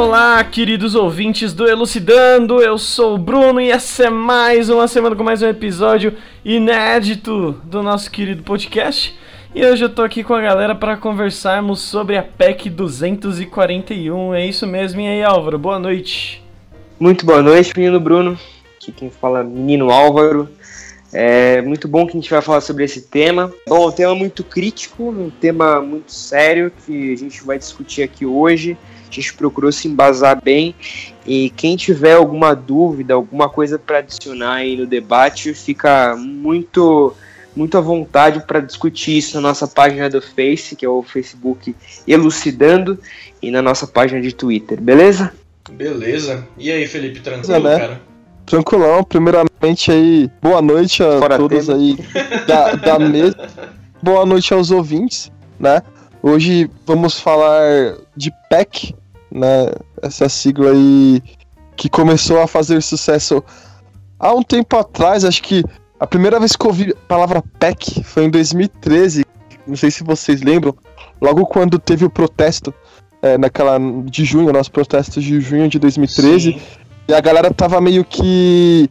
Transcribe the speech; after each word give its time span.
Olá, 0.00 0.42
queridos 0.42 0.94
ouvintes 0.94 1.52
do 1.52 1.68
Elucidando, 1.68 2.62
eu 2.62 2.78
sou 2.78 3.16
o 3.16 3.18
Bruno 3.18 3.60
e 3.60 3.70
essa 3.70 4.04
é 4.04 4.10
mais 4.10 4.70
uma 4.70 4.88
semana 4.88 5.14
com 5.14 5.22
mais 5.22 5.42
um 5.42 5.46
episódio 5.46 6.16
inédito 6.42 7.52
do 7.64 7.82
nosso 7.82 8.10
querido 8.10 8.42
podcast. 8.42 9.14
E 9.54 9.62
hoje 9.62 9.84
eu 9.84 9.90
tô 9.90 10.00
aqui 10.00 10.24
com 10.24 10.32
a 10.32 10.40
galera 10.40 10.74
para 10.74 10.96
conversarmos 10.96 11.82
sobre 11.82 12.16
a 12.16 12.22
PEC 12.22 12.70
241. 12.70 14.32
É 14.32 14.46
isso 14.46 14.66
mesmo, 14.66 15.02
e 15.02 15.06
aí, 15.06 15.22
Álvaro? 15.22 15.58
Boa 15.58 15.78
noite. 15.78 16.42
Muito 16.98 17.26
boa 17.26 17.42
noite, 17.42 17.74
menino 17.76 18.00
Bruno. 18.00 18.38
Aqui 18.78 18.92
quem 18.92 19.10
fala, 19.10 19.44
menino 19.44 19.90
Álvaro. 19.90 20.48
É 21.12 21.60
muito 21.60 21.86
bom 21.86 22.06
que 22.06 22.12
a 22.12 22.20
gente 22.20 22.30
vai 22.30 22.40
falar 22.40 22.62
sobre 22.62 22.84
esse 22.84 23.02
tema. 23.02 23.52
Bom, 23.68 23.88
um 23.88 23.92
tema 23.92 24.14
muito 24.14 24.44
crítico, 24.44 25.10
um 25.10 25.28
tema 25.28 25.82
muito 25.82 26.10
sério 26.10 26.72
que 26.86 27.12
a 27.12 27.16
gente 27.16 27.44
vai 27.44 27.58
discutir 27.58 28.02
aqui 28.02 28.24
hoje. 28.24 28.78
A 29.10 29.14
gente 29.14 29.34
procurou 29.34 29.72
se 29.72 29.88
embasar 29.88 30.40
bem 30.40 30.74
e 31.26 31.50
quem 31.50 31.76
tiver 31.76 32.14
alguma 32.14 32.54
dúvida, 32.54 33.14
alguma 33.14 33.48
coisa 33.48 33.78
para 33.78 33.98
adicionar 33.98 34.54
aí 34.54 34.76
no 34.76 34.86
debate, 34.86 35.52
fica 35.52 36.16
muito 36.16 37.14
muito 37.54 37.76
à 37.76 37.80
vontade 37.80 38.44
para 38.46 38.60
discutir 38.60 39.18
isso 39.18 39.34
na 39.34 39.48
nossa 39.48 39.66
página 39.66 40.08
do 40.08 40.22
Face, 40.22 40.76
que 40.76 40.86
é 40.86 40.88
o 40.88 41.02
Facebook 41.02 41.74
Elucidando, 42.06 42.96
e 43.42 43.50
na 43.50 43.60
nossa 43.60 43.88
página 43.88 44.20
de 44.20 44.32
Twitter, 44.32 44.80
beleza? 44.80 45.32
Beleza. 45.68 46.46
E 46.56 46.70
aí, 46.70 46.86
Felipe, 46.86 47.20
tranquilo, 47.20 47.60
né? 47.60 47.78
cara? 47.78 48.00
Tranquilão, 48.46 49.04
primeiramente 49.04 49.90
aí, 49.90 50.30
boa 50.40 50.62
noite 50.62 51.02
a 51.02 51.18
Fora 51.18 51.36
todos 51.36 51.66
tema. 51.66 51.78
aí 51.78 51.96
da, 52.46 52.74
da 52.74 52.98
mesa. 52.98 53.36
Boa 54.02 54.24
noite 54.24 54.52
aos 54.54 54.70
ouvintes, 54.70 55.30
né? 55.58 55.82
Hoje 56.22 56.70
vamos 56.86 57.18
falar 57.18 57.96
de 58.14 58.30
PEC, 58.50 58.94
né? 59.30 59.70
Essa 60.02 60.28
sigla 60.28 60.70
aí 60.70 61.22
que 61.76 61.88
começou 61.88 62.40
a 62.42 62.46
fazer 62.46 62.82
sucesso 62.82 63.42
há 64.18 64.34
um 64.34 64.42
tempo 64.42 64.76
atrás, 64.76 65.24
acho 65.24 65.42
que 65.42 65.64
a 65.98 66.06
primeira 66.06 66.38
vez 66.38 66.54
que 66.54 66.64
eu 66.64 66.68
ouvi 66.68 66.92
a 66.92 67.08
palavra 67.08 67.42
PEC 67.58 68.04
foi 68.04 68.24
em 68.24 68.30
2013, 68.30 69.24
não 69.66 69.76
sei 69.76 69.90
se 69.90 70.04
vocês 70.04 70.42
lembram, 70.42 70.76
logo 71.20 71.46
quando 71.46 71.78
teve 71.78 72.04
o 72.04 72.10
protesto, 72.10 72.72
é, 73.22 73.38
naquela 73.38 73.78
de 74.04 74.24
junho, 74.24 74.52
nosso 74.52 74.70
protesto 74.70 75.20
de 75.22 75.40
junho 75.40 75.68
de 75.68 75.78
2013, 75.78 76.52
Sim. 76.52 76.60
e 77.08 77.14
a 77.14 77.20
galera 77.20 77.52
tava 77.52 77.80
meio 77.80 78.04
que 78.04 78.90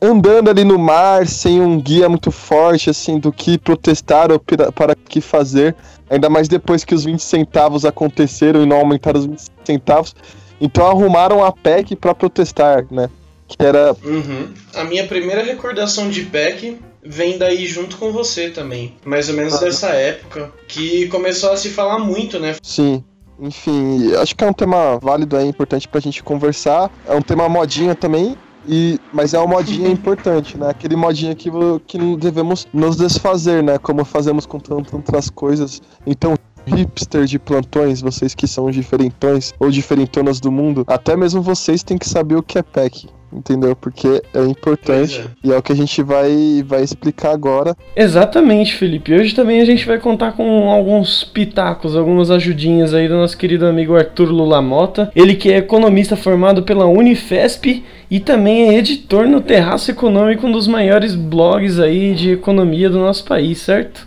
andando 0.00 0.50
ali 0.50 0.64
no 0.64 0.78
mar, 0.78 1.26
sem 1.26 1.60
um 1.60 1.80
guia 1.80 2.08
muito 2.08 2.30
forte, 2.30 2.90
assim, 2.90 3.18
do 3.18 3.32
que 3.32 3.58
protestar 3.58 4.30
ou 4.30 4.38
para 4.38 4.94
que 4.94 5.20
fazer. 5.20 5.74
Ainda 6.08 6.28
mais 6.28 6.48
depois 6.48 6.84
que 6.84 6.94
os 6.94 7.04
20 7.04 7.20
centavos 7.20 7.84
aconteceram 7.84 8.62
e 8.62 8.66
não 8.66 8.76
aumentaram 8.78 9.20
os 9.20 9.26
20 9.26 9.40
centavos. 9.64 10.14
Então 10.60 10.86
arrumaram 10.86 11.44
a 11.44 11.52
PEC 11.52 11.96
para 11.96 12.14
protestar, 12.14 12.86
né? 12.90 13.10
Que 13.48 13.56
era. 13.60 13.94
Uhum. 14.04 14.48
A 14.74 14.84
minha 14.84 15.06
primeira 15.06 15.42
recordação 15.42 16.08
de 16.08 16.22
PEC 16.22 16.78
vem 17.04 17.38
daí 17.38 17.66
junto 17.66 17.96
com 17.96 18.10
você 18.10 18.50
também. 18.50 18.94
Mais 19.04 19.28
ou 19.28 19.34
menos 19.36 19.54
Ah. 19.54 19.58
dessa 19.60 19.88
época. 19.88 20.50
Que 20.66 21.06
começou 21.08 21.52
a 21.52 21.56
se 21.56 21.70
falar 21.70 21.98
muito, 21.98 22.38
né? 22.38 22.56
Sim. 22.62 23.04
Enfim, 23.38 24.14
acho 24.14 24.34
que 24.34 24.42
é 24.42 24.46
um 24.46 24.52
tema 24.52 24.98
válido 24.98 25.36
aí, 25.36 25.46
importante 25.46 25.86
pra 25.86 26.00
gente 26.00 26.22
conversar. 26.22 26.90
É 27.06 27.14
um 27.14 27.20
tema 27.20 27.48
modinha 27.48 27.94
também. 27.94 28.36
E, 28.68 28.98
mas 29.12 29.34
é 29.34 29.38
uma 29.38 29.56
modinha 29.56 29.88
importante, 29.90 30.58
né? 30.58 30.70
Aquele 30.70 30.96
modinha 30.96 31.34
que, 31.34 31.50
que 31.86 31.98
não 31.98 32.16
devemos 32.16 32.66
nos 32.72 32.96
desfazer, 32.96 33.62
né? 33.62 33.78
Como 33.78 34.04
fazemos 34.04 34.46
com 34.46 34.58
tantas 34.58 34.92
outras 34.92 35.30
coisas. 35.30 35.80
Então, 36.06 36.36
hipster 36.66 37.24
de 37.24 37.38
plantões, 37.38 38.00
vocês 38.00 38.34
que 38.34 38.46
são 38.46 38.70
diferentões 38.70 39.54
ou 39.58 39.70
diferentonas 39.70 40.40
do 40.40 40.50
mundo, 40.50 40.84
até 40.86 41.16
mesmo 41.16 41.40
vocês 41.40 41.82
têm 41.82 41.96
que 41.96 42.08
saber 42.08 42.36
o 42.36 42.42
que 42.42 42.58
é 42.58 42.62
PEC, 42.62 43.08
entendeu? 43.36 43.76
Porque 43.76 44.22
é 44.34 44.44
importante 44.44 45.20
é. 45.20 45.48
e 45.48 45.52
é 45.52 45.56
o 45.56 45.62
que 45.62 45.72
a 45.72 45.76
gente 45.76 46.02
vai, 46.02 46.64
vai 46.66 46.82
explicar 46.82 47.32
agora. 47.32 47.76
Exatamente, 47.94 48.74
Felipe. 48.74 49.14
Hoje 49.14 49.34
também 49.34 49.60
a 49.60 49.64
gente 49.64 49.86
vai 49.86 49.98
contar 49.98 50.32
com 50.32 50.70
alguns 50.70 51.22
pitacos, 51.22 51.94
algumas 51.94 52.30
ajudinhas 52.30 52.94
aí 52.94 53.08
do 53.08 53.14
nosso 53.14 53.36
querido 53.36 53.66
amigo 53.66 53.94
Arthur 53.94 54.30
Lulamota. 54.30 55.10
Ele 55.14 55.34
que 55.34 55.52
é 55.52 55.58
economista 55.58 56.16
formado 56.16 56.62
pela 56.62 56.86
Unifesp 56.86 57.84
e 58.10 58.20
também 58.20 58.68
é 58.68 58.78
editor 58.78 59.26
no 59.26 59.40
Terraço 59.40 59.90
Econômico, 59.90 60.46
um 60.46 60.52
dos 60.52 60.66
maiores 60.66 61.14
blogs 61.14 61.78
aí 61.78 62.14
de 62.14 62.32
economia 62.32 62.88
do 62.88 62.98
nosso 62.98 63.24
país, 63.24 63.58
certo? 63.58 64.06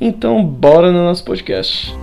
Então, 0.00 0.42
bora 0.42 0.90
no 0.90 1.04
nosso 1.04 1.24
podcast. 1.24 1.94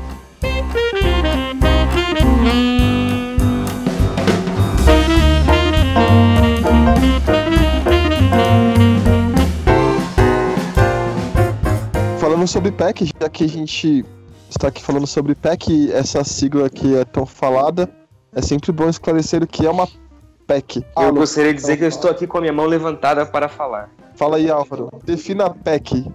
Falando 12.47 12.65
sobre 12.65 12.71
PEC, 12.71 13.11
já 13.21 13.29
que 13.29 13.43
a 13.43 13.49
gente 13.49 14.05
está 14.49 14.69
aqui 14.69 14.81
falando 14.81 15.05
sobre 15.05 15.35
PEC, 15.35 15.91
essa 15.91 16.23
sigla 16.23 16.69
que 16.69 16.95
é 16.95 17.03
tão 17.03 17.25
falada, 17.25 17.89
é 18.33 18.41
sempre 18.41 18.71
bom 18.71 18.87
esclarecer 18.87 19.43
o 19.43 19.47
que 19.47 19.65
é 19.65 19.69
uma 19.69 19.85
PEC. 20.47 20.77
Eu 20.77 20.85
Álvaro, 20.95 21.15
gostaria 21.17 21.53
de 21.53 21.59
dizer 21.59 21.75
que 21.75 21.83
eu 21.83 21.89
estou 21.89 22.09
aqui 22.09 22.25
com 22.25 22.37
a 22.37 22.41
minha 22.41 22.53
mão 22.53 22.65
levantada 22.65 23.25
para 23.25 23.49
falar. 23.49 23.89
Fala 24.15 24.37
aí, 24.37 24.49
Álvaro. 24.49 24.89
Defina 25.03 25.47
a 25.47 25.49
PEC. 25.49 26.09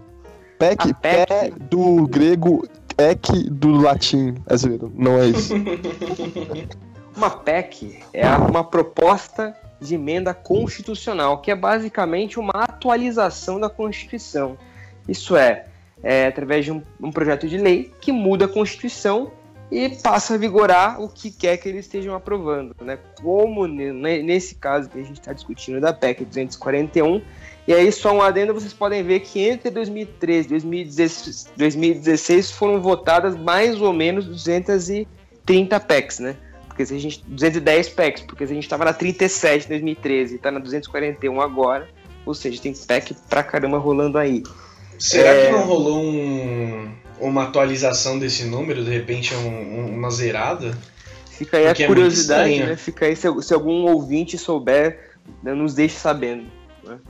PEC, 0.59 0.91
A 0.91 0.95
PEC. 0.95 1.27
pé 1.27 1.53
do 1.71 2.07
grego, 2.07 2.67
EC 2.97 3.51
do 3.51 3.73
latim. 3.73 4.35
É 4.47 4.57
zoeira, 4.57 4.89
não 4.95 5.19
é 5.19 5.27
isso. 5.27 5.53
Uma 7.15 7.29
PEC 7.29 8.03
é 8.15 8.27
uma 8.27 8.65
proposta 8.65 9.55
de 9.79 9.97
emenda 9.97 10.33
constitucional, 10.33 11.43
que 11.43 11.51
é 11.51 11.55
basicamente 11.55 12.41
uma 12.41 12.53
atualização 12.55 13.61
da 13.61 13.69
Constituição. 13.69 14.57
Isso 15.07 15.37
é, 15.37 15.67
é 16.03 16.27
através 16.27 16.65
de 16.65 16.73
um, 16.73 16.83
um 17.01 17.11
projeto 17.13 17.49
de 17.49 17.59
lei 17.59 17.93
que 18.01 18.11
muda 18.13 18.47
a 18.47 18.49
Constituição 18.49 19.31
e 19.71 19.89
passa 19.89 20.35
a 20.35 20.37
vigorar 20.37 21.01
o 21.01 21.09
que 21.09 21.31
quer 21.31 21.57
que 21.57 21.69
eles 21.69 21.87
estejam 21.87 22.15
aprovando. 22.15 22.75
Né? 22.83 22.99
Como 23.23 23.67
ne- 23.67 23.93
ne- 23.93 24.23
nesse 24.23 24.55
caso 24.55 24.91
que 24.91 24.99
a 24.99 25.03
gente 25.03 25.19
está 25.19 25.33
discutindo 25.33 25.81
da 25.81 25.93
PEC 25.95 26.25
241. 26.27 27.23
E 27.67 27.73
aí, 27.73 27.91
só 27.93 28.13
um 28.13 28.21
adendo, 28.21 28.53
vocês 28.53 28.73
podem 28.73 29.03
ver 29.03 29.21
que 29.21 29.41
entre 29.41 29.71
2013 29.71 30.47
e 30.47 30.51
2016, 30.51 31.53
2016 31.57 32.51
foram 32.51 32.83
votadas 32.83 33.37
mais 33.37 33.81
ou 33.81 33.93
menos 33.93 34.27
230 34.27 35.81
PECs, 35.81 36.19
né? 36.19 36.37
Porque 36.67 36.85
se 36.85 36.95
a 36.95 36.99
gente. 36.99 37.23
210 37.27 37.89
PECs, 37.91 38.23
porque 38.25 38.47
se 38.47 38.53
a 38.53 38.55
gente 38.55 38.69
tava 38.69 38.85
na 38.85 38.93
37 38.93 39.67
em 39.67 39.69
2013 39.69 40.35
e 40.35 40.39
tá 40.39 40.51
na 40.51 40.59
241 40.59 41.41
agora, 41.41 41.89
ou 42.27 42.35
seja, 42.35 42.61
tem 42.61 42.75
PEC 42.75 43.15
pra 43.29 43.43
caramba 43.43 43.79
rolando 43.79 44.19
aí. 44.19 44.43
Será 45.03 45.31
É. 45.31 45.47
que 45.47 45.53
não 45.53 45.65
rolou 45.67 46.01
um- 46.01 46.89
uma 47.21 47.45
atualização 47.45 48.19
desse 48.19 48.45
número? 48.45 48.85
De 48.85 48.91
repente, 48.91 49.35
um- 49.35 49.49
um- 49.81 49.95
uma 49.99 50.11
zerada? 50.11 50.79
Fica 51.31 51.57
aí 51.57 51.67
Porque 51.67 51.83
é 51.83 51.87
a 51.87 51.89
muito 51.89 51.99
curiosidade, 52.01 52.51
estranho. 52.51 52.71
né? 52.71 52.77
Fica 52.77 53.07
aí, 53.07 53.17
se, 53.17 53.43
se 53.43 53.53
algum 53.53 53.85
ouvinte 53.91 54.39
souber, 54.39 55.11
né, 55.43 55.53
nos 55.55 55.75
deixe 55.75 55.97
sabendo. 55.97 56.45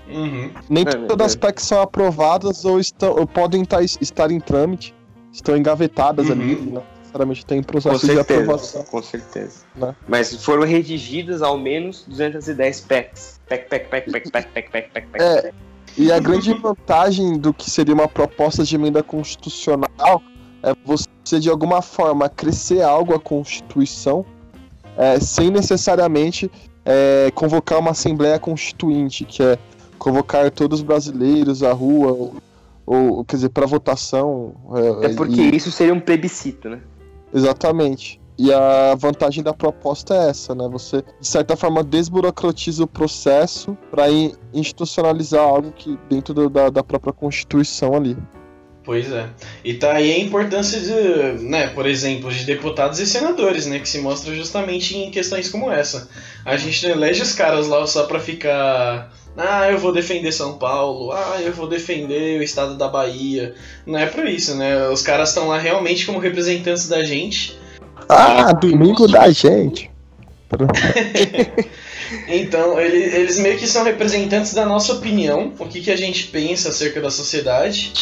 Uhum. 0.09 0.51
Nem 0.71 0.85
É, 0.87 0.91
todas 1.07 1.27
as 1.29 1.35
é. 1.35 1.39
PECs 1.39 1.65
são 1.67 1.81
aprovadas 1.83 2.65
ou, 2.65 2.79
estão, 2.81 3.11
ou 3.17 3.27
podem 3.27 3.65
tá- 3.65 3.83
estar 3.83 4.31
em 4.31 4.39
trâmite, 4.41 4.95
estão 5.33 5.57
engavetadas 5.57 6.27
Uhum. 6.27 6.33
ali, 6.33 6.55
né? 6.57 6.83
Sinceramente, 7.05 7.45
tem 7.45 7.63
Com 7.63 7.67
processo 7.73 8.07
de 8.07 8.13
certeza. 8.15 8.41
aprovação. 8.41 8.85
Com 8.85 9.03
certeza. 9.03 9.57
Né? 9.77 9.95
Mas 10.09 10.43
foram 10.43 10.63
redigidas 10.63 11.43
ao 11.43 11.59
menos 11.59 12.05
210 12.07 12.81
PECs. 12.81 13.39
PEC, 13.47 13.69
PEC, 13.69 13.89
PEC, 13.91 14.11
PEC, 14.11 14.31
PEC, 14.31 14.49
PEC, 14.51 14.71
PEC, 14.71 14.91
PEC, 14.93 15.07
PEC. 15.09 15.23
É, 15.23 15.53
E 15.97 16.11
a 16.11 16.19
grande 16.19 16.55
vantagem 16.55 17.39
do 17.39 17.53
que 17.53 17.71
seria 17.71 17.95
uma 17.95 18.09
proposta 18.09 18.65
de 18.65 18.75
emenda 18.75 19.03
constitucional 19.03 20.23
é 20.63 20.75
você, 20.85 21.39
de 21.39 21.51
alguma 21.51 21.83
forma, 21.83 22.29
crescer 22.29 22.83
algo 22.83 23.15
a 23.15 23.21
Constituição 23.21 24.25
é, 24.97 25.19
sem 25.21 25.51
necessariamente 25.51 26.51
é, 26.85 27.31
convocar 27.35 27.79
uma 27.79 27.91
Assembleia 27.91 28.39
Constituinte, 28.39 29.25
que 29.25 29.43
é 29.43 29.59
convocar 29.99 30.51
todos 30.51 30.81
os 30.81 30.85
brasileiros 30.85 31.63
à 31.63 31.73
rua, 31.73 32.13
ou, 32.13 32.35
ou, 32.87 33.25
quer 33.25 33.37
dizer, 33.37 33.49
para 33.51 33.67
votação. 33.67 34.55
É 35.03 35.11
porque 35.11 35.41
e- 35.41 35.57
isso 35.57 35.71
seria 35.71 35.95
um 35.95 36.01
plebiscito, 36.01 36.69
né? 36.69 36.81
Exatamente. 37.35 38.21
E 38.45 38.53
a 38.53 38.97
vantagem 38.97 39.41
da 39.41 39.55
proposta 39.55 40.15
é 40.17 40.31
essa, 40.31 40.53
né? 40.53 40.69
Você, 40.73 41.05
de 41.21 41.29
certa 41.29 41.55
forma, 41.57 41.85
desburocratiza 41.85 42.83
o 42.83 42.89
processo 42.89 43.79
para 43.89 44.07
institucionalizar 44.53 45.43
algo 45.45 45.71
que 45.71 45.97
dentro 46.11 46.35
do- 46.35 46.51
da, 46.51 46.69
da 46.69 46.83
própria 46.83 47.13
Constituição 47.13 47.95
ali. 47.95 48.17
Pois 48.85 49.13
é. 49.13 49.29
E 49.65 49.75
tá 49.75 49.93
aí 49.93 50.11
a 50.13 50.19
importância 50.19 50.81
de, 50.81 51.45
né, 51.45 51.69
por 51.69 51.87
exemplo, 51.87 52.33
de 52.33 52.45
deputados 52.45 52.99
e 52.99 53.07
senadores, 53.07 53.65
né, 53.67 53.79
que 53.79 53.89
se 53.89 54.01
mostra 54.01 54.35
justamente 54.35 54.97
em 54.99 55.09
questões 55.09 55.49
como 55.49 55.71
essa. 55.71 56.09
A 56.45 56.57
gente 56.57 56.83
não 56.89 56.97
elege 56.97 57.23
os 57.23 57.33
caras 57.33 57.69
lá 57.69 57.87
só 57.87 58.07
pra 58.07 58.19
ficar, 58.19 59.13
ah, 59.37 59.71
eu 59.71 59.79
vou 59.79 59.93
defender 59.93 60.33
São 60.33 60.59
Paulo, 60.59 61.13
ah, 61.13 61.41
eu 61.41 61.53
vou 61.53 61.69
defender 61.69 62.41
o 62.41 62.43
estado 62.43 62.77
da 62.77 62.89
Bahia. 62.89 63.55
Não 63.87 64.01
é 64.01 64.07
pra 64.07 64.29
isso, 64.29 64.57
né? 64.57 64.89
Os 64.89 65.01
caras 65.01 65.29
estão 65.29 65.47
lá 65.47 65.59
realmente 65.61 66.05
como 66.05 66.19
representantes 66.19 66.89
da 66.89 67.05
gente. 67.05 67.57
Ah, 68.09 68.53
domingo 68.53 69.07
da 69.09 69.31
gente. 69.31 69.91
então, 72.29 72.79
ele, 72.81 72.99
eles 72.99 73.39
meio 73.39 73.59
que 73.59 73.67
são 73.67 73.85
representantes 73.85 74.53
da 74.55 74.67
nossa 74.67 74.93
opinião, 74.93 75.53
o 75.59 75.67
que, 75.67 75.81
que 75.81 75.91
a 75.91 75.97
gente 75.97 76.27
pensa 76.27 76.69
acerca 76.69 77.01
da 77.01 77.11
sociedade. 77.11 77.93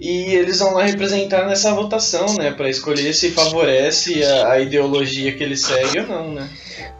E 0.00 0.34
eles 0.34 0.60
vão 0.60 0.74
lá 0.74 0.84
representar 0.84 1.44
nessa 1.46 1.74
votação, 1.74 2.26
né? 2.36 2.52
Para 2.52 2.70
escolher 2.70 3.12
se 3.12 3.32
favorece 3.32 4.22
a, 4.22 4.52
a, 4.52 4.60
ideologia 4.60 5.32
que 5.32 5.42
ele 5.42 5.56
segue 5.56 5.98
ou 6.00 6.06
não, 6.06 6.30
né? 6.32 6.48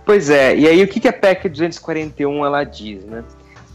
Pois 0.05 0.31
é, 0.31 0.57
e 0.57 0.67
aí 0.67 0.83
o 0.83 0.89
que, 0.89 0.99
que 0.99 1.07
a 1.07 1.13
PEC 1.13 1.49
241 1.49 2.45
ela 2.45 2.65
diz, 2.65 3.05
né? 3.05 3.23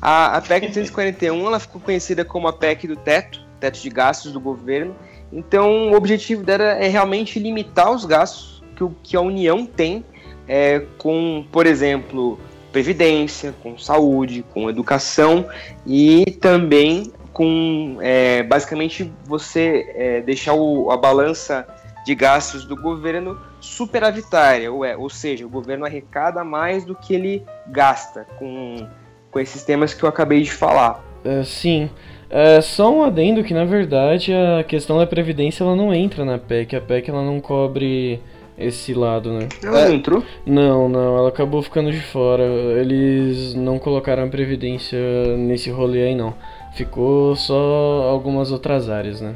A, 0.01 0.35
a 0.35 0.41
PEC 0.41 0.67
241 0.67 1.47
ela 1.47 1.57
ficou 1.57 1.79
conhecida 1.79 2.25
como 2.25 2.49
a 2.49 2.53
PEC 2.53 2.85
do 2.85 2.97
teto, 2.97 3.39
teto 3.61 3.79
de 3.79 3.89
gastos 3.89 4.33
do 4.33 4.41
governo. 4.41 4.93
Então, 5.31 5.91
o 5.91 5.95
objetivo 5.95 6.43
dela 6.43 6.63
é 6.63 6.89
realmente 6.89 7.39
limitar 7.39 7.89
os 7.89 8.03
gastos 8.03 8.52
que, 8.75 8.87
que 9.03 9.17
a 9.17 9.21
União 9.21 9.65
tem 9.65 10.03
é, 10.47 10.83
com, 10.97 11.45
por 11.51 11.65
exemplo, 11.65 12.39
previdência, 12.71 13.53
com 13.63 13.77
saúde, 13.77 14.43
com 14.53 14.69
educação 14.69 15.47
e 15.85 16.25
também 16.41 17.11
com 17.31 17.97
é, 18.01 18.43
basicamente 18.43 19.11
você 19.25 19.91
é, 19.95 20.21
deixar 20.21 20.53
o, 20.53 20.91
a 20.91 20.97
balança 20.97 21.65
de 22.05 22.13
gastos 22.13 22.65
do 22.65 22.75
governo 22.75 23.39
superavitária, 23.61 24.71
ou, 24.71 24.83
é, 24.83 24.95
ou 24.95 25.09
seja, 25.09 25.45
o 25.45 25.49
governo 25.49 25.85
arrecada 25.85 26.43
mais 26.43 26.83
do 26.83 26.93
que 26.93 27.15
ele 27.15 27.43
gasta 27.67 28.27
com, 28.37 28.87
com 29.31 29.39
esses 29.39 29.63
temas 29.63 29.93
que 29.93 30.03
eu 30.03 30.09
acabei 30.09 30.41
de 30.41 30.51
falar. 30.51 31.03
Uh, 31.23 31.45
sim. 31.45 31.89
É, 32.29 32.59
só 32.61 32.93
um 32.93 33.03
adendo 33.03 33.43
que 33.43 33.53
na 33.53 33.63
verdade 33.63 34.33
a 34.33 34.63
questão 34.63 34.97
da 34.97 35.05
previdência 35.05 35.63
ela 35.63 35.75
não 35.75 35.93
entra 35.93 36.25
na 36.25 36.37
PEC. 36.37 36.75
A 36.75 36.81
PEC 36.81 37.09
ela 37.09 37.23
não 37.23 37.39
cobre 37.39 38.19
esse 38.57 38.93
lado, 38.93 39.31
né? 39.31 39.47
Ela 39.63 39.87
é. 39.87 39.93
entrou? 39.93 40.23
Não, 40.45 40.87
não, 40.87 41.17
ela 41.17 41.29
acabou 41.29 41.61
ficando 41.61 41.91
de 41.91 41.99
fora. 41.99 42.43
Eles 42.43 43.53
não 43.53 43.79
colocaram 43.79 44.23
a 44.23 44.27
previdência 44.27 44.99
nesse 45.37 45.69
rolê 45.69 46.03
aí 46.03 46.15
não. 46.15 46.33
Ficou 46.75 47.35
só 47.35 48.03
algumas 48.09 48.51
outras 48.51 48.89
áreas, 48.89 49.21
né? 49.21 49.35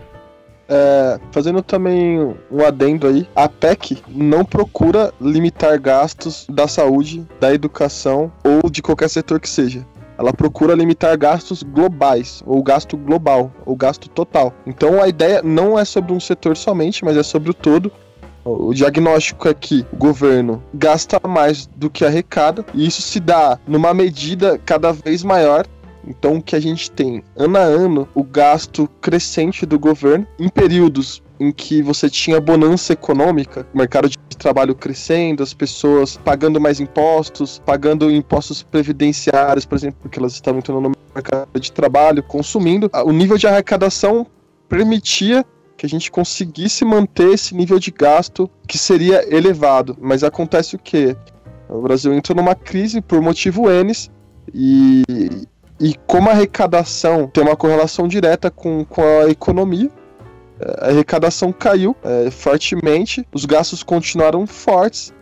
É, 0.69 1.18
fazendo 1.31 1.62
também 1.62 2.19
um 2.52 2.66
adendo 2.66 3.08
aí, 3.08 3.25
a 3.34 3.48
PEC 3.48 4.04
não 4.10 4.44
procura 4.44 5.14
limitar 5.22 5.80
gastos 5.80 6.46
da 6.50 6.68
saúde, 6.68 7.25
da 7.40 7.54
educação 7.54 8.31
ou 8.44 8.69
de 8.69 8.81
qualquer 8.81 9.10
setor 9.10 9.40
que 9.40 9.50
seja. 9.50 9.86
Ela 10.18 10.34
procura 10.34 10.74
limitar 10.74 11.16
gastos 11.18 11.62
globais, 11.62 12.42
ou 12.46 12.62
gasto 12.64 12.98
global, 12.98 13.52
ou 13.66 13.75
gasto 13.75 14.10
total. 14.10 14.52
Então 14.66 15.02
a 15.02 15.08
ideia 15.08 15.42
não 15.44 15.78
é 15.78 15.86
sobre 15.86 16.12
um 16.12 16.19
setor 16.19 16.58
somente, 16.58 17.06
mas 17.06 17.16
é 17.16 17.24
sobre 17.24 17.52
o 17.52 17.54
todo. 17.54 17.92
O 18.49 18.73
diagnóstico 18.73 19.49
é 19.49 19.53
que 19.53 19.85
o 19.91 19.97
governo 19.97 20.63
gasta 20.73 21.19
mais 21.27 21.67
do 21.75 21.89
que 21.89 22.05
arrecada, 22.05 22.65
e 22.73 22.88
isso 22.88 23.01
se 23.01 23.19
dá 23.19 23.59
numa 23.67 23.94
medida 23.94 24.57
cada 24.65 24.94
vez 24.94 25.21
maior. 25.21 25.67
Então, 26.07 26.38
o 26.38 26.41
que 26.41 26.55
a 26.55 26.59
gente 26.59 26.89
tem 26.89 27.21
ano 27.35 27.57
a 27.57 27.61
ano, 27.61 28.07
o 28.15 28.23
gasto 28.23 28.88
crescente 29.01 29.65
do 29.65 29.77
governo, 29.77 30.25
em 30.39 30.47
períodos 30.47 31.21
em 31.38 31.51
que 31.51 31.81
você 31.81 32.09
tinha 32.09 32.39
bonança 32.39 32.94
econômica, 32.94 33.67
mercado 33.73 34.09
de 34.09 34.17
trabalho 34.38 34.73
crescendo, 34.73 35.44
as 35.44 35.53
pessoas 35.53 36.15
pagando 36.15 36.61
mais 36.61 36.79
impostos, 36.79 37.61
pagando 37.65 38.09
impostos 38.09 38.63
previdenciários, 38.63 39.65
por 39.65 39.75
exemplo, 39.75 39.99
porque 40.01 40.17
elas 40.17 40.31
estavam 40.31 40.59
entrando 40.59 40.79
no 40.79 40.91
mercado 41.13 41.59
de 41.59 41.71
trabalho, 41.71 42.23
consumindo, 42.23 42.89
o 43.03 43.11
nível 43.11 43.38
de 43.38 43.45
arrecadação 43.45 44.25
permitia 44.69 45.45
que 45.77 45.85
a 45.85 45.89
gente 45.89 46.09
conseguisse 46.09 46.83
manter 46.83 47.33
esse 47.33 47.56
nível 47.56 47.79
de 47.79 47.91
gasto 47.91 48.50
que 48.68 48.77
seria 48.77 49.24
elevado. 49.33 49.95
Mas 50.01 50.24
acontece 50.24 50.75
o 50.75 50.79
quê? 50.79 51.15
O 51.69 51.81
Brasil 51.81 52.13
entrou 52.13 52.35
numa 52.35 52.56
crise 52.56 53.00
por 53.01 53.21
motivo 53.21 53.69
N 53.69 53.94
e 54.53 55.03
e 55.79 55.95
como 56.07 56.29
a 56.29 56.31
arrecadação 56.31 57.27
tem 57.27 57.44
uma 57.44 57.56
correlação 57.56 58.07
direta 58.07 58.50
com, 58.50 58.83
com 58.83 59.01
a 59.01 59.29
economia, 59.29 59.91
é, 60.59 60.85
a 60.85 60.89
arrecadação 60.89 61.51
caiu 61.51 61.95
é, 62.03 62.31
fortemente, 62.31 63.27
os 63.31 63.45
gastos 63.45 63.83
continuaram 63.83 64.47
fortes 64.47 65.13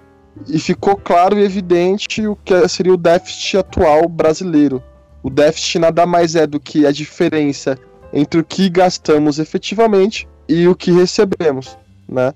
e 0.48 0.58
ficou 0.58 0.96
claro 0.96 1.38
e 1.38 1.44
evidente 1.44 2.26
o 2.26 2.38
que 2.38 2.68
seria 2.70 2.94
o 2.94 2.98
déficit 2.98 3.58
atual 3.58 4.08
brasileiro. 4.08 4.82
O 5.22 5.30
déficit 5.30 5.80
nada 5.80 6.06
mais 6.06 6.36
é 6.36 6.48
do 6.48 6.60
que 6.60 6.86
a 6.86 6.92
diferença 6.92 7.78
entre 8.14 8.40
o 8.40 8.44
que 8.44 8.70
gastamos 8.70 9.40
efetivamente 9.40 10.28
e 10.48 10.68
o 10.68 10.76
que 10.76 10.92
recebemos, 10.92 11.78
né? 12.08 12.34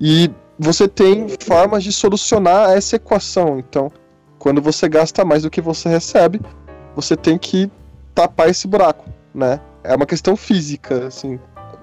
E 0.00 0.30
você 0.58 0.86
tem 0.88 1.26
formas 1.40 1.82
de 1.82 1.92
solucionar 1.92 2.70
essa 2.70 2.96
equação. 2.96 3.58
Então, 3.58 3.90
quando 4.38 4.60
você 4.60 4.88
gasta 4.88 5.24
mais 5.24 5.42
do 5.42 5.50
que 5.50 5.60
você 5.60 5.88
recebe, 5.88 6.40
você 6.94 7.16
tem 7.16 7.38
que 7.38 7.70
tapar 8.14 8.48
esse 8.48 8.66
buraco, 8.66 9.08
né? 9.34 9.60
É 9.82 9.94
uma 9.94 10.06
questão 10.06 10.36
física, 10.36 11.06
assim. 11.06 11.38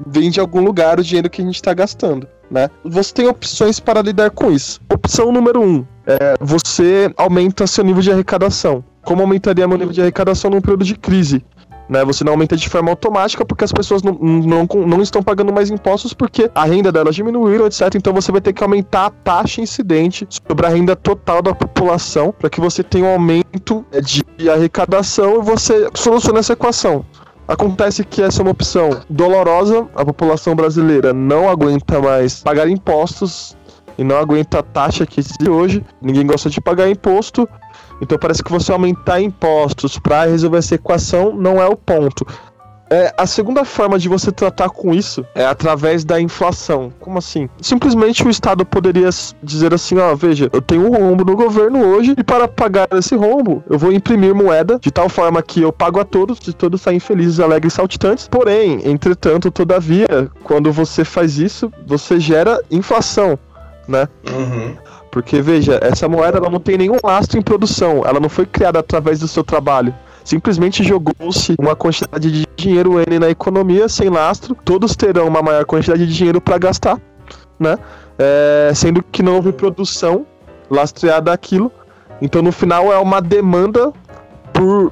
Vem 0.06 0.30
de 0.30 0.40
algum 0.40 0.62
lugar 0.62 1.00
o 1.00 1.04
dinheiro 1.04 1.30
que 1.30 1.42
a 1.42 1.46
gente 1.46 1.56
está 1.56 1.74
gastando, 1.74 2.28
né? 2.50 2.70
Você 2.84 3.14
tem 3.14 3.28
opções 3.28 3.80
para 3.80 4.02
lidar 4.02 4.32
com 4.32 4.52
isso. 4.52 4.80
Opção 4.92 5.32
número 5.32 5.62
um, 5.62 5.86
é, 6.06 6.36
você 6.40 7.14
aumenta 7.18 7.68
seu 7.68 7.84
nível 7.84 8.02
de 8.02 8.12
arrecadação. 8.12 8.84
Como 9.04 9.22
aumentaria 9.22 9.68
meu 9.68 9.78
nível 9.78 9.94
de 9.94 10.02
arrecadação 10.02 10.52
num 10.52 10.62
período 10.62 10.86
de 10.86 10.96
crise? 10.96 11.44
Né, 11.90 12.06
você 12.06 12.24
não 12.24 12.34
aumenta 12.34 12.56
de 12.56 12.70
forma 12.70 12.92
automática 12.92 13.44
porque 13.44 13.64
as 13.64 13.72
pessoas 13.72 14.04
não, 14.04 14.14
não, 14.14 14.68
não 14.86 15.02
estão 15.02 15.24
pagando 15.24 15.52
mais 15.52 15.72
impostos 15.72 16.14
porque 16.14 16.52
a 16.54 16.64
renda 16.64 16.92
delas 16.92 17.16
diminuiu, 17.16 17.66
etc. 17.66 17.96
Então 17.96 18.14
você 18.14 18.32
vai 18.32 18.40
ter 18.40 18.54
que 18.54 18.64
aumentar 18.64 19.08
a 19.08 19.10
taxa 19.10 19.60
incidente 19.60 20.28
sobre 20.48 20.68
a 20.68 20.70
renda 20.70 20.96
total 20.96 21.42
da 21.42 21.56
população 21.56 22.32
para 22.32 22.48
que 22.48 22.62
você 22.62 22.84
tenha 22.84 23.06
um 23.06 23.14
aumento 23.14 23.84
de 24.04 24.24
arrecadação 24.48 25.40
e 25.40 25.44
você 25.44 25.90
solucione 25.96 26.38
essa 26.38 26.54
equação. 26.54 27.04
Acontece 27.48 28.04
que 28.04 28.22
essa 28.22 28.42
é 28.42 28.44
uma 28.44 28.52
opção 28.52 29.02
dolorosa, 29.10 29.88
a 29.96 30.06
população 30.06 30.56
brasileira 30.56 31.12
não 31.12 31.50
aguenta 31.50 32.00
mais 32.00 32.44
pagar 32.44 32.70
impostos 32.70 33.58
e 33.98 34.04
não 34.04 34.18
aguenta 34.18 34.60
a 34.60 34.64
taxa 34.64 35.04
que 35.04 35.20
existe 35.20 35.50
hoje. 35.50 35.84
Ninguém 36.00 36.28
gosta 36.28 36.48
de 36.48 36.62
pagar 36.62 36.88
imposto, 36.88 37.50
então 38.02 38.18
parece 38.18 38.44
que 38.44 38.52
você 38.52 38.72
aumentar 38.72 39.22
impostos 39.22 39.98
para 40.00 40.26
resolver 40.26 40.58
essa 40.58 40.76
equação 40.76 41.34
não 41.34 41.62
é 41.62 41.68
o 41.68 41.76
ponto. 41.76 42.26
É, 42.92 43.14
a 43.16 43.28
segunda 43.28 43.64
forma 43.64 44.00
de 44.00 44.10
você 44.10 44.32
tratar 44.32 44.70
com 44.70 44.92
isso 44.94 45.24
é 45.36 45.46
através 45.46 46.04
da 46.04 46.20
inflação. 46.20 46.92
Como 47.00 47.20
assim? 47.20 47.48
Simplesmente 47.62 48.26
o 48.26 48.30
Estado 48.30 48.66
poderia 48.66 49.10
dizer 49.44 49.74
assim: 49.74 50.00
ó, 50.00 50.16
veja, 50.16 50.50
eu 50.52 50.62
tenho 50.62 50.88
um 50.88 50.96
rombo 50.96 51.24
no 51.24 51.36
governo 51.36 51.86
hoje 51.86 52.16
e 52.18 52.24
para 52.24 52.48
pagar 52.48 52.88
esse 52.94 53.16
rombo 53.16 53.64
eu 53.70 53.78
vou 53.78 53.92
imprimir 53.92 54.34
moeda 54.34 54.80
de 54.82 54.90
tal 54.90 55.08
forma 55.08 55.42
que 55.44 55.62
eu 55.62 55.72
pago 55.72 56.00
a 56.00 56.06
todos 56.06 56.40
e 56.48 56.54
todos 56.54 56.82
saem 56.82 57.00
felizes, 57.00 57.40
alegres, 57.40 57.74
saltitantes. 57.74 58.28
Porém, 58.28 58.82
entretanto, 58.84 59.52
todavia, 59.52 60.30
quando 60.44 60.72
você 60.72 61.06
faz 61.06 61.38
isso, 61.38 61.72
você 61.86 62.20
gera 62.20 62.60
inflação, 62.72 63.38
né? 63.88 64.08
Uhum. 64.28 64.76
Porque, 65.12 65.42
veja, 65.42 65.80
essa 65.82 66.08
moeda 66.08 66.38
ela 66.38 66.50
não 66.50 66.60
tem 66.60 66.78
nenhum 66.78 66.98
lastro 67.04 67.40
em 67.40 67.42
produção, 67.42 68.04
ela 68.06 68.20
não 68.20 68.30
foi 68.30 68.46
criada 68.46 68.80
através 68.80 69.20
do 69.20 69.28
seu 69.28 69.44
trabalho. 69.44 69.94
Simplesmente 70.24 70.84
jogou-se 70.84 71.56
uma 71.58 71.76
quantidade 71.76 72.32
de 72.32 72.48
dinheiro 72.56 73.00
N 73.00 73.18
na 73.20 73.30
economia 73.30 73.90
sem 73.90 74.10
lastro, 74.10 74.56
todos 74.64 74.96
terão 74.96 75.28
uma 75.28 75.42
maior 75.42 75.66
quantidade 75.66 76.06
de 76.06 76.14
dinheiro 76.14 76.40
para 76.40 76.58
gastar, 76.60 77.02
né? 77.60 77.78
É, 78.18 78.72
sendo 78.76 79.02
que 79.02 79.24
não 79.24 79.36
houve 79.36 79.52
produção 79.52 80.26
lastreada 80.70 81.34
aquilo. 81.34 81.72
Então, 82.22 82.42
no 82.42 82.52
final, 82.52 82.94
é 82.94 82.98
uma 83.00 83.22
demanda 83.22 83.92
por 84.54 84.92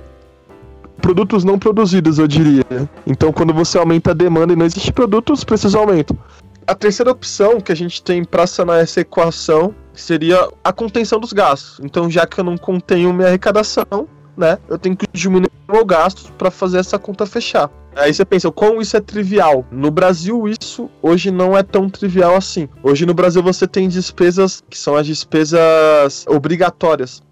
produtos 1.02 1.44
não 1.44 1.60
produzidos, 1.60 2.18
eu 2.18 2.28
diria. 2.28 2.64
Então, 3.06 3.32
quando 3.32 3.54
você 3.54 3.78
aumenta 3.78 4.12
a 4.12 4.14
demanda 4.14 4.54
e 4.54 4.56
não 4.56 4.66
existe 4.66 4.92
produto, 4.92 5.34
os 5.34 5.44
preços 5.44 5.76
aumentam. 5.76 6.18
A 6.66 6.74
terceira 6.74 7.12
opção 7.12 7.62
que 7.62 7.72
a 7.72 7.76
gente 7.76 8.02
tem 8.02 8.24
para 8.24 8.48
sanar 8.48 8.80
essa 8.80 9.02
equação 9.02 9.74
seria 10.02 10.48
a 10.64 10.72
contenção 10.72 11.20
dos 11.20 11.34
gastos. 11.34 11.80
Então, 11.84 12.10
já 12.10 12.26
que 12.26 12.40
eu 12.40 12.44
não 12.44 12.58
contenho 12.58 13.14
minha 13.14 13.28
arrecadação, 13.28 14.08
né, 14.36 14.58
eu 14.70 14.78
tenho 14.78 14.96
que 14.96 15.06
diminuir 15.12 15.52
meu 15.68 15.86
gasto 15.86 16.32
para 16.34 16.52
fazer 16.52 16.78
essa 16.78 16.98
conta 16.98 17.26
fechar. 17.26 17.70
Aí 17.96 18.14
você 18.14 18.24
pensa, 18.24 18.52
como 18.52 18.80
isso 18.80 18.96
é 18.96 19.02
trivial? 19.02 19.66
No 19.72 19.90
Brasil, 19.90 20.48
isso 20.48 20.90
hoje 21.02 21.32
não 21.32 21.58
é 21.58 21.64
tão 21.64 21.90
trivial 21.90 22.36
assim. 22.36 22.70
Hoje 22.84 23.08
no 23.08 23.14
Brasil 23.14 23.42
você 23.42 23.68
tem 23.68 23.90
despesas 23.90 24.64
que 24.70 24.78
são 24.78 24.96
as 24.96 25.08
despesas 25.08 26.26
obrigatórias. 26.30 27.24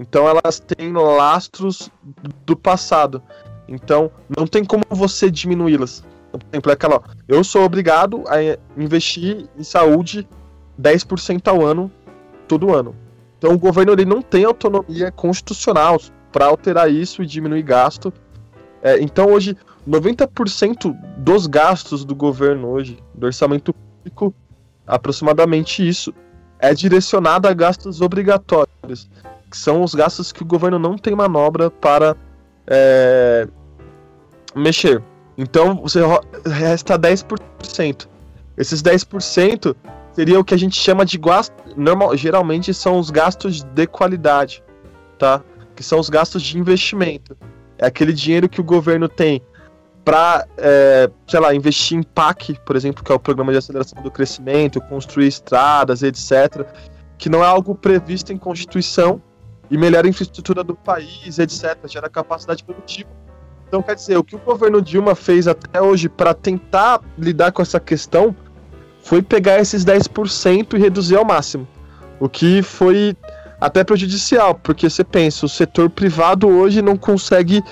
Então 0.00 0.26
elas 0.26 0.58
têm 0.58 0.92
lastros 0.92 1.90
do 2.46 2.56
passado. 2.56 3.22
Então 3.68 4.10
não 4.34 4.46
tem 4.46 4.64
como 4.64 4.82
você 4.88 5.30
diminuí-las. 5.30 6.02
Por 6.32 6.40
exemplo, 6.50 6.70
é 6.70 6.74
aquela, 6.74 6.96
ó, 6.96 7.00
eu 7.28 7.44
sou 7.44 7.62
obrigado 7.62 8.24
a 8.26 8.38
investir 8.80 9.46
em 9.56 9.62
saúde 9.62 10.26
10% 10.80 11.46
ao 11.48 11.64
ano 11.64 11.92
todo 12.46 12.74
ano. 12.74 12.94
Então 13.38 13.52
o 13.52 13.58
governo 13.58 13.92
ele 13.92 14.04
não 14.04 14.22
tem 14.22 14.44
autonomia 14.44 15.10
constitucional 15.12 16.00
para 16.32 16.46
alterar 16.46 16.90
isso 16.90 17.22
e 17.22 17.26
diminuir 17.26 17.62
gasto. 17.62 18.12
É, 18.82 19.00
então 19.00 19.30
hoje 19.30 19.56
90% 19.88 20.96
dos 21.18 21.46
gastos 21.46 22.04
do 22.04 22.14
governo 22.14 22.68
hoje, 22.68 22.98
do 23.14 23.26
orçamento 23.26 23.74
público, 23.74 24.34
aproximadamente 24.86 25.86
isso, 25.86 26.12
é 26.58 26.74
direcionado 26.74 27.46
a 27.46 27.52
gastos 27.52 28.00
obrigatórios. 28.00 29.08
que 29.50 29.56
são 29.56 29.82
os 29.82 29.94
gastos 29.94 30.32
que 30.32 30.42
o 30.42 30.46
governo 30.46 30.78
não 30.78 30.98
tem 30.98 31.14
manobra 31.14 31.70
para 31.70 32.16
é, 32.66 33.46
mexer. 34.56 35.02
Então 35.36 35.76
você 35.76 36.00
resta 36.44 36.98
10%. 36.98 38.08
Esses 38.56 38.82
10% 38.82 39.76
seria 40.14 40.38
o 40.38 40.44
que 40.44 40.54
a 40.54 40.56
gente 40.56 40.78
chama 40.80 41.04
de 41.04 41.18
gasto. 41.18 41.54
Normal, 41.76 42.16
geralmente 42.16 42.72
são 42.72 42.98
os 42.98 43.10
gastos 43.10 43.62
de 43.62 43.86
qualidade, 43.86 44.62
tá? 45.18 45.42
Que 45.74 45.82
são 45.82 45.98
os 45.98 46.08
gastos 46.08 46.42
de 46.42 46.58
investimento. 46.58 47.36
É 47.76 47.86
aquele 47.86 48.12
dinheiro 48.12 48.48
que 48.48 48.60
o 48.60 48.64
governo 48.64 49.08
tem 49.08 49.42
para, 50.04 50.46
é, 50.58 51.10
sei 51.26 51.40
lá, 51.40 51.54
investir 51.54 51.98
em 51.98 52.02
PAC, 52.02 52.58
por 52.64 52.76
exemplo, 52.76 53.02
que 53.02 53.10
é 53.10 53.14
o 53.14 53.18
Programa 53.18 53.52
de 53.52 53.58
Aceleração 53.58 54.02
do 54.02 54.10
Crescimento, 54.10 54.80
construir 54.82 55.26
estradas, 55.26 56.02
etc., 56.02 56.66
que 57.16 57.28
não 57.28 57.42
é 57.42 57.46
algo 57.46 57.74
previsto 57.74 58.32
em 58.32 58.36
Constituição 58.36 59.20
e 59.70 59.78
melhora 59.78 60.06
a 60.06 60.10
infraestrutura 60.10 60.62
do 60.62 60.74
país, 60.74 61.38
etc., 61.38 61.78
gera 61.86 62.08
capacidade 62.08 62.62
produtiva. 62.62 63.08
Então, 63.66 63.82
quer 63.82 63.94
dizer, 63.94 64.16
o 64.16 64.22
que 64.22 64.36
o 64.36 64.38
governo 64.38 64.80
Dilma 64.80 65.14
fez 65.14 65.48
até 65.48 65.80
hoje 65.80 66.08
para 66.08 66.34
tentar 66.34 67.00
lidar 67.18 67.50
com 67.50 67.62
essa 67.62 67.80
questão 67.80 68.36
foi 69.04 69.22
pegar 69.22 69.60
esses 69.60 69.84
10% 69.84 70.74
e 70.74 70.78
reduzir 70.78 71.16
ao 71.16 71.24
máximo. 71.24 71.68
O 72.18 72.28
que 72.28 72.62
foi 72.62 73.14
até 73.60 73.84
prejudicial, 73.84 74.54
porque 74.54 74.88
você 74.88 75.04
pensa, 75.04 75.46
o 75.46 75.48
setor 75.48 75.88
privado 75.90 76.48
hoje 76.48 76.82
não 76.82 76.96
consegue 76.96 77.62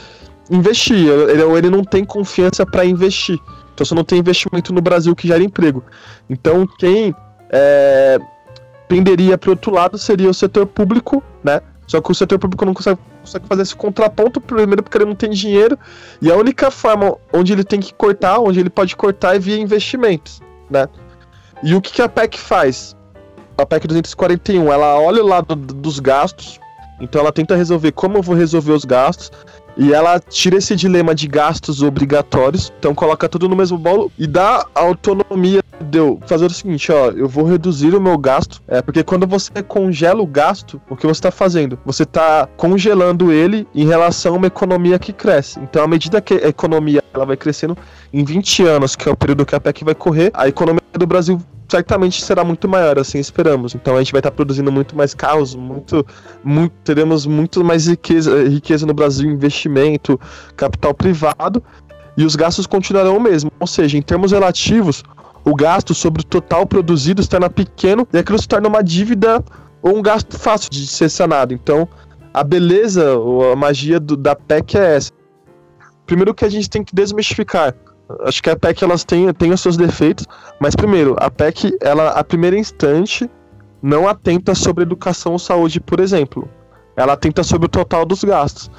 investir, 0.50 1.08
ele, 1.08 1.42
ele 1.42 1.70
não 1.70 1.82
tem 1.82 2.04
confiança 2.04 2.66
para 2.66 2.84
investir. 2.84 3.38
Então 3.74 3.84
você 3.86 3.94
não 3.94 4.04
tem 4.04 4.18
investimento 4.18 4.72
no 4.72 4.82
Brasil 4.82 5.16
que 5.16 5.26
gera 5.26 5.42
emprego. 5.42 5.82
Então 6.28 6.66
quem 6.78 7.14
é, 7.50 8.18
penderia 8.86 9.38
para 9.38 9.50
outro 9.50 9.72
lado 9.72 9.96
seria 9.96 10.28
o 10.28 10.34
setor 10.34 10.66
público, 10.66 11.22
né? 11.42 11.62
Só 11.86 12.00
que 12.00 12.10
o 12.10 12.14
setor 12.14 12.38
público 12.38 12.64
não 12.64 12.74
consegue, 12.74 13.00
consegue, 13.20 13.46
fazer 13.46 13.62
esse 13.62 13.74
contraponto, 13.74 14.40
primeiro 14.40 14.82
porque 14.82 14.98
ele 14.98 15.06
não 15.06 15.14
tem 15.14 15.30
dinheiro, 15.30 15.78
e 16.20 16.30
a 16.30 16.36
única 16.36 16.70
forma 16.70 17.16
onde 17.32 17.52
ele 17.52 17.64
tem 17.64 17.80
que 17.80 17.92
cortar, 17.94 18.38
onde 18.38 18.60
ele 18.60 18.70
pode 18.70 18.94
cortar 18.94 19.34
é 19.34 19.38
via 19.38 19.58
investimentos, 19.58 20.40
né? 20.70 20.86
E 21.62 21.74
o 21.74 21.80
que, 21.80 21.92
que 21.92 22.02
a 22.02 22.08
PEC 22.08 22.38
faz? 22.38 22.96
A 23.56 23.64
PEC 23.64 23.86
241, 23.86 24.72
ela 24.72 24.98
olha 24.98 25.22
o 25.22 25.26
lado 25.26 25.54
dos 25.54 26.00
gastos, 26.00 26.58
então 27.00 27.20
ela 27.20 27.32
tenta 27.32 27.54
resolver 27.54 27.92
como 27.92 28.18
eu 28.18 28.22
vou 28.22 28.34
resolver 28.34 28.72
os 28.72 28.84
gastos, 28.84 29.30
e 29.76 29.92
ela 29.92 30.18
tira 30.18 30.56
esse 30.56 30.74
dilema 30.74 31.14
de 31.14 31.28
gastos 31.28 31.82
obrigatórios, 31.82 32.72
então 32.78 32.94
coloca 32.94 33.28
tudo 33.28 33.48
no 33.48 33.54
mesmo 33.54 33.78
bolo 33.78 34.10
e 34.18 34.26
dá 34.26 34.66
autonomia 34.74 35.62
de 35.82 35.98
eu 35.98 36.18
fazer 36.26 36.46
o 36.46 36.50
seguinte, 36.50 36.90
ó, 36.90 37.10
eu 37.10 37.28
vou 37.28 37.44
reduzir 37.44 37.94
o 37.94 38.00
meu 38.00 38.16
gasto, 38.16 38.62
é 38.66 38.80
porque 38.80 39.02
quando 39.02 39.26
você 39.26 39.62
congela 39.62 40.22
o 40.22 40.26
gasto, 40.26 40.80
o 40.88 40.96
que 40.96 41.06
você 41.06 41.18
está 41.18 41.30
fazendo? 41.30 41.78
Você 41.84 42.04
está 42.04 42.48
congelando 42.56 43.32
ele 43.32 43.66
em 43.74 43.86
relação 43.86 44.34
a 44.34 44.36
uma 44.38 44.46
economia 44.46 44.98
que 44.98 45.12
cresce. 45.12 45.60
Então, 45.60 45.82
à 45.82 45.86
medida 45.86 46.20
que 46.20 46.34
a 46.34 46.48
economia 46.48 47.02
ela 47.12 47.26
vai 47.26 47.36
crescendo, 47.36 47.76
em 48.12 48.24
20 48.24 48.64
anos, 48.64 48.96
que 48.96 49.08
é 49.08 49.12
o 49.12 49.16
período 49.16 49.44
que 49.44 49.54
a 49.54 49.60
PEC 49.60 49.84
vai 49.84 49.94
correr, 49.94 50.30
a 50.34 50.48
economia 50.48 50.80
do 50.94 51.06
Brasil 51.06 51.38
certamente 51.68 52.22
será 52.22 52.44
muito 52.44 52.68
maior, 52.68 52.98
assim 52.98 53.18
esperamos. 53.18 53.74
Então 53.74 53.96
a 53.96 53.98
gente 53.98 54.12
vai 54.12 54.18
estar 54.18 54.30
produzindo 54.30 54.70
muito 54.70 54.94
mais 54.94 55.14
carros, 55.14 55.54
muito, 55.54 56.06
muito 56.44 56.74
teremos 56.84 57.24
muito 57.24 57.64
mais 57.64 57.86
riqueza, 57.86 58.44
riqueza 58.44 58.84
no 58.86 58.92
Brasil, 58.92 59.30
investimento, 59.30 60.20
capital 60.54 60.92
privado, 60.92 61.62
e 62.16 62.26
os 62.26 62.36
gastos 62.36 62.66
continuarão 62.66 63.16
o 63.16 63.20
mesmo. 63.20 63.50
Ou 63.58 63.66
seja, 63.66 63.96
em 63.96 64.02
termos 64.02 64.32
relativos, 64.32 65.02
o 65.44 65.54
gasto 65.54 65.94
sobre 65.94 66.22
o 66.22 66.24
total 66.24 66.66
produzido 66.66 67.22
se 67.22 67.28
torna 67.28 67.50
pequeno 67.50 68.06
e 68.12 68.18
aquilo 68.18 68.38
se 68.38 68.48
torna 68.48 68.68
uma 68.68 68.82
dívida 68.82 69.44
ou 69.82 69.96
um 69.96 70.02
gasto 70.02 70.38
fácil 70.38 70.70
de 70.70 70.86
ser 70.86 71.08
sanado. 71.08 71.52
Então, 71.52 71.88
a 72.32 72.44
beleza 72.44 73.16
ou 73.16 73.52
a 73.52 73.56
magia 73.56 73.98
do, 73.98 74.16
da 74.16 74.36
PEC 74.36 74.76
é 74.76 74.96
essa. 74.96 75.12
Primeiro 76.06 76.34
que 76.34 76.44
a 76.44 76.48
gente 76.48 76.70
tem 76.70 76.84
que 76.84 76.94
desmistificar 76.94 77.74
acho 78.20 78.42
que 78.42 78.50
a 78.50 78.56
PEC 78.56 78.84
elas 78.84 79.04
têm, 79.04 79.32
têm 79.32 79.52
os 79.52 79.60
seus 79.60 79.76
defeitos, 79.76 80.26
mas 80.60 80.74
primeiro, 80.74 81.16
a 81.18 81.30
PEC, 81.30 81.76
ela, 81.80 82.10
a 82.10 82.24
primeira 82.24 82.58
instante, 82.58 83.30
não 83.82 84.08
atenta 84.08 84.54
sobre 84.54 84.82
educação 84.82 85.32
ou 85.32 85.38
saúde, 85.38 85.80
por 85.80 86.00
exemplo. 86.00 86.48
Ela 86.96 87.14
atenta 87.14 87.42
sobre 87.42 87.66
o 87.66 87.68
total 87.68 88.04
dos 88.04 88.22
gastos. 88.22 88.70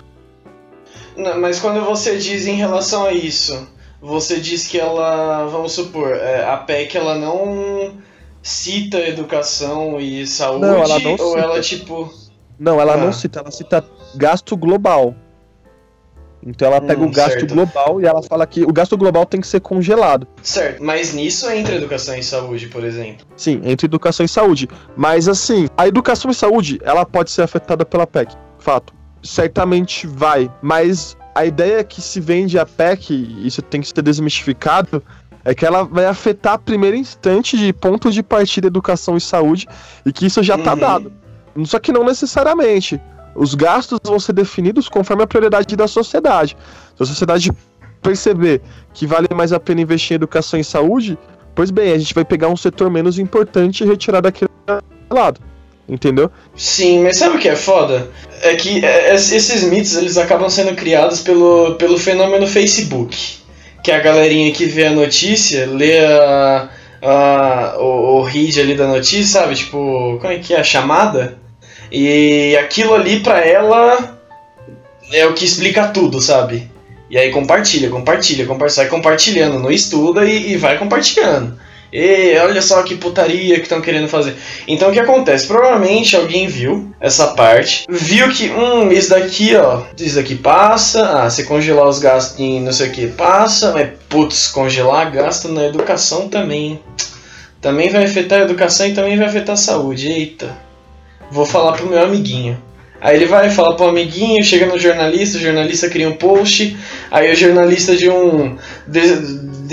Não, 1.18 1.40
mas 1.40 1.60
quando 1.60 1.84
você 1.84 2.18
diz 2.18 2.46
em 2.46 2.56
relação 2.56 3.06
a 3.06 3.14
isso, 3.14 3.68
você 4.04 4.38
diz 4.38 4.68
que 4.68 4.78
ela, 4.78 5.46
vamos 5.46 5.72
supor, 5.72 6.12
é, 6.12 6.46
a 6.46 6.58
PEC 6.58 6.98
ela 6.98 7.16
não 7.16 7.94
cita 8.42 9.00
educação 9.00 9.98
e 9.98 10.28
saúde, 10.28 10.66
não, 10.66 10.84
ela 10.84 11.00
não 11.00 11.12
ou 11.12 11.18
cita. 11.18 11.40
ela 11.40 11.62
tipo. 11.62 12.14
Não, 12.60 12.82
ela 12.82 12.94
ah. 12.96 12.98
não 12.98 13.14
cita, 13.14 13.40
ela 13.40 13.50
cita 13.50 13.86
gasto 14.16 14.58
global. 14.58 15.16
Então 16.46 16.68
ela 16.68 16.82
pega 16.82 17.02
hum, 17.02 17.06
o 17.06 17.12
gasto 17.12 17.40
certo. 17.40 17.56
global 17.56 18.02
e 18.02 18.06
ela 18.06 18.22
fala 18.22 18.46
que 18.46 18.64
o 18.64 18.74
gasto 18.74 18.98
global 18.98 19.26
tem 19.26 19.40
que 19.40 19.48
ser 19.48 19.62
congelado. 19.62 20.28
Certo, 20.42 20.84
mas 20.84 21.14
nisso 21.14 21.50
entra 21.50 21.74
educação 21.74 22.18
e 22.18 22.22
saúde, 22.22 22.68
por 22.68 22.84
exemplo. 22.84 23.26
Sim, 23.38 23.62
entra 23.64 23.86
educação 23.86 24.26
e 24.26 24.28
saúde. 24.28 24.68
Mas 24.98 25.30
assim, 25.30 25.70
a 25.78 25.88
educação 25.88 26.30
e 26.30 26.34
saúde, 26.36 26.78
ela 26.84 27.06
pode 27.06 27.32
ser 27.32 27.44
afetada 27.44 27.86
pela 27.86 28.06
PEC, 28.06 28.36
fato. 28.60 28.94
Certamente 29.24 30.06
vai, 30.06 30.52
mas 30.62 31.16
a 31.36 31.46
ideia 31.46 31.84
que 31.84 32.02
se 32.02 32.20
vende 32.20 32.60
a 32.60 32.66
PEC, 32.66 33.14
e 33.14 33.48
isso 33.48 33.62
tem 33.62 33.82
que 33.82 33.88
ser 33.88 34.02
desmistificado, 34.02 35.04
é 35.44 35.54
que 35.54 35.66
ela 35.66 35.84
vai 35.84 36.06
afetar 36.06 36.54
a 36.54 36.58
primeiro 36.58 36.96
instante 36.96 37.58
de 37.58 37.74
ponto 37.74 38.12
de 38.12 38.24
partida 38.24 38.68
educação 38.68 39.18
e 39.18 39.22
saúde, 39.22 39.68
e 40.06 40.12
que 40.12 40.26
isso 40.26 40.42
já 40.42 40.56
está 40.56 40.74
uhum. 40.74 40.80
dado. 40.80 41.14
Só 41.66 41.80
que 41.80 41.92
não 41.92 42.04
necessariamente. 42.04 43.00
Os 43.36 43.56
gastos 43.56 44.00
vão 44.04 44.20
ser 44.20 44.34
definidos 44.34 44.88
conforme 44.88 45.24
a 45.24 45.28
prioridade 45.28 45.76
da 45.76 45.88
sociedade. 45.88 46.56
Se 46.96 47.04
a 47.04 47.06
sociedade 47.06 47.52
perceber 48.02 48.62
que 48.94 49.08
vale 49.08 49.28
mais 49.36 49.52
a 49.52 49.60
pena 49.60 49.82
investir 49.82 50.14
em 50.14 50.16
educação 50.16 50.60
e 50.60 50.64
saúde, 50.64 51.18
pois 51.56 51.72
bem, 51.72 51.92
a 51.92 51.98
gente 51.98 52.14
vai 52.14 52.24
pegar 52.24 52.50
um 52.50 52.58
setor 52.58 52.92
menos 52.92 53.18
importante 53.18 53.84
e 53.84 53.88
retirar 53.88 54.22
daquele 54.22 54.52
lado. 55.10 55.40
Entendeu? 55.88 56.32
Sim, 56.56 57.04
mas 57.04 57.18
sabe 57.18 57.38
o 57.38 57.40
que 57.40 57.50
é 57.50 57.56
foda? 57.56 58.10
É 58.42 58.56
que 58.56 58.84
é, 58.84 59.10
é, 59.10 59.14
esses 59.16 59.64
mitos 59.64 59.96
eles 59.96 60.18
acabam 60.18 60.50
sendo 60.50 60.76
criados 60.76 61.22
pelo, 61.22 61.76
pelo 61.76 62.00
fenômeno 62.00 62.48
Facebook. 62.48 63.18
Que 63.84 63.92
a 63.92 64.00
galerinha 64.00 64.54
que 64.54 64.66
vê 64.66 64.86
a 64.86 64.92
notícia, 64.92 65.66
lê 65.66 66.00
a, 66.00 66.70
a, 67.02 67.76
o, 67.80 68.20
o 68.20 68.24
read 68.24 68.60
ali 68.62 68.76
da 68.76 68.88
notícia, 68.88 69.42
sabe? 69.42 69.56
Tipo, 69.56 70.18
como 70.22 70.34
é 70.34 70.40
que 70.40 70.54
é? 70.54 70.60
A 70.60 70.64
chamada? 70.64 71.38
E 71.92 72.58
aquilo 72.58 72.94
ali 72.94 73.20
pra 73.20 73.46
ela 73.46 74.18
é 75.12 75.26
o 75.26 75.34
que 75.34 75.44
explica 75.44 75.90
tudo, 75.90 76.22
sabe? 76.22 76.72
E 77.10 77.18
aí 77.18 77.30
compartilha, 77.30 77.90
compartilha, 77.90 78.46
compartilha, 78.46 78.88
compartilhando, 78.88 79.60
não 79.60 79.70
estuda 79.70 80.26
e, 80.26 80.54
e 80.54 80.58
vai 80.58 80.78
compartilhando. 80.80 81.60
E 81.94 82.36
olha 82.40 82.62
só 82.62 82.82
que 82.82 82.96
putaria 82.96 83.58
que 83.58 83.62
estão 83.62 83.80
querendo 83.80 84.08
fazer. 84.08 84.36
Então 84.68 84.90
o 84.90 84.92
que 84.92 85.00
acontece? 85.00 85.46
Provavelmente 85.46 86.16
alguém 86.16 86.48
viu 86.48 86.92
essa 87.00 87.28
parte, 87.28 87.86
viu 87.88 88.30
que, 88.30 88.50
hum, 88.50 88.92
isso 88.92 89.12
daqui, 89.12 89.56
ó, 89.56 89.84
isso 90.00 90.16
daqui 90.16 90.36
passa, 90.36 91.22
ah, 91.24 91.30
se 91.30 91.44
congelar 91.44 91.88
os 91.88 92.00
gastos 92.00 92.40
em 92.40 92.60
não 92.60 92.74
sei 92.74 92.90
o 92.90 92.92
que 92.92 93.08
passa, 93.08 93.72
mas 93.72 93.90
putz, 94.10 94.48
congelar 94.48 95.12
gasto 95.12 95.50
na 95.50 95.66
educação 95.66 96.28
também. 96.28 96.80
Também 97.62 97.90
vai 97.90 98.04
afetar 98.04 98.40
a 98.40 98.44
educação 98.44 98.88
e 98.88 98.94
também 98.94 99.16
vai 99.16 99.28
afetar 99.28 99.54
a 99.54 99.58
saúde. 99.58 100.12
Eita 100.12 100.64
vou 101.34 101.46
falar 101.46 101.74
pro 101.74 101.88
meu 101.88 102.02
amiguinho. 102.02 102.62
Aí 103.02 103.18
ele 103.18 103.26
vai 103.26 103.50
falar 103.50 103.76
pro 103.76 103.90
amiguinho, 103.90 104.44
chega 104.44 104.66
no 104.66 104.80
jornalista, 104.80 105.38
o 105.38 105.42
jornalista 105.42 105.90
cria 105.90 106.08
um 106.08 106.14
post, 106.14 106.78
aí 107.12 107.34
o 107.34 107.36
jornalista 107.36 107.96
de 107.98 108.10
um 108.10 108.58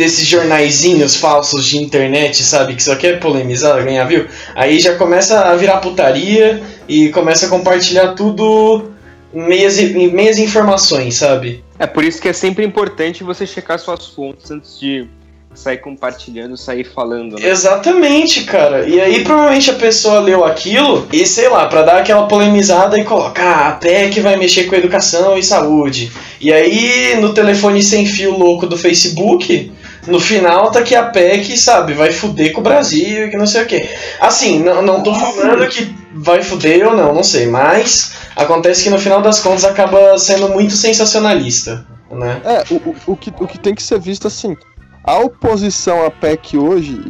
desses 0.01 0.27
jornaizinhos 0.27 1.15
falsos 1.15 1.67
de 1.67 1.77
internet, 1.77 2.43
sabe, 2.43 2.75
que 2.75 2.83
só 2.83 2.97
quer 2.97 3.21
polemizar, 3.21 3.85
ganhar 3.85 4.05
viu? 4.07 4.27
Aí 4.55 4.81
já 4.81 4.97
começa 4.97 5.41
a 5.41 5.55
virar 5.55 5.77
putaria 5.77 6.63
e 6.89 7.11
começa 7.11 7.45
a 7.45 7.49
compartilhar 7.51 8.15
tudo 8.15 8.91
meias, 9.31 9.79
meias 9.79 10.39
informações, 10.39 11.17
sabe? 11.17 11.63
É 11.79 11.87
por 11.87 12.03
isso 12.03 12.19
que 12.19 12.29
é 12.29 12.33
sempre 12.33 12.65
importante 12.65 13.23
você 13.23 13.47
checar 13.47 13.79
suas 13.79 14.07
fontes 14.07 14.51
antes 14.51 14.81
de 14.81 15.07
sair 15.55 15.79
compartilhando, 15.79 16.57
sair 16.57 16.85
falando. 16.85 17.39
Né? 17.39 17.51
Exatamente, 17.51 18.45
cara. 18.45 18.89
E 18.89 18.99
aí 18.99 19.23
provavelmente 19.23 19.71
a 19.71 19.75
pessoa 19.75 20.21
leu 20.21 20.47
aquilo 20.47 21.07
e 21.13 21.27
sei 21.27 21.51
lá, 21.51 21.67
para 21.67 21.83
dar 21.83 21.99
aquela 21.99 22.27
polemizada 22.27 22.99
e 22.99 23.05
colocar 23.05 23.45
ah, 23.45 23.69
a 23.69 23.73
PEC 23.73 24.21
vai 24.21 24.37
mexer 24.37 24.65
com 24.65 24.77
educação 24.77 25.37
e 25.37 25.43
saúde. 25.43 26.11
E 26.41 26.51
aí 26.51 27.21
no 27.21 27.35
telefone 27.35 27.83
sem 27.83 28.07
fio 28.07 28.39
louco 28.39 28.67
do 28.67 28.79
Facebook, 28.79 29.71
no 30.07 30.19
final 30.19 30.71
tá 30.71 30.83
que 30.83 30.95
a 30.95 31.05
PEC, 31.05 31.57
sabe, 31.57 31.93
vai 31.93 32.13
fuder 32.13 32.53
com 32.53 32.61
o 32.61 32.65
Brasil 32.65 33.27
e 33.27 33.31
que 33.31 33.37
não 33.37 33.47
sei 33.47 33.63
o 33.63 33.67
que. 33.67 33.89
Assim, 34.21 34.63
não, 34.63 34.83
não 34.83 35.03
tô 35.03 35.15
falando 35.15 35.69
que 35.69 35.95
vai 36.15 36.43
fuder 36.43 36.87
ou 36.87 36.97
não, 36.97 37.15
não 37.15 37.23
sei, 37.23 37.47
mas 37.47 38.13
acontece 38.35 38.85
que 38.85 38.91
no 38.91 38.99
final 38.99 39.21
das 39.21 39.41
contas 39.41 39.65
acaba 39.65 40.19
sendo 40.19 40.49
muito 40.49 40.75
sensacionalista. 40.75 41.87
Né? 42.11 42.41
É, 42.45 42.65
o, 42.75 42.95
o, 43.13 43.17
que, 43.17 43.33
o 43.39 43.47
que 43.47 43.59
tem 43.59 43.75
que 43.75 43.83
ser 43.83 44.01
visto 44.01 44.27
assim, 44.27 44.57
a 45.05 45.19
oposição 45.19 46.05
à 46.05 46.11
PEC 46.11 46.57
hoje, 46.57 47.01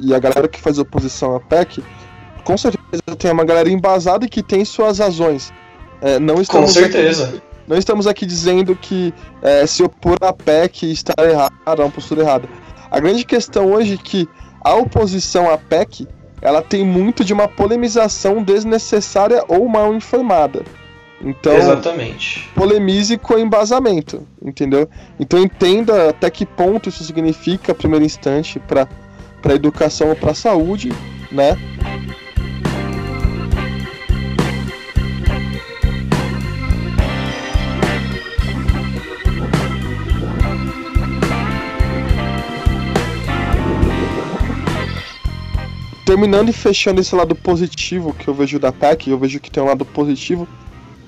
e 0.00 0.14
a 0.14 0.18
galera 0.18 0.46
que 0.46 0.60
faz 0.60 0.78
oposição 0.78 1.34
à 1.34 1.40
PEC, 1.40 1.82
com 2.44 2.56
certeza 2.56 3.02
tem 3.18 3.32
uma 3.32 3.44
galera 3.44 3.70
embasada 3.70 4.24
e 4.26 4.28
que 4.28 4.42
tem 4.42 4.64
suas 4.64 4.98
razões. 4.98 5.52
É, 6.00 6.18
não 6.18 6.36
Com 6.36 6.42
estamos 6.42 6.72
certeza. 6.72 7.24
Aqui, 7.24 7.42
não 7.66 7.76
estamos 7.76 8.06
aqui 8.06 8.26
dizendo 8.26 8.76
que 8.76 9.12
é, 9.42 9.66
se 9.66 9.82
opor 9.82 10.16
à 10.20 10.32
PEC 10.32 10.90
está 10.90 11.14
errado, 11.22 11.52
é 11.66 11.84
uma 11.84 11.90
postura 11.90 12.22
errada. 12.22 12.48
A 12.90 13.00
grande 13.00 13.24
questão 13.24 13.72
hoje 13.72 13.94
é 13.94 13.96
que 13.96 14.28
a 14.60 14.74
oposição 14.74 15.50
à 15.50 15.58
PEC 15.58 16.06
ela 16.40 16.60
tem 16.60 16.84
muito 16.84 17.24
de 17.24 17.32
uma 17.32 17.48
polemização 17.48 18.42
desnecessária 18.42 19.42
ou 19.48 19.66
mal 19.68 19.94
informada. 19.94 20.62
Então, 21.20 21.56
Exatamente. 21.56 22.50
polemize 22.54 23.16
com 23.16 23.38
embasamento, 23.38 24.26
entendeu? 24.42 24.86
Então 25.18 25.40
entenda 25.40 26.10
até 26.10 26.28
que 26.28 26.44
ponto 26.44 26.90
isso 26.90 27.02
significa, 27.02 27.74
primeiro 27.74 28.04
instante, 28.04 28.58
para 28.58 28.86
a 29.42 29.54
educação 29.54 30.10
ou 30.10 30.16
para 30.16 30.32
a 30.32 30.34
saúde, 30.34 30.92
né? 31.32 31.56
Terminando 46.14 46.48
e 46.48 46.52
fechando 46.52 47.00
esse 47.00 47.12
lado 47.12 47.34
positivo 47.34 48.14
que 48.14 48.28
eu 48.28 48.34
vejo 48.34 48.60
da 48.60 48.70
PEC, 48.70 49.10
eu 49.10 49.18
vejo 49.18 49.40
que 49.40 49.50
tem 49.50 49.60
um 49.60 49.66
lado 49.66 49.84
positivo, 49.84 50.46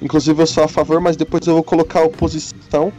Inclusive 0.03 0.43
eu 0.43 0.47
sou 0.49 0.65
a 0.65 0.69
favor, 0.69 1.01
mas 1.01 1.17
depois 1.17 1.47
eu 1.47 1.55
vou 1.55 1.63
colocar 1.63 2.01
a 2.01 2.05
oposição 2.05 2.93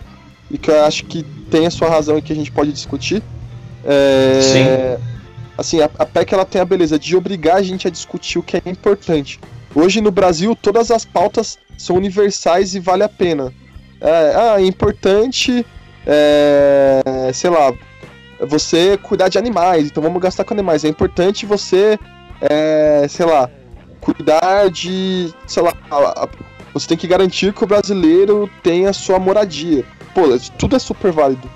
e 0.49 0.57
que 0.57 0.71
eu 0.71 0.85
acho 0.85 1.03
que 1.03 1.23
tem 1.51 1.67
a 1.67 1.69
sua 1.69 1.89
razão 1.89 2.17
e 2.17 2.21
que 2.21 2.31
a 2.31 2.35
gente 2.35 2.49
pode 2.49 2.71
discutir. 2.71 3.21
É... 3.83 4.39
Sim. 4.41 5.03
Assim, 5.57 5.81
a, 5.81 5.89
a 5.99 6.05
PEC 6.05 6.33
ela 6.33 6.45
tem 6.45 6.61
a 6.61 6.65
beleza 6.65 6.97
de 6.97 7.13
obrigar 7.13 7.57
a 7.57 7.61
gente 7.61 7.87
a 7.87 7.91
discutir 7.91 8.39
o 8.39 8.43
que 8.43 8.55
é 8.55 8.61
importante. 8.65 9.37
Hoje 9.75 9.99
no 9.99 10.09
Brasil 10.09 10.55
todas 10.55 10.91
as 10.91 11.03
pautas 11.03 11.59
são 11.77 11.97
universais 11.97 12.73
e 12.73 12.79
vale 12.79 13.03
a 13.03 13.09
pena. 13.09 13.53
É, 13.99 14.33
ah, 14.33 14.61
é 14.61 14.65
importante, 14.65 15.65
é, 16.05 17.31
sei 17.33 17.49
lá, 17.49 17.73
você 18.39 18.97
cuidar 18.97 19.29
de 19.29 19.37
animais, 19.37 19.87
então 19.87 20.01
vamos 20.01 20.21
gastar 20.21 20.43
com 20.43 20.53
animais. 20.53 20.83
É 20.83 20.87
importante 20.87 21.45
você, 21.45 21.99
é, 22.41 23.07
sei 23.09 23.25
lá, 23.25 23.49
cuidar 23.99 24.69
de, 24.69 25.33
sei 25.45 25.63
lá, 25.63 25.73
você 26.73 26.87
tem 26.87 26.97
que 26.97 27.07
garantir 27.07 27.53
que 27.53 27.63
o 27.63 27.67
brasileiro 27.67 28.49
tenha 28.61 28.93
sua 28.93 29.19
moradia. 29.19 29.83
Pô, 30.13 30.23
tudo 30.57 30.75
é 30.75 30.79
super 30.79 31.11
válido. 31.11 31.49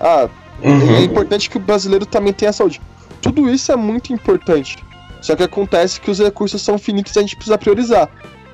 Ah, 0.00 0.28
uhum. 0.62 0.96
é 0.96 1.02
importante 1.02 1.48
que 1.48 1.56
o 1.56 1.60
brasileiro 1.60 2.06
também 2.06 2.32
tenha 2.32 2.52
saúde. 2.52 2.80
Tudo 3.20 3.48
isso 3.48 3.70
é 3.70 3.76
muito 3.76 4.12
importante. 4.12 4.82
Só 5.20 5.36
que 5.36 5.42
acontece 5.42 6.00
que 6.00 6.10
os 6.10 6.18
recursos 6.18 6.60
são 6.60 6.76
finitos 6.76 7.14
e 7.14 7.18
a 7.18 7.22
gente 7.22 7.36
precisa 7.36 7.56
priorizar. 7.56 8.08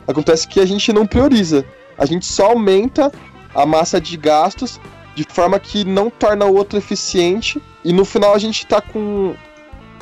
Acontece 0.06 0.46
que 0.46 0.60
a 0.60 0.66
gente 0.66 0.92
não 0.92 1.06
prioriza. 1.06 1.64
A 1.96 2.04
gente 2.04 2.26
só 2.26 2.50
aumenta 2.50 3.10
a 3.54 3.64
massa 3.64 4.00
de 4.00 4.16
gastos 4.16 4.78
de 5.18 5.24
forma 5.28 5.58
que 5.58 5.84
não 5.84 6.08
torna 6.08 6.44
o 6.44 6.54
outro 6.54 6.78
eficiente. 6.78 7.60
E 7.84 7.92
no 7.92 8.04
final 8.04 8.34
a 8.34 8.38
gente 8.38 8.64
tá 8.64 8.80
com 8.80 9.34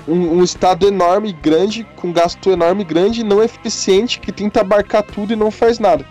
um, 0.07 0.39
um, 0.39 0.45
estado 0.45 0.87
enorme, 0.87 1.33
grande, 1.33 1.87
com 1.97 2.13
gasto 2.13 2.51
enorme, 2.51 2.85
grande, 2.85 3.25
não 3.25 3.43
eficiente, 3.43 4.21
que 4.21 4.31
tenta 4.31 4.61
abarcar 4.61 5.03
tudo 5.03 5.33
e 5.33 5.37
não 5.37 5.51
faz 5.51 5.79
nada. 5.79 6.05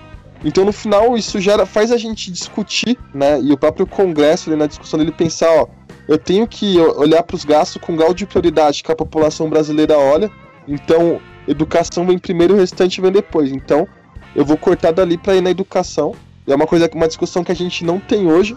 Então, 0.43 0.65
no 0.65 0.71
final, 0.71 1.15
isso 1.15 1.39
gera, 1.39 1.67
faz 1.67 1.91
a 1.91 1.97
gente 1.97 2.31
discutir, 2.31 2.97
né? 3.13 3.39
E 3.41 3.51
o 3.51 3.57
próprio 3.57 3.85
Congresso, 3.85 4.49
ali, 4.49 4.57
na 4.57 4.65
discussão 4.65 4.97
dele, 4.97 5.11
pensar, 5.11 5.49
ó, 5.49 5.67
eu 6.07 6.17
tenho 6.17 6.47
que 6.47 6.79
olhar 6.79 7.21
para 7.21 7.35
os 7.35 7.45
gastos 7.45 7.81
com 7.81 7.95
grau 7.95 8.13
de 8.13 8.25
prioridade 8.25 8.83
que 8.83 8.91
a 8.91 8.95
população 8.95 9.49
brasileira 9.49 9.97
olha. 9.97 10.31
Então, 10.67 11.21
educação 11.47 12.05
vem 12.07 12.17
primeiro, 12.17 12.55
o 12.55 12.57
restante 12.57 12.99
vem 13.01 13.11
depois. 13.11 13.51
Então, 13.51 13.87
eu 14.35 14.43
vou 14.43 14.57
cortar 14.57 14.91
dali 14.91 15.15
para 15.15 15.35
ir 15.35 15.41
na 15.41 15.51
educação. 15.51 16.13
É 16.47 16.53
uma 16.53 16.67
coisa, 16.67 16.89
uma 16.93 17.07
discussão 17.07 17.43
que 17.43 17.51
a 17.51 17.55
gente 17.55 17.83
não 17.83 17.99
tem 17.99 18.27
hoje 18.27 18.55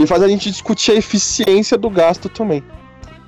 e 0.00 0.06
faz 0.06 0.22
a 0.22 0.28
gente 0.28 0.50
discutir 0.50 0.92
a 0.92 0.94
eficiência 0.94 1.76
do 1.76 1.90
gasto 1.90 2.30
também. 2.30 2.64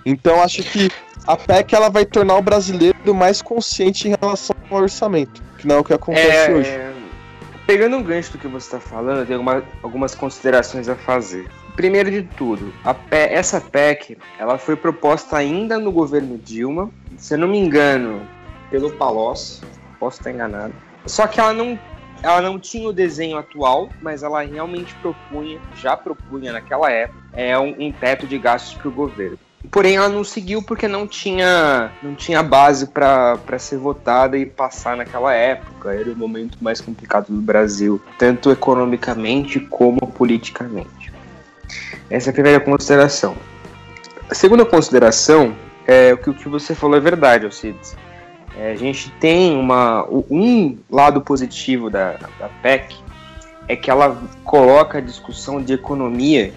Então, 0.07 0.43
acho 0.43 0.63
que 0.63 0.91
a 1.27 1.37
PEC 1.37 1.75
ela 1.75 1.91
vai 1.91 2.07
tornar 2.07 2.37
o 2.37 2.43
brasileiro 2.43 3.15
mais 3.15 3.43
consciente 3.43 4.09
em 4.09 4.15
relação 4.19 4.57
ao 4.71 4.79
orçamento, 4.79 5.43
que 5.59 5.69
não 5.69 5.77
é 5.77 5.79
o 5.79 5.85
que 5.85 5.93
acontece 5.93 6.51
é, 6.51 6.55
hoje. 6.55 6.71
Pegando 7.67 7.97
um 7.97 8.03
gancho 8.03 8.33
do 8.33 8.39
que 8.39 8.49
você 8.49 8.67
está 8.75 8.81
falando, 8.81 9.19
eu 9.19 9.27
tenho 9.27 9.39
alguma, 9.39 9.63
algumas 9.83 10.15
considerações 10.15 10.89
a 10.89 10.97
fazer. 10.97 11.47
Primeiro 11.77 12.11
de 12.11 12.23
tudo, 12.23 12.73
PEC, 13.09 13.33
essa 13.33 13.61
PEC 13.61 14.19
ela 14.39 14.57
foi 14.57 14.75
proposta 14.75 15.37
ainda 15.37 15.79
no 15.79 15.93
governo 15.93 16.39
Dilma, 16.39 16.91
se 17.19 17.35
eu 17.35 17.39
não 17.39 17.49
me 17.49 17.59
engano, 17.59 18.27
pelo 18.71 18.91
Palocci, 18.93 19.61
posso 20.01 20.19
estar 20.19 20.31
enganado. 20.31 20.75
Só 21.07 21.27
que 21.27 21.39
ela 21.39 21.53
não, 21.53 21.79
ela 22.23 22.41
não 22.41 22.59
tinha 22.59 22.89
o 22.89 22.93
desenho 22.93 23.37
atual, 23.37 23.91
mas 24.01 24.23
ela 24.23 24.43
realmente 24.43 24.95
propunha, 24.97 25.59
já 25.77 25.97
propunha 25.97 26.53
naquela 26.53 26.91
época, 26.91 27.19
é 27.33 27.59
um, 27.59 27.75
um 27.79 27.93
teto 27.93 28.27
de 28.27 28.39
gastos 28.39 28.75
para 28.75 28.89
o 28.89 28.93
governo. 28.93 29.39
Porém, 29.71 29.97
ela 29.97 30.09
não 30.09 30.25
seguiu 30.25 30.63
porque 30.63 30.89
não 30.89 31.07
tinha, 31.07 31.91
não 32.03 32.15
tinha 32.15 32.43
base 32.43 32.89
para 32.89 33.59
ser 33.59 33.79
votada 33.79 34.37
e 34.37 34.45
passar 34.45 34.97
naquela 34.97 35.33
época. 35.33 35.95
Era 35.95 36.11
o 36.11 36.17
momento 36.17 36.59
mais 36.61 36.81
complicado 36.81 37.27
do 37.29 37.41
Brasil, 37.41 38.01
tanto 38.19 38.51
economicamente 38.51 39.61
como 39.61 40.01
politicamente. 40.01 41.13
Essa 42.11 42.29
é 42.29 42.31
a 42.31 42.35
primeira 42.35 42.61
consideração. 42.61 43.37
A 44.29 44.35
segunda 44.35 44.65
consideração 44.65 45.55
é 45.87 46.13
o 46.13 46.19
que, 46.19 46.31
o 46.31 46.35
que 46.35 46.49
você 46.49 46.75
falou 46.75 46.97
é 46.97 47.01
verdade, 47.01 47.45
Alcides. 47.45 47.97
É, 48.57 48.73
a 48.73 48.77
gente 48.77 49.11
tem 49.12 49.57
uma, 49.57 50.07
um 50.09 50.77
lado 50.91 51.21
positivo 51.21 51.88
da, 51.88 52.12
da 52.38 52.49
PEC 52.62 52.95
é 53.69 53.77
que 53.77 53.91
ela 53.91 54.21
coloca 54.45 54.99
a 54.99 55.01
discussão 55.01 55.62
de 55.62 55.73
economia 55.73 56.53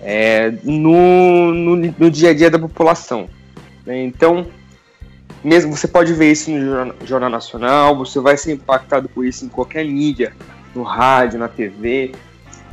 é, 0.00 0.50
no, 0.64 1.52
no, 1.52 1.76
no, 1.76 2.10
dia 2.10 2.30
a 2.30 2.34
dia 2.34 2.50
da 2.50 2.58
população. 2.58 3.28
Né? 3.84 4.02
Então, 4.04 4.46
mesmo 5.44 5.76
você 5.76 5.86
pode 5.86 6.12
ver 6.12 6.32
isso 6.32 6.50
no 6.50 6.60
Jornal, 6.60 6.96
Jornal 7.04 7.30
Nacional, 7.30 7.96
você 7.96 8.18
vai 8.18 8.36
ser 8.36 8.54
impactado 8.54 9.08
por 9.08 9.24
isso 9.24 9.44
em 9.44 9.48
qualquer 9.48 9.84
mídia, 9.84 10.32
no 10.74 10.82
rádio, 10.82 11.38
na 11.38 11.48
TV, 11.48 12.12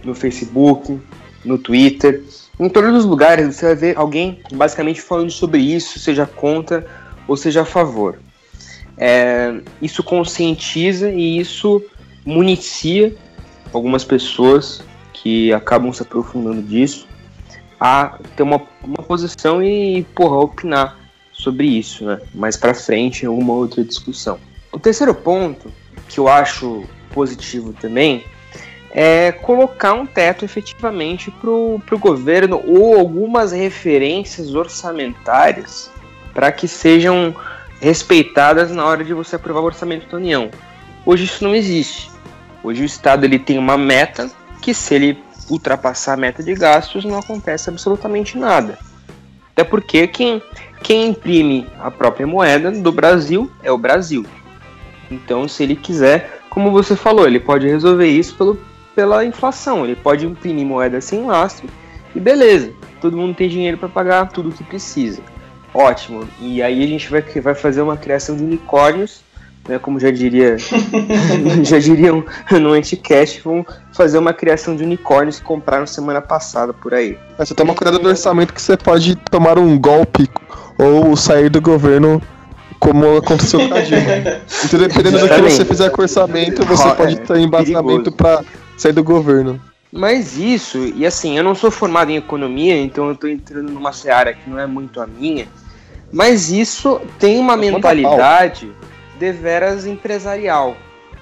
no 0.04 0.15
Facebook, 0.15 1.00
no 1.43 1.58
Twitter. 1.58 2.24
Em 2.60 2.70
todos 2.70 2.96
os 2.96 3.06
lugares 3.06 3.56
você 3.56 3.67
vai 3.67 3.76
ver 3.76 3.98
alguém 3.98 4.41
basicamente 4.54 5.02
falando 5.02 5.30
sobre 5.30 5.62
isso, 5.62 6.00
seja 6.00 6.26
contra 6.26 6.86
ou 7.28 7.36
seja 7.36 7.62
a 7.62 7.65
favor. 7.65 8.17
É, 8.98 9.60
isso 9.82 10.02
conscientiza 10.04 11.12
e 11.12 11.40
isso 11.40 11.84
municia 12.26 13.16
algumas 13.72 14.04
pessoas 14.04 14.82
que 15.14 15.54
acabam 15.54 15.94
se 15.94 16.02
aprofundando 16.02 16.62
disso 16.62 17.08
a 17.80 18.18
ter 18.36 18.44
uma, 18.44 18.62
uma 18.84 19.04
posição 19.04 19.62
e, 19.62 20.04
porra, 20.16 20.38
opinar 20.38 20.98
sobre 21.32 21.68
isso, 21.68 22.04
né? 22.06 22.20
Mais 22.34 22.58
para 22.58 22.74
frente 22.74 23.24
em 23.24 23.28
alguma 23.28 23.54
outra 23.54 23.84
discussão. 23.84 24.40
O 24.72 24.80
terceiro 24.80 25.14
ponto 25.14 25.72
que 26.10 26.20
eu 26.20 26.28
acho 26.28 26.84
positivo 27.12 27.74
também 27.74 28.24
é 28.92 29.32
colocar 29.32 29.94
um 29.94 30.06
teto 30.06 30.44
efetivamente 30.44 31.30
para 31.30 31.50
o 31.50 32.00
governo 32.00 32.64
ou 32.66 32.98
algumas 32.98 33.52
referências 33.52 34.56
orçamentárias 34.56 35.92
para 36.34 36.52
que 36.52 36.68
sejam 36.68 37.36
respeitadas 37.80 38.72
na 38.72 38.86
hora 38.86 39.04
de 39.04 39.13
você 39.13 39.36
aprovar 39.36 39.62
o 39.62 39.66
orçamento 39.66 40.08
da 40.10 40.18
União. 40.18 40.50
Hoje 41.06 41.26
isso 41.26 41.44
não 41.44 41.56
existe. 41.56 42.12
Hoje 42.63 42.82
o 42.82 42.86
Estado 42.86 43.24
ele 43.24 43.40
tem 43.40 43.58
uma 43.58 43.78
meta 43.78 44.30
que 44.62 44.74
se 44.74 44.96
ele 44.96 45.24
ultrapassar 45.50 46.13
a 46.13 46.18
meta 46.18 46.44
de 46.44 46.54
gastos, 46.54 47.06
não 47.06 47.18
acontece 47.18 47.70
absolutamente 47.70 48.38
nada. 48.38 48.78
Até 49.52 49.63
porque 49.63 50.08
quem, 50.08 50.42
quem 50.84 51.08
imprime 51.08 51.68
a 51.80 51.90
própria 51.90 52.28
moeda 52.28 52.72
do 52.72 52.92
Brasil 52.92 53.50
é 53.63 53.72
o 53.72 53.78
Brasil. 53.78 54.26
Então, 55.10 55.48
se 55.48 55.63
ele 55.63 55.76
quiser, 55.76 56.42
como 56.50 56.72
você 56.72 56.96
falou, 56.96 57.26
ele 57.26 57.40
pode 57.40 57.68
resolver 57.68 58.08
isso 58.08 58.36
pelo, 58.36 58.60
pela 58.94 59.24
inflação. 59.26 59.86
Ele 59.86 59.96
pode 59.96 60.26
imprimir 60.26 60.66
moeda 60.66 61.00
sem 61.00 61.26
lastro 61.26 61.68
e 62.13 62.20
beleza. 62.20 62.74
Todo 63.00 63.18
mundo 63.18 63.36
tem 63.36 63.48
dinheiro 63.48 63.78
para 63.78 63.90
pagar 63.90 64.30
tudo 64.30 64.50
o 64.50 64.52
que 64.52 64.63
precisa. 64.63 65.22
Ótimo. 65.78 66.28
E 66.42 66.62
aí 66.62 66.84
a 66.84 66.88
gente 66.88 67.10
vai, 67.10 67.22
vai 67.22 67.54
fazer 67.54 67.82
uma 67.82 67.96
criação 67.96 68.36
de 68.36 68.44
unicórnios 68.44 69.22
né, 69.68 69.78
como 69.78 70.00
já 70.00 70.10
diria, 70.10 70.56
já 71.62 71.78
diriam 71.78 72.24
no 72.52 72.72
Anticast, 72.72 73.42
vão 73.42 73.66
fazer 73.92 74.18
uma 74.18 74.34
criação 74.34 74.76
de 74.76 74.84
unicórnios 74.84 75.40
que 75.40 75.46
compraram 75.46 75.86
semana 75.86 76.22
passada 76.22 76.74
por 76.74 76.94
aí. 76.94 77.18
É, 77.38 77.46
você 77.46 77.54
toma 77.54 77.76
cuidado 77.76 78.00
do 78.00 78.08
orçamento 78.08 78.54
que 78.54 78.62
você 78.62 78.78
pode 78.78 79.16
tomar 79.30 79.60
um 79.60 79.78
golpe 79.78 80.30
ou 80.78 81.16
sair 81.18 81.50
do 81.50 81.62
governo 81.62 82.22
como 82.80 83.18
aconteceu 83.18 83.68
com 83.68 83.76
a 83.76 83.82
Dilma. 83.82 84.42
Então, 84.63 84.80
dependendo 84.80 85.20
do 85.20 85.28
que 85.28 85.42
você 85.42 85.66
fizer 85.66 85.90
com 85.90 86.02
o 86.02 86.04
orçamento, 86.04 86.66
você 86.66 86.90
pode 86.92 87.16
é, 87.16 87.18
ter 87.18 87.38
embasamento 87.38 88.12
para 88.12 88.44
sair 88.78 88.94
do 88.94 89.04
governo. 89.04 89.60
Mas 89.92 90.38
isso, 90.38 90.78
e 90.96 91.06
assim, 91.06 91.38
eu 91.38 91.44
não 91.44 91.56
sou 91.56 91.72
formado 91.72 92.12
em 92.12 92.18
economia, 92.18 92.78
então 92.78 93.10
eu 93.10 93.16
tô 93.16 93.28
entrando 93.28 93.72
numa 93.72 93.92
seara 93.92 94.34
que 94.34 94.50
não 94.50 94.60
é 94.60 94.68
muito 94.68 95.02
a 95.02 95.08
minha, 95.08 95.48
mas 96.12 96.50
isso 96.52 97.02
tem 97.20 97.39
uma 97.39 97.58
mentalidade 97.58 98.72
deveras 99.20 99.86
empresarial. 99.86 100.76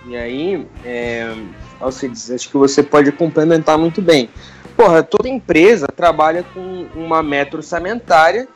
E 0.06 0.16
aí, 0.16 0.68
é, 0.84 1.34
Alcides, 1.80 2.30
acho 2.30 2.50
que 2.50 2.58
você 2.58 2.84
pode 2.84 3.12
complementar 3.12 3.78
muito 3.78 4.02
bem. 4.02 4.30
Porra, 4.76 5.02
toda 5.02 5.28
empresa 5.30 5.88
trabalha 5.88 6.44
com 6.54 6.88
uma 6.96 7.24
meta 7.24 7.58
orçamentária 7.58 8.48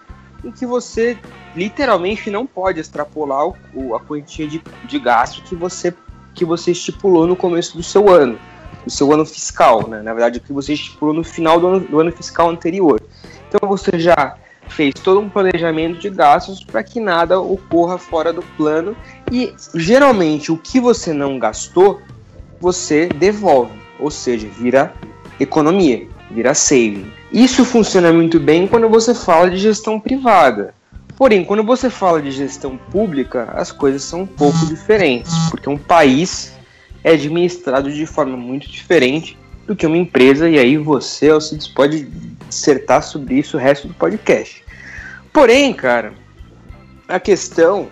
em 0.43 0.51
que 0.51 0.65
você 0.65 1.17
literalmente 1.55 2.29
não 2.29 2.45
pode 2.45 2.79
extrapolar 2.79 3.47
o, 3.73 3.95
a 3.95 3.99
quantia 3.99 4.47
de, 4.47 4.61
de 4.85 4.99
gasto 4.99 5.41
que 5.43 5.55
você, 5.55 5.93
que 6.35 6.45
você 6.45 6.71
estipulou 6.71 7.25
no 7.25 7.35
começo 7.35 7.75
do 7.75 7.83
seu 7.83 8.09
ano, 8.09 8.37
do 8.85 8.91
seu 8.91 9.11
ano 9.11 9.25
fiscal, 9.25 9.87
né? 9.87 10.01
Na 10.01 10.13
verdade, 10.13 10.37
o 10.37 10.41
que 10.41 10.53
você 10.53 10.73
estipulou 10.73 11.13
no 11.13 11.23
final 11.23 11.59
do 11.59 11.67
ano, 11.67 11.79
do 11.79 11.99
ano 11.99 12.11
fiscal 12.11 12.49
anterior. 12.49 13.01
Então 13.47 13.67
você 13.67 13.97
já 13.97 14.35
fez 14.69 14.93
todo 14.93 15.19
um 15.19 15.29
planejamento 15.29 15.99
de 15.99 16.09
gastos 16.09 16.63
para 16.63 16.83
que 16.83 16.99
nada 16.99 17.39
ocorra 17.39 17.97
fora 17.97 18.31
do 18.31 18.41
plano 18.55 18.95
e 19.31 19.53
geralmente 19.75 20.51
o 20.51 20.57
que 20.57 20.79
você 20.79 21.11
não 21.13 21.37
gastou 21.37 22.01
você 22.59 23.07
devolve, 23.07 23.79
ou 23.99 24.11
seja, 24.11 24.47
vira 24.47 24.93
economia, 25.39 26.07
vira 26.29 26.53
saving. 26.53 27.11
Isso 27.31 27.63
funciona 27.63 28.11
muito 28.11 28.39
bem 28.39 28.67
quando 28.67 28.89
você 28.89 29.13
fala 29.13 29.49
de 29.49 29.57
gestão 29.57 29.99
privada. 29.99 30.73
Porém, 31.15 31.43
quando 31.43 31.63
você 31.63 31.89
fala 31.89 32.21
de 32.21 32.31
gestão 32.31 32.77
pública, 32.77 33.51
as 33.53 33.71
coisas 33.71 34.03
são 34.03 34.21
um 34.21 34.25
pouco 34.25 34.65
diferentes, 34.65 35.33
porque 35.49 35.69
um 35.69 35.77
país 35.77 36.53
é 37.03 37.11
administrado 37.11 37.91
de 37.91 38.05
forma 38.05 38.37
muito 38.37 38.69
diferente 38.69 39.37
do 39.67 39.75
que 39.75 39.85
uma 39.85 39.97
empresa, 39.97 40.49
e 40.49 40.57
aí 40.57 40.77
você, 40.77 41.29
Alcides, 41.29 41.67
pode 41.67 42.07
dissertar 42.49 43.03
sobre 43.03 43.35
isso 43.35 43.57
o 43.57 43.59
resto 43.59 43.87
do 43.87 43.93
podcast. 43.93 44.63
Porém, 45.31 45.73
cara, 45.73 46.13
a 47.07 47.19
questão 47.19 47.89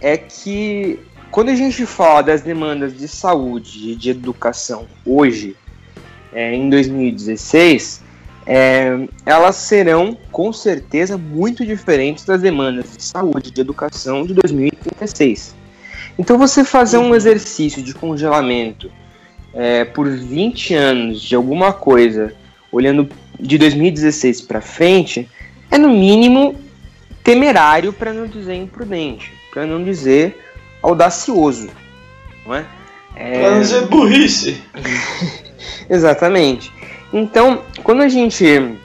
é 0.00 0.16
que 0.16 0.98
quando 1.30 1.50
a 1.50 1.54
gente 1.54 1.84
fala 1.84 2.22
das 2.22 2.40
demandas 2.40 2.96
de 2.96 3.06
saúde 3.06 3.92
e 3.92 3.94
de 3.94 4.10
educação 4.10 4.86
hoje, 5.04 5.56
é, 6.32 6.54
em 6.54 6.68
2016, 6.70 8.02
é, 8.46 9.06
elas 9.26 9.56
serão 9.56 10.16
com 10.32 10.52
certeza 10.52 11.18
muito 11.18 11.66
diferentes 11.66 12.24
das 12.24 12.40
demandas 12.40 12.96
de 12.96 13.02
saúde 13.02 13.48
e 13.48 13.52
de 13.52 13.60
educação 13.60 14.24
de 14.24 14.32
2036. 14.32 15.54
Então, 16.18 16.38
você 16.38 16.64
fazer 16.64 16.98
um 16.98 17.14
exercício 17.14 17.82
de 17.82 17.94
congelamento 17.94 18.90
é, 19.52 19.84
por 19.84 20.08
20 20.08 20.74
anos 20.74 21.20
de 21.20 21.34
alguma 21.34 21.72
coisa, 21.72 22.32
olhando 22.72 23.08
de 23.38 23.58
2016 23.58 24.42
para 24.42 24.60
frente, 24.60 25.28
é 25.70 25.78
no 25.78 25.90
mínimo 25.90 26.56
temerário, 27.22 27.92
para 27.92 28.12
não 28.12 28.26
dizer 28.26 28.54
imprudente, 28.54 29.32
para 29.52 29.66
não 29.66 29.82
dizer 29.82 30.38
audacioso, 30.82 31.68
não 32.46 32.54
é? 32.54 32.64
é... 33.14 33.40
Para 33.40 33.50
não 33.52 33.60
dizer 33.60 33.86
burrice. 33.86 34.62
Exatamente. 35.88 36.72
Então, 37.12 37.62
quando 37.82 38.02
a 38.02 38.08
gente 38.08 38.78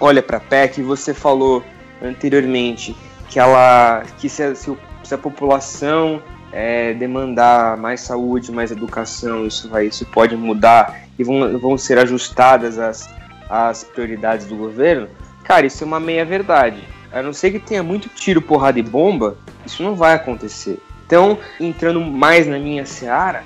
olha 0.00 0.22
para 0.22 0.38
a 0.38 0.40
PEC, 0.40 0.82
você 0.82 1.12
falou 1.12 1.64
anteriormente 2.02 2.94
que 3.28 3.38
ela, 3.38 4.04
que 4.18 4.28
se 4.28 4.42
a, 4.42 4.54
se 4.54 4.76
a 5.12 5.18
população 5.18 6.22
é, 6.52 6.94
demandar 6.94 7.76
mais 7.76 8.00
saúde, 8.00 8.52
mais 8.52 8.70
educação, 8.70 9.46
isso 9.46 9.68
vai, 9.68 9.86
isso 9.86 10.06
pode 10.06 10.36
mudar 10.36 11.02
e 11.18 11.24
vão, 11.24 11.58
vão 11.58 11.76
ser 11.76 11.98
ajustadas 11.98 12.78
as, 12.78 13.08
as 13.48 13.84
prioridades 13.84 14.46
do 14.46 14.56
governo. 14.56 15.08
Cara, 15.44 15.66
isso 15.66 15.84
é 15.84 15.86
uma 15.86 16.00
meia 16.00 16.24
verdade. 16.24 16.82
A 17.12 17.22
não 17.22 17.32
ser 17.32 17.50
que 17.52 17.58
tenha 17.58 17.82
muito 17.82 18.08
tiro, 18.08 18.42
porrada 18.42 18.78
e 18.78 18.82
bomba, 18.82 19.36
isso 19.64 19.82
não 19.82 19.94
vai 19.94 20.14
acontecer. 20.14 20.80
Então, 21.06 21.38
entrando 21.60 22.00
mais 22.00 22.46
na 22.46 22.58
minha 22.58 22.84
seara, 22.84 23.44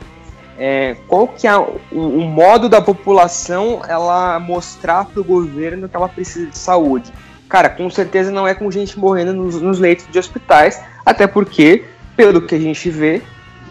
é, 0.58 0.96
qual 1.06 1.28
que 1.28 1.46
é 1.46 1.56
o, 1.56 1.78
o, 1.92 2.20
modo 2.22 2.68
da 2.68 2.80
população 2.80 3.82
ela 3.88 4.40
mostrar 4.40 5.04
para 5.04 5.20
o 5.20 5.24
governo 5.24 5.88
que 5.88 5.94
ela 5.94 6.08
precisa 6.08 6.46
de 6.46 6.58
saúde? 6.58 7.12
Cara, 7.48 7.68
com 7.68 7.88
certeza 7.88 8.30
não 8.30 8.46
é 8.46 8.54
com 8.54 8.70
gente 8.70 8.98
morrendo 8.98 9.32
nos, 9.32 9.60
nos, 9.60 9.78
leitos 9.78 10.06
de 10.10 10.18
hospitais, 10.18 10.82
até 11.06 11.26
porque, 11.26 11.84
pelo 12.16 12.42
que 12.42 12.54
a 12.54 12.58
gente 12.58 12.90
vê, 12.90 13.22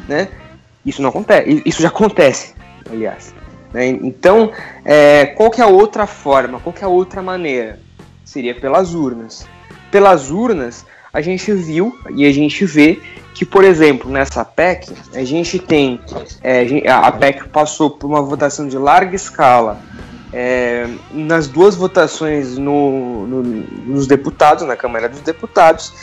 né, 0.08 0.30
isso 0.86 1.02
não 1.02 1.10
acontece, 1.10 1.62
isso 1.66 1.82
já 1.82 1.90
acontece, 1.90 2.56
aliás. 2.90 3.34
Né? 3.78 3.90
Então, 3.90 4.52
é, 4.84 5.28
qual 5.28 5.52
que 5.52 5.62
é 5.62 5.64
a 5.64 5.68
outra 5.68 6.08
forma, 6.08 6.60
qual 6.60 6.74
que 6.74 6.84
é 6.84 6.88
a 6.88 6.90
outra 6.90 7.22
maneira? 7.22 7.80
Seria 8.26 8.56
pelas 8.56 8.96
urnas. 8.96 9.48
Pelas 9.92 10.32
urnas, 10.32 10.84
a 11.14 11.22
gente 11.22 11.54
viu 11.54 11.96
e 12.10 12.26
a 12.26 12.32
gente 12.34 12.66
vê 12.66 13.00
que, 13.36 13.46
por 13.46 13.64
exemplo, 13.64 14.10
nessa 14.10 14.44
PEC, 14.44 14.92
a 15.14 15.24
gente 15.24 15.60
tem. 15.60 16.02
É, 16.42 16.90
a 16.90 17.12
PEC 17.12 17.50
passou 17.50 17.92
por 17.92 18.08
uma 18.08 18.20
votação 18.20 18.68
de 18.68 18.76
larga 18.80 19.16
escala 19.16 19.80
é, 20.34 20.88
nas 21.12 21.48
duas 21.48 21.76
votações 21.76 22.58
no, 22.58 23.28
no, 23.28 23.44
nos 23.44 24.08
deputados, 24.08 24.66
na 24.66 24.76
Câmara 24.76 25.08
dos 25.08 25.22
Deputados, 25.22 25.94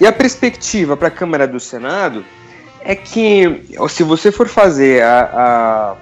e 0.00 0.06
a 0.06 0.12
perspectiva 0.12 0.96
para 0.96 1.06
a 1.06 1.12
Câmara 1.12 1.46
do 1.46 1.60
Senado 1.60 2.24
é 2.80 2.96
que, 2.96 3.64
se 3.88 4.02
você 4.02 4.32
for 4.32 4.48
fazer 4.48 5.04
a, 5.04 5.96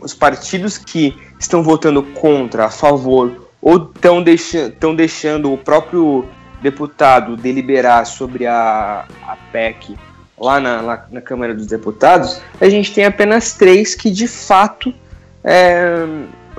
os 0.00 0.14
partidos 0.14 0.78
que 0.78 1.16
estão 1.38 1.62
votando 1.62 2.02
contra, 2.02 2.66
a 2.66 2.70
favor, 2.70 3.48
ou 3.60 3.76
estão 3.76 4.22
deixa, 4.22 4.72
deixando 4.96 5.52
o 5.52 5.58
próprio 5.58 6.26
deputado 6.62 7.36
deliberar 7.36 8.06
sobre 8.06 8.46
a, 8.46 9.06
a 9.26 9.36
PEC 9.52 9.96
lá 10.38 10.60
na, 10.60 10.80
lá 10.80 11.06
na 11.10 11.20
Câmara 11.20 11.54
dos 11.54 11.66
Deputados, 11.66 12.40
a 12.60 12.68
gente 12.68 12.92
tem 12.92 13.04
apenas 13.04 13.54
três 13.54 13.94
que 13.94 14.10
de 14.10 14.28
fato. 14.28 14.94
É, 15.42 16.04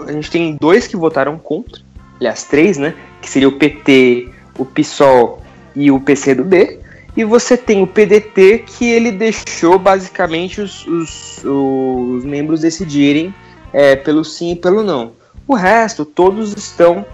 a 0.07 0.11
gente 0.11 0.31
tem 0.31 0.55
dois 0.59 0.87
que 0.87 0.95
votaram 0.95 1.37
contra, 1.37 1.81
aliás, 2.19 2.43
três, 2.43 2.77
né? 2.77 2.93
Que 3.21 3.29
seria 3.29 3.47
o 3.47 3.53
PT, 3.53 4.29
o 4.57 4.65
PSOL 4.65 5.41
e 5.75 5.91
o 5.91 5.99
PCdoB. 5.99 6.79
E 7.19 7.23
você 7.25 7.57
tem 7.57 7.83
o 7.83 7.85
PDT 7.85 8.63
que 8.65 8.89
ele 8.89 9.11
deixou 9.11 9.77
basicamente 9.77 10.61
os, 10.61 10.87
os, 10.87 11.43
os 11.43 12.23
membros 12.23 12.61
decidirem 12.61 13.35
é, 13.73 13.97
pelo 13.97 14.23
sim 14.23 14.53
e 14.53 14.55
pelo 14.55 14.83
não. 14.83 15.11
O 15.45 15.53
resto, 15.53 16.05
todos 16.05 16.55
estão 16.55 17.05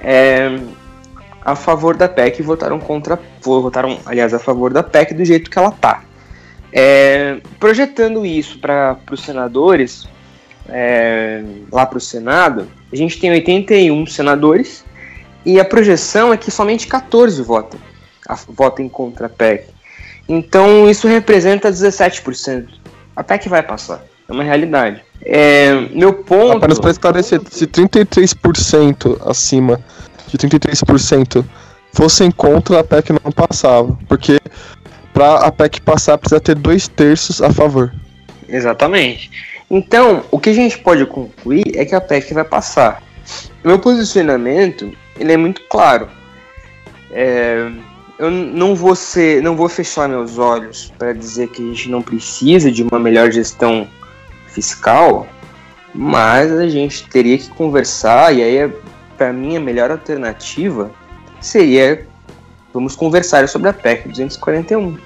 é, 0.00 0.58
a 1.40 1.54
favor 1.54 1.96
da 1.96 2.08
PEC 2.08 2.40
e 2.40 2.42
votaram 2.42 2.80
contra, 2.80 3.16
votaram, 3.40 4.00
aliás, 4.04 4.34
a 4.34 4.40
favor 4.40 4.72
da 4.72 4.82
PEC 4.82 5.14
do 5.14 5.24
jeito 5.24 5.48
que 5.48 5.56
ela 5.56 5.70
tá. 5.70 6.02
É, 6.72 7.38
projetando 7.60 8.26
isso 8.26 8.58
para 8.58 8.98
os 9.08 9.22
senadores, 9.22 10.08
é, 10.68 11.44
lá 11.70 11.86
para 11.86 11.98
o 11.98 12.00
Senado, 12.00 12.66
a 12.92 12.96
gente 12.96 13.20
tem 13.20 13.30
81 13.30 14.04
senadores 14.06 14.84
e 15.46 15.60
a 15.60 15.64
projeção 15.64 16.32
é 16.32 16.36
que 16.36 16.50
somente 16.50 16.88
14 16.88 17.40
votam, 17.40 17.78
a, 18.28 18.36
votem 18.48 18.88
contra 18.88 19.26
a 19.26 19.28
PEC. 19.28 19.66
Então 20.28 20.88
isso 20.88 21.06
representa 21.06 21.70
17%. 21.70 22.68
A 23.14 23.22
PEC 23.22 23.48
vai 23.48 23.62
passar, 23.62 24.04
é 24.28 24.32
uma 24.32 24.42
realidade. 24.42 25.02
É, 25.22 25.72
meu 25.92 26.12
ponto. 26.12 26.58
Apenas 26.58 26.78
para 26.78 26.90
esclarecer, 26.90 27.40
se 27.50 27.66
33% 27.66 29.20
acima 29.28 29.80
de 30.28 30.38
33% 30.38 31.44
fossem 31.92 32.30
contra, 32.30 32.80
a 32.80 32.84
PEC 32.84 33.12
não 33.12 33.30
passava. 33.30 33.96
Porque 34.08 34.40
para 35.12 35.46
a 35.46 35.52
PEC 35.52 35.80
passar, 35.80 36.18
precisa 36.18 36.40
ter 36.40 36.56
dois 36.56 36.88
terços 36.88 37.40
a 37.40 37.50
favor. 37.52 37.94
Exatamente. 38.48 39.30
Então, 39.70 40.24
o 40.30 40.38
que 40.38 40.50
a 40.50 40.52
gente 40.54 40.78
pode 40.78 41.06
concluir 41.06 41.64
é 41.74 41.84
que 41.84 41.94
a 41.94 42.00
PEC 42.00 42.34
vai 42.34 42.44
passar. 42.44 43.02
Meu 43.64 43.78
posicionamento 43.78 44.92
ele 45.18 45.32
é 45.32 45.36
muito 45.36 45.62
claro. 45.68 46.08
É, 47.10 47.70
eu 48.18 48.30
não 48.30 48.74
vou 48.74 48.94
ser, 48.94 49.42
não 49.42 49.56
vou 49.56 49.68
fechar 49.68 50.08
meus 50.08 50.38
olhos 50.38 50.92
para 50.98 51.12
dizer 51.12 51.48
que 51.48 51.62
a 51.62 51.66
gente 51.66 51.90
não 51.90 52.02
precisa 52.02 52.70
de 52.70 52.82
uma 52.82 52.98
melhor 52.98 53.30
gestão 53.30 53.88
fiscal, 54.46 55.26
mas 55.94 56.52
a 56.52 56.68
gente 56.68 57.08
teria 57.08 57.36
que 57.36 57.48
conversar 57.50 58.34
e 58.34 58.42
aí 58.42 58.56
é 58.56 58.70
para 59.16 59.32
mim, 59.32 59.56
a 59.56 59.60
melhor 59.60 59.90
alternativa 59.90 60.90
seria 61.40 62.06
vamos 62.72 62.96
conversar 62.96 63.48
sobre 63.48 63.68
a 63.68 63.72
PEC 63.72 64.08
241. 64.08 64.98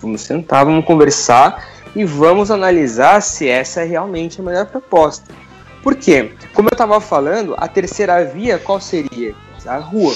Vamos 0.00 0.20
sentar, 0.20 0.64
vamos 0.64 0.84
conversar 0.84 1.66
e 1.94 2.04
vamos 2.04 2.50
analisar 2.50 3.20
se 3.20 3.48
essa 3.48 3.80
é 3.80 3.84
realmente 3.84 4.40
a 4.40 4.44
melhor 4.44 4.66
proposta. 4.66 5.34
Por 5.82 5.96
quê? 5.96 6.32
Como 6.54 6.68
eu 6.68 6.74
estava 6.74 7.00
falando, 7.00 7.54
a 7.56 7.66
terceira 7.66 8.24
via 8.24 8.58
qual 8.58 8.80
seria? 8.80 9.34
A 9.66 9.78
rua. 9.78 10.14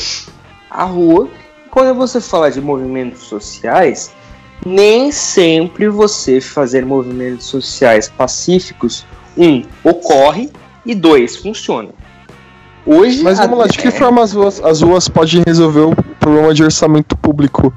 A 0.71 0.85
rua, 0.85 1.29
quando 1.73 1.95
você 1.95 2.21
fala 2.21 2.51
de 2.51 2.61
movimentos 2.61 3.23
sociais, 3.23 4.13
nem 4.65 5.11
sempre 5.11 5.89
você 5.89 6.39
fazer 6.39 6.85
movimentos 6.85 7.47
sociais 7.47 8.11
pacíficos, 8.11 9.07
um, 9.37 9.65
ocorre 9.83 10.51
e 10.85 10.95
dois, 10.95 11.37
funciona. 11.37 11.89
Hoje. 12.85 13.23
Mas 13.23 13.39
vamos 13.39 13.59
lá, 13.59 13.67
de 13.67 13.79
que 13.79 13.91
forma 13.91 14.23
as 14.23 14.33
ruas, 14.35 14.63
as 14.63 14.83
ruas 14.83 15.09
podem 15.09 15.43
resolver 15.47 15.81
o 15.81 15.97
problema 16.21 16.53
de 16.53 16.63
orçamento 16.63 17.17
público 17.17 17.73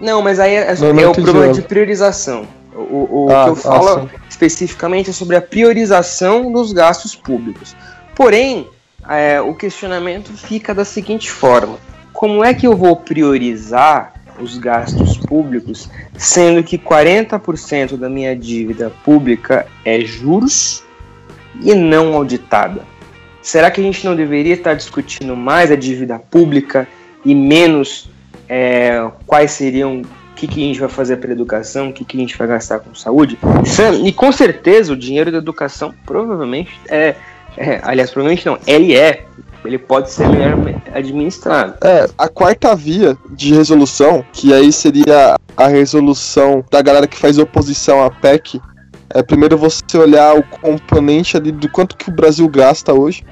Não, 0.00 0.22
mas 0.22 0.40
aí 0.40 0.54
é, 0.54 0.74
não 0.76 0.98
é 0.98 1.06
o 1.06 1.12
problema 1.12 1.52
de 1.52 1.62
priorização. 1.62 2.48
O, 2.74 3.26
o 3.26 3.30
Ah, 3.30 3.44
que 3.44 3.50
eu 3.50 3.52
ah, 3.52 3.56
falo 3.56 4.00
sim. 4.00 4.08
especificamente 4.28 5.10
é 5.10 5.12
sobre 5.12 5.36
a 5.36 5.42
priorização 5.42 6.50
dos 6.50 6.72
gastos 6.72 7.14
públicos. 7.14 7.76
Porém, 8.16 8.66
é, 9.08 9.40
o 9.40 9.54
questionamento 9.54 10.32
fica 10.32 10.74
da 10.74 10.84
seguinte 10.84 11.30
forma: 11.30 11.78
como 12.12 12.44
é 12.44 12.52
que 12.54 12.66
eu 12.66 12.76
vou 12.76 12.96
priorizar 12.96 14.14
os 14.38 14.56
gastos 14.58 15.16
públicos, 15.18 15.88
sendo 16.16 16.62
que 16.62 16.78
40% 16.78 17.96
da 17.96 18.08
minha 18.08 18.34
dívida 18.34 18.90
pública 19.04 19.66
é 19.84 20.00
juros 20.00 20.82
e 21.62 21.74
não 21.74 22.14
auditada? 22.14 22.82
Será 23.42 23.70
que 23.70 23.80
a 23.80 23.84
gente 23.84 24.04
não 24.04 24.14
deveria 24.14 24.54
estar 24.54 24.74
discutindo 24.74 25.34
mais 25.36 25.70
a 25.70 25.76
dívida 25.76 26.18
pública 26.18 26.86
e 27.24 27.34
menos 27.34 28.10
é, 28.48 29.10
quais 29.26 29.52
seriam 29.52 30.02
o 30.02 30.34
que, 30.34 30.46
que 30.46 30.62
a 30.62 30.66
gente 30.66 30.80
vai 30.80 30.88
fazer 30.88 31.18
para 31.18 31.32
educação, 31.32 31.90
o 31.90 31.92
que, 31.92 32.04
que 32.04 32.16
a 32.16 32.20
gente 32.20 32.36
vai 32.36 32.48
gastar 32.48 32.80
com 32.80 32.94
saúde? 32.94 33.38
E 34.02 34.12
com 34.12 34.32
certeza 34.32 34.92
o 34.92 34.96
dinheiro 34.96 35.30
da 35.30 35.38
educação 35.38 35.94
provavelmente 36.06 36.72
é, 36.88 37.14
é, 37.56 37.80
aliás, 37.82 38.10
provavelmente 38.10 38.46
não, 38.46 38.58
ele 38.66 38.96
é, 38.96 39.24
ele 39.64 39.78
pode 39.78 40.10
ser 40.10 40.28
melhor 40.28 40.54
administrado. 40.94 41.74
É, 41.84 42.08
a 42.16 42.28
quarta 42.28 42.74
via 42.74 43.16
de 43.30 43.54
resolução, 43.54 44.24
que 44.32 44.52
aí 44.54 44.72
seria 44.72 45.36
a 45.56 45.66
resolução 45.66 46.64
da 46.70 46.80
galera 46.80 47.06
que 47.06 47.18
faz 47.18 47.38
oposição 47.38 48.02
à 48.02 48.10
PEC, 48.10 48.60
é 49.10 49.22
primeiro 49.22 49.58
você 49.58 49.82
olhar 49.98 50.36
o 50.36 50.42
componente 50.42 51.36
ali 51.36 51.50
do 51.52 51.68
quanto 51.68 51.96
que 51.96 52.08
o 52.08 52.12
Brasil 52.12 52.48
gasta 52.48 52.94
hoje. 52.94 53.24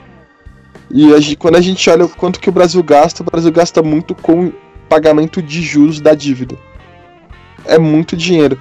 E 0.91 1.15
a 1.15 1.21
gente- 1.21 1.37
quando 1.37 1.57
a 1.57 1.61
gente 1.61 1.89
olha 1.89 2.05
o 2.05 2.09
quanto 2.09 2.41
que 2.41 2.49
o 2.49 2.53
Brasil 2.53 2.83
gasta, 2.83 3.23
o 3.23 3.27
Brasil 3.27 3.53
gasta 3.53 3.83
muito 3.83 4.15
com 4.15 4.53
pagamento 4.89 5.43
de 5.43 5.63
juros 5.63 6.01
da 6.01 6.15
dívida. 6.15 6.57
É 7.65 7.79
muito 7.79 8.17
dinheiro. 8.17 8.59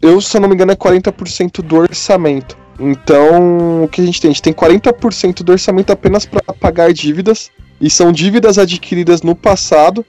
Eu, 0.00 0.20
se 0.20 0.36
eu 0.36 0.40
não 0.40 0.48
me 0.48 0.54
engano, 0.54 0.72
é 0.72 0.76
40% 0.76 1.62
do 1.62 1.76
orçamento. 1.76 2.56
Então, 2.78 3.84
o 3.84 3.88
que 3.88 4.00
a 4.00 4.06
gente 4.06 4.20
tem? 4.20 4.30
A 4.30 4.32
gente 4.32 4.42
tem 4.42 4.52
40% 4.52 5.42
do 5.42 5.52
orçamento 5.52 5.92
apenas 5.92 6.26
para 6.26 6.42
pagar 6.54 6.92
dívidas 6.92 7.50
e 7.80 7.88
são 7.88 8.12
dívidas 8.12 8.58
adquiridas 8.58 9.22
no 9.22 9.34
passado 9.34 10.04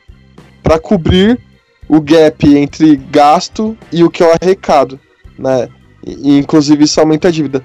para 0.64 0.80
cobrir 0.80 1.40
o 1.88 2.02
gap 2.02 2.48
entre 2.56 2.96
gasto 2.96 3.78
e 3.92 4.04
o 4.04 4.10
que 4.10 4.24
eu 4.24 4.32
arrecado, 4.42 5.00
né? 5.38 5.70
E, 6.06 6.38
inclusive 6.38 6.84
isso 6.84 7.00
aumenta 7.00 7.28
a 7.28 7.32
dívida. 7.32 7.64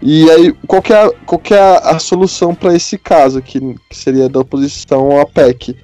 E 0.00 0.30
aí, 0.30 0.54
qual 0.66 0.80
que 0.80 0.92
é 0.92 1.02
a, 1.02 1.10
qual 1.26 1.38
que 1.38 1.52
é 1.52 1.60
a, 1.60 1.78
a 1.78 1.98
solução 1.98 2.54
para 2.54 2.74
esse 2.74 2.96
caso, 2.96 3.42
que, 3.42 3.60
que 3.60 3.96
seria 3.96 4.28
da 4.28 4.40
oposição 4.40 5.20
à 5.20 5.26
PEC? 5.26 5.76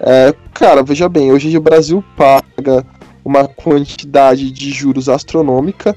É, 0.00 0.34
cara, 0.54 0.82
veja 0.82 1.08
bem, 1.08 1.32
hoje 1.32 1.56
o 1.56 1.60
Brasil 1.60 2.04
paga 2.16 2.86
uma 3.24 3.48
quantidade 3.48 4.50
de 4.52 4.70
juros 4.70 5.08
astronômica. 5.08 5.96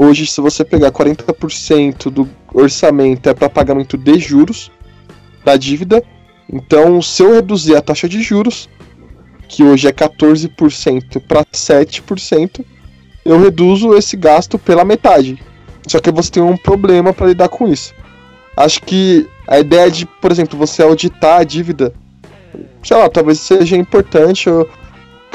Hoje, 0.00 0.28
se 0.28 0.40
você 0.40 0.64
pegar 0.64 0.92
40% 0.92 2.08
do 2.08 2.30
orçamento 2.54 3.28
é 3.28 3.34
para 3.34 3.50
pagamento 3.50 3.98
de 3.98 4.16
juros 4.20 4.70
da 5.44 5.56
dívida, 5.56 6.04
então, 6.48 7.02
se 7.02 7.20
eu 7.24 7.34
reduzir 7.34 7.74
a 7.74 7.82
taxa 7.82 8.08
de 8.08 8.22
juros, 8.22 8.68
que 9.48 9.64
hoje 9.64 9.88
é 9.88 9.92
14% 9.92 11.20
para 11.26 11.44
7%, 11.44 12.64
eu 13.24 13.40
reduzo 13.40 13.92
esse 13.96 14.16
gasto 14.16 14.56
pela 14.56 14.84
metade. 14.84 15.42
Só 15.88 15.98
que 15.98 16.12
você 16.12 16.30
tem 16.30 16.42
um 16.44 16.56
problema 16.56 17.12
para 17.12 17.26
lidar 17.26 17.48
com 17.48 17.66
isso. 17.66 17.92
Acho 18.56 18.80
que 18.82 19.28
a 19.48 19.58
ideia 19.58 19.90
de, 19.90 20.06
por 20.06 20.30
exemplo, 20.30 20.56
você 20.56 20.80
auditar 20.80 21.40
a 21.40 21.44
dívida, 21.44 21.92
sei 22.84 22.96
lá, 22.96 23.08
talvez 23.08 23.40
seja 23.40 23.76
importante. 23.76 24.48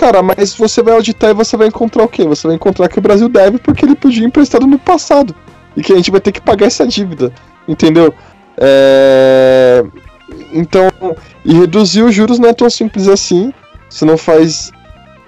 Cara, 0.04 0.22
mas 0.22 0.54
você 0.54 0.84
vai 0.84 0.96
auditar 0.96 1.30
e 1.30 1.34
você 1.34 1.56
vai 1.56 1.68
encontrar 1.68 2.04
o 2.04 2.10
quê? 2.10 2.26
Você 2.26 2.46
vai 2.46 2.58
encontrar 2.58 2.90
que 2.90 3.00
o 3.00 3.02
Brasil 3.02 3.30
deve 3.30 3.58
porque 3.58 3.86
ele 3.86 3.96
podia 3.96 4.26
emprestado 4.26 4.68
no 4.68 4.78
passado. 4.78 5.34
E 5.78 5.82
que 5.82 5.94
a 5.94 5.96
gente 5.96 6.12
vai 6.12 6.20
ter 6.20 6.34
que 6.34 6.42
pagar 6.42 6.66
essa 6.66 6.86
dívida. 6.86 7.32
Entendeu? 7.66 8.14
É... 8.58 9.82
Então, 10.52 10.92
e 11.46 11.54
reduzir 11.54 12.04
os 12.04 12.14
juros 12.14 12.38
não 12.38 12.50
é 12.50 12.54
tão 12.54 12.70
simples 12.70 13.08
assim. 13.08 13.54
Você 13.90 14.04
não 14.04 14.18
faz 14.18 14.74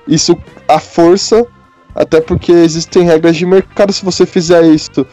isso 0.09 0.37
à 0.67 0.77
força, 0.77 1.47
até 1.95 2.19
porque 2.19 2.51
existem 2.51 3.03
regras 3.03 3.37
de 3.37 3.45
mercado. 3.45 3.93
Se 3.93 4.03
você 4.03 4.25
fizer 4.25 4.61
isso, 4.65 5.07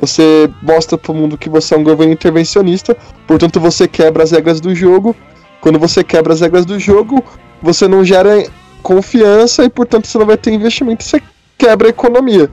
você 0.00 0.50
mostra 0.60 0.98
para 0.98 1.12
o 1.12 1.14
mundo 1.14 1.38
que 1.38 1.48
você 1.48 1.76
é 1.76 1.78
um 1.78 1.84
governo 1.84 2.12
intervencionista, 2.12 2.96
portanto, 3.24 3.60
você 3.60 3.86
quebra 3.86 4.24
as 4.24 4.32
regras 4.32 4.60
do 4.60 4.74
jogo. 4.74 5.14
Quando 5.60 5.78
você 5.78 6.02
quebra 6.02 6.32
as 6.32 6.40
regras 6.40 6.66
do 6.66 6.76
jogo, 6.76 7.22
você 7.62 7.86
não 7.86 8.04
gera 8.04 8.44
confiança 8.86 9.64
e, 9.64 9.68
portanto, 9.68 10.06
você 10.06 10.16
não 10.16 10.26
vai 10.26 10.36
ter 10.36 10.52
investimento. 10.52 11.02
Você 11.02 11.20
quebra 11.58 11.88
a 11.88 11.90
economia. 11.90 12.48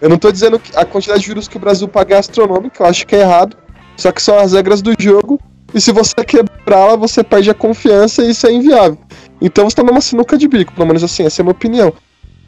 Eu 0.00 0.08
não 0.08 0.16
estou 0.16 0.32
dizendo 0.32 0.58
que 0.58 0.74
a 0.74 0.86
quantidade 0.86 1.20
de 1.20 1.26
juros 1.26 1.46
que 1.46 1.58
o 1.58 1.60
Brasil 1.60 1.86
paga 1.86 2.14
é 2.14 2.18
astronômica, 2.18 2.82
eu 2.82 2.86
acho 2.86 3.06
que 3.06 3.14
é 3.14 3.20
errado. 3.20 3.58
Só 3.94 4.10
que 4.10 4.22
são 4.22 4.38
as 4.38 4.54
regras 4.54 4.80
do 4.80 4.94
jogo 4.98 5.38
e 5.74 5.80
se 5.80 5.92
você 5.92 6.14
quebrá-la, 6.26 6.96
você 6.96 7.22
perde 7.22 7.50
a 7.50 7.54
confiança 7.54 8.22
e 8.24 8.30
isso 8.30 8.46
é 8.46 8.52
inviável. 8.52 8.96
Então 9.38 9.68
você 9.68 9.76
tá 9.76 9.82
numa 9.82 10.00
sinuca 10.00 10.38
de 10.38 10.48
bico, 10.48 10.72
pelo 10.72 10.86
menos 10.86 11.04
assim, 11.04 11.26
essa 11.26 11.40
é 11.40 11.42
a 11.42 11.44
minha 11.44 11.52
opinião. 11.52 11.92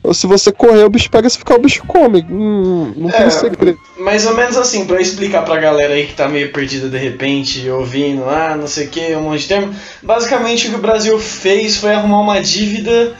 Ou 0.02 0.14
se 0.14 0.26
você 0.26 0.50
correr, 0.52 0.84
o 0.84 0.88
bicho 0.90 1.10
pega, 1.10 1.28
se 1.28 1.36
ficar, 1.38 1.56
o 1.56 1.60
bicho 1.60 1.82
come. 1.86 2.24
Hum, 2.30 2.92
não 2.96 3.10
tem 3.10 3.22
É, 3.22 3.30
segredo. 3.30 3.78
Mais 3.98 4.24
ou 4.26 4.34
menos 4.34 4.56
assim, 4.56 4.86
pra 4.86 5.00
explicar 5.00 5.44
pra 5.44 5.58
galera 5.58 5.92
aí 5.94 6.06
que 6.06 6.14
tá 6.14 6.28
meio 6.28 6.52
perdida 6.52 6.88
de 6.88 6.96
repente, 6.96 7.68
ouvindo, 7.68 8.24
ah, 8.24 8.56
não 8.58 8.66
sei 8.68 8.86
o 8.86 8.90
que, 8.90 9.14
um 9.16 9.22
monte 9.22 9.40
de 9.40 9.48
termo. 9.48 9.74
Basicamente 10.02 10.68
o 10.68 10.70
que 10.70 10.76
o 10.76 10.80
Brasil 10.80 11.18
fez 11.18 11.76
foi 11.76 11.92
arrumar 11.92 12.20
uma 12.20 12.40
dívida 12.40 13.14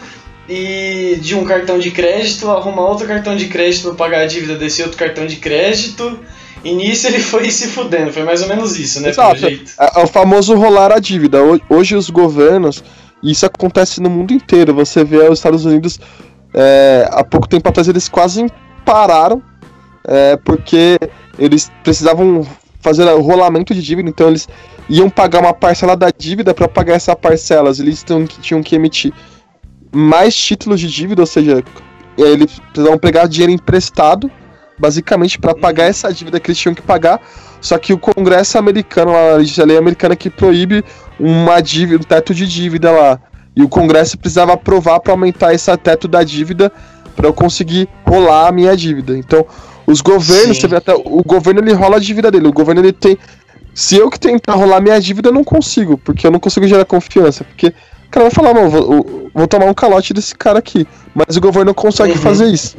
e 0.49 1.19
de 1.21 1.35
um 1.35 1.45
cartão 1.45 1.79
de 1.79 1.91
crédito, 1.91 2.49
arrumar 2.51 2.83
outro 2.89 3.07
cartão 3.07 3.37
de 3.37 3.47
crédito 3.49 3.89
pra 3.89 3.95
pagar 4.07 4.21
a 4.23 4.27
dívida 4.27 4.57
desse 4.57 4.83
outro 4.83 4.97
cartão 4.97 5.27
de 5.27 5.37
crédito. 5.37 6.19
E 6.65 6.73
nisso 6.75 7.07
ele 7.07 7.21
foi 7.21 7.51
se 7.51 7.69
fudendo, 7.69 8.13
foi 8.13 8.23
mais 8.25 8.43
ou 8.43 8.49
menos 8.49 8.79
isso, 8.79 9.01
né? 9.01 9.11
Exato. 9.11 9.45
É, 9.47 10.01
é 10.01 10.03
o 10.03 10.07
famoso 10.07 10.55
rolar 10.55 10.91
a 10.93 10.99
dívida. 10.99 11.43
Ho- 11.43 11.61
Hoje 11.69 11.95
os 11.95 12.09
governos, 12.11 12.83
isso 13.23 13.45
acontece 13.47 14.01
no 14.01 14.09
mundo 14.11 14.33
inteiro, 14.33 14.75
você 14.75 15.05
vê 15.05 15.19
os 15.29 15.39
Estados 15.39 15.65
Unidos, 15.65 16.01
é, 16.55 17.09
há 17.11 17.23
pouco 17.25 17.49
tempo 17.49 17.69
atrás 17.69 17.89
eles 17.89 18.09
quase 18.09 18.47
pararam, 18.85 19.43
é, 20.05 20.37
porque 20.37 20.99
eles 21.39 21.71
precisavam 21.83 22.47
fazer 22.81 23.05
o 23.05 23.21
rolamento 23.21 23.75
de 23.75 23.83
dívida, 23.83 24.09
então 24.09 24.29
eles 24.29 24.49
iam 24.89 25.11
pagar 25.11 25.41
uma 25.41 25.53
parcela 25.53 25.97
da 25.97 26.11
dívida 26.17 26.55
para 26.55 26.69
pagar 26.69 26.95
essa 26.95 27.15
parcela, 27.15 27.71
eles 27.79 28.03
tinham 28.03 28.27
que, 28.27 28.41
tinham 28.41 28.63
que 28.63 28.75
emitir 28.75 29.13
mais 29.93 30.35
títulos 30.35 30.81
de 30.81 30.89
dívida, 30.89 31.23
ou 31.23 31.27
seja, 31.27 31.63
eles 32.17 32.59
precisavam 32.73 32.99
pegar 32.99 33.27
dinheiro 33.27 33.53
emprestado, 33.53 34.31
basicamente 34.79 35.39
para 35.39 35.55
pagar 35.55 35.85
essa 35.85 36.13
dívida 36.13 36.41
que 36.41 36.51
eles 36.51 36.59
tinham 36.59 36.75
que 36.75 36.83
pagar, 36.83 37.21
só 37.61 37.77
que 37.79 37.93
o 37.93 37.99
Congresso 37.99 38.57
americano, 38.59 39.13
a 39.15 39.65
lei 39.65 39.77
americana 39.77 40.15
que 40.15 40.31
proíbe 40.31 40.85
uma 41.19 41.61
dívida, 41.61 42.03
um 42.03 42.07
teto 42.07 42.33
de 42.33 42.47
dívida 42.47 42.91
lá. 42.91 43.21
E 43.59 43.63
o 43.65 43.69
Congresso 43.69 44.17
precisava 44.17 44.53
aprovar 44.53 45.01
para 45.01 45.13
aumentar 45.13 45.53
esse 45.53 45.77
teto 45.79 46.07
da 46.07 46.23
dívida 46.23 46.71
para 47.17 47.27
eu 47.27 47.35
conseguir 47.35 47.89
rolar 48.07 48.47
a 48.47 48.53
minha 48.53 48.77
dívida. 48.77 49.19
Então, 49.19 49.45
os 49.85 50.01
governos, 50.01 50.57
Sim. 50.57 50.61
você 50.61 50.69
vê 50.69 50.77
até 50.77 50.95
o 50.95 51.25
governo 51.25 51.61
ele 51.61 51.73
rola 51.73 51.97
a 51.97 51.99
dívida 51.99 52.31
dele. 52.31 52.47
O 52.47 52.53
governo 52.53 52.81
ele 52.81 52.93
tem 52.93 53.19
se 53.75 53.97
eu 53.97 54.09
que 54.11 54.19
tentar 54.19 54.55
rolar 54.55 54.81
minha 54.81 55.01
dívida, 55.01 55.29
eu 55.29 55.33
não 55.33 55.43
consigo, 55.43 55.99
porque 55.99 56.25
eu 56.25 56.31
não 56.31 56.39
consigo 56.39 56.69
gerar 56.69 56.85
confiança, 56.85 57.43
porque 57.43 57.69
o 57.69 58.11
cara 58.11 58.27
vai 58.27 58.31
falar, 58.31 58.55
mano, 58.55 58.71
vou, 58.71 59.31
vou 59.35 59.47
tomar 59.49 59.67
um 59.67 59.75
calote 59.75 60.15
desse 60.15 60.37
cara 60.37 60.61
aqui, 60.61 60.87
mas 61.13 61.37
o 61.37 61.41
governo 61.41 61.75
consegue 61.75 62.13
Uhum. 62.13 62.19
fazer 62.19 62.47
isso. 62.47 62.77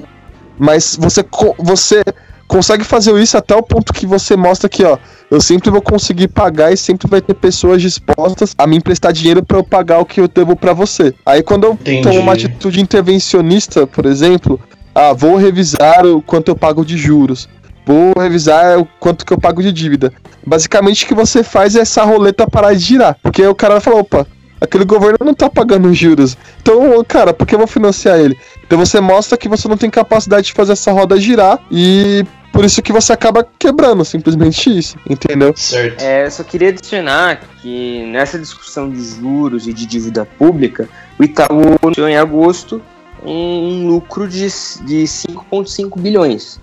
Mas 0.58 0.98
você, 0.98 1.26
você 1.58 2.04
consegue 2.48 2.86
fazer 2.86 3.14
isso 3.18 3.38
até 3.38 3.56
o 3.56 3.62
ponto 3.64 3.94
que 3.94 4.06
você 4.06 4.36
mostra 4.36 4.70
que, 4.70 4.84
ó, 4.84 4.98
eu 5.30 5.40
sempre 5.40 5.70
vou 5.70 5.82
conseguir 5.82 6.28
pagar 6.28 6.72
e 6.72 6.78
sempre 6.78 7.08
vai 7.08 7.22
ter 7.22 7.34
pessoas 7.34 7.82
dispostas 7.82 8.56
a 8.58 8.66
me 8.66 8.78
emprestar 8.78 9.14
dinheiro 9.14 9.44
pra 9.44 9.58
eu 9.58 9.64
pagar 9.64 10.00
o 10.00 10.06
que 10.06 10.20
eu 10.20 10.28
devo 10.28 10.56
pra 10.56 10.74
você. 10.74 11.14
Aí 11.26 11.44
quando 11.44 11.66
eu 11.66 11.74
Entendi. 11.74 12.02
tomo 12.02 12.20
uma 12.20 12.34
atitude 12.34 12.82
intervencionista, 12.82 13.86
por 13.86 14.06
exemplo, 14.06 14.60
ah, 14.94 15.14
vou 15.14 15.38
revisar 15.38 16.06
o 16.06 16.22
quanto 16.22 16.50
eu 16.50 16.56
pago 16.56 16.84
de 16.84 16.98
juros. 16.98 17.48
Vou 17.86 18.14
revisar 18.18 18.80
o 18.80 18.88
quanto 19.00 19.26
que 19.26 19.34
eu 19.34 19.40
pago 19.40 19.62
de 19.62 19.72
dívida. 19.72 20.12
Basicamente 20.46 21.06
o 21.06 21.08
que 21.08 21.16
você 21.16 21.44
faz 21.44 21.76
é 21.76 21.82
essa 21.82 22.04
roleta 22.04 22.48
parar 22.48 22.74
de 22.74 22.80
girar. 22.80 23.18
Porque 23.22 23.46
o 23.46 23.56
cara 23.56 23.76
vai 23.76 23.82
falar, 23.82 23.98
opa, 23.98 24.28
aquele 24.60 24.86
governo 24.86 25.18
não 25.24 25.34
tá 25.34 25.50
pagando 25.50 25.94
juros. 25.94 26.38
Então, 26.62 27.04
cara, 27.08 27.34
por 27.34 27.48
que 27.48 27.56
eu 27.56 27.60
vou 27.60 27.68
financiar 27.68 28.20
ele? 28.20 28.38
Então 28.66 28.78
você 28.78 29.00
mostra 29.00 29.38
que 29.38 29.48
você 29.48 29.68
não 29.68 29.78
tem 29.78 29.90
capacidade 29.90 30.48
de 30.48 30.54
fazer 30.54 30.74
essa 30.74 30.92
roda 30.92 31.20
girar 31.20 31.60
e 31.72 32.24
por 32.52 32.66
isso 32.66 32.82
que 32.82 32.92
você 32.92 33.14
acaba 33.14 33.48
quebrando, 33.58 34.04
simplesmente 34.04 34.78
isso, 34.78 34.98
entendeu? 35.10 35.54
Certo. 35.56 36.02
É, 36.02 36.30
só 36.30 36.44
queria 36.44 36.70
adicionar 36.70 37.42
que 37.62 38.06
nessa 38.08 38.38
discussão 38.38 38.90
de 38.90 39.02
juros 39.02 39.68
e 39.68 39.74
de 39.74 39.86
dívida 39.86 40.26
pública, 40.26 40.90
o 41.18 41.24
Itaú 41.24 41.78
anunciou 41.82 42.08
em 42.08 42.18
agosto 42.18 42.82
um 43.24 43.88
lucro 43.88 44.28
de, 44.28 44.42
de 44.46 45.04
5,5 45.04 46.00
bilhões. 46.00 46.60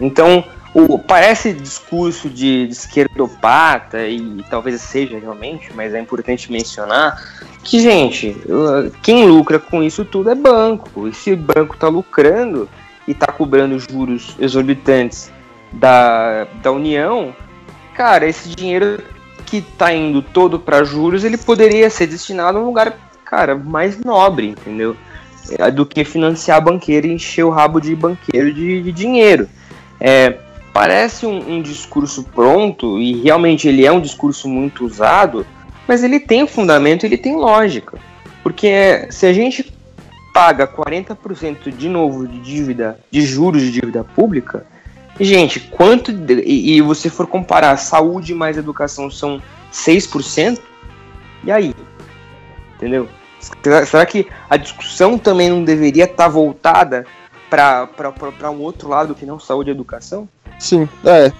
Então, 0.00 0.44
o, 0.74 0.98
parece 0.98 1.52
discurso 1.52 2.28
de, 2.28 2.66
de 2.66 2.72
esquerdopata, 2.72 4.06
e 4.06 4.44
talvez 4.50 4.80
seja 4.80 5.18
realmente, 5.18 5.70
mas 5.74 5.94
é 5.94 6.00
importante 6.00 6.52
mencionar 6.52 7.18
que, 7.64 7.80
gente, 7.80 8.36
quem 9.02 9.26
lucra 9.26 9.58
com 9.58 9.82
isso 9.82 10.04
tudo 10.04 10.30
é 10.30 10.34
banco. 10.34 11.08
E 11.08 11.14
se 11.14 11.32
o 11.32 11.36
banco 11.36 11.74
está 11.74 11.88
lucrando 11.88 12.68
e 13.06 13.12
está 13.12 13.28
cobrando 13.28 13.78
juros 13.78 14.36
exorbitantes 14.38 15.30
da, 15.72 16.44
da 16.62 16.72
União, 16.72 17.34
cara, 17.94 18.26
esse 18.26 18.48
dinheiro 18.48 19.02
que 19.44 19.58
está 19.58 19.92
indo 19.92 20.20
todo 20.20 20.58
para 20.58 20.84
juros, 20.84 21.24
ele 21.24 21.36
poderia 21.36 21.88
ser 21.88 22.06
destinado 22.06 22.58
a 22.58 22.60
um 22.60 22.66
lugar, 22.66 22.98
cara, 23.24 23.54
mais 23.54 23.98
nobre, 23.98 24.48
entendeu? 24.48 24.96
É, 25.58 25.70
do 25.70 25.86
que 25.86 26.04
financiar 26.04 26.60
banqueiro 26.60 27.06
e 27.06 27.12
encher 27.12 27.44
o 27.44 27.50
rabo 27.50 27.80
de 27.80 27.94
banqueiro 27.94 28.52
de, 28.52 28.82
de 28.82 28.92
dinheiro. 28.92 29.48
É, 30.00 30.38
parece 30.72 31.24
um, 31.24 31.56
um, 31.56 31.62
discurso 31.62 32.24
pronto, 32.24 32.98
e 32.98 33.22
realmente 33.22 33.68
ele 33.68 33.86
é 33.86 33.92
um 33.92 34.00
discurso 34.00 34.48
muito 34.48 34.84
usado, 34.84 35.46
mas 35.86 36.02
ele 36.02 36.18
tem 36.18 36.46
fundamento, 36.46 37.04
ele 37.04 37.16
tem 37.16 37.36
lógica. 37.36 37.96
Porque 38.42 39.06
se 39.10 39.26
a 39.26 39.32
gente 39.32 39.75
paga 40.36 40.68
40% 40.68 41.74
de 41.74 41.88
novo 41.88 42.28
de 42.28 42.38
dívida, 42.38 42.98
de 43.10 43.22
juros 43.22 43.62
de 43.62 43.70
dívida 43.70 44.04
pública, 44.04 44.66
gente, 45.18 45.58
quanto. 45.58 46.10
E, 46.10 46.76
e 46.76 46.80
você 46.82 47.08
for 47.08 47.26
comparar 47.26 47.74
saúde 47.78 48.34
mais 48.34 48.58
educação 48.58 49.10
são 49.10 49.40
6%, 49.72 50.60
e 51.42 51.50
aí? 51.50 51.74
Entendeu? 52.74 53.08
Será 53.86 54.04
que 54.04 54.26
a 54.50 54.58
discussão 54.58 55.16
também 55.16 55.48
não 55.48 55.64
deveria 55.64 56.04
estar 56.04 56.24
tá 56.24 56.28
voltada 56.28 57.06
para 57.48 58.50
um 58.50 58.60
outro 58.60 58.90
lado 58.90 59.14
que 59.14 59.24
não 59.24 59.40
saúde 59.40 59.70
e 59.70 59.72
educação? 59.72 60.28
Sim, 60.58 60.86
é. 61.02 61.32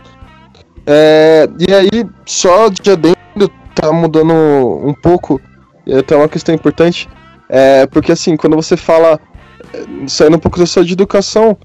é 0.87 1.49
e 1.69 1.75
aí, 1.75 2.09
só 2.25 2.71
de 2.71 2.93
adendo, 2.93 3.53
tá 3.75 3.93
mudando 3.93 4.33
um 4.33 4.95
pouco, 4.95 5.39
até 5.87 6.17
uma 6.17 6.31
questão 6.31 6.55
importante, 6.55 7.07
é, 7.49 7.87
porque 7.87 8.13
assim, 8.13 8.37
quando 8.37 8.57
você 8.57 8.77
fala, 8.77 9.21
é, 9.73 10.09
saindo 10.09 10.37
um 10.37 10.41
pouco 10.41 10.59
da 10.59 10.67
sua 10.67 10.85
de 10.85 10.93
educação, 10.93 11.57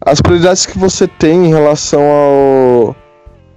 as 0.00 0.20
prioridades 0.20 0.66
que 0.66 0.78
você 0.78 1.06
tem 1.06 1.46
em 1.46 1.48
relação 1.48 2.02
ao, 2.02 2.96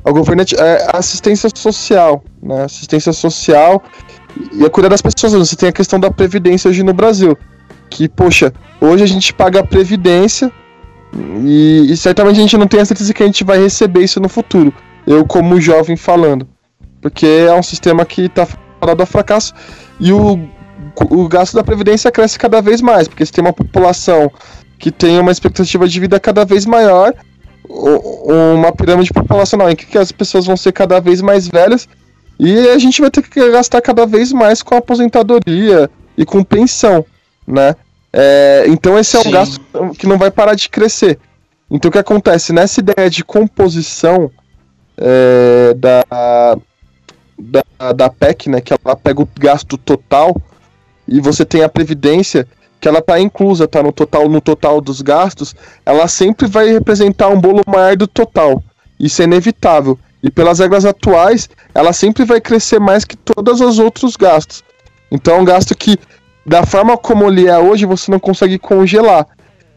ao 0.03 0.13
governo 0.13 0.43
é 0.57 0.87
assistência 0.93 1.49
social, 1.55 2.23
né? 2.41 2.63
Assistência 2.63 3.13
social 3.13 3.83
e 4.53 4.65
a 4.65 4.69
cuidar 4.69 4.89
das 4.89 5.01
pessoas. 5.01 5.33
Você 5.33 5.55
tem 5.55 5.69
a 5.69 5.73
questão 5.73 5.99
da 5.99 6.09
previdência 6.09 6.69
hoje 6.69 6.83
no 6.83 6.93
Brasil, 6.93 7.37
que 7.89 8.07
poxa, 8.07 8.53
hoje 8.79 9.03
a 9.03 9.07
gente 9.07 9.33
paga 9.33 9.59
a 9.59 9.63
previdência 9.63 10.51
e, 11.43 11.87
e, 11.91 11.97
certamente 11.97 12.37
a 12.37 12.41
gente 12.41 12.57
não 12.57 12.67
tem 12.67 12.79
a 12.79 12.85
certeza 12.85 13.13
que 13.13 13.23
a 13.23 13.25
gente 13.25 13.43
vai 13.43 13.59
receber 13.59 14.01
isso 14.01 14.19
no 14.19 14.29
futuro. 14.29 14.73
Eu, 15.07 15.25
como 15.25 15.59
jovem, 15.59 15.97
falando. 15.97 16.47
Porque 17.01 17.25
é 17.25 17.53
um 17.53 17.63
sistema 17.63 18.05
que 18.05 18.23
está 18.23 18.47
parado 18.79 19.01
a 19.01 19.05
fracasso 19.05 19.53
e 19.99 20.11
o, 20.11 20.39
o 21.09 21.27
gasto 21.27 21.55
da 21.55 21.63
Previdência 21.63 22.11
cresce 22.11 22.37
cada 22.37 22.61
vez 22.61 22.81
mais. 22.81 23.07
Porque 23.07 23.25
se 23.25 23.31
tem 23.31 23.43
uma 23.43 23.53
população 23.53 24.31
que 24.77 24.91
tem 24.91 25.19
uma 25.19 25.31
expectativa 25.31 25.87
de 25.87 25.99
vida 25.99 26.19
cada 26.19 26.45
vez 26.45 26.65
maior, 26.65 27.13
uma 27.69 28.71
pirâmide 28.71 29.11
populacional 29.13 29.69
em 29.69 29.75
que 29.75 29.97
as 29.97 30.11
pessoas 30.11 30.45
vão 30.45 30.57
ser 30.57 30.71
cada 30.71 30.99
vez 30.99 31.21
mais 31.21 31.47
velhas 31.47 31.87
e 32.39 32.69
a 32.69 32.77
gente 32.79 33.01
vai 33.01 33.11
ter 33.11 33.21
que 33.21 33.51
gastar 33.51 33.81
cada 33.81 34.05
vez 34.05 34.31
mais 34.31 34.63
com 34.63 34.75
aposentadoria 34.75 35.89
e 36.17 36.25
com 36.25 36.43
pensão, 36.43 37.05
né? 37.45 37.75
É, 38.11 38.63
então 38.67 38.97
esse 38.97 39.15
é 39.15 39.19
um 39.19 39.23
Sim. 39.23 39.31
gasto 39.31 39.61
que 39.97 40.07
não 40.07 40.17
vai 40.17 40.31
parar 40.31 40.55
de 40.55 40.69
crescer. 40.69 41.19
Então 41.69 41.89
o 41.89 41.91
que 41.91 41.99
acontece? 41.99 42.51
Nessa 42.53 42.79
ideia 42.79 43.09
de 43.09 43.23
composição 43.23 44.31
é, 44.97 45.73
da, 45.75 46.57
da, 47.37 47.91
da 47.93 48.09
PEC, 48.09 48.49
né, 48.49 48.61
que 48.61 48.73
ela 48.73 48.95
pega 48.95 49.21
o 49.21 49.29
gasto 49.37 49.77
total 49.77 50.35
e 51.09 51.19
você 51.19 51.43
tem 51.43 51.63
a 51.63 51.69
previdência 51.69 52.47
que 52.79 52.87
ela 52.87 52.99
está 52.99 53.19
inclusa, 53.19 53.67
tá 53.67 53.83
no 53.83 53.91
total 53.91 54.29
no 54.29 54.39
total 54.39 54.79
dos 54.79 55.01
gastos, 55.01 55.55
ela 55.85 56.07
sempre 56.07 56.47
vai 56.47 56.69
representar 56.69 57.27
um 57.27 57.39
bolo 57.39 57.61
maior 57.67 57.97
do 57.97 58.07
total. 58.07 58.63
Isso 58.99 59.21
é 59.21 59.25
inevitável. 59.25 59.97
E 60.21 60.29
pelas 60.29 60.59
regras 60.59 60.85
atuais, 60.85 61.49
ela 61.73 61.91
sempre 61.91 62.23
vai 62.25 62.39
crescer 62.39 62.79
mais 62.79 63.03
que 63.03 63.17
todos 63.17 63.59
os 63.59 63.79
outros 63.79 64.15
gastos. 64.15 64.63
Então 65.11 65.35
é 65.35 65.39
um 65.41 65.45
gasto 65.45 65.75
que 65.75 65.97
da 66.45 66.65
forma 66.65 66.97
como 66.97 67.27
ele 67.27 67.47
é 67.47 67.57
hoje, 67.57 67.85
você 67.85 68.11
não 68.11 68.19
consegue 68.19 68.57
congelar. 68.57 69.27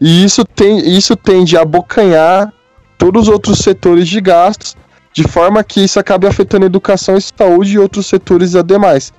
E 0.01 0.25
isso, 0.25 0.45
tem, 0.45 0.79
isso 0.97 1.15
tende 1.15 1.57
a 1.57 1.63
abocanhar 1.63 2.53
todos 2.99 3.23
os 3.23 3.29
outros 3.29 3.59
setores 3.59 4.09
de 4.09 4.21
gastos, 4.21 4.77
de 5.13 5.25
forma 5.25 5.63
que 5.63 5.85
isso 5.85 6.01
acabe 6.01 6.27
afetando 6.27 6.67
educação 6.67 7.17
e 7.17 7.21
saúde 7.21 7.75
e 7.75 7.79
outros 7.79 8.07
setores 8.07 8.57
ademais. 8.57 9.13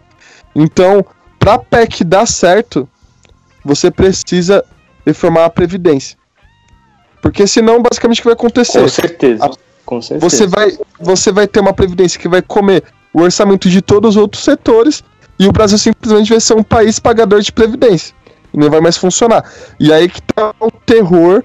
Então, 0.55 1.05
para 1.43 1.55
a 1.55 1.59
PEC 1.59 2.05
dar 2.05 2.25
certo, 2.25 2.87
você 3.65 3.91
precisa 3.91 4.63
reformar 5.05 5.43
a 5.43 5.49
Previdência. 5.49 6.17
Porque 7.21 7.45
senão, 7.45 7.81
basicamente, 7.81 8.19
o 8.19 8.21
que 8.21 8.27
vai 8.27 8.33
acontecer? 8.33 8.79
Com 8.79 8.87
certeza. 8.87 9.45
A, 9.45 9.51
com 9.85 10.01
certeza. 10.01 10.29
Você 10.29 10.47
vai, 10.47 10.77
você 10.97 11.33
vai 11.33 11.45
ter 11.45 11.59
uma 11.59 11.73
Previdência 11.73 12.17
que 12.17 12.29
vai 12.29 12.41
comer 12.41 12.81
o 13.13 13.21
orçamento 13.21 13.69
de 13.69 13.81
todos 13.81 14.11
os 14.11 14.21
outros 14.21 14.41
setores 14.41 15.03
e 15.37 15.45
o 15.45 15.51
Brasil 15.51 15.77
simplesmente 15.77 16.29
vai 16.29 16.39
ser 16.39 16.53
um 16.53 16.63
país 16.63 16.97
pagador 16.97 17.41
de 17.41 17.51
previdência. 17.51 18.15
E 18.53 18.57
não 18.57 18.69
vai 18.69 18.79
mais 18.79 18.95
funcionar. 18.95 19.43
E 19.77 19.91
aí 19.91 20.07
que 20.07 20.21
tá 20.21 20.55
o 20.61 20.71
terror 20.71 21.43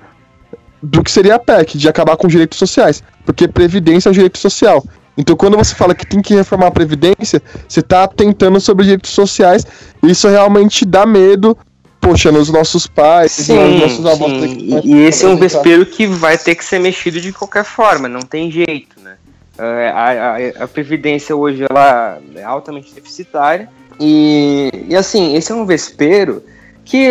do 0.81 1.03
que 1.03 1.11
seria 1.11 1.35
a 1.35 1.39
PEC, 1.41 1.77
de 1.77 1.89
acabar 1.89 2.17
com 2.17 2.29
os 2.29 2.33
direitos 2.33 2.57
sociais. 2.57 3.03
Porque 3.27 3.49
previdência 3.49 4.09
é 4.09 4.11
um 4.11 4.15
direito 4.15 4.39
social. 4.39 4.85
Então, 5.19 5.35
quando 5.35 5.57
você 5.57 5.75
fala 5.75 5.97
que 5.97 6.07
tem 6.07 6.23
que 6.23 6.33
reformar 6.33 6.69
a 6.69 6.71
Previdência, 6.71 7.43
você 7.69 7.81
está 7.81 8.05
atentando 8.05 8.61
sobre 8.61 8.85
direitos 8.85 9.11
sociais. 9.11 9.67
E 10.01 10.13
isso 10.13 10.29
realmente 10.29 10.85
dá 10.85 11.05
medo, 11.05 11.59
poxa, 12.01 12.31
nos 12.31 12.49
nossos 12.49 12.87
pais, 12.87 13.33
sim, 13.33 13.59
nos 13.59 13.81
nossos 13.81 14.07
avós. 14.07 14.31
Sim. 14.31 14.81
E, 14.85 14.95
e 14.95 15.07
esse 15.07 15.25
é 15.25 15.29
um 15.29 15.37
vespeiro 15.37 15.85
que 15.85 16.07
vai 16.07 16.39
ter 16.39 16.55
que 16.55 16.65
ser 16.65 16.79
mexido 16.79 17.21
de 17.21 17.33
qualquer 17.33 17.65
forma, 17.65 18.09
não 18.09 18.21
tem 18.21 18.49
jeito, 18.49 19.01
né? 19.01 19.17
É, 19.59 19.89
a, 19.89 20.61
a, 20.61 20.65
a, 20.65 20.69
Previdência 20.69 21.35
hoje 21.35 21.65
ela 21.69 22.21
é 22.37 22.45
altamente 22.45 22.95
deficitária. 22.95 23.69
E, 23.99 24.71
e 24.89 24.95
assim, 24.95 25.35
esse 25.35 25.51
é 25.51 25.55
um 25.55 25.67
vespeiro 25.67 26.45
que 26.85 27.11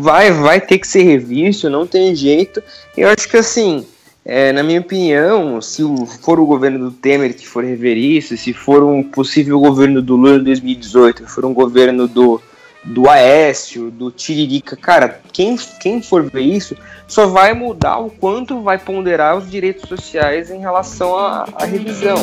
vai, 0.00 0.30
vai 0.30 0.60
ter 0.60 0.78
que 0.78 0.86
ser 0.86 1.02
revisto, 1.02 1.68
não 1.68 1.88
tem 1.88 2.14
jeito. 2.14 2.62
Eu 2.96 3.08
acho 3.08 3.28
que 3.28 3.36
assim, 3.36 3.84
é, 4.28 4.50
na 4.50 4.64
minha 4.64 4.80
opinião, 4.80 5.62
se 5.62 5.82
for 6.20 6.40
o 6.40 6.46
governo 6.46 6.90
do 6.90 6.90
Temer 6.90 7.32
que 7.32 7.46
for 7.46 7.62
rever 7.64 7.96
isso, 7.96 8.36
se 8.36 8.52
for 8.52 8.82
um 8.82 9.00
possível 9.00 9.60
governo 9.60 10.02
do 10.02 10.16
Lula 10.16 10.38
em 10.38 10.42
2018, 10.42 11.22
se 11.22 11.30
for 11.32 11.44
um 11.44 11.54
governo 11.54 12.08
do, 12.08 12.42
do 12.82 13.08
Aécio, 13.08 13.88
do 13.88 14.10
Tiririca, 14.10 14.74
cara, 14.76 15.20
quem, 15.32 15.56
quem 15.80 16.02
for 16.02 16.24
ver 16.24 16.40
isso 16.40 16.76
só 17.06 17.28
vai 17.28 17.54
mudar 17.54 17.98
o 17.98 18.10
quanto 18.10 18.60
vai 18.62 18.78
ponderar 18.78 19.36
os 19.36 19.48
direitos 19.48 19.88
sociais 19.88 20.50
em 20.50 20.58
relação 20.58 21.16
à, 21.16 21.48
à 21.54 21.64
revisão. 21.64 22.16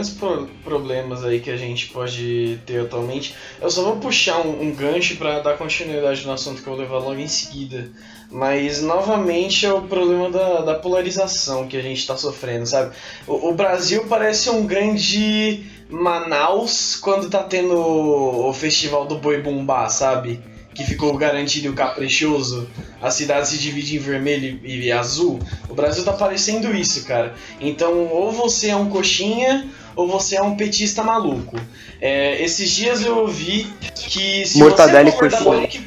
Grandes 0.00 0.10
pro 0.10 0.48
problemas 0.64 1.24
aí 1.24 1.40
que 1.40 1.50
a 1.50 1.56
gente 1.56 1.88
pode 1.88 2.58
ter 2.66 2.80
atualmente. 2.80 3.34
Eu 3.60 3.70
só 3.70 3.82
vou 3.82 3.96
puxar 3.96 4.40
um, 4.40 4.62
um 4.62 4.74
gancho 4.74 5.16
para 5.16 5.40
dar 5.40 5.56
continuidade 5.56 6.26
no 6.26 6.32
assunto 6.32 6.62
que 6.62 6.68
eu 6.68 6.74
vou 6.74 6.82
levar 6.82 6.98
logo 6.98 7.18
em 7.18 7.28
seguida. 7.28 7.90
Mas 8.30 8.80
novamente 8.80 9.66
é 9.66 9.72
o 9.72 9.82
problema 9.82 10.30
da, 10.30 10.60
da 10.60 10.74
polarização 10.74 11.66
que 11.66 11.76
a 11.76 11.82
gente 11.82 11.98
está 11.98 12.16
sofrendo, 12.16 12.66
sabe? 12.66 12.94
O, 13.26 13.48
o, 13.48 13.54
Brasil 13.54 14.06
parece 14.08 14.48
um 14.50 14.66
grande 14.66 15.64
Manaus 15.88 16.96
quando 16.96 17.28
tá 17.28 17.42
tendo 17.42 17.76
o, 17.76 18.52
festival 18.52 19.06
do 19.06 19.16
Boi 19.16 19.42
Bumbá, 19.42 19.88
sabe? 19.88 20.40
Que 20.74 20.84
ficou 20.84 21.16
garantido 21.16 21.70
o 21.70 21.74
caprichoso, 21.74 22.68
a 23.02 23.10
cidade 23.10 23.48
se 23.48 23.58
divide 23.58 23.96
em 23.96 23.98
vermelho 23.98 24.60
e 24.64 24.90
azul. 24.92 25.38
O 25.68 25.74
Brasil 25.74 26.04
tá 26.04 26.12
parecendo 26.12 26.74
isso, 26.74 27.04
cara. 27.04 27.34
Então, 27.60 28.06
ou 28.06 28.30
você 28.30 28.68
é 28.68 28.76
um 28.76 28.88
coxinha, 28.88 29.68
ou 29.96 30.06
você 30.06 30.36
é 30.36 30.42
um 30.42 30.56
petista 30.56 31.02
maluco. 31.02 31.56
É, 32.00 32.42
esses 32.42 32.70
dias 32.70 33.02
eu 33.02 33.18
ouvi 33.18 33.66
que 33.94 34.46
se 34.46 34.58
Mortadela 34.58 35.10
você 35.10 35.24
é 35.24 35.28
a 35.28 35.30
favor 35.30 35.56
da 35.56 35.60
PEC, 35.60 35.80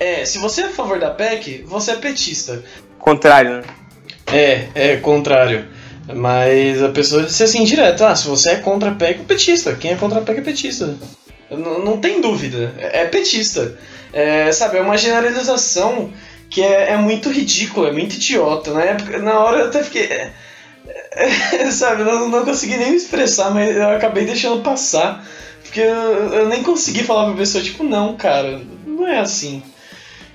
é, 0.00 0.24
se 0.24 0.38
você 0.38 0.60
é 0.62 0.64
a 0.64 0.70
favor 0.70 0.98
da 0.98 1.10
PEC, 1.10 1.64
você 1.66 1.92
é 1.92 1.96
petista. 1.96 2.62
Contrário, 2.98 3.58
né? 3.58 3.62
É, 4.26 4.68
é 4.74 4.96
contrário. 4.96 5.66
Mas 6.14 6.82
a 6.82 6.88
pessoa 6.88 7.22
disse 7.22 7.44
assim 7.44 7.62
direto, 7.64 8.04
ah, 8.04 8.16
se 8.16 8.26
você 8.26 8.50
é 8.50 8.56
contra 8.56 8.90
a 8.90 8.94
PEC, 8.94 9.20
é 9.20 9.24
petista. 9.24 9.74
Quem 9.74 9.92
é 9.92 9.96
contra 9.96 10.18
a 10.18 10.22
PEC 10.22 10.38
é 10.38 10.42
petista. 10.42 10.96
N 11.50 11.84
não 11.84 11.98
tem 11.98 12.20
dúvida, 12.20 12.74
é, 12.78 13.02
é 13.02 13.04
petista. 13.06 13.78
É, 14.12 14.52
sabe, 14.52 14.78
é 14.78 14.82
uma 14.82 14.98
generalização 14.98 16.12
que 16.50 16.62
é, 16.62 16.90
é, 16.90 16.96
muito 16.96 17.30
ridícula, 17.30 17.88
é 17.88 17.92
muito 17.92 18.16
idiota. 18.16 18.72
Na, 18.72 18.82
época, 18.82 19.18
na 19.18 19.40
hora 19.40 19.60
eu 19.60 19.66
até 19.68 19.82
fiquei. 19.82 20.08
É, 21.12 21.70
sabe, 21.72 22.02
eu 22.02 22.28
não 22.28 22.44
consegui 22.44 22.76
nem 22.76 22.90
me 22.90 22.96
expressar, 22.96 23.50
mas 23.50 23.74
eu 23.74 23.90
acabei 23.90 24.24
deixando 24.26 24.62
passar. 24.62 25.24
Porque 25.62 25.80
eu, 25.80 26.34
eu 26.34 26.48
nem 26.48 26.62
consegui 26.62 27.02
falar 27.02 27.26
pra 27.26 27.36
pessoa, 27.36 27.64
tipo, 27.64 27.82
não, 27.82 28.16
cara, 28.16 28.60
não 28.86 29.08
é 29.08 29.20
assim. 29.20 29.62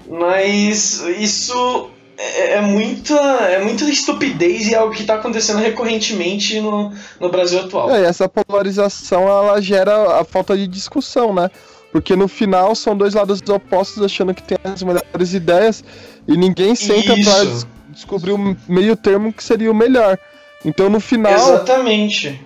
Mas 0.08 1.02
isso 1.20 1.92
é, 2.18 2.54
é, 2.54 2.62
muita, 2.62 3.14
é 3.14 3.64
muita 3.64 3.84
estupidez 3.86 4.68
e 4.68 4.74
é 4.74 4.78
algo 4.78 4.94
que 4.94 5.02
está 5.02 5.16
acontecendo 5.16 5.60
recorrentemente 5.60 6.60
no, 6.60 6.92
no 7.20 7.30
Brasil 7.30 7.60
atual. 7.60 7.94
É, 7.94 8.06
essa 8.06 8.28
polarização 8.28 9.24
ela 9.28 9.62
gera 9.62 10.20
a 10.20 10.24
falta 10.24 10.58
de 10.58 10.66
discussão, 10.66 11.32
né? 11.32 11.52
Porque 11.98 12.16
no 12.16 12.28
final 12.28 12.76
são 12.76 12.96
dois 12.96 13.16
lados 13.16 13.42
opostos 13.50 14.04
achando 14.04 14.32
que 14.32 14.44
tem 14.44 14.56
as 14.64 14.84
melhores 14.84 15.34
ideias 15.34 15.84
e 16.28 16.38
ninguém 16.38 16.76
senta 16.76 17.16
para 17.16 17.44
des 17.44 17.66
descobrir 17.90 18.34
o 18.34 18.56
meio 18.70 18.96
termo 18.96 19.34
que 19.34 19.44
seria 19.44 19.72
o 19.72 19.74
melhor. 19.74 20.16
Então 20.64 20.92
no 20.92 21.00
final. 21.00 21.34
Exatamente. 21.34 22.40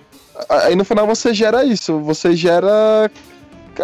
Aí 0.48 0.74
no 0.74 0.86
final 0.86 1.06
você 1.06 1.34
gera 1.34 1.62
isso, 1.66 2.00
você 2.00 2.34
gera 2.34 3.10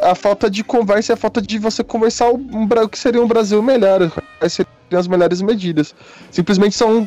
a 0.01 0.15
falta 0.15 0.51
de 0.51 0.65
conversa 0.65 1.13
e 1.13 1.15
a 1.15 1.19
falta 1.19 1.43
de 1.43 1.59
você 1.59 1.85
conversar 1.85 2.31
o, 2.31 2.37
o 2.37 2.89
que 2.89 2.99
seria 2.99 3.21
um 3.21 3.29
Brasil 3.29 3.63
melhor, 3.63 4.11
quais 4.39 4.55
seriam 4.55 4.71
as 4.95 5.07
melhores 5.07 5.43
medidas. 5.43 5.95
Simplesmente 6.31 6.77
são, 6.77 7.07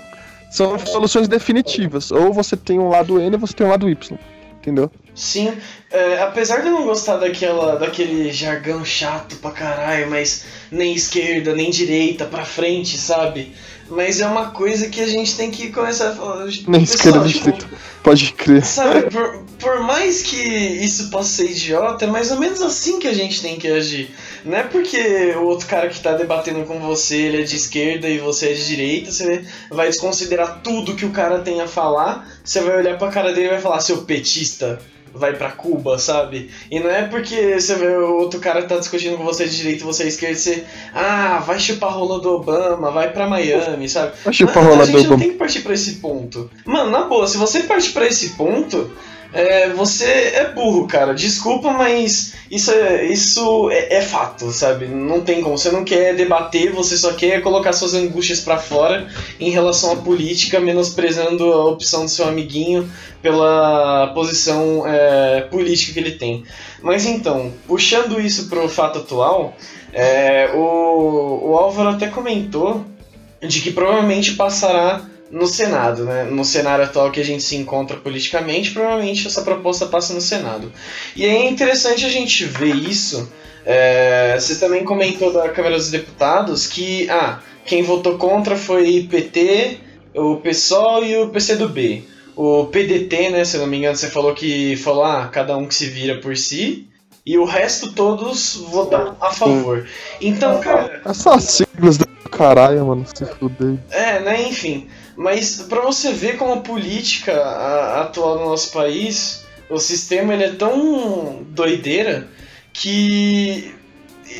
são 0.51 0.77
soluções 0.77 1.27
definitivas. 1.27 2.11
Ou 2.11 2.31
você 2.31 2.55
tem 2.55 2.77
um 2.77 2.89
lado 2.89 3.19
N 3.19 3.33
ou 3.33 3.39
você 3.39 3.55
tem 3.55 3.65
um 3.65 3.71
lado 3.71 3.89
Y. 3.89 4.19
Entendeu? 4.59 4.91
Sim, 5.13 5.53
é, 5.91 6.21
apesar 6.21 6.61
de 6.61 6.67
eu 6.67 6.73
não 6.73 6.85
gostar 6.85 7.17
daquela, 7.17 7.75
daquele 7.75 8.31
jargão 8.31 8.83
chato 8.85 9.35
pra 9.37 9.51
caralho, 9.51 10.09
mas 10.09 10.45
nem 10.71 10.93
esquerda, 10.93 11.53
nem 11.53 11.69
direita, 11.69 12.25
pra 12.25 12.45
frente, 12.45 12.97
sabe? 12.97 13.53
Mas 13.89 14.21
é 14.21 14.25
uma 14.25 14.51
coisa 14.51 14.87
que 14.87 15.01
a 15.01 15.07
gente 15.07 15.35
tem 15.35 15.51
que 15.51 15.69
começar 15.69 16.11
a 16.11 16.15
falar. 16.15 16.47
Nem 16.65 16.81
esquerda, 16.81 17.19
nem 17.19 17.27
tipo, 17.27 17.51
direita. 17.51 17.69
Pode 18.01 18.31
crer. 18.31 18.65
Sabe, 18.65 19.11
por, 19.11 19.43
por 19.59 19.81
mais 19.81 20.21
que 20.21 20.37
isso 20.37 21.09
possa 21.09 21.27
ser 21.27 21.51
idiota, 21.51 22.05
é 22.05 22.07
mais 22.07 22.31
ou 22.31 22.39
menos 22.39 22.61
assim 22.61 22.97
que 22.97 23.07
a 23.07 23.13
gente 23.13 23.41
tem 23.41 23.59
que 23.59 23.67
agir. 23.67 24.09
Não 24.45 24.57
é 24.57 24.63
porque 24.63 25.35
o 25.35 25.43
outro 25.43 25.67
cara 25.67 25.89
que 25.89 25.99
tá 25.99 26.13
debatendo 26.13 26.63
com 26.63 26.79
você 26.79 27.17
ele 27.17 27.41
é 27.41 27.43
de 27.43 27.57
esquerda 27.57 28.07
e 28.07 28.17
você 28.17 28.51
é 28.51 28.53
de 28.53 28.65
direita, 28.65 29.11
você 29.11 29.45
vai 29.69 29.87
desconsiderar 29.87 30.61
tudo 30.63 30.95
que 30.95 31.05
o 31.05 31.11
cara 31.11 31.39
tem 31.39 31.59
a 31.59 31.67
falar, 31.67 32.25
você 32.41 32.61
vai 32.61 32.77
olhar 32.77 32.97
pra 32.97 33.09
cara 33.09 33.33
dele 33.33 33.47
e 33.47 33.51
vai 33.51 33.61
falar, 33.61 33.81
seu 33.81 34.03
petista 34.03 34.79
vai 35.13 35.33
para 35.35 35.51
Cuba, 35.51 35.97
sabe? 35.97 36.49
E 36.69 36.79
não 36.79 36.89
é 36.89 37.03
porque 37.03 37.59
você 37.59 37.75
vê 37.75 37.87
o 37.87 38.17
outro 38.17 38.39
cara 38.39 38.63
tá 38.63 38.77
discutindo 38.77 39.17
com 39.17 39.23
você 39.23 39.47
de 39.47 39.55
direito 39.55 39.81
e 39.81 39.85
você 39.85 40.03
é 40.03 40.07
esquerdo, 40.07 40.35
você, 40.35 40.63
ah, 40.93 41.43
vai 41.45 41.59
chupar 41.59 41.93
rola 41.93 42.19
do 42.19 42.29
Obama, 42.35 42.91
vai 42.91 43.11
para 43.11 43.27
Miami, 43.27 43.89
sabe? 43.89 44.13
Vai 44.23 44.33
chupar 44.33 44.63
rola 44.63 44.77
do 44.77 44.83
Obama. 44.83 44.97
A 44.97 44.99
gente 44.99 45.09
não 45.09 45.19
tem 45.19 45.31
que 45.31 45.37
partir 45.37 45.61
para 45.61 45.73
esse 45.73 45.95
ponto. 45.95 46.49
Mano, 46.65 46.89
na 46.89 47.03
boa, 47.03 47.27
se 47.27 47.37
você 47.37 47.61
partir 47.61 47.91
para 47.91 48.07
esse 48.07 48.31
ponto, 48.31 48.91
é, 49.33 49.69
você 49.69 50.05
é 50.05 50.51
burro, 50.53 50.87
cara. 50.87 51.13
Desculpa, 51.13 51.71
mas 51.71 52.33
isso 52.49 52.71
é, 52.71 53.05
isso 53.05 53.69
é, 53.71 53.95
é, 53.95 54.01
fato, 54.01 54.51
sabe? 54.51 54.87
Não 54.87 55.21
tem 55.21 55.41
como. 55.41 55.57
Você 55.57 55.71
não 55.71 55.83
quer 55.85 56.15
debater, 56.15 56.71
você 56.71 56.97
só 56.97 57.13
quer 57.13 57.41
colocar 57.41 57.71
suas 57.73 57.93
angústias 57.93 58.41
para 58.41 58.57
fora 58.57 59.07
em 59.39 59.49
relação 59.49 59.93
à 59.93 59.95
política, 59.95 60.59
menosprezando 60.59 61.45
a 61.51 61.65
opção 61.65 62.05
do 62.05 62.11
seu 62.11 62.27
amiguinho 62.27 62.91
pela 63.21 64.11
posição 64.13 64.83
é, 64.85 65.41
política 65.41 65.93
que 65.93 65.99
ele 65.99 66.11
tem. 66.11 66.43
Mas 66.81 67.05
então, 67.05 67.53
puxando 67.67 68.19
isso 68.19 68.49
pro 68.49 68.67
fato 68.67 68.99
atual, 68.99 69.55
é, 69.93 70.51
o, 70.53 71.51
o 71.51 71.57
Álvaro 71.57 71.89
até 71.89 72.07
comentou 72.07 72.85
de 73.41 73.61
que 73.61 73.71
provavelmente 73.71 74.33
passará 74.33 75.05
no 75.31 75.47
Senado, 75.47 76.03
né? 76.03 76.25
No 76.25 76.43
cenário 76.43 76.83
atual 76.83 77.09
que 77.09 77.19
a 77.19 77.25
gente 77.25 77.41
se 77.41 77.55
encontra 77.55 77.97
politicamente, 77.97 78.71
provavelmente 78.71 79.25
essa 79.25 79.41
proposta 79.41 79.85
passa 79.85 80.13
no 80.13 80.21
Senado. 80.21 80.71
E 81.15 81.25
é 81.25 81.49
interessante 81.49 82.05
a 82.05 82.09
gente 82.09 82.43
ver 82.45 82.75
isso. 82.75 83.31
É, 83.65 84.35
você 84.37 84.55
também 84.55 84.83
comentou 84.83 85.31
da 85.31 85.47
Câmara 85.49 85.77
dos 85.77 85.89
Deputados 85.89 86.67
que 86.67 87.09
ah, 87.09 87.39
quem 87.65 87.83
votou 87.83 88.17
contra 88.17 88.55
foi 88.55 88.99
o 88.99 89.07
PT, 89.07 89.77
o 90.13 90.35
PSOL 90.37 91.05
e 91.05 91.17
o 91.17 91.29
PCdoB. 91.29 92.03
O 92.35 92.65
PDT, 92.65 93.29
né, 93.29 93.45
se 93.45 93.55
eu 93.55 93.61
não 93.61 93.67
me 93.67 93.77
engano, 93.77 93.95
você 93.95 94.09
falou 94.09 94.33
que 94.33 94.75
falou, 94.77 95.03
ah, 95.03 95.29
cada 95.31 95.55
um 95.57 95.67
que 95.67 95.75
se 95.75 95.85
vira 95.85 96.19
por 96.19 96.35
si. 96.35 96.87
E 97.25 97.37
o 97.37 97.45
resto 97.45 97.93
todos 97.93 98.55
votaram 98.55 99.15
a 99.21 99.31
favor. 99.31 99.87
Então, 100.19 100.59
cara. 100.59 101.01
Essas 101.05 101.43
siglas 101.43 101.97
do 101.97 102.07
caralho, 102.31 102.83
mano, 102.87 103.05
se 103.13 103.25
fuder. 103.25 103.77
É, 103.91 104.19
né, 104.19 104.41
enfim. 104.49 104.87
Mas 105.15 105.61
para 105.63 105.81
você 105.81 106.13
ver 106.13 106.37
como 106.37 106.53
a 106.53 106.61
política 106.61 107.33
atual 108.01 108.39
no 108.39 108.49
nosso 108.49 108.71
país, 108.71 109.45
o 109.69 109.77
sistema 109.77 110.33
ele 110.33 110.43
é 110.45 110.51
tão 110.51 111.43
doideira 111.49 112.27
que 112.73 113.73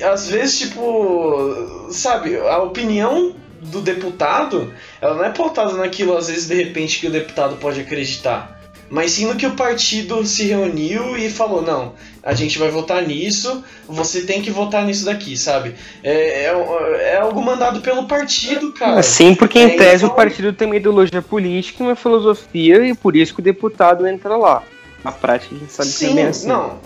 às 0.03 0.29
vezes, 0.29 0.59
tipo, 0.59 1.89
sabe, 1.91 2.37
a 2.37 2.59
opinião 2.59 3.35
do 3.61 3.81
deputado, 3.81 4.73
ela 5.01 5.15
não 5.15 5.25
é 5.25 5.29
pautada 5.31 5.73
naquilo, 5.73 6.15
às 6.15 6.27
vezes, 6.27 6.47
de 6.47 6.55
repente, 6.55 6.99
que 6.99 7.07
o 7.07 7.11
deputado 7.11 7.57
pode 7.57 7.81
acreditar 7.81 8.60
mas 8.91 9.13
sim 9.13 9.25
no 9.25 9.37
que 9.37 9.47
o 9.47 9.55
partido 9.55 10.23
se 10.25 10.43
reuniu 10.43 11.17
e 11.17 11.29
falou: 11.29 11.61
não, 11.61 11.93
a 12.21 12.33
gente 12.33 12.59
vai 12.59 12.69
votar 12.69 13.01
nisso, 13.01 13.63
você 13.87 14.23
tem 14.23 14.41
que 14.41 14.51
votar 14.51 14.85
nisso 14.85 15.05
daqui, 15.05 15.37
sabe? 15.37 15.75
É, 16.03 16.43
é, 16.43 17.13
é 17.13 17.17
algo 17.17 17.41
mandado 17.41 17.79
pelo 17.79 18.05
partido, 18.05 18.73
cara. 18.73 19.01
Sim, 19.01 19.33
porque 19.33 19.57
em 19.57 19.75
é, 19.75 19.77
tese 19.77 20.03
então... 20.03 20.09
o 20.09 20.13
partido 20.15 20.51
tem 20.51 20.67
uma 20.67 20.75
ideologia 20.75 21.21
política 21.21 21.81
e 21.81 21.87
uma 21.87 21.95
filosofia, 21.95 22.85
e 22.85 22.93
por 22.93 23.15
isso 23.15 23.33
que 23.33 23.39
o 23.39 23.43
deputado 23.43 24.05
entra 24.05 24.35
lá. 24.35 24.61
Na 25.05 25.11
prática, 25.13 25.55
a 25.55 25.57
gente 25.57 25.71
sabe 25.71 25.89
sim, 25.89 26.13
que 26.13 26.19
é 26.19 26.27
assim. 26.27 26.47
Não, 26.47 26.77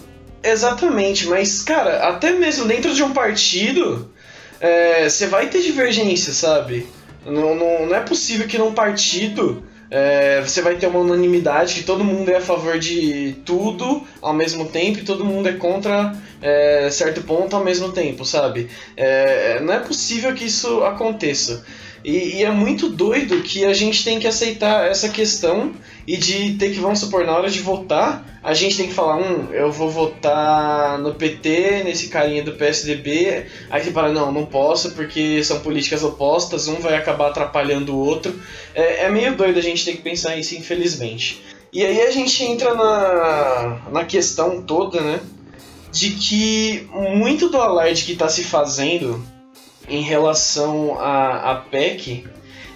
exatamente, 0.44 1.26
mas, 1.26 1.64
cara, 1.64 2.08
até 2.08 2.32
mesmo 2.34 2.66
dentro 2.66 2.94
de 2.94 3.02
um 3.02 3.14
partido, 3.14 4.12
é, 4.60 5.10
você 5.10 5.26
vai 5.26 5.48
ter 5.48 5.60
divergência, 5.64 6.34
sabe? 6.34 6.86
Não, 7.26 7.56
não, 7.56 7.88
não 7.88 7.96
é 7.96 8.02
possível 8.02 8.48
que 8.48 8.60
num 8.60 8.74
partido 8.76 9.64
é, 9.90 10.42
você 10.42 10.62
vai 10.62 10.76
ter 10.76 10.88
uma 10.88 11.00
unanimidade 11.00 11.76
que 11.76 11.84
todo 11.84 12.04
mundo 12.04 12.30
é 12.30 12.38
a 12.38 12.42
favor 12.42 12.80
de 12.80 13.36
tudo 13.46 14.04
ao 14.22 14.34
mesmo 14.34 14.66
tempo 14.66 15.00
e 15.00 15.04
todo 15.04 15.26
mundo 15.26 15.48
é 15.48 15.54
contra 15.54 16.16
é, 16.42 16.90
certo 16.90 17.22
ponto 17.22 17.56
ao 17.56 17.64
mesmo 17.64 17.92
tempo, 17.92 18.26
sabe? 18.26 18.70
É, 18.96 19.60
não 19.62 19.74
é 19.74 19.80
possível 19.80 20.34
que 20.34 20.46
isso 20.46 20.84
aconteça. 20.84 21.64
E, 22.06 22.36
e, 22.36 22.44
é 22.44 22.52
muito 22.52 22.88
doido 22.88 23.42
que 23.42 23.66
a 23.66 23.74
gente 23.74 24.04
tem 24.04 24.20
que 24.20 24.28
aceitar 24.28 24.88
essa 24.88 25.10
questão 25.10 25.74
e 26.06 26.16
de 26.16 26.54
ter 26.54 26.72
que, 26.72 26.80
vamos 26.80 27.00
supor, 27.00 27.26
na 27.26 27.36
hora 27.36 27.50
de 27.50 27.60
votar, 27.62 28.40
a 28.44 28.54
gente 28.54 28.78
tem 28.78 28.88
que 28.90 28.94
falar, 28.94 29.18
hum, 29.18 29.48
eu 29.52 29.72
vou 29.72 29.90
votar 29.90 31.00
no 31.00 31.16
PT, 31.16 31.82
nesse 31.84 32.10
carinha 32.10 32.44
do 32.44 32.52
PSDB. 32.52 33.48
Aí 33.72 33.84
você 33.84 33.92
fala, 33.92 34.14
não, 34.14 34.32
não 34.32 34.46
posso 34.46 34.92
porque 34.92 35.44
são 35.44 35.62
políticas 35.62 36.04
opostas, 36.04 36.68
um 36.68 36.76
vai 36.76 36.94
acabar 36.94 37.30
atrapalhando 37.30 37.96
o 37.96 37.98
outro. 37.98 38.40
É, 38.76 39.06
é 39.06 39.10
meio 39.10 39.36
doido 39.36 39.58
a 39.58 39.64
gente 39.64 39.84
ter 39.84 39.94
que 39.94 40.04
pensar 40.04 40.38
isso, 40.38 40.54
infelizmente. 40.54 41.42
E 41.74 41.84
aí 41.84 42.02
a 42.02 42.12
gente 42.12 42.44
entra 42.44 42.76
na, 42.76 43.82
na 43.92 44.06
questão 44.06 44.62
toda, 44.62 45.02
né? 45.02 45.20
De 45.92 46.12
que 46.12 46.88
muito 46.94 47.50
do 47.50 47.58
alarde 47.58 48.04
que 48.04 48.12
está 48.12 48.30
se 48.30 48.44
fazendo 48.44 49.26
em 49.88 50.02
relação 50.02 51.00
à, 51.00 51.52
à 51.52 51.56
PEC 51.56 52.26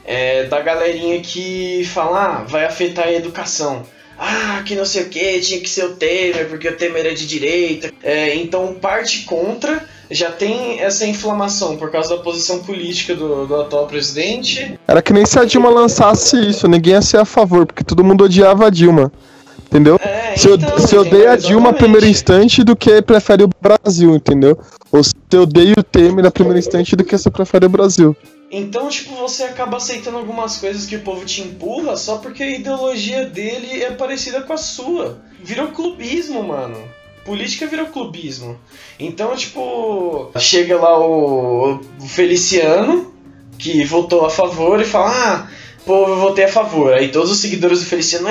é, 0.05 0.45
da 0.45 0.60
galerinha 0.60 1.20
que 1.20 1.84
fala, 1.86 2.26
ah, 2.26 2.43
vai 2.47 2.66
afetar 2.66 3.07
a 3.07 3.14
educação. 3.14 3.84
Ah, 4.18 4.62
que 4.66 4.76
não 4.76 4.84
sei 4.84 5.03
o 5.03 5.10
que, 5.10 5.39
tinha 5.39 5.62
que 5.62 5.70
ser 5.70 5.86
o 5.86 5.95
Temer, 5.95 6.49
porque 6.49 6.68
o 6.68 6.76
Temer 6.76 7.05
é 7.05 7.14
de 7.14 7.26
direita. 7.26 7.91
É, 8.03 8.36
então, 8.36 8.74
parte 8.74 9.24
contra 9.24 9.86
já 10.12 10.32
tem 10.32 10.82
essa 10.82 11.05
inflamação 11.05 11.78
por 11.78 11.91
causa 11.91 12.18
da 12.18 12.24
posição 12.24 12.60
política 12.64 13.16
do, 13.16 13.45
do 13.45 13.55
atual 13.55 13.86
presidente. 13.88 14.78
Era 14.88 15.01
que 15.01 15.14
nem 15.14 15.26
se 15.26 15.38
a 15.39 15.45
Dilma 15.45 15.70
lançasse 15.70 16.36
isso, 16.49 16.68
ninguém 16.68 16.93
ia 16.93 17.01
ser 17.01 17.18
a 17.18 17.26
favor, 17.26 17.66
porque 17.66 17.84
todo 17.84 18.03
mundo 18.03 18.24
odiava 18.24 18.68
a 18.68 18.70
Dilma. 18.70 19.12
Entendeu? 19.68 19.99
É, 20.03 20.36
se, 20.36 20.49
então, 20.49 20.80
se 20.80 20.97
odeia 20.97 21.34
a 21.34 21.36
Dilma 21.36 21.72
primeiro 21.72 22.07
instante 22.07 22.64
do 22.64 22.76
que 22.76 23.03
prefere 23.03 23.43
o 23.43 23.49
Brasil, 23.62 24.16
entendeu? 24.16 24.57
Ou 24.91 25.01
se 25.30 25.38
odeia 25.38 25.76
o 25.78 25.84
Temer 25.84 26.24
na 26.24 26.32
primeiro 26.32 26.58
instante 26.58 26.96
do 26.96 27.04
que 27.04 27.18
você 27.18 27.30
prefere 27.30 27.66
o 27.66 27.70
Brasil. 27.70 28.18
Então, 28.52 28.90
tipo, 28.90 29.14
você 29.16 29.44
acaba 29.44 29.78
aceitando 29.78 30.18
algumas 30.18 30.58
coisas 30.58 30.88
que 30.88 30.96
o 30.96 31.02
povo 31.02 31.24
te 31.24 31.42
empurra 31.42 31.96
só 31.96 32.18
porque 32.18 32.42
a 32.42 32.50
ideologia 32.50 33.26
dele 33.26 33.84
é 33.84 33.92
parecida 33.92 34.42
com 34.42 34.54
a 34.54 34.58
sua. 34.58 35.22
Virou 35.44 35.68
clubismo, 35.68 36.42
mano. 36.42 36.78
Política 37.24 37.68
virou 37.68 37.88
clubismo. 37.88 38.58
Então, 39.00 39.36
tipo, 39.36 40.32
chega 40.40 40.78
lá 40.78 41.00
o 41.00 41.80
Feliciano, 42.08 43.14
que 43.60 43.86
votou 43.86 44.26
a 44.26 44.32
favor, 44.32 44.82
e 44.82 44.86
fala: 44.86 45.12
Ah, 45.12 45.48
povo, 45.86 46.12
eu 46.12 46.18
votei 46.18 46.46
a 46.46 46.52
favor. 46.52 46.94
Aí 46.94 47.10
todos 47.10 47.32
os 47.32 47.40
seguidores 47.40 47.80
do 47.80 47.86
Feliciano, 47.86 48.28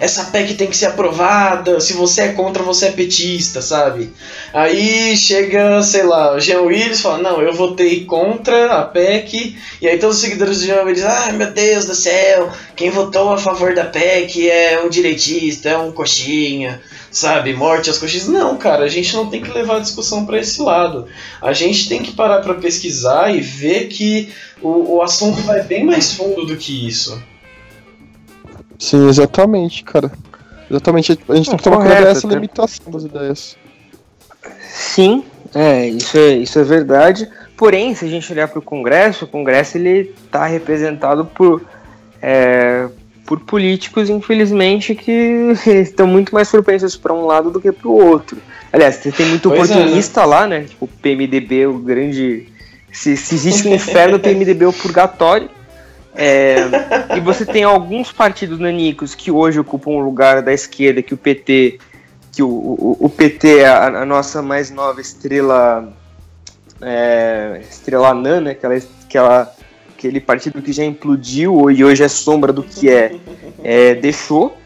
essa 0.00 0.24
PEC 0.24 0.54
tem 0.54 0.68
que 0.68 0.76
ser 0.76 0.86
aprovada, 0.86 1.80
se 1.80 1.92
você 1.92 2.22
é 2.22 2.28
contra, 2.32 2.62
você 2.62 2.86
é 2.86 2.92
petista, 2.92 3.62
sabe? 3.62 4.12
Aí 4.52 5.16
chega, 5.16 5.82
sei 5.82 6.02
lá, 6.02 6.34
o 6.34 6.40
Jean 6.40 6.62
Willis 6.62 7.00
fala, 7.00 7.18
não, 7.18 7.40
eu 7.40 7.52
votei 7.52 8.04
contra 8.04 8.78
a 8.78 8.82
PEC, 8.84 9.56
e 9.80 9.88
aí 9.88 9.98
todos 9.98 10.16
os 10.16 10.22
seguidores 10.22 10.60
do 10.60 10.66
Jean 10.66 10.82
Willis, 10.82 11.04
ai 11.04 11.30
ah, 11.30 11.32
meu 11.32 11.50
Deus 11.50 11.84
do 11.84 11.94
céu, 11.94 12.50
quem 12.74 12.90
votou 12.90 13.32
a 13.32 13.38
favor 13.38 13.74
da 13.74 13.84
PEC 13.84 14.48
é 14.50 14.80
um 14.84 14.88
direitista, 14.88 15.68
é 15.68 15.78
um 15.78 15.92
coxinha, 15.92 16.80
sabe? 17.10 17.54
Morte 17.54 17.90
às 17.90 17.98
coxinhas. 17.98 18.28
Não, 18.28 18.56
cara, 18.56 18.84
a 18.84 18.88
gente 18.88 19.14
não 19.14 19.28
tem 19.28 19.42
que 19.42 19.50
levar 19.50 19.76
a 19.76 19.80
discussão 19.80 20.26
para 20.26 20.38
esse 20.38 20.60
lado. 20.60 21.06
A 21.40 21.52
gente 21.52 21.88
tem 21.88 22.02
que 22.02 22.12
parar 22.12 22.40
para 22.40 22.54
pesquisar 22.54 23.34
e 23.34 23.40
ver 23.40 23.88
que 23.88 24.32
o, 24.60 24.96
o 24.96 25.02
assunto 25.02 25.40
vai 25.42 25.62
bem 25.62 25.84
mais 25.84 26.12
fundo 26.12 26.46
do 26.46 26.56
que 26.56 26.86
isso. 26.86 27.22
Sim, 28.78 29.08
exatamente, 29.08 29.82
cara. 29.84 30.10
Exatamente. 30.70 31.18
A 31.28 31.34
gente 31.34 31.48
tem 31.48 31.56
que 31.56 31.64
tomar 31.64 31.78
cuidado 31.78 32.04
dessa 32.04 32.26
limitação 32.26 32.90
das 32.90 33.04
ideias. 33.04 33.56
Sim, 34.68 35.24
é, 35.54 35.88
isso 35.88 36.18
é, 36.18 36.30
isso 36.36 36.58
é 36.58 36.64
verdade. 36.64 37.28
Porém, 37.56 37.94
se 37.94 38.04
a 38.04 38.08
gente 38.08 38.30
olhar 38.30 38.48
para 38.48 38.58
o 38.58 38.62
Congresso, 38.62 39.24
o 39.24 39.28
Congresso 39.28 39.78
ele 39.78 40.14
está 40.26 40.44
representado 40.44 41.24
por, 41.24 41.62
é, 42.20 42.86
por 43.26 43.40
políticos, 43.40 44.08
infelizmente, 44.08 44.94
que 44.94 45.52
estão 45.66 46.06
muito 46.06 46.32
mais 46.32 46.48
propensos 46.48 46.96
para 46.96 47.12
um 47.12 47.26
lado 47.26 47.50
do 47.50 47.60
que 47.60 47.72
para 47.72 47.88
o 47.88 47.92
outro. 47.92 48.38
Aliás, 48.72 48.96
você 48.96 49.10
tem 49.10 49.26
muito 49.26 49.50
pois 49.50 49.70
oportunista 49.70 50.20
é, 50.20 50.24
né? 50.24 50.28
lá, 50.28 50.46
né? 50.46 50.60
Tipo, 50.62 50.84
o 50.84 50.88
PMDB, 50.88 51.66
o 51.66 51.78
grande. 51.78 52.48
Se, 52.92 53.16
se 53.16 53.34
existe 53.34 53.68
um 53.68 53.74
inferno, 53.74 54.16
o 54.16 54.20
PMDB 54.20 54.64
é 54.64 54.68
o 54.68 54.72
purgatório. 54.72 55.50
É, 56.14 56.56
e 57.14 57.20
você 57.20 57.44
tem 57.44 57.62
alguns 57.62 58.10
partidos 58.10 58.58
nanicos 58.58 59.14
que 59.14 59.30
hoje 59.30 59.60
ocupam 59.60 59.90
o 59.90 60.00
lugar 60.00 60.40
da 60.40 60.50
esquerda, 60.50 61.02
que 61.02 61.12
o 61.12 61.16
PT, 61.16 61.78
que 62.32 62.42
o, 62.42 62.48
o, 62.48 62.96
o 63.00 63.10
PT 63.10 63.58
é 63.58 63.68
a, 63.68 63.86
a, 64.02 64.06
nossa 64.06 64.40
mais 64.40 64.70
nova 64.70 64.98
estrela, 64.98 65.92
é, 66.80 67.60
estrela 67.70 68.08
anã, 68.08 68.40
né? 68.40 68.52
Aquela, 68.52 68.78
aquela 69.04 69.55
aquele 69.96 70.20
partido 70.20 70.60
que 70.60 70.72
já 70.72 70.84
implodiu 70.84 71.70
e 71.70 71.82
hoje 71.82 72.02
é 72.02 72.08
sombra 72.08 72.52
do 72.52 72.62
que 72.62 72.90
é, 72.90 73.16
é 73.64 73.94
deixou. 73.94 74.56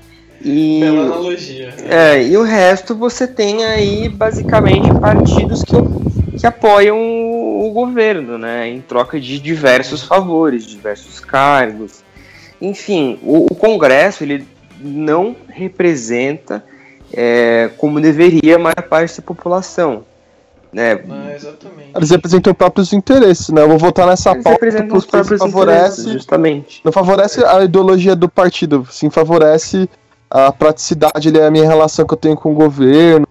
E, 0.42 0.80
Bela 0.80 1.06
analogia. 1.06 1.74
É, 1.88 2.22
e 2.26 2.36
o 2.36 2.42
resto 2.42 2.96
você 2.96 3.26
tem 3.26 3.64
aí 3.64 4.08
basicamente 4.08 4.92
partidos 5.00 5.62
que, 5.62 5.76
que 6.38 6.46
apoiam 6.46 6.98
o, 6.98 7.68
o 7.68 7.70
governo, 7.72 8.36
né? 8.38 8.68
Em 8.68 8.80
troca 8.80 9.20
de 9.20 9.38
diversos 9.38 10.02
favores, 10.02 10.66
diversos 10.66 11.20
cargos. 11.20 12.02
Enfim, 12.60 13.18
o, 13.22 13.46
o 13.50 13.54
Congresso 13.54 14.24
ele 14.24 14.46
não 14.80 15.36
representa 15.48 16.64
é, 17.12 17.70
como 17.76 18.00
deveria 18.00 18.56
a 18.56 18.58
maior 18.58 18.82
parte 18.88 19.20
da 19.20 19.22
população. 19.22 20.04
Né? 20.72 21.00
Ah, 21.08 21.34
exatamente. 21.34 21.90
Eles 21.94 22.10
representam 22.10 22.52
os 22.52 22.56
próprios 22.56 22.92
interesses, 22.92 23.48
né? 23.48 23.62
Eu 23.62 23.68
vou 23.68 23.78
votar 23.78 24.06
nessa 24.06 24.30
Eles 24.30 24.44
pauta 24.44 24.58
porque 24.58 24.96
os 24.96 25.06
próprios 25.06 25.40
favorece, 25.40 26.12
justamente. 26.12 26.80
Não 26.84 26.92
favorece 26.92 27.44
a 27.44 27.64
ideologia 27.64 28.14
do 28.14 28.28
partido, 28.28 28.86
sim 28.90 29.10
favorece 29.10 29.88
a 30.30 30.52
praticidade, 30.52 31.36
é 31.36 31.46
a 31.46 31.50
minha 31.50 31.66
relação 31.66 32.06
que 32.06 32.14
eu 32.14 32.18
tenho 32.18 32.36
com 32.36 32.52
o 32.52 32.54
governo. 32.54 33.26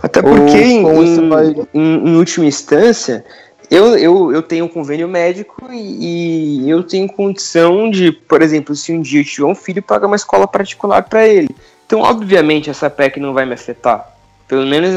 Até 0.00 0.22
porque, 0.22 0.56
em, 0.56 1.28
vai... 1.28 1.54
em, 1.74 2.08
em, 2.08 2.16
última 2.16 2.46
instância, 2.46 3.24
eu, 3.68 3.98
eu, 3.98 4.32
eu 4.32 4.40
tenho 4.40 4.64
um 4.64 4.68
convênio 4.68 5.08
médico 5.08 5.68
e, 5.72 6.62
e, 6.64 6.70
eu 6.70 6.84
tenho 6.84 7.08
condição 7.08 7.90
de, 7.90 8.12
por 8.12 8.40
exemplo, 8.40 8.74
se 8.76 8.92
um 8.92 9.00
dia 9.00 9.20
eu 9.20 9.24
tiver 9.24 9.46
um 9.46 9.54
filho, 9.54 9.82
pagar 9.82 10.06
uma 10.06 10.16
escola 10.16 10.46
particular 10.46 11.02
para 11.02 11.26
ele. 11.26 11.48
Então, 11.84 12.00
obviamente, 12.00 12.70
essa 12.70 12.88
PEC 12.88 13.18
não 13.18 13.34
vai 13.34 13.44
me 13.44 13.54
afetar. 13.54 14.17
Pelo 14.48 14.66
menos 14.66 14.94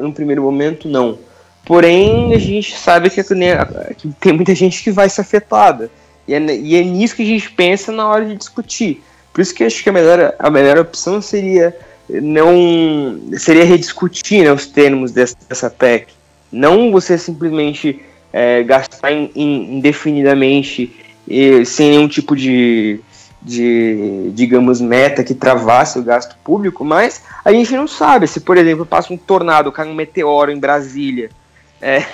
no 0.00 0.12
primeiro 0.12 0.42
momento, 0.42 0.88
não. 0.88 1.18
Porém, 1.64 2.34
a 2.34 2.38
gente 2.38 2.76
sabe 2.76 3.08
que, 3.10 3.22
que 3.22 4.08
tem 4.18 4.32
muita 4.32 4.54
gente 4.54 4.82
que 4.82 4.90
vai 4.90 5.08
ser 5.08 5.20
afetada. 5.20 5.90
E 6.26 6.34
é, 6.34 6.40
e 6.40 6.76
é, 6.76 6.82
nisso 6.82 7.14
que 7.14 7.22
a 7.22 7.26
gente 7.26 7.50
pensa 7.50 7.92
na 7.92 8.08
hora 8.08 8.24
de 8.24 8.34
discutir. 8.34 9.02
Por 9.32 9.40
isso 9.40 9.54
que 9.54 9.62
eu 9.62 9.66
acho 9.66 9.82
que 9.82 9.88
a 9.88 9.92
melhor, 9.92 10.34
a 10.38 10.50
melhor 10.50 10.78
opção 10.78 11.20
seria 11.20 11.76
não 12.08 13.20
seria 13.38 13.64
rediscutir 13.64 14.44
né, 14.44 14.52
os 14.52 14.66
termos 14.66 15.12
dessa, 15.12 15.36
dessa 15.48 15.70
PEC. 15.70 16.08
Não 16.50 16.90
você 16.90 17.16
simplesmente 17.16 18.00
é, 18.32 18.62
gastar 18.62 19.12
in, 19.12 19.30
in, 19.34 19.78
indefinidamente 19.78 20.94
e, 21.26 21.64
sem 21.64 21.90
nenhum 21.90 22.08
tipo 22.08 22.36
de, 22.36 23.00
de, 23.44 24.30
digamos, 24.34 24.80
meta 24.80 25.24
que 25.24 25.34
travasse 25.34 25.98
o 25.98 26.02
gasto 26.02 26.36
público, 26.44 26.84
mas 26.84 27.22
a 27.44 27.52
gente 27.52 27.74
não 27.74 27.88
sabe 27.88 28.26
se, 28.26 28.40
por 28.40 28.56
exemplo, 28.56 28.86
passa 28.86 29.12
um 29.12 29.16
tornado, 29.16 29.72
cai 29.72 29.88
um 29.88 29.94
meteoro 29.94 30.50
em 30.50 30.58
Brasília, 30.58 31.30
é, 31.82 32.04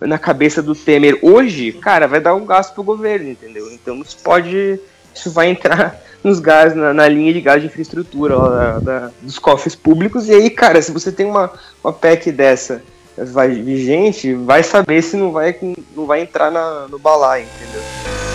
na 0.00 0.18
cabeça 0.18 0.60
do 0.60 0.74
Temer 0.74 1.18
hoje, 1.22 1.72
cara, 1.72 2.08
vai 2.08 2.20
dar 2.20 2.34
um 2.34 2.44
gasto 2.44 2.74
pro 2.74 2.82
governo, 2.82 3.30
entendeu? 3.30 3.70
Então 3.72 4.00
isso 4.00 4.18
pode. 4.22 4.80
Isso 5.14 5.30
vai 5.30 5.48
entrar 5.48 5.98
nos 6.22 6.40
gás, 6.40 6.74
na, 6.74 6.92
na 6.92 7.08
linha 7.08 7.32
de 7.32 7.40
gás 7.40 7.60
de 7.62 7.68
infraestrutura 7.68 8.36
ó, 8.36 8.48
da, 8.48 8.78
da, 8.80 9.10
dos 9.22 9.38
cofres 9.38 9.76
públicos. 9.76 10.28
E 10.28 10.34
aí, 10.34 10.50
cara, 10.50 10.82
se 10.82 10.90
você 10.90 11.12
tem 11.12 11.24
uma, 11.24 11.52
uma 11.82 11.92
PEC 11.92 12.32
dessa 12.32 12.82
vai, 13.16 13.50
vigente, 13.50 14.34
vai 14.34 14.62
saber 14.62 15.02
se 15.02 15.16
não 15.16 15.32
vai, 15.32 15.56
não 15.94 16.04
vai 16.04 16.20
entrar 16.20 16.50
na, 16.50 16.86
no 16.88 16.98
balaio, 16.98 17.46
entendeu? 17.46 18.25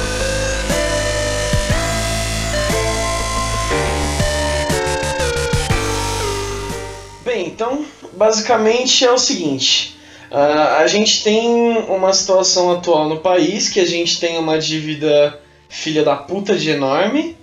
Bem, 7.32 7.48
então, 7.48 7.86
basicamente 8.12 9.06
é 9.06 9.10
o 9.10 9.18
seguinte. 9.18 9.96
Uh, 10.30 10.80
a 10.80 10.88
gente 10.88 11.24
tem 11.24 11.48
uma 11.88 12.12
situação 12.12 12.70
atual 12.72 13.08
no 13.08 13.22
país 13.22 13.70
que 13.70 13.80
a 13.80 13.86
gente 13.86 14.20
tem 14.20 14.38
uma 14.38 14.60
dívida 14.60 15.40
filha 15.70 16.04
da 16.04 16.14
puta 16.14 16.58
de 16.58 16.72
enorme. 16.72 17.38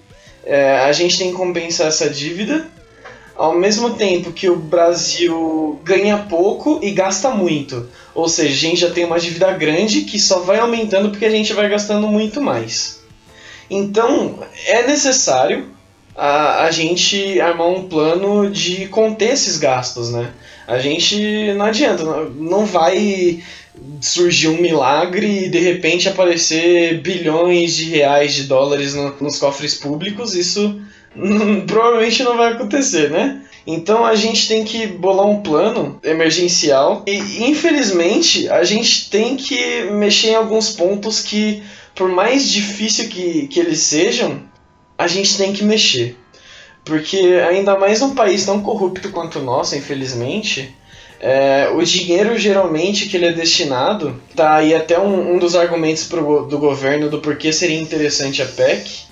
Uh, 0.44 0.84
a 0.86 0.92
gente 0.92 1.16
tem 1.16 1.30
que 1.30 1.36
compensar 1.38 1.86
essa 1.86 2.10
dívida. 2.10 2.70
Ao 3.34 3.56
mesmo 3.56 3.94
tempo 3.94 4.30
que 4.30 4.50
o 4.50 4.56
Brasil 4.56 5.80
ganha 5.82 6.18
pouco 6.18 6.80
e 6.82 6.90
gasta 6.90 7.30
muito. 7.30 7.88
Ou 8.14 8.28
seja, 8.28 8.52
a 8.52 8.70
gente 8.70 8.80
já 8.82 8.90
tem 8.90 9.06
uma 9.06 9.18
dívida 9.18 9.50
grande 9.52 10.02
que 10.02 10.20
só 10.20 10.40
vai 10.40 10.58
aumentando 10.58 11.08
porque 11.08 11.24
a 11.24 11.30
gente 11.30 11.54
vai 11.54 11.66
gastando 11.66 12.06
muito 12.06 12.42
mais. 12.42 13.00
Então, 13.70 14.40
é 14.66 14.86
necessário 14.86 15.77
a, 16.18 16.64
a 16.64 16.70
gente 16.72 17.40
armar 17.40 17.68
um 17.68 17.88
plano 17.88 18.50
de 18.50 18.88
conter 18.88 19.34
esses 19.34 19.56
gastos, 19.56 20.10
né? 20.10 20.32
A 20.66 20.80
gente 20.80 21.54
não 21.54 21.66
adianta, 21.66 22.02
não 22.36 22.66
vai 22.66 23.40
surgir 24.00 24.48
um 24.48 24.60
milagre 24.60 25.44
e 25.44 25.48
de 25.48 25.60
repente 25.60 26.08
aparecer 26.08 27.00
bilhões 27.00 27.76
de 27.76 27.84
reais 27.84 28.34
de 28.34 28.42
dólares 28.44 28.94
no, 28.94 29.14
nos 29.20 29.38
cofres 29.38 29.74
públicos, 29.74 30.34
isso 30.34 30.80
provavelmente 31.68 32.24
não 32.24 32.36
vai 32.36 32.52
acontecer, 32.52 33.10
né? 33.10 33.40
Então 33.64 34.04
a 34.04 34.16
gente 34.16 34.48
tem 34.48 34.64
que 34.64 34.88
bolar 34.88 35.26
um 35.26 35.40
plano 35.40 36.00
emergencial 36.02 37.04
e 37.06 37.44
infelizmente 37.44 38.48
a 38.48 38.64
gente 38.64 39.08
tem 39.08 39.36
que 39.36 39.84
mexer 39.92 40.30
em 40.30 40.34
alguns 40.34 40.70
pontos 40.70 41.20
que, 41.20 41.62
por 41.94 42.08
mais 42.08 42.48
difícil 42.50 43.08
que, 43.08 43.46
que 43.46 43.60
eles 43.60 43.80
sejam, 43.80 44.42
a 44.98 45.06
gente 45.06 45.38
tem 45.38 45.52
que 45.52 45.62
mexer. 45.62 46.16
Porque 46.84 47.16
ainda 47.48 47.78
mais 47.78 48.00
num 48.00 48.14
país 48.14 48.44
tão 48.44 48.60
corrupto 48.60 49.10
quanto 49.10 49.38
o 49.38 49.42
nosso, 49.42 49.76
infelizmente, 49.76 50.74
é, 51.20 51.70
o 51.74 51.82
dinheiro 51.82 52.38
geralmente 52.38 53.08
que 53.08 53.16
ele 53.16 53.26
é 53.26 53.32
destinado, 53.32 54.20
tá 54.34 54.56
aí 54.56 54.74
até 54.74 54.98
um, 54.98 55.34
um 55.34 55.38
dos 55.38 55.54
argumentos 55.54 56.04
pro, 56.04 56.46
do 56.46 56.58
governo 56.58 57.08
do 57.08 57.20
porquê 57.20 57.52
seria 57.52 57.78
interessante 57.78 58.42
a 58.42 58.46
PEC, 58.46 59.06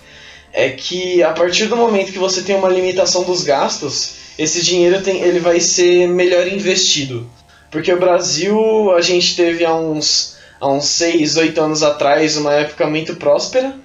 é 0.52 0.70
que 0.70 1.22
a 1.22 1.32
partir 1.32 1.66
do 1.66 1.76
momento 1.76 2.12
que 2.12 2.18
você 2.18 2.42
tem 2.42 2.56
uma 2.56 2.68
limitação 2.68 3.24
dos 3.24 3.42
gastos, 3.42 4.14
esse 4.38 4.62
dinheiro 4.62 5.02
tem, 5.02 5.20
ele 5.20 5.38
vai 5.38 5.60
ser 5.60 6.08
melhor 6.08 6.46
investido. 6.46 7.28
Porque 7.70 7.92
o 7.92 7.98
Brasil, 7.98 8.92
a 8.92 9.00
gente 9.00 9.36
teve 9.36 9.64
há 9.64 9.74
uns, 9.74 10.36
há 10.60 10.68
uns 10.68 10.86
6, 10.86 11.36
8 11.36 11.60
anos 11.60 11.82
atrás 11.82 12.36
uma 12.36 12.54
época 12.54 12.86
muito 12.86 13.16
próspera, 13.16 13.76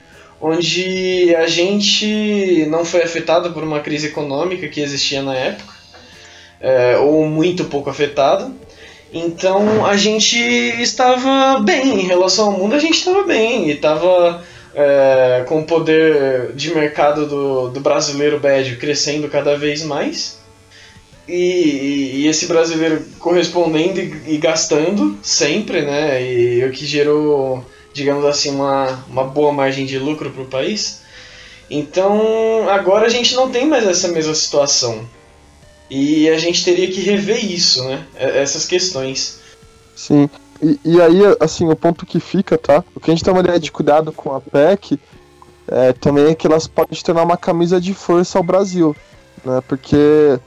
onde 0.41 1.35
a 1.35 1.47
gente 1.47 2.65
não 2.67 2.83
foi 2.83 3.03
afetado 3.03 3.51
por 3.51 3.63
uma 3.63 3.79
crise 3.79 4.07
econômica 4.07 4.67
que 4.67 4.81
existia 4.81 5.21
na 5.21 5.35
época, 5.35 5.73
é, 6.59 6.97
ou 6.97 7.27
muito 7.27 7.65
pouco 7.65 7.89
afetado. 7.89 8.53
Então 9.13 9.85
a 9.85 9.95
gente 9.97 10.37
estava 10.37 11.59
bem 11.59 12.01
em 12.01 12.07
relação 12.07 12.47
ao 12.47 12.57
mundo, 12.57 12.75
a 12.75 12.79
gente 12.79 12.97
estava 12.97 13.23
bem 13.23 13.67
e 13.67 13.71
estava 13.71 14.43
é, 14.73 15.43
com 15.47 15.59
o 15.59 15.65
poder 15.65 16.53
de 16.53 16.73
mercado 16.73 17.27
do, 17.27 17.69
do 17.69 17.79
brasileiro 17.79 18.39
médio 18.39 18.79
crescendo 18.79 19.29
cada 19.29 19.57
vez 19.57 19.83
mais. 19.83 20.39
E, 21.27 22.13
e, 22.15 22.27
esse 22.27 22.47
brasileiro 22.47 23.05
correspondendo 23.19 23.99
e, 23.99 24.33
e, 24.33 24.37
gastando 24.37 25.17
sempre, 25.21 25.81
né? 25.81 26.21
E 26.21 26.65
o 26.65 26.71
que 26.71 26.85
gerou 26.85 27.63
digamos 27.93 28.25
assim, 28.25 28.51
uma, 28.51 29.03
uma 29.07 29.23
boa 29.23 29.51
margem 29.51 29.85
de 29.85 29.97
lucro 29.97 30.29
para 30.31 30.43
o 30.43 30.47
país. 30.47 31.01
Então, 31.69 32.67
agora 32.69 33.05
a 33.05 33.09
gente 33.09 33.35
não 33.35 33.49
tem 33.49 33.65
mais 33.65 33.87
essa 33.87 34.07
mesma 34.09 34.35
situação. 34.35 35.07
E 35.89 36.29
a 36.29 36.37
gente 36.37 36.63
teria 36.63 36.89
que 36.89 37.01
rever 37.01 37.43
isso, 37.43 37.83
né? 37.83 38.05
Essas 38.15 38.65
questões. 38.65 39.39
Sim. 39.95 40.29
E, 40.61 40.79
e 40.85 41.01
aí, 41.01 41.19
assim, 41.39 41.67
o 41.67 41.75
ponto 41.75 42.05
que 42.05 42.19
fica, 42.19 42.57
tá? 42.57 42.83
O 42.95 42.99
que 42.99 43.11
a 43.11 43.13
gente 43.13 43.23
tomaria 43.23 43.59
de 43.59 43.71
cuidado 43.71 44.11
com 44.11 44.33
a 44.33 44.39
PEC 44.39 44.99
é, 45.67 45.93
também 45.93 46.25
é 46.25 46.35
que 46.35 46.47
elas 46.47 46.67
podem 46.67 46.99
tornar 47.01 47.23
uma 47.23 47.37
camisa 47.37 47.79
de 47.79 47.93
força 47.93 48.37
ao 48.37 48.43
Brasil, 48.43 48.95
né? 49.43 49.61
Porque 49.67 50.39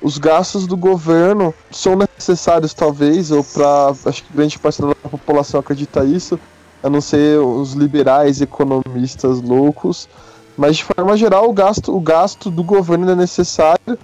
os 0.00 0.18
gastos 0.18 0.66
do 0.66 0.76
governo 0.76 1.54
são 1.70 1.96
necessários, 1.96 2.74
talvez, 2.74 3.30
ou 3.30 3.42
para 3.42 3.94
acho 4.04 4.22
que 4.22 4.32
grande 4.32 4.58
parte 4.58 4.80
da 4.80 4.94
população 4.94 5.60
acredita 5.60 6.04
isso, 6.04 6.38
a 6.82 6.90
não 6.90 7.00
ser 7.00 7.38
os 7.38 7.72
liberais 7.72 8.40
economistas 8.40 9.40
loucos, 9.40 10.08
mas 10.56 10.76
de 10.76 10.84
forma 10.84 11.16
geral 11.16 11.48
o 11.48 11.52
gasto, 11.52 11.94
o 11.94 12.00
gasto 12.00 12.50
do 12.50 12.62
governo 12.62 13.10
é 13.10 13.14
necessário 13.14 13.98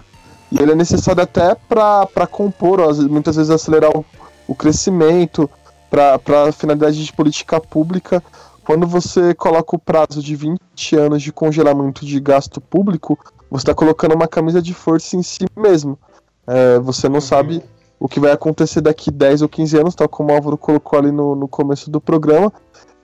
e 0.50 0.60
ele 0.60 0.72
é 0.72 0.74
necessário 0.74 1.22
até 1.22 1.54
para 1.54 2.26
compor, 2.26 2.80
muitas 3.08 3.36
vezes 3.36 3.50
acelerar 3.50 3.90
o, 3.96 4.04
o 4.46 4.54
crescimento, 4.54 5.48
para 5.92 6.50
finalidade 6.52 7.04
de 7.04 7.12
política 7.12 7.60
pública. 7.60 8.22
Quando 8.64 8.86
você 8.86 9.34
coloca 9.34 9.76
o 9.76 9.78
prazo 9.78 10.22
de 10.22 10.34
20 10.34 10.96
anos 10.96 11.22
de 11.22 11.30
congelamento 11.30 12.06
de 12.06 12.18
gasto 12.18 12.60
público, 12.60 13.18
você 13.50 13.64
está 13.64 13.74
colocando 13.74 14.14
uma 14.14 14.26
camisa 14.26 14.62
de 14.62 14.72
força 14.72 15.16
em 15.16 15.22
si 15.22 15.44
mesmo. 15.54 15.98
É, 16.46 16.78
você 16.78 17.08
não 17.08 17.16
uhum. 17.16 17.20
sabe 17.20 17.62
o 18.02 18.08
que 18.08 18.18
vai 18.18 18.32
acontecer 18.32 18.80
daqui 18.80 19.12
10 19.12 19.42
ou 19.42 19.48
15 19.48 19.78
anos, 19.78 19.94
tal 19.94 20.08
como 20.08 20.32
o 20.32 20.34
Álvaro 20.34 20.58
colocou 20.58 20.98
ali 20.98 21.12
no, 21.12 21.36
no 21.36 21.46
começo 21.46 21.88
do 21.88 22.00
programa. 22.00 22.52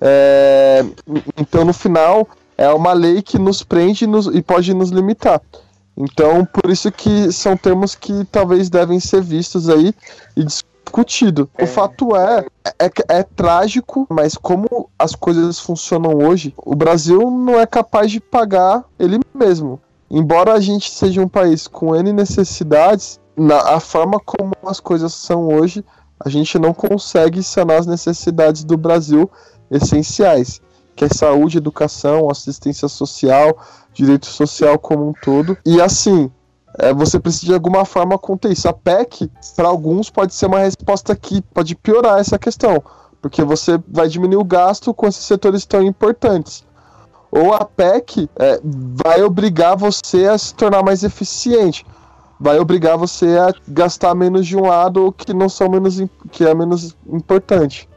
É, 0.01 0.84
então, 1.36 1.64
no 1.64 1.72
final, 1.72 2.26
é 2.57 2.68
uma 2.70 2.92
lei 2.92 3.22
que 3.22 3.38
nos 3.38 3.62
prende 3.62 4.09
nos, 4.09 4.26
e 4.26 4.42
pode 4.42 4.74
nos 4.74 4.90
limitar. 4.90 5.40
Então, 5.96 6.44
por 6.44 6.68
isso 6.68 6.90
que 6.90 7.30
são 7.30 7.57
termos 7.57 7.94
que 7.94 8.24
talvez 8.24 8.68
devem 8.68 8.99
ser 8.99 9.22
vistos 9.22 9.68
aí 9.68 9.94
e 10.36 10.42
discutido. 10.42 11.49
É. 11.57 11.62
O 11.62 11.66
fato 11.68 12.16
é, 12.16 12.46
é, 12.80 13.18
é 13.18 13.22
trágico, 13.22 14.05
mas 14.11 14.34
como 14.34 14.90
as 14.99 15.14
coisas 15.14 15.61
funcionam 15.61 16.26
hoje, 16.26 16.53
o 16.57 16.74
Brasil 16.74 17.30
não 17.30 17.55
é 17.61 17.66
capaz 17.66 18.11
de 18.11 18.18
pagar 18.18 18.84
ele 18.99 19.20
mesmo. 19.32 19.80
Embora 20.11 20.55
a 20.55 20.61
gente 20.61 20.90
seja 20.90 21.20
um 21.20 21.28
país 21.28 21.68
com 21.68 21.94
N 21.94 22.12
necessidades, 22.12 23.20
na, 23.39 23.74
a 23.74 23.80
forma 23.80 24.20
como 24.20 24.53
as 24.66 24.80
coisas 24.80 25.14
são 25.14 25.49
hoje, 25.49 25.84
a 26.18 26.28
gente 26.28 26.59
não 26.59 26.74
consegue 26.74 27.43
sanar 27.43 27.78
as 27.78 27.86
necessidades 27.86 28.64
do 28.64 28.76
Brasil 28.76 29.30
essenciais, 29.70 30.61
que 30.97 31.05
é 31.05 31.09
saúde, 31.09 31.59
educação, 31.59 32.30
assistência 32.30 32.89
social, 32.89 33.57
direito 33.93 34.26
social 34.26 34.78
como 34.78 35.09
um 35.09 35.12
todo. 35.22 35.57
E 35.64 35.80
assim, 35.80 36.30
é, 36.78 36.93
você 36.93 37.20
precisa 37.20 37.47
de 37.47 37.55
alguma 37.55 37.84
forma 37.84 38.18
conter 38.18 38.53
isso. 38.53 38.68
A 38.68 38.72
PEC, 38.72 39.30
para 39.55 39.68
alguns, 39.68 40.11
pode 40.11 40.34
ser 40.34 40.47
uma 40.47 40.61
resposta 40.61 41.14
que 41.14 41.41
pode 41.41 41.76
piorar 41.76 42.18
essa 42.18 42.39
questão, 42.39 42.82
porque 43.22 43.45
você 43.45 43.78
vai 43.86 44.09
diminuir 44.09 44.41
o 44.41 44.45
gasto 44.45 44.93
com 44.93 45.07
esses 45.07 45.24
setores 45.24 45.64
tão 45.64 45.82
importantes 45.82 46.66
ou 47.30 47.53
a 47.53 47.64
PEC 47.64 48.28
é, 48.36 48.61
vai 48.62 49.22
obrigar 49.22 49.76
você 49.76 50.26
a 50.26 50.39
se 50.39 50.55
tornar 50.55 50.82
mais 50.82 51.03
eficiente. 51.03 51.84
Vai 52.41 52.59
obrigar 52.59 52.97
você 52.97 53.36
a 53.39 53.53
gastar 53.66 54.14
menos 54.14 54.47
de 54.47 54.57
um 54.57 54.66
lado 54.66 55.12
que 55.12 55.32
não 55.32 55.49
são 55.49 55.68
menos 55.68 56.01
que 56.30 56.45
é 56.45 56.55
menos 56.55 56.97
importante. 57.07 57.89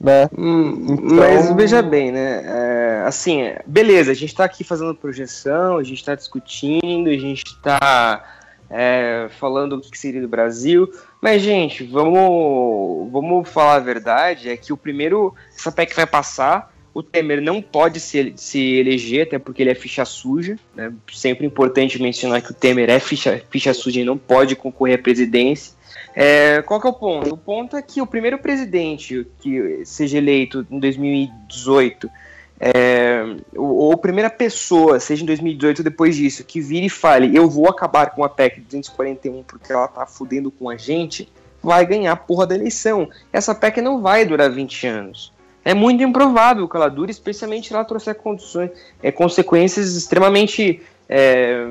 Né? 0.00 0.28
Hum, 0.36 0.86
então... 0.90 1.16
Mas 1.16 1.52
veja 1.54 1.82
bem, 1.82 2.12
né? 2.12 2.42
É, 2.44 3.02
assim, 3.06 3.52
beleza, 3.66 4.12
a 4.12 4.14
gente 4.14 4.28
está 4.28 4.44
aqui 4.44 4.62
fazendo 4.62 4.94
projeção, 4.94 5.76
a 5.76 5.82
gente 5.82 5.98
está 5.98 6.14
discutindo, 6.14 7.08
a 7.08 7.16
gente 7.16 7.44
está 7.44 8.24
é, 8.70 9.28
falando 9.38 9.74
o 9.74 9.80
que 9.80 9.98
seria 9.98 10.20
do 10.20 10.28
Brasil. 10.28 10.88
Mas, 11.20 11.42
gente, 11.42 11.84
vamos, 11.84 13.10
vamos 13.10 13.48
falar 13.48 13.74
a 13.76 13.80
verdade: 13.80 14.48
é 14.48 14.56
que 14.56 14.72
o 14.72 14.76
primeiro, 14.76 15.34
essa 15.56 15.72
PEC 15.72 15.94
vai 15.94 16.06
passar, 16.06 16.72
o 16.98 17.02
Temer 17.02 17.40
não 17.40 17.62
pode 17.62 18.00
se, 18.00 18.32
se 18.34 18.58
eleger, 18.58 19.28
até 19.28 19.38
porque 19.38 19.62
ele 19.62 19.70
é 19.70 19.74
ficha 19.74 20.04
suja. 20.04 20.58
Né? 20.74 20.92
Sempre 21.12 21.46
importante 21.46 22.02
mencionar 22.02 22.42
que 22.42 22.50
o 22.50 22.54
Temer 22.54 22.90
é 22.90 22.98
ficha, 22.98 23.40
ficha 23.48 23.72
suja 23.72 24.00
e 24.00 24.04
não 24.04 24.18
pode 24.18 24.56
concorrer 24.56 24.98
à 24.98 25.00
presidência. 25.00 25.74
É, 26.12 26.60
qual 26.62 26.80
que 26.80 26.88
é 26.88 26.90
o 26.90 26.92
ponto? 26.92 27.32
O 27.32 27.36
ponto 27.36 27.76
é 27.76 27.82
que 27.82 28.02
o 28.02 28.06
primeiro 28.06 28.36
presidente 28.38 29.24
que 29.38 29.80
seja 29.84 30.18
eleito 30.18 30.66
em 30.68 30.80
2018, 30.80 32.10
é, 32.58 33.22
ou, 33.54 33.76
ou, 33.76 33.96
primeira 33.96 34.28
pessoa, 34.28 34.98
seja 34.98 35.22
em 35.22 35.26
2018 35.26 35.78
ou 35.78 35.84
depois 35.84 36.16
disso, 36.16 36.42
que 36.42 36.60
vire 36.60 36.86
e 36.86 36.90
fale, 36.90 37.36
eu 37.36 37.48
vou 37.48 37.68
acabar 37.68 38.10
com 38.10 38.24
a 38.24 38.28
PEC 38.28 38.60
241 38.62 39.44
porque 39.44 39.72
ela 39.72 39.86
tá 39.86 40.04
fudendo 40.04 40.50
com 40.50 40.68
a 40.68 40.76
gente, 40.76 41.28
vai 41.62 41.86
ganhar 41.86 42.10
a 42.10 42.16
porra 42.16 42.44
da 42.44 42.56
eleição. 42.56 43.08
Essa 43.32 43.54
PEC 43.54 43.80
não 43.80 44.02
vai 44.02 44.24
durar 44.24 44.50
20 44.50 44.84
anos 44.88 45.37
é 45.68 45.74
muito 45.74 46.02
improvável 46.02 46.66
que 46.66 46.74
ela 46.74 46.88
dure, 46.88 47.10
especialmente 47.10 47.68
se 47.68 47.74
ela 47.74 47.84
trouxer 47.84 48.14
condições, 48.14 48.70
é, 49.02 49.12
consequências 49.12 49.94
extremamente 49.94 50.80
é, 51.06 51.62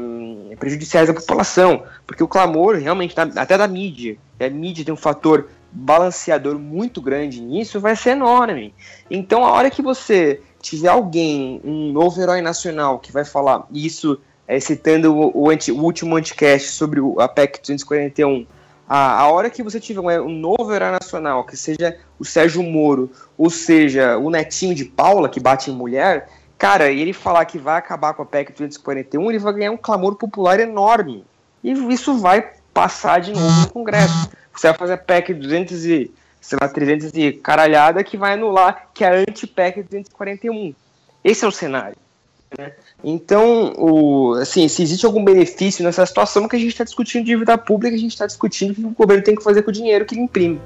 prejudiciais 0.59 1.09
à 1.09 1.15
população, 1.15 1.81
porque 2.05 2.23
o 2.23 2.27
clamor 2.27 2.75
realmente, 2.75 3.15
até 3.35 3.57
da 3.57 3.67
mídia, 3.67 4.15
a 4.39 4.47
mídia 4.51 4.85
tem 4.85 4.93
um 4.93 4.97
fator 4.97 5.49
balanceador 5.71 6.59
muito 6.59 7.01
grande 7.01 7.41
nisso, 7.41 7.79
vai 7.79 7.95
ser 7.95 8.11
enorme. 8.11 8.71
Então, 9.09 9.43
a 9.43 9.51
hora 9.51 9.71
que 9.71 9.81
você 9.81 10.41
tiver 10.61 10.89
alguém, 10.89 11.59
um 11.63 11.91
novo 11.91 12.21
herói 12.21 12.39
nacional, 12.39 12.99
que 12.99 13.11
vai 13.11 13.25
falar 13.25 13.65
isso, 13.73 14.21
é, 14.47 14.59
citando 14.59 15.11
o, 15.35 15.49
anti, 15.49 15.71
o 15.71 15.81
último 15.81 16.15
anticast 16.15 16.69
sobre 16.69 16.99
a 17.17 17.27
PEC 17.27 17.61
241, 17.61 18.45
a, 18.87 19.21
a 19.21 19.31
hora 19.31 19.49
que 19.49 19.61
você 19.61 19.79
tiver 19.79 19.99
um, 19.99 20.27
um 20.27 20.29
novo 20.29 20.73
herói 20.73 20.91
nacional, 20.91 21.43
que 21.43 21.57
seja 21.57 21.97
o 22.17 22.23
Sérgio 22.23 22.63
Moro, 22.63 23.11
ou 23.37 23.49
seja, 23.49 24.17
o 24.17 24.29
netinho 24.29 24.73
de 24.73 24.85
Paula, 24.85 25.27
que 25.27 25.39
bate 25.39 25.69
em 25.69 25.73
mulher, 25.75 26.29
cara, 26.57 26.89
ele 26.89 27.11
falar 27.11 27.45
que 27.45 27.57
vai 27.57 27.77
acabar 27.77 28.13
com 28.13 28.21
a 28.21 28.25
PEC 28.25 28.53
241, 28.53 29.29
ele 29.29 29.39
vai 29.39 29.53
ganhar 29.53 29.71
um 29.71 29.77
clamor 29.77 30.15
popular 30.15 30.59
enorme. 30.59 31.25
E 31.63 31.71
isso 31.93 32.17
vai 32.17 32.49
passar 32.73 33.19
de 33.19 33.33
novo 33.33 33.61
no 33.61 33.69
Congresso. 33.69 34.29
Você 34.53 34.67
vai 34.67 34.77
fazer 34.77 34.93
a 34.93 34.97
PEC 34.97 35.33
200 35.33 35.85
e, 35.85 36.11
sei 36.39 36.57
lá, 36.61 36.69
300 36.69 37.11
e 37.13 37.33
caralhada 37.33 38.03
que 38.03 38.15
vai 38.15 38.33
anular, 38.33 38.89
que 38.93 39.03
é 39.03 39.09
a 39.09 39.19
anti-PEC 39.19 39.83
241. 39.83 40.73
Esse 41.23 41.43
é 41.43 41.47
o 41.47 41.51
cenário. 41.51 41.97
Né? 42.57 42.73
Então, 43.03 43.73
o, 43.77 44.33
assim, 44.33 44.67
se 44.67 44.81
existe 44.81 45.05
algum 45.05 45.23
benefício 45.23 45.83
nessa 45.83 46.05
situação, 46.05 46.47
que 46.47 46.55
a 46.55 46.59
gente 46.59 46.69
está 46.69 46.83
discutindo 46.83 47.25
dívida 47.25 47.57
pública, 47.57 47.95
a 47.95 47.99
gente 47.99 48.13
está 48.13 48.25
discutindo 48.25 48.71
o 48.71 48.75
que 48.75 48.81
o 48.81 48.89
governo 48.91 49.23
tem 49.23 49.35
que 49.35 49.43
fazer 49.43 49.61
com 49.61 49.69
o 49.69 49.73
dinheiro 49.73 50.05
que 50.05 50.15
ele 50.15 50.21
imprime. 50.21 50.59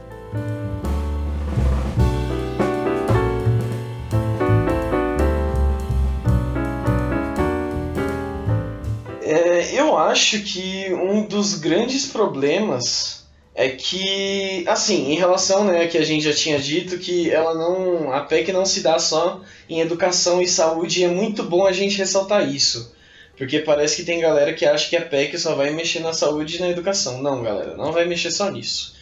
É, 9.21 9.73
eu 9.73 9.97
acho 9.97 10.41
que 10.43 10.93
um 10.93 11.25
dos 11.25 11.55
grandes 11.55 12.07
problemas 12.07 13.20
é 13.53 13.69
que, 13.69 14.63
assim, 14.67 15.11
em 15.11 15.15
relação, 15.15 15.65
né, 15.65 15.87
que 15.87 15.97
a 15.97 16.05
gente 16.05 16.23
já 16.23 16.33
tinha 16.33 16.57
dito 16.57 16.97
que 16.97 17.29
ela 17.29 17.53
não, 17.53 18.11
a 18.13 18.21
PEC 18.21 18.51
não 18.51 18.65
se 18.65 18.81
dá 18.81 18.97
só 18.97 19.41
em 19.69 19.81
educação 19.81 20.41
e 20.41 20.47
saúde, 20.47 21.01
e 21.01 21.03
é 21.03 21.09
muito 21.09 21.43
bom 21.43 21.65
a 21.65 21.71
gente 21.71 21.97
ressaltar 21.97 22.47
isso. 22.47 22.95
Porque 23.37 23.59
parece 23.59 23.97
que 23.97 24.03
tem 24.03 24.19
galera 24.19 24.53
que 24.53 24.65
acha 24.65 24.89
que 24.89 24.95
a 24.95 25.01
PEC 25.01 25.37
só 25.37 25.55
vai 25.55 25.71
mexer 25.71 25.99
na 25.99 26.13
saúde 26.13 26.57
e 26.57 26.59
na 26.59 26.69
educação. 26.69 27.21
Não, 27.21 27.41
galera, 27.41 27.75
não 27.75 27.91
vai 27.91 28.05
mexer 28.05 28.31
só 28.31 28.49
nisso. 28.49 28.95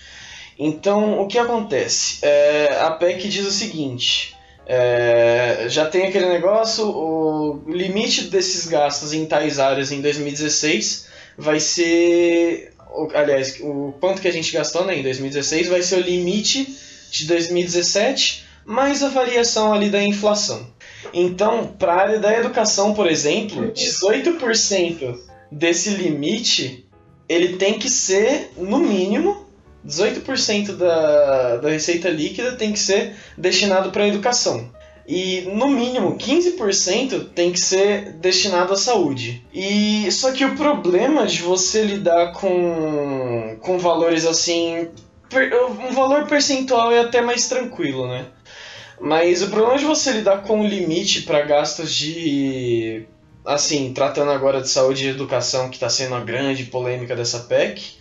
Então, 0.57 1.19
o 1.19 1.27
que 1.27 1.37
acontece? 1.37 2.19
É, 2.21 2.79
a 2.81 2.91
PEC 2.91 3.27
diz 3.27 3.45
o 3.45 3.51
seguinte: 3.51 4.35
é, 4.65 5.65
já 5.67 5.85
tem 5.85 6.07
aquele 6.07 6.27
negócio, 6.27 6.87
o 6.87 7.63
limite 7.67 8.25
desses 8.25 8.67
gastos 8.67 9.13
em 9.13 9.25
tais 9.25 9.59
áreas 9.59 9.91
em 9.91 10.01
2016 10.01 11.07
vai 11.37 11.59
ser 11.59 12.73
aliás, 13.13 13.59
o 13.61 13.93
quanto 13.99 14.21
que 14.21 14.27
a 14.27 14.31
gente 14.31 14.51
gastou 14.51 14.85
né, 14.85 14.97
em 14.97 15.03
2016 15.03 15.67
vai 15.67 15.81
ser 15.81 15.97
o 15.97 16.01
limite 16.01 16.75
de 17.11 17.25
2017 17.27 18.45
mais 18.65 19.01
a 19.01 19.09
variação 19.09 19.73
ali 19.73 19.89
da 19.89 20.03
inflação. 20.03 20.67
Então, 21.13 21.73
para 21.79 21.93
a 21.93 22.01
área 22.01 22.19
da 22.19 22.37
educação, 22.37 22.93
por 22.93 23.09
exemplo, 23.09 23.71
18% 23.71 25.17
desse 25.51 25.89
limite 25.91 26.85
ele 27.27 27.57
tem 27.57 27.77
que 27.77 27.89
ser, 27.89 28.51
no 28.57 28.79
mínimo, 28.79 29.45
18% 29.85 30.75
da, 30.75 31.57
da 31.57 31.69
receita 31.69 32.09
líquida 32.09 32.53
tem 32.53 32.73
que 32.73 32.79
ser 32.79 33.15
destinado 33.37 33.91
para 33.91 34.03
a 34.03 34.07
educação 34.07 34.69
e 35.11 35.41
no 35.41 35.67
mínimo 35.69 36.15
15% 36.15 37.29
tem 37.33 37.51
que 37.51 37.59
ser 37.59 38.11
destinado 38.13 38.73
à 38.73 38.77
saúde. 38.77 39.43
E 39.51 40.07
só 40.11 40.31
que 40.31 40.45
o 40.45 40.55
problema 40.55 41.25
de 41.25 41.41
você 41.41 41.81
lidar 41.81 42.33
com 42.33 43.57
com 43.59 43.79
valores 43.79 44.23
assim, 44.27 44.87
um 45.81 45.91
valor 45.93 46.27
percentual 46.27 46.91
é 46.91 46.99
até 46.99 47.21
mais 47.21 47.49
tranquilo, 47.49 48.07
né? 48.07 48.27
Mas 49.01 49.41
o 49.41 49.49
problema 49.49 49.79
de 49.79 49.85
você 49.85 50.11
lidar 50.11 50.43
com 50.43 50.61
o 50.61 50.67
limite 50.67 51.23
para 51.23 51.41
gastos 51.41 51.91
de. 51.95 53.05
Assim, 53.43 53.91
tratando 53.93 54.29
agora 54.29 54.61
de 54.61 54.69
saúde 54.69 55.07
e 55.07 55.09
educação, 55.09 55.69
que 55.69 55.77
está 55.77 55.89
sendo 55.89 56.13
a 56.13 56.19
grande 56.19 56.65
polêmica 56.65 57.15
dessa 57.15 57.39
PEC, 57.39 57.93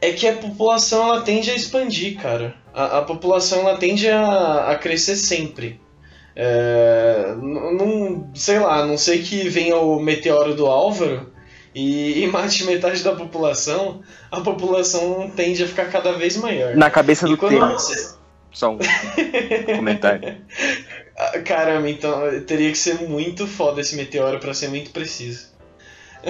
é 0.00 0.12
que 0.12 0.28
a 0.28 0.36
população 0.36 1.08
ela 1.08 1.22
tende 1.22 1.50
a 1.50 1.56
expandir, 1.56 2.20
cara. 2.20 2.54
A, 2.72 2.98
a 2.98 3.02
população 3.02 3.60
ela 3.60 3.76
tende 3.78 4.08
a, 4.08 4.70
a 4.70 4.76
crescer 4.76 5.16
sempre. 5.16 5.80
É, 6.38 7.34
não, 7.40 8.30
sei 8.34 8.58
lá, 8.58 8.84
não 8.84 8.98
sei 8.98 9.22
que 9.22 9.48
venha 9.48 9.76
o 9.78 9.98
meteoro 9.98 10.54
do 10.54 10.66
Álvaro 10.66 11.32
e, 11.74 12.22
e 12.22 12.26
mate 12.26 12.64
metade 12.64 13.02
da 13.02 13.14
população, 13.14 14.02
a 14.30 14.42
população 14.42 15.30
tende 15.34 15.64
a 15.64 15.66
ficar 15.66 15.86
cada 15.86 16.12
vez 16.12 16.36
maior. 16.36 16.76
Na 16.76 16.90
cabeça 16.90 17.26
do 17.26 17.38
tempo. 17.38 17.64
você- 17.66 18.14
Só 18.52 18.70
um 18.72 18.78
comentário. 19.76 20.36
Ah, 21.18 21.38
Caramba, 21.40 21.88
então 21.88 22.20
teria 22.46 22.70
que 22.70 22.76
ser 22.76 23.08
muito 23.08 23.46
foda 23.46 23.80
esse 23.80 23.96
meteoro 23.96 24.38
pra 24.38 24.52
ser 24.52 24.68
muito 24.68 24.90
preciso. 24.90 25.46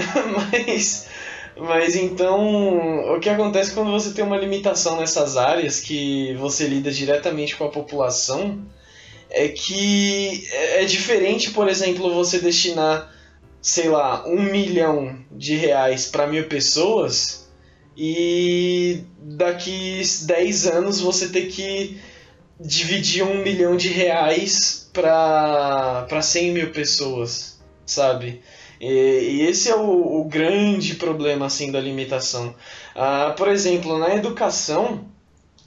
mas, 0.52 1.08
mas 1.56 1.96
então, 1.96 3.12
o 3.16 3.18
que 3.18 3.28
acontece 3.28 3.72
quando 3.74 3.90
você 3.90 4.12
tem 4.14 4.24
uma 4.24 4.36
limitação 4.36 4.96
nessas 5.00 5.36
áreas 5.36 5.80
que 5.80 6.34
você 6.34 6.68
lida 6.68 6.92
diretamente 6.92 7.56
com 7.56 7.64
a 7.64 7.68
população 7.68 8.60
é 9.30 9.48
que 9.48 10.46
é 10.52 10.82
é 10.82 10.84
diferente, 10.84 11.50
por 11.50 11.68
exemplo, 11.68 12.12
você 12.14 12.38
destinar, 12.38 13.12
sei 13.60 13.88
lá, 13.88 14.26
um 14.26 14.42
milhão 14.42 15.18
de 15.32 15.54
reais 15.56 16.06
para 16.06 16.26
mil 16.26 16.44
pessoas 16.48 17.48
e 17.96 19.04
daqui 19.18 20.02
10 20.22 20.66
anos 20.66 21.00
você 21.00 21.28
ter 21.28 21.46
que 21.46 21.98
dividir 22.60 23.22
um 23.22 23.42
milhão 23.42 23.76
de 23.76 23.88
reais 23.88 24.90
para 24.92 26.22
100 26.22 26.52
mil 26.52 26.70
pessoas, 26.70 27.58
sabe? 27.84 28.42
E, 28.80 28.86
e 28.86 29.42
esse 29.42 29.70
é 29.70 29.76
o, 29.76 30.20
o 30.20 30.24
grande 30.24 30.94
problema 30.96 31.46
assim 31.46 31.72
da 31.72 31.80
limitação. 31.80 32.54
Ah, 32.94 33.34
por 33.36 33.48
exemplo, 33.48 33.98
na 33.98 34.14
educação, 34.14 35.06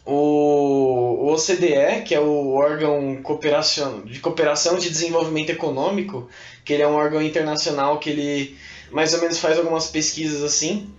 o, 0.05 1.31
OCDE, 1.33 2.03
que 2.05 2.15
é 2.15 2.19
o 2.19 2.53
órgão 2.53 3.21
cooperação, 3.21 4.01
de 4.01 4.19
cooperação 4.19 4.77
de 4.77 4.89
desenvolvimento 4.89 5.51
econômico, 5.51 6.27
que 6.65 6.73
ele 6.73 6.83
é 6.83 6.87
um 6.87 6.95
órgão 6.95 7.21
internacional 7.21 7.99
que 7.99 8.09
ele 8.09 8.57
mais 8.91 9.13
ou 9.13 9.21
menos 9.21 9.37
faz 9.37 9.57
algumas 9.57 9.87
pesquisas 9.87 10.43
assim, 10.43 10.89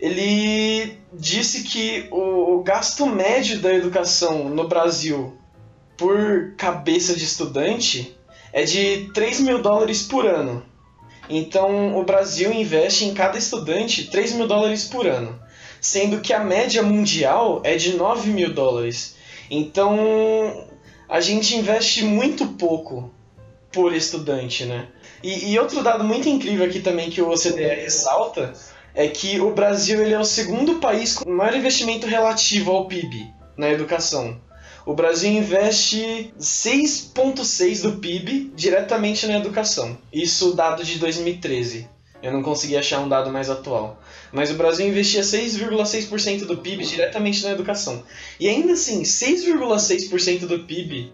ele 0.00 0.98
disse 1.12 1.62
que 1.62 2.08
o, 2.10 2.56
o 2.56 2.62
gasto 2.62 3.06
médio 3.06 3.60
da 3.60 3.72
educação 3.72 4.48
no 4.48 4.66
Brasil 4.66 5.36
por 5.96 6.54
cabeça 6.56 7.14
de 7.14 7.24
estudante 7.24 8.16
é 8.52 8.64
de 8.64 9.10
3 9.12 9.40
mil 9.40 9.62
dólares 9.62 10.02
por 10.02 10.26
ano. 10.26 10.64
Então 11.28 11.98
o 11.98 12.04
Brasil 12.04 12.52
investe 12.52 13.04
em 13.04 13.14
cada 13.14 13.38
estudante 13.38 14.10
3 14.10 14.34
mil 14.34 14.46
dólares 14.46 14.84
por 14.84 15.06
ano, 15.06 15.40
sendo 15.84 16.22
que 16.22 16.32
a 16.32 16.42
média 16.42 16.82
mundial 16.82 17.60
é 17.62 17.76
de 17.76 17.94
9 17.94 18.30
mil 18.30 18.54
dólares. 18.54 19.16
Então 19.50 20.66
a 21.06 21.20
gente 21.20 21.54
investe 21.54 22.02
muito 22.02 22.46
pouco 22.46 23.12
por 23.70 23.94
estudante, 23.94 24.64
né? 24.64 24.88
E, 25.22 25.52
e 25.52 25.58
outro 25.58 25.82
dado 25.82 26.02
muito 26.02 26.26
incrível 26.26 26.64
aqui 26.64 26.80
também 26.80 27.10
que 27.10 27.20
o 27.20 27.28
OCDE 27.28 27.82
ressalta 27.82 28.54
é 28.94 29.08
que 29.08 29.38
o 29.38 29.52
Brasil 29.52 30.00
ele 30.00 30.14
é 30.14 30.18
o 30.18 30.24
segundo 30.24 30.76
país 30.76 31.16
com 31.16 31.30
maior 31.30 31.54
investimento 31.54 32.06
relativo 32.06 32.70
ao 32.70 32.86
PIB 32.86 33.30
na 33.54 33.70
educação. 33.70 34.40
O 34.86 34.94
Brasil 34.94 35.32
investe 35.32 36.32
6,6% 36.40 37.82
do 37.82 37.92
PIB 37.98 38.52
diretamente 38.56 39.26
na 39.26 39.36
educação. 39.36 39.98
Isso 40.10 40.54
dado 40.54 40.82
de 40.82 40.98
2013. 40.98 41.92
Eu 42.24 42.32
não 42.32 42.42
consegui 42.42 42.74
achar 42.74 43.00
um 43.00 43.08
dado 43.08 43.30
mais 43.30 43.50
atual. 43.50 44.00
Mas 44.32 44.50
o 44.50 44.54
Brasil 44.54 44.88
investia 44.88 45.20
6,6% 45.20 46.46
do 46.46 46.56
PIB 46.56 46.82
diretamente 46.82 47.44
na 47.44 47.50
educação. 47.50 48.02
E 48.40 48.48
ainda 48.48 48.72
assim, 48.72 49.02
6,6% 49.02 50.46
do 50.46 50.60
PIB 50.60 51.12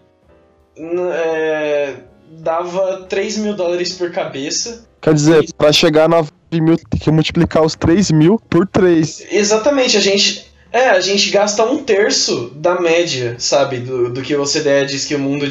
é, 1.13 1.95
dava 2.29 3.05
3 3.09 3.39
mil 3.39 3.53
dólares 3.53 3.91
por 3.91 4.09
cabeça. 4.13 4.87
Quer 5.01 5.13
dizer, 5.13 5.53
pra 5.57 5.73
chegar 5.73 6.05
a 6.05 6.07
9 6.07 6.31
mil, 6.53 6.77
tem 6.77 6.97
que 6.97 7.11
multiplicar 7.11 7.61
os 7.61 7.75
3 7.75 8.11
mil 8.11 8.39
por 8.49 8.65
3. 8.65 9.25
Exatamente, 9.31 9.97
a 9.97 10.01
gente. 10.01 10.49
É, 10.71 10.91
a 10.91 11.01
gente 11.01 11.29
gasta 11.29 11.65
um 11.65 11.83
terço 11.83 12.53
da 12.55 12.79
média, 12.79 13.35
sabe, 13.37 13.79
do, 13.79 14.13
do 14.13 14.21
que 14.21 14.33
o 14.33 14.41
OCDE 14.41 14.85
diz 14.87 15.03
que 15.03 15.13
o, 15.13 15.19
mundo, 15.19 15.45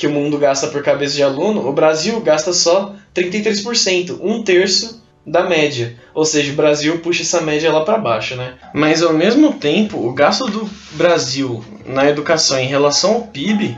que 0.00 0.06
o 0.06 0.10
mundo 0.10 0.38
gasta 0.38 0.68
por 0.68 0.82
cabeça 0.82 1.14
de 1.14 1.22
aluno. 1.22 1.68
O 1.68 1.74
Brasil 1.74 2.18
gasta 2.22 2.54
só 2.54 2.94
33%, 3.14 4.18
um 4.22 4.42
terço 4.42 5.04
da 5.26 5.46
média. 5.46 5.94
Ou 6.14 6.24
seja, 6.24 6.50
o 6.50 6.56
Brasil 6.56 6.98
puxa 7.00 7.20
essa 7.20 7.42
média 7.42 7.70
lá 7.70 7.84
para 7.84 7.98
baixo, 7.98 8.34
né? 8.34 8.54
Mas 8.72 9.02
ao 9.02 9.12
mesmo 9.12 9.52
tempo, 9.52 9.98
o 9.98 10.14
gasto 10.14 10.46
do 10.46 10.66
Brasil 10.92 11.62
na 11.84 12.08
educação 12.08 12.58
em 12.58 12.66
relação 12.66 13.16
ao 13.16 13.22
PIB 13.24 13.76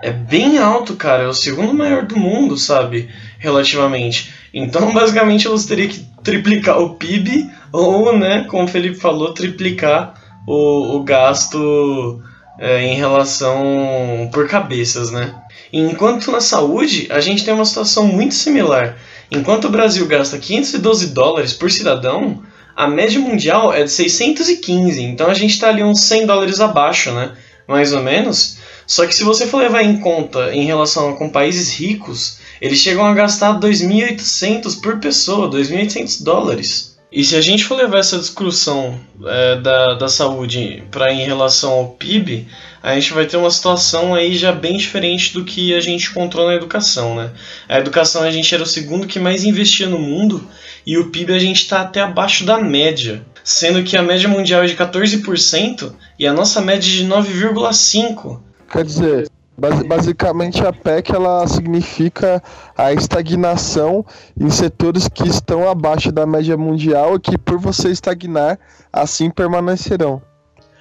é 0.00 0.12
bem 0.12 0.58
alto, 0.58 0.94
cara. 0.94 1.24
É 1.24 1.26
o 1.26 1.34
segundo 1.34 1.74
maior 1.74 2.06
do 2.06 2.16
mundo, 2.16 2.56
sabe? 2.56 3.08
Relativamente. 3.40 4.32
Então, 4.54 4.92
basicamente, 4.94 5.48
você 5.48 5.66
teria 5.66 5.88
que 5.88 6.06
triplicar 6.22 6.78
o 6.78 6.94
PIB 6.94 7.50
ou, 7.72 8.16
né, 8.16 8.46
como 8.48 8.62
o 8.62 8.68
Felipe 8.68 8.94
falou, 8.94 9.34
triplicar 9.34 10.14
o, 10.46 10.98
o 10.98 11.02
gasto 11.02 12.22
é, 12.60 12.80
em 12.84 12.94
relação 12.94 14.30
por 14.32 14.46
cabeças, 14.46 15.10
né? 15.10 15.34
Enquanto 15.76 16.30
na 16.30 16.40
saúde, 16.40 17.08
a 17.10 17.18
gente 17.18 17.44
tem 17.44 17.52
uma 17.52 17.64
situação 17.64 18.06
muito 18.06 18.32
similar. 18.32 18.96
Enquanto 19.28 19.64
o 19.64 19.70
Brasil 19.70 20.06
gasta 20.06 20.38
512 20.38 21.08
dólares 21.08 21.52
por 21.52 21.68
cidadão, 21.68 22.44
a 22.76 22.86
média 22.86 23.18
mundial 23.18 23.74
é 23.74 23.82
de 23.82 23.90
615. 23.90 25.02
Então 25.02 25.26
a 25.28 25.34
gente 25.34 25.50
está 25.50 25.70
ali 25.70 25.82
uns 25.82 26.02
100 26.02 26.26
dólares 26.26 26.60
abaixo, 26.60 27.10
né? 27.10 27.32
Mais 27.66 27.92
ou 27.92 28.00
menos. 28.00 28.58
Só 28.86 29.04
que 29.04 29.12
se 29.12 29.24
você 29.24 29.48
for 29.48 29.58
levar 29.58 29.82
em 29.82 29.96
conta 29.96 30.54
em 30.54 30.64
relação 30.64 31.16
com 31.16 31.28
países 31.28 31.72
ricos, 31.72 32.38
eles 32.60 32.78
chegam 32.78 33.04
a 33.04 33.12
gastar 33.12 33.58
2.800 33.58 34.80
por 34.80 35.00
pessoa, 35.00 35.50
2.800 35.50 36.22
dólares. 36.22 36.93
E 37.14 37.22
se 37.22 37.36
a 37.36 37.40
gente 37.40 37.64
for 37.64 37.76
levar 37.76 37.98
essa 37.98 38.18
discussão 38.18 38.98
é, 39.24 39.60
da, 39.60 39.94
da 39.94 40.08
saúde 40.08 40.82
para 40.90 41.12
em 41.12 41.24
relação 41.24 41.70
ao 41.70 41.90
PIB, 41.90 42.48
a 42.82 42.92
gente 42.96 43.12
vai 43.12 43.24
ter 43.24 43.36
uma 43.36 43.52
situação 43.52 44.16
aí 44.16 44.34
já 44.34 44.50
bem 44.50 44.76
diferente 44.76 45.32
do 45.32 45.44
que 45.44 45.72
a 45.72 45.80
gente 45.80 46.10
encontrou 46.10 46.48
na 46.48 46.56
educação, 46.56 47.14
né? 47.14 47.30
A 47.68 47.78
educação 47.78 48.24
a 48.24 48.32
gente 48.32 48.52
era 48.52 48.64
o 48.64 48.66
segundo 48.66 49.06
que 49.06 49.20
mais 49.20 49.44
investia 49.44 49.88
no 49.88 49.96
mundo 49.96 50.44
e 50.84 50.98
o 50.98 51.08
PIB 51.10 51.32
a 51.32 51.38
gente 51.38 51.62
está 51.62 51.82
até 51.82 52.00
abaixo 52.00 52.44
da 52.44 52.58
média, 52.58 53.24
sendo 53.44 53.84
que 53.84 53.96
a 53.96 54.02
média 54.02 54.28
mundial 54.28 54.64
é 54.64 54.66
de 54.66 54.74
14% 54.74 55.92
e 56.18 56.26
a 56.26 56.32
nossa 56.32 56.60
média 56.60 56.88
é 56.88 56.96
de 56.96 57.06
9,5%. 57.06 58.40
Quer 58.72 58.84
dizer, 58.84 59.30
basicamente 59.56 60.66
a 60.66 60.72
PEC 60.72 61.14
ela 61.14 61.46
significa 61.46 62.42
a 62.76 62.92
estagnação 62.92 64.04
em 64.38 64.50
setores 64.50 65.08
que 65.08 65.28
estão 65.28 65.68
abaixo 65.68 66.10
da 66.10 66.26
média 66.26 66.56
mundial 66.56 67.16
e 67.16 67.20
que 67.20 67.38
por 67.38 67.58
você 67.58 67.90
estagnar, 67.90 68.58
assim 68.92 69.30
permanecerão. 69.30 70.20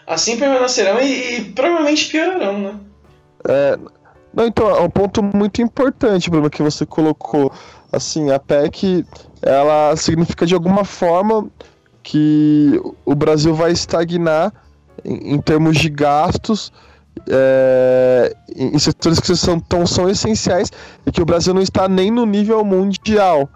Assim 0.08 0.38
permanecerão 0.38 1.00
e, 1.00 1.38
e 1.38 1.46
provavelmente 1.52 2.10
piorarão, 2.10 2.60
né? 2.60 2.80
Não, 4.34 4.48
então, 4.48 4.68
é 4.70 4.82
um 4.82 4.90
ponto 4.90 5.22
muito 5.22 5.62
importante, 5.62 6.30
Bruno, 6.30 6.50
que 6.50 6.64
você 6.64 6.86
colocou. 6.86 7.52
Assim, 7.92 8.32
a 8.32 8.40
PEC, 8.40 9.06
ela 9.42 9.96
significa 9.96 10.46
de 10.46 10.56
alguma 10.56 10.84
forma 10.84 11.48
que 12.02 12.82
o 13.06 13.14
Brasil 13.14 13.54
vai 13.54 13.72
estagnar 13.72 14.52
em, 15.06 15.36
em 15.36 15.40
termos 15.40 15.78
de 15.78 15.90
gastos 15.90 16.72
é, 17.30 18.36
em, 18.56 18.78
setores 18.78 19.20
que 19.20 19.36
são, 19.36 19.60
tão, 19.60 19.86
são 19.86 20.10
essenciais 20.10 20.72
e 21.06 21.12
que 21.12 21.22
o 21.22 21.26
Brasil 21.26 21.54
não 21.54 21.62
está 21.62 21.88
nem 21.88 22.12
no 22.12 22.26
nível 22.26 22.64
mundial, 22.64 23.50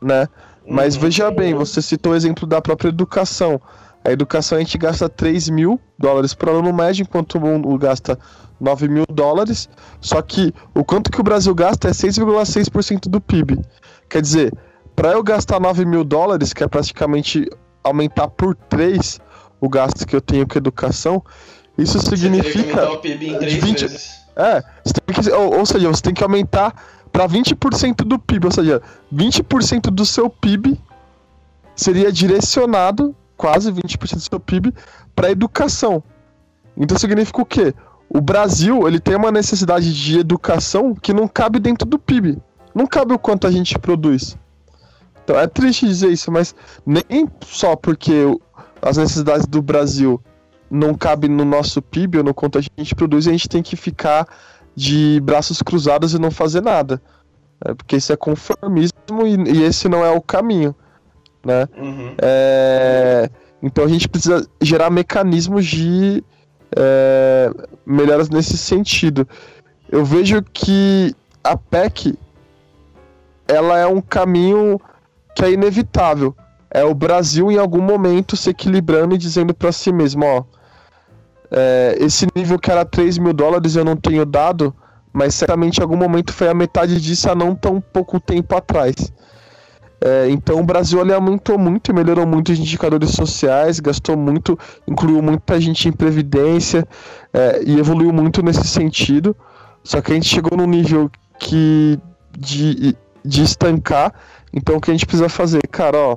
né? 0.00 0.28
Mas 0.68 0.94
Uhum. 0.94 1.00
veja 1.00 1.30
bem, 1.30 1.54
você 1.54 1.80
citou 1.80 2.12
o 2.12 2.16
exemplo 2.16 2.46
da 2.46 2.60
própria 2.60 2.88
educação. 2.88 3.60
A 4.04 4.12
educação 4.12 4.58
a 4.58 4.60
gente 4.60 4.76
gasta 4.78 5.08
3 5.08 5.48
mil 5.48 5.80
dólares 5.98 6.34
por 6.34 6.48
aluno 6.48 6.72
médio, 6.72 7.02
enquanto 7.02 7.36
o 7.36 7.40
mundo 7.40 7.76
gasta 7.78 8.18
9 8.60 8.88
mil 8.88 9.04
dólares. 9.10 9.68
Só 10.00 10.20
que 10.22 10.52
o 10.74 10.84
quanto 10.84 11.10
que 11.10 11.20
o 11.20 11.24
Brasil 11.24 11.54
gasta 11.54 11.88
é 11.88 11.92
6,6% 11.92 13.08
do 13.08 13.20
PIB. 13.20 13.58
Quer 14.08 14.22
dizer, 14.22 14.52
para 14.94 15.12
eu 15.12 15.22
gastar 15.22 15.58
9 15.58 15.84
mil 15.84 16.04
dólares, 16.04 16.52
que 16.52 16.62
é 16.62 16.68
praticamente 16.68 17.48
aumentar 17.82 18.28
por 18.28 18.54
3 18.54 19.20
o 19.60 19.68
gasto 19.68 20.06
que 20.06 20.14
eu 20.14 20.20
tenho 20.20 20.46
com 20.46 20.58
educação, 20.58 21.22
isso 21.78 21.98
Você 22.00 22.10
teria 22.16 22.42
que 22.42 22.50
significa. 22.50 22.80
aumentar 22.80 22.92
o 22.92 22.98
PIB 22.98 23.28
em 23.30 23.38
três 23.38 23.54
20 23.54 23.80
vezes. 23.86 24.18
É, 24.36 24.62
que- 25.12 25.30
ou, 25.30 25.58
ou 25.58 25.66
seja, 25.66 25.88
você 25.88 26.02
tem 26.02 26.14
que 26.14 26.22
aumentar 26.22 26.74
para 27.12 27.26
20% 27.26 28.04
do 28.04 28.18
PIB, 28.18 28.46
ou 28.46 28.52
seja, 28.52 28.82
20% 29.10 29.90
do 29.90 30.04
seu 30.04 30.28
PIB 30.28 30.78
seria 31.74 32.10
direcionado, 32.12 33.14
quase 33.36 33.70
20% 33.72 34.14
do 34.16 34.20
seu 34.20 34.40
PIB, 34.40 34.74
para 35.14 35.30
educação. 35.30 36.02
Então 36.76 36.98
significa 36.98 37.40
o 37.40 37.46
quê? 37.46 37.74
o 38.10 38.22
Brasil 38.22 38.88
ele 38.88 38.98
tem 38.98 39.14
uma 39.14 39.30
necessidade 39.30 39.92
de 39.92 40.18
educação 40.18 40.94
que 40.94 41.12
não 41.12 41.28
cabe 41.28 41.58
dentro 41.58 41.86
do 41.86 41.98
PIB. 41.98 42.38
Não 42.74 42.86
cabe 42.86 43.12
o 43.12 43.18
quanto 43.18 43.46
a 43.46 43.50
gente 43.50 43.78
produz. 43.78 44.34
Então 45.22 45.38
é 45.38 45.46
triste 45.46 45.86
dizer 45.86 46.08
isso, 46.08 46.32
mas 46.32 46.54
nem 46.86 47.28
só 47.44 47.76
porque 47.76 48.24
as 48.80 48.96
necessidades 48.96 49.46
do 49.46 49.60
Brasil 49.60 50.18
não 50.70 50.94
cabem 50.94 51.30
no 51.30 51.44
nosso 51.44 51.80
PIB 51.80 52.18
ou 52.18 52.24
no 52.24 52.34
quanto 52.34 52.58
a 52.58 52.60
gente 52.60 52.94
produz, 52.94 53.26
a 53.26 53.32
gente 53.32 53.48
tem 53.48 53.62
que 53.62 53.76
ficar 53.76 54.26
de 54.74 55.20
braços 55.20 55.62
cruzados 55.62 56.14
e 56.14 56.18
não 56.18 56.30
fazer 56.30 56.62
nada. 56.62 57.00
É, 57.64 57.74
porque 57.74 57.96
isso 57.96 58.12
é 58.12 58.16
conformismo 58.16 59.26
e, 59.26 59.58
e, 59.58 59.62
esse 59.64 59.88
não 59.88 60.04
é 60.04 60.10
o 60.10 60.20
caminho. 60.20 60.74
Né? 61.44 61.68
Uhum. 61.76 62.14
É, 62.20 63.30
então 63.62 63.84
a 63.84 63.88
gente 63.88 64.08
precisa 64.08 64.46
gerar 64.60 64.90
mecanismos 64.90 65.66
de 65.66 66.22
é, 66.76 67.50
melhoras 67.84 68.28
nesse 68.28 68.56
sentido. 68.56 69.26
Eu 69.90 70.04
vejo 70.04 70.42
que 70.52 71.14
a 71.42 71.56
PEC 71.56 72.16
ela 73.48 73.78
é 73.78 73.86
um 73.86 74.00
caminho 74.00 74.80
que 75.34 75.44
é 75.44 75.50
inevitável. 75.50 76.36
É 76.70 76.84
o 76.84 76.94
Brasil 76.94 77.50
em 77.50 77.56
algum 77.56 77.80
momento 77.80 78.36
se 78.36 78.50
equilibrando 78.50 79.14
e 79.14 79.18
dizendo 79.18 79.54
para 79.54 79.72
si 79.72 79.90
mesmo, 79.90 80.24
ó, 80.26 80.44
é, 81.50 81.96
esse 82.00 82.26
nível 82.34 82.58
que 82.58 82.70
era 82.70 82.84
3 82.84 83.18
mil 83.18 83.32
dólares 83.32 83.76
eu 83.76 83.84
não 83.84 83.96
tenho 83.96 84.24
dado, 84.24 84.74
mas 85.12 85.34
certamente 85.34 85.78
em 85.78 85.82
algum 85.82 85.96
momento 85.96 86.32
foi 86.32 86.48
a 86.48 86.54
metade 86.54 87.00
disso 87.00 87.30
há 87.30 87.34
não 87.34 87.54
tão 87.54 87.80
pouco 87.80 88.20
tempo 88.20 88.54
atrás. 88.56 89.12
É, 90.00 90.28
então 90.30 90.60
o 90.60 90.64
Brasil 90.64 91.00
ali 91.00 91.12
aumentou 91.12 91.58
muito, 91.58 91.92
melhorou 91.92 92.26
muito 92.26 92.52
os 92.52 92.58
indicadores 92.58 93.10
sociais, 93.10 93.80
gastou 93.80 94.16
muito, 94.16 94.56
incluiu 94.86 95.20
muita 95.20 95.60
gente 95.60 95.88
em 95.88 95.92
previdência 95.92 96.86
é, 97.32 97.62
e 97.64 97.78
evoluiu 97.78 98.12
muito 98.12 98.42
nesse 98.42 98.66
sentido. 98.66 99.34
Só 99.82 100.00
que 100.00 100.12
a 100.12 100.14
gente 100.14 100.28
chegou 100.28 100.56
num 100.56 100.66
nível 100.66 101.10
que 101.38 101.98
de, 102.36 102.94
de 103.24 103.42
estancar. 103.42 104.12
Então 104.52 104.76
o 104.76 104.80
que 104.80 104.90
a 104.90 104.94
gente 104.94 105.06
precisa 105.06 105.28
fazer, 105.28 105.60
cara, 105.68 105.98
ó, 105.98 106.16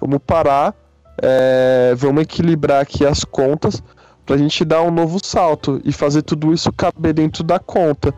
vamos 0.00 0.18
parar, 0.26 0.74
é, 1.22 1.94
vamos 1.96 2.22
equilibrar 2.22 2.82
aqui 2.82 3.06
as 3.06 3.24
contas 3.24 3.82
para 4.26 4.34
a 4.34 4.38
gente 4.38 4.64
dar 4.64 4.82
um 4.82 4.90
novo 4.90 5.18
salto 5.24 5.80
e 5.84 5.92
fazer 5.92 6.22
tudo 6.22 6.52
isso 6.52 6.72
caber 6.72 7.14
dentro 7.14 7.44
da 7.44 7.60
conta. 7.60 8.12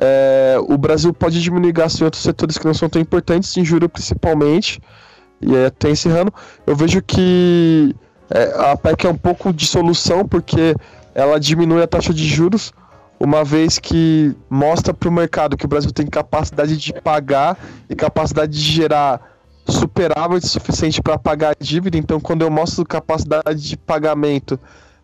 É, 0.00 0.56
o 0.58 0.78
Brasil 0.78 1.12
pode 1.12 1.42
diminuir 1.42 1.72
gastos 1.72 2.00
em 2.00 2.04
outros 2.04 2.22
setores 2.22 2.56
que 2.56 2.64
não 2.64 2.72
são 2.72 2.88
tão 2.88 3.00
importantes, 3.00 3.54
em 3.58 3.64
juro 3.64 3.88
principalmente. 3.88 4.80
E 5.42 5.54
até 5.64 5.90
encerrando, 5.90 6.32
eu 6.66 6.74
vejo 6.74 7.02
que 7.02 7.94
é, 8.30 8.70
a 8.70 8.76
PEC 8.76 9.06
é 9.06 9.10
um 9.10 9.16
pouco 9.16 9.52
de 9.52 9.66
solução, 9.66 10.26
porque 10.26 10.74
ela 11.14 11.38
diminui 11.38 11.82
a 11.82 11.86
taxa 11.86 12.14
de 12.14 12.26
juros, 12.26 12.72
uma 13.18 13.44
vez 13.44 13.78
que 13.78 14.34
mostra 14.48 14.94
para 14.94 15.08
o 15.08 15.12
mercado 15.12 15.56
que 15.56 15.66
o 15.66 15.68
Brasil 15.68 15.92
tem 15.92 16.06
capacidade 16.06 16.76
de 16.76 16.92
pagar 16.94 17.58
e 17.88 17.94
capacidade 17.94 18.52
de 18.52 18.72
gerar 18.72 19.20
superávit 19.68 20.46
suficiente 20.46 21.02
para 21.02 21.18
pagar 21.18 21.50
a 21.50 21.56
dívida. 21.58 21.98
Então, 21.98 22.18
quando 22.18 22.42
eu 22.42 22.50
mostro 22.50 22.84
capacidade 22.84 23.60
de 23.62 23.76
pagamento, 23.76 24.58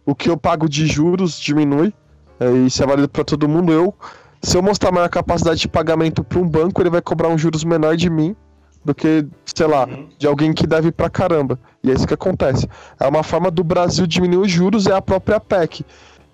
o 0.07 0.15
que 0.15 0.31
eu 0.31 0.37
pago 0.37 0.69
de 0.69 0.87
juros 0.87 1.39
diminui. 1.39 1.93
É, 2.41 2.51
isso 2.67 2.83
é 2.83 2.87
válido 2.87 3.09
para 3.09 3.25
todo 3.25 3.49
mundo. 3.49 3.73
Eu 3.73 3.95
se 4.43 4.57
eu 4.57 4.63
mostrar 4.63 4.93
maior 4.93 5.09
capacidade 5.09 5.59
de 5.59 5.69
pagamento 5.69 6.23
para 6.23 6.39
um 6.39 6.49
banco, 6.49 6.81
ele 6.81 6.91
vai 6.91 7.03
cobrar 7.03 7.29
um 7.29 7.37
juros 7.37 7.65
menor 7.65 7.97
de 7.97 8.09
mim 8.09 8.37
do 8.85 8.95
que, 8.95 9.27
sei 9.45 9.67
lá, 9.67 9.87
uhum. 9.87 10.09
de 10.17 10.27
alguém 10.27 10.53
que 10.53 10.67
deve 10.67 10.93
pra 10.93 11.11
caramba. 11.11 11.59
E 11.83 11.91
é 11.91 11.95
isso 11.95 12.07
que 12.07 12.15
acontece. 12.15 12.69
É 13.01 13.09
uma 13.09 13.25
forma 13.25 13.51
do 13.51 13.65
Brasil 13.65 14.07
diminuir 14.07 14.47
os 14.47 14.51
juros 14.51 14.87
é 14.87 14.95
a 14.95 15.03
própria 15.03 15.41
PEC. 15.41 15.85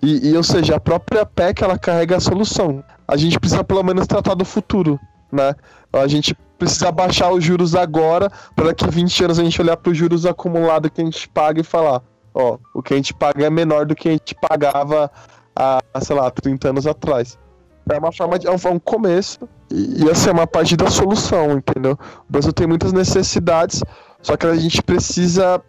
E, 0.01 0.29
e, 0.29 0.37
ou 0.37 0.43
seja, 0.43 0.75
a 0.75 0.79
própria 0.79 1.25
PEC 1.25 1.63
ela 1.63 1.77
carrega 1.77 2.17
a 2.17 2.19
solução. 2.19 2.83
A 3.07 3.17
gente 3.17 3.39
precisa 3.39 3.63
pelo 3.63 3.81
menos 3.81 4.05
tratar 4.05 4.35
do 4.35 4.45
futuro, 4.45 4.99
né? 5.31 5.55
A 5.91 6.05
gente 6.05 6.37
precisa 6.59 6.91
baixar 6.91 7.31
os 7.31 7.43
juros 7.43 7.73
agora, 7.73 8.31
para 8.55 8.69
a 8.69 8.91
20 8.91 9.23
anos 9.23 9.39
a 9.39 9.43
gente 9.43 9.59
olhar 9.59 9.75
para 9.75 9.91
os 9.91 9.97
juros 9.97 10.25
acumulados 10.25 10.91
que 10.93 11.01
a 11.01 11.05
gente 11.05 11.27
paga 11.29 11.61
e 11.61 11.63
falar, 11.63 12.03
ó, 12.33 12.57
o 12.73 12.81
que 12.81 12.93
a 12.93 12.97
gente 12.97 13.13
paga 13.13 13.45
é 13.45 13.49
menor 13.49 13.85
do 13.85 13.95
que 13.95 14.09
a 14.09 14.11
gente 14.11 14.35
pagava 14.35 15.11
há, 15.55 15.81
sei 16.01 16.15
lá, 16.15 16.29
30 16.31 16.69
anos 16.69 16.87
atrás. 16.87 17.37
É 17.89 17.97
uma 17.97 18.11
forma 18.11 18.39
de. 18.39 18.47
É 18.47 18.51
um, 18.51 18.79
começo. 18.79 19.47
E 19.71 20.05
ia 20.05 20.15
ser 20.15 20.31
uma 20.31 20.47
parte 20.47 20.75
da 20.77 20.89
solução, 20.89 21.53
entendeu? 21.53 21.97
O 22.29 22.31
Brasil 22.31 22.53
tem 22.53 22.67
muitas 22.67 22.93
necessidades, 22.93 23.81
só 24.21 24.37
que 24.37 24.45
a 24.47 24.55
gente 24.55 24.81
precisa 24.81 25.61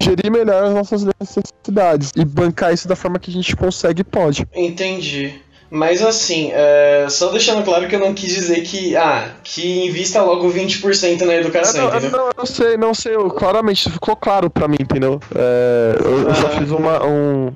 gerir 0.00 0.30
melhor 0.30 0.64
as 0.64 0.74
nossas 0.74 1.04
necessidades 1.20 2.12
e 2.16 2.24
bancar 2.24 2.72
isso 2.72 2.88
da 2.88 2.96
forma 2.96 3.18
que 3.18 3.30
a 3.30 3.34
gente 3.34 3.54
consegue 3.54 4.00
e 4.00 4.04
pode. 4.04 4.46
Entendi. 4.54 5.40
Mas 5.70 6.00
assim, 6.02 6.50
é, 6.52 7.06
só 7.10 7.30
deixando 7.30 7.64
claro 7.64 7.88
que 7.88 7.94
eu 7.94 8.00
não 8.00 8.14
quis 8.14 8.32
dizer 8.32 8.62
que, 8.62 8.94
ah, 8.96 9.30
que 9.42 9.86
invista 9.86 10.22
logo 10.22 10.48
20% 10.48 11.22
na 11.22 11.34
educação, 11.34 11.90
não, 11.90 11.96
entendeu? 11.96 12.18
Não, 12.18 12.30
eu 12.36 12.46
sei, 12.46 12.76
não 12.76 12.94
sei, 12.94 13.14
claramente 13.36 13.90
ficou 13.90 14.14
claro 14.14 14.48
para 14.48 14.68
mim, 14.68 14.76
entendeu? 14.80 15.20
É, 15.34 15.96
eu, 16.04 16.28
eu, 16.28 16.34
só 16.36 16.50
fiz 16.50 16.70
uma, 16.70 17.04
um, 17.04 17.52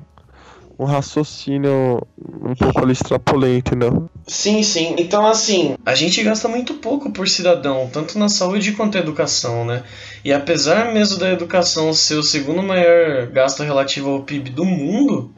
um 0.77 0.83
raciocínio 0.83 2.01
um 2.43 2.53
pouco 2.53 2.81
ali 2.81 2.91
extrapolei, 2.91 3.57
entendeu? 3.57 4.09
Sim, 4.27 4.61
sim. 4.61 4.95
Então, 4.97 5.25
assim, 5.25 5.75
a 5.85 5.95
gente 5.95 6.21
gasta 6.21 6.49
muito 6.49 6.73
pouco 6.75 7.11
por 7.11 7.29
cidadão, 7.29 7.89
tanto 7.93 8.19
na 8.19 8.27
saúde 8.27 8.73
quanto 8.73 8.95
na 8.95 9.01
educação, 9.01 9.63
né? 9.63 9.83
E 10.25 10.33
apesar 10.33 10.91
mesmo 10.91 11.17
da 11.17 11.31
educação 11.31 11.93
ser 11.93 12.15
o 12.15 12.23
segundo 12.23 12.61
maior 12.61 13.27
gasto 13.27 13.63
relativo 13.63 14.09
ao 14.09 14.23
PIB 14.23 14.49
do 14.49 14.65
mundo, 14.65 15.33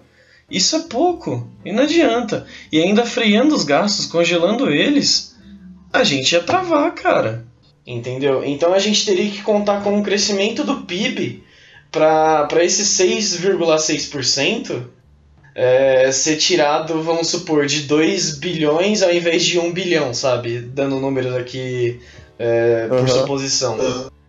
isso 0.53 0.75
é 0.75 0.79
pouco. 0.81 1.49
E 1.65 1.71
não 1.71 1.83
adianta. 1.83 2.45
E 2.71 2.79
ainda 2.79 3.05
freando 3.05 3.55
os 3.55 3.63
gastos, 3.63 4.05
congelando 4.05 4.69
eles, 4.69 5.35
a 5.91 6.03
gente 6.03 6.33
ia 6.33 6.43
travar, 6.43 6.93
cara. 6.93 7.43
Entendeu? 7.85 8.45
Então 8.45 8.71
a 8.71 8.79
gente 8.79 9.03
teria 9.03 9.29
que 9.31 9.41
contar 9.41 9.83
com 9.83 9.97
um 9.97 10.03
crescimento 10.03 10.63
do 10.63 10.81
PIB 10.81 11.43
para 11.91 12.63
esses 12.63 12.87
6,6% 12.99 14.83
é, 15.55 16.11
ser 16.11 16.37
tirado, 16.37 17.01
vamos 17.01 17.27
supor, 17.27 17.65
de 17.65 17.81
2 17.81 18.37
bilhões 18.37 19.03
ao 19.03 19.13
invés 19.13 19.43
de 19.43 19.59
1 19.59 19.65
um 19.65 19.71
bilhão, 19.71 20.13
sabe? 20.13 20.59
Dando 20.59 20.99
números 20.99 21.35
aqui 21.35 21.99
é, 22.39 22.87
por 22.87 22.99
uhum. 22.99 23.07
suposição. 23.07 23.77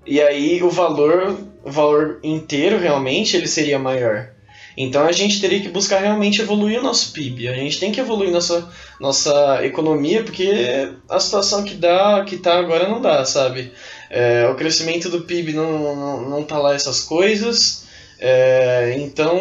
E 0.06 0.20
aí 0.20 0.62
o 0.62 0.70
valor, 0.70 1.36
o 1.64 1.70
valor 1.70 2.18
inteiro 2.22 2.78
realmente 2.78 3.36
ele 3.36 3.46
seria 3.46 3.78
maior. 3.78 4.33
Então 4.76 5.06
a 5.06 5.12
gente 5.12 5.40
teria 5.40 5.60
que 5.60 5.68
buscar 5.68 6.00
realmente 6.00 6.40
evoluir 6.40 6.80
o 6.80 6.82
nosso 6.82 7.12
PIB. 7.12 7.48
A 7.48 7.54
gente 7.54 7.78
tem 7.78 7.92
que 7.92 8.00
evoluir 8.00 8.30
nossa, 8.30 8.68
nossa 9.00 9.64
economia, 9.64 10.22
porque 10.22 10.90
a 11.08 11.20
situação 11.20 11.64
que 11.64 11.74
dá, 11.74 12.24
que 12.26 12.36
tá 12.36 12.58
agora 12.58 12.88
não 12.88 13.00
dá, 13.00 13.24
sabe? 13.24 13.72
É, 14.10 14.46
o 14.48 14.54
crescimento 14.54 15.08
do 15.08 15.22
PIB 15.22 15.52
não, 15.52 15.94
não, 15.96 16.30
não 16.30 16.42
tá 16.42 16.58
lá 16.58 16.74
essas 16.74 17.00
coisas. 17.00 17.84
É, 18.18 18.96
então, 18.98 19.38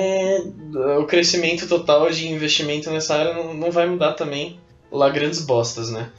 o 1.00 1.06
crescimento 1.06 1.68
total 1.68 2.10
de 2.10 2.28
investimento 2.28 2.92
nessa 2.92 3.16
área 3.16 3.34
não, 3.34 3.54
não 3.54 3.72
vai 3.72 3.88
mudar 3.88 4.14
também 4.14 4.60
lá 4.92 5.10
grandes 5.10 5.42
bostas, 5.42 5.90
né? 5.90 6.10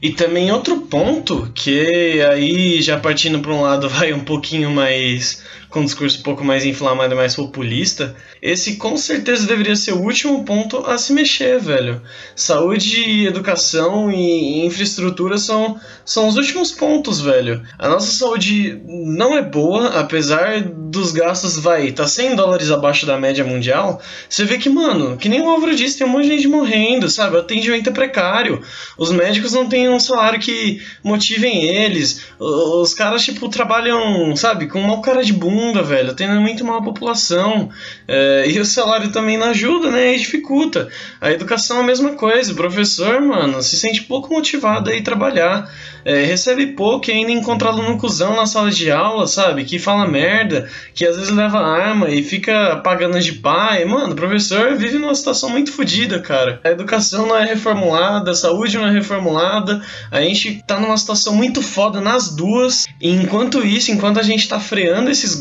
E 0.00 0.10
também 0.10 0.52
outro 0.52 0.82
ponto, 0.82 1.50
que 1.54 2.20
aí 2.22 2.82
já 2.82 2.98
partindo 2.98 3.40
para 3.40 3.52
um 3.52 3.62
lado 3.62 3.88
vai 3.90 4.12
um 4.12 4.20
pouquinho 4.20 4.70
mais 4.70 5.42
com 5.74 5.80
um 5.80 5.84
discurso 5.84 6.20
um 6.20 6.22
pouco 6.22 6.44
mais 6.44 6.64
inflamado 6.64 7.14
e 7.14 7.16
mais 7.16 7.34
populista, 7.34 8.14
esse 8.40 8.76
com 8.76 8.96
certeza 8.96 9.44
deveria 9.44 9.74
ser 9.74 9.90
o 9.90 10.02
último 10.02 10.44
ponto 10.44 10.86
a 10.86 10.96
se 10.96 11.12
mexer, 11.12 11.58
velho. 11.58 12.00
Saúde, 12.36 13.26
educação 13.26 14.08
e 14.08 14.64
infraestrutura 14.64 15.36
são, 15.36 15.76
são 16.04 16.28
os 16.28 16.36
últimos 16.36 16.70
pontos, 16.70 17.20
velho. 17.20 17.60
A 17.76 17.88
nossa 17.88 18.12
saúde 18.12 18.80
não 18.86 19.36
é 19.36 19.42
boa, 19.42 19.98
apesar 19.98 20.62
dos 20.62 21.10
gastos, 21.10 21.58
vai, 21.58 21.90
tá 21.90 22.06
100 22.06 22.36
dólares 22.36 22.70
abaixo 22.70 23.04
da 23.04 23.18
média 23.18 23.44
mundial. 23.44 24.00
Você 24.28 24.44
vê 24.44 24.58
que, 24.58 24.68
mano, 24.68 25.16
que 25.16 25.28
nem 25.28 25.40
o 25.40 25.48
Álvaro 25.48 25.74
disse, 25.74 25.98
tem 25.98 26.06
um 26.06 26.10
monte 26.10 26.28
de 26.28 26.36
gente 26.36 26.46
morrendo, 26.46 27.10
sabe? 27.10 27.34
O 27.34 27.40
atendimento 27.40 27.90
é 27.90 27.92
precário. 27.92 28.62
Os 28.96 29.10
médicos 29.10 29.52
não 29.52 29.68
têm 29.68 29.88
um 29.88 29.98
salário 29.98 30.38
que 30.38 30.80
motivem 31.02 31.64
eles. 31.64 32.26
Os 32.38 32.94
caras, 32.94 33.24
tipo, 33.24 33.48
trabalham, 33.48 34.36
sabe, 34.36 34.68
com 34.68 34.78
uma 34.78 35.02
cara 35.02 35.24
de 35.24 35.32
bunda 35.32 35.63
bunda, 35.64 35.82
velho, 35.82 36.10
atendendo 36.10 36.40
muito 36.40 36.64
mal 36.64 36.78
a 36.78 36.82
população. 36.82 37.70
É, 38.06 38.44
e 38.48 38.58
o 38.60 38.64
salário 38.64 39.10
também 39.10 39.38
não 39.38 39.48
ajuda, 39.48 39.90
né? 39.90 40.14
E 40.14 40.18
dificulta. 40.18 40.88
A 41.20 41.30
educação 41.32 41.78
é 41.78 41.80
a 41.80 41.84
mesma 41.84 42.12
coisa. 42.12 42.52
O 42.52 42.56
professor, 42.56 43.20
mano, 43.20 43.62
se 43.62 43.76
sente 43.76 44.02
pouco 44.02 44.32
motivado 44.32 44.90
a 44.90 44.94
ir 44.94 45.02
trabalhar. 45.02 45.70
É, 46.04 46.22
recebe 46.22 46.66
pouco 46.68 47.10
e 47.10 47.14
ainda 47.14 47.32
encontra 47.32 47.68
aluno 47.68 47.96
cuzão 47.96 48.36
na 48.36 48.44
sala 48.44 48.70
de 48.70 48.90
aula, 48.90 49.26
sabe? 49.26 49.64
Que 49.64 49.78
fala 49.78 50.06
merda, 50.06 50.68
que 50.94 51.06
às 51.06 51.16
vezes 51.16 51.32
leva 51.32 51.58
arma 51.58 52.10
e 52.10 52.22
fica 52.22 52.76
pagando 52.84 53.18
de 53.18 53.32
pai. 53.32 53.86
Mano, 53.86 54.12
o 54.12 54.16
professor 54.16 54.76
vive 54.76 54.98
numa 54.98 55.14
situação 55.14 55.48
muito 55.48 55.72
fodida, 55.72 56.20
cara. 56.20 56.60
A 56.62 56.70
educação 56.70 57.26
não 57.26 57.36
é 57.36 57.46
reformulada, 57.46 58.32
a 58.32 58.34
saúde 58.34 58.76
não 58.76 58.86
é 58.86 58.90
reformulada. 58.90 59.82
A 60.10 60.20
gente 60.20 60.62
tá 60.66 60.78
numa 60.78 60.96
situação 60.98 61.34
muito 61.34 61.62
foda 61.62 62.02
nas 62.02 62.28
duas. 62.36 62.84
E 63.00 63.08
enquanto 63.10 63.64
isso, 63.64 63.90
enquanto 63.90 64.20
a 64.20 64.22
gente 64.22 64.46
tá 64.46 64.60
freando 64.60 65.10
esses 65.10 65.34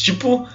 tipo, 0.00 0.46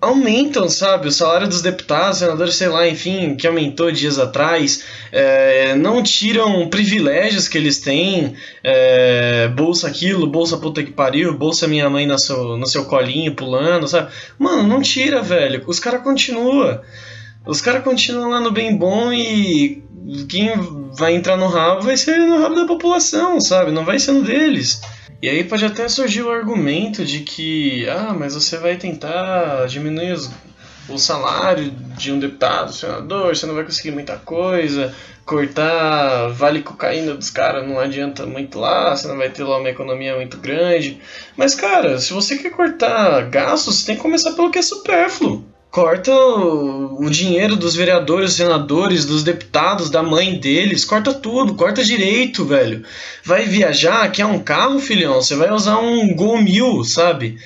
aumentam, 0.00 0.68
sabe, 0.68 1.08
o 1.08 1.12
salário 1.12 1.48
dos 1.48 1.62
deputados, 1.62 2.18
senadores, 2.18 2.54
sei 2.54 2.68
lá, 2.68 2.86
enfim, 2.88 3.34
que 3.34 3.46
aumentou 3.46 3.90
dias 3.90 4.18
atrás, 4.18 4.84
é, 5.10 5.74
não 5.74 6.02
tiram 6.02 6.68
privilégios 6.68 7.48
que 7.48 7.58
eles 7.58 7.78
têm, 7.78 8.34
é, 8.62 9.48
bolsa 9.48 9.88
aquilo, 9.88 10.26
bolsa 10.26 10.58
puta 10.58 10.82
que 10.82 10.92
pariu, 10.92 11.36
bolsa 11.36 11.66
minha 11.66 11.88
mãe 11.88 12.06
no 12.06 12.18
seu, 12.18 12.56
no 12.56 12.66
seu 12.66 12.84
colinho 12.84 13.34
pulando, 13.34 13.88
sabe? 13.88 14.10
Mano, 14.38 14.62
não 14.64 14.82
tira, 14.82 15.22
velho, 15.22 15.62
os 15.66 15.80
caras 15.80 16.02
continuam. 16.02 16.80
Os 17.46 17.60
caras 17.60 17.84
continuam 17.84 18.30
lá 18.30 18.40
no 18.40 18.50
bem 18.50 18.76
bom 18.76 19.12
e 19.12 19.82
quem 20.28 20.50
vai 20.98 21.14
entrar 21.14 21.36
no 21.36 21.46
rabo 21.46 21.82
vai 21.82 21.96
ser 21.96 22.18
no 22.18 22.40
rabo 22.40 22.54
da 22.54 22.66
população, 22.66 23.40
sabe? 23.40 23.70
Não 23.70 23.84
vai 23.84 23.98
ser 23.98 24.12
no 24.12 24.22
deles. 24.22 24.80
E 25.22 25.28
aí 25.28 25.44
pode 25.44 25.64
até 25.64 25.88
surgir 25.88 26.22
o 26.22 26.30
argumento 26.30 27.04
de 27.04 27.20
que, 27.20 27.88
ah, 27.88 28.14
mas 28.16 28.34
você 28.34 28.58
vai 28.58 28.76
tentar 28.76 29.66
diminuir 29.66 30.12
os, 30.12 30.30
o 30.88 30.98
salário 30.98 31.70
de 31.70 32.12
um 32.12 32.18
deputado, 32.18 32.72
senador, 32.72 33.34
você 33.34 33.46
não 33.46 33.54
vai 33.54 33.64
conseguir 33.64 33.92
muita 33.92 34.16
coisa, 34.18 34.94
cortar 35.24 36.28
vale 36.28 36.62
cocaína 36.62 37.14
dos 37.14 37.30
caras 37.30 37.66
não 37.66 37.80
adianta 37.80 38.26
muito 38.26 38.58
lá, 38.58 38.94
você 38.94 39.08
não 39.08 39.16
vai 39.16 39.30
ter 39.30 39.42
lá 39.42 39.58
uma 39.58 39.70
economia 39.70 40.14
muito 40.14 40.36
grande. 40.36 41.00
Mas, 41.36 41.54
cara, 41.54 41.98
se 41.98 42.12
você 42.12 42.36
quer 42.36 42.50
cortar 42.50 43.22
gastos, 43.30 43.76
você 43.76 43.86
tem 43.86 43.96
que 43.96 44.02
começar 44.02 44.32
pelo 44.32 44.50
que 44.50 44.58
é 44.58 44.62
supérfluo 44.62 45.55
corta 45.70 46.10
o, 46.12 47.10
dinheiro 47.10 47.56
dos 47.56 47.74
vereadores, 47.74 48.32
senadores, 48.32 49.04
dos 49.04 49.22
deputados, 49.22 49.90
da 49.90 50.02
mãe 50.02 50.38
deles, 50.38 50.84
corta 50.84 51.12
tudo, 51.12 51.54
corta 51.54 51.84
direito, 51.84 52.44
velho. 52.44 52.84
Vai 53.24 53.44
viajar, 53.44 54.10
quer 54.10 54.26
um 54.26 54.38
carro, 54.38 54.78
filhão? 54.80 55.14
Você 55.14 55.36
vai 55.36 55.50
usar 55.50 55.78
um 55.78 56.14
Gol 56.14 56.40
Mil, 56.40 56.82
sabe? 56.84 57.38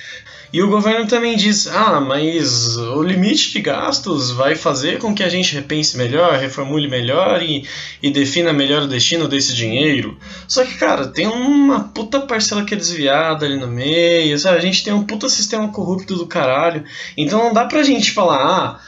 E 0.53 0.61
o 0.61 0.69
governo 0.69 1.07
também 1.07 1.37
diz: 1.37 1.67
ah, 1.67 2.01
mas 2.01 2.75
o 2.75 3.01
limite 3.01 3.53
de 3.53 3.61
gastos 3.61 4.31
vai 4.31 4.55
fazer 4.55 4.99
com 4.99 5.15
que 5.15 5.23
a 5.23 5.29
gente 5.29 5.55
repense 5.55 5.97
melhor, 5.97 6.37
reformule 6.37 6.89
melhor 6.89 7.41
e, 7.41 7.65
e 8.03 8.11
defina 8.11 8.51
melhor 8.51 8.83
o 8.83 8.87
destino 8.87 9.29
desse 9.29 9.55
dinheiro. 9.55 10.17
Só 10.47 10.65
que, 10.65 10.75
cara, 10.75 11.07
tem 11.07 11.25
uma 11.25 11.85
puta 11.85 12.19
parcela 12.21 12.65
que 12.65 12.73
é 12.73 12.77
desviada 12.77 13.45
ali 13.45 13.57
no 13.57 13.67
meio, 13.67 14.37
sabe? 14.37 14.57
A 14.57 14.61
gente 14.61 14.83
tem 14.83 14.91
um 14.91 15.05
puta 15.05 15.29
sistema 15.29 15.69
corrupto 15.69 16.15
do 16.15 16.27
caralho. 16.27 16.83
Então 17.15 17.39
não 17.39 17.53
dá 17.53 17.63
pra 17.63 17.81
gente 17.81 18.11
falar: 18.11 18.43
ah, 18.45 18.79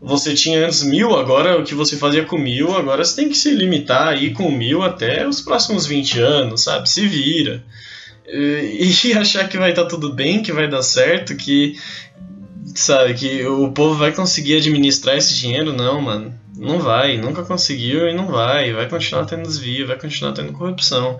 você 0.00 0.34
tinha 0.34 0.66
antes 0.66 0.82
mil, 0.82 1.14
agora 1.14 1.56
o 1.56 1.62
que 1.62 1.74
você 1.74 1.96
fazia 1.96 2.24
com 2.24 2.36
mil, 2.36 2.76
agora 2.76 3.04
você 3.04 3.14
tem 3.14 3.28
que 3.28 3.38
se 3.38 3.52
limitar 3.52 4.08
aí 4.08 4.32
com 4.32 4.50
mil 4.50 4.82
até 4.82 5.24
os 5.24 5.40
próximos 5.40 5.86
20 5.86 6.18
anos, 6.18 6.64
sabe? 6.64 6.90
Se 6.90 7.06
vira 7.06 7.62
e 8.26 9.12
achar 9.14 9.48
que 9.48 9.58
vai 9.58 9.70
estar 9.70 9.84
tá 9.84 9.88
tudo 9.88 10.12
bem, 10.12 10.42
que 10.42 10.52
vai 10.52 10.68
dar 10.68 10.82
certo, 10.82 11.36
que 11.36 11.76
sabe 12.74 13.14
que 13.14 13.44
o 13.46 13.70
povo 13.72 13.94
vai 13.94 14.12
conseguir 14.12 14.56
administrar 14.56 15.16
esse 15.16 15.34
dinheiro, 15.34 15.72
não, 15.72 16.00
mano. 16.00 16.40
Não 16.56 16.78
vai, 16.78 17.16
nunca 17.16 17.42
conseguiu 17.42 18.08
e 18.08 18.14
não 18.14 18.26
vai, 18.26 18.72
vai 18.72 18.88
continuar 18.88 19.24
tendo 19.24 19.42
desvio, 19.42 19.86
vai 19.86 19.98
continuar 19.98 20.32
tendo 20.32 20.52
corrupção. 20.52 21.18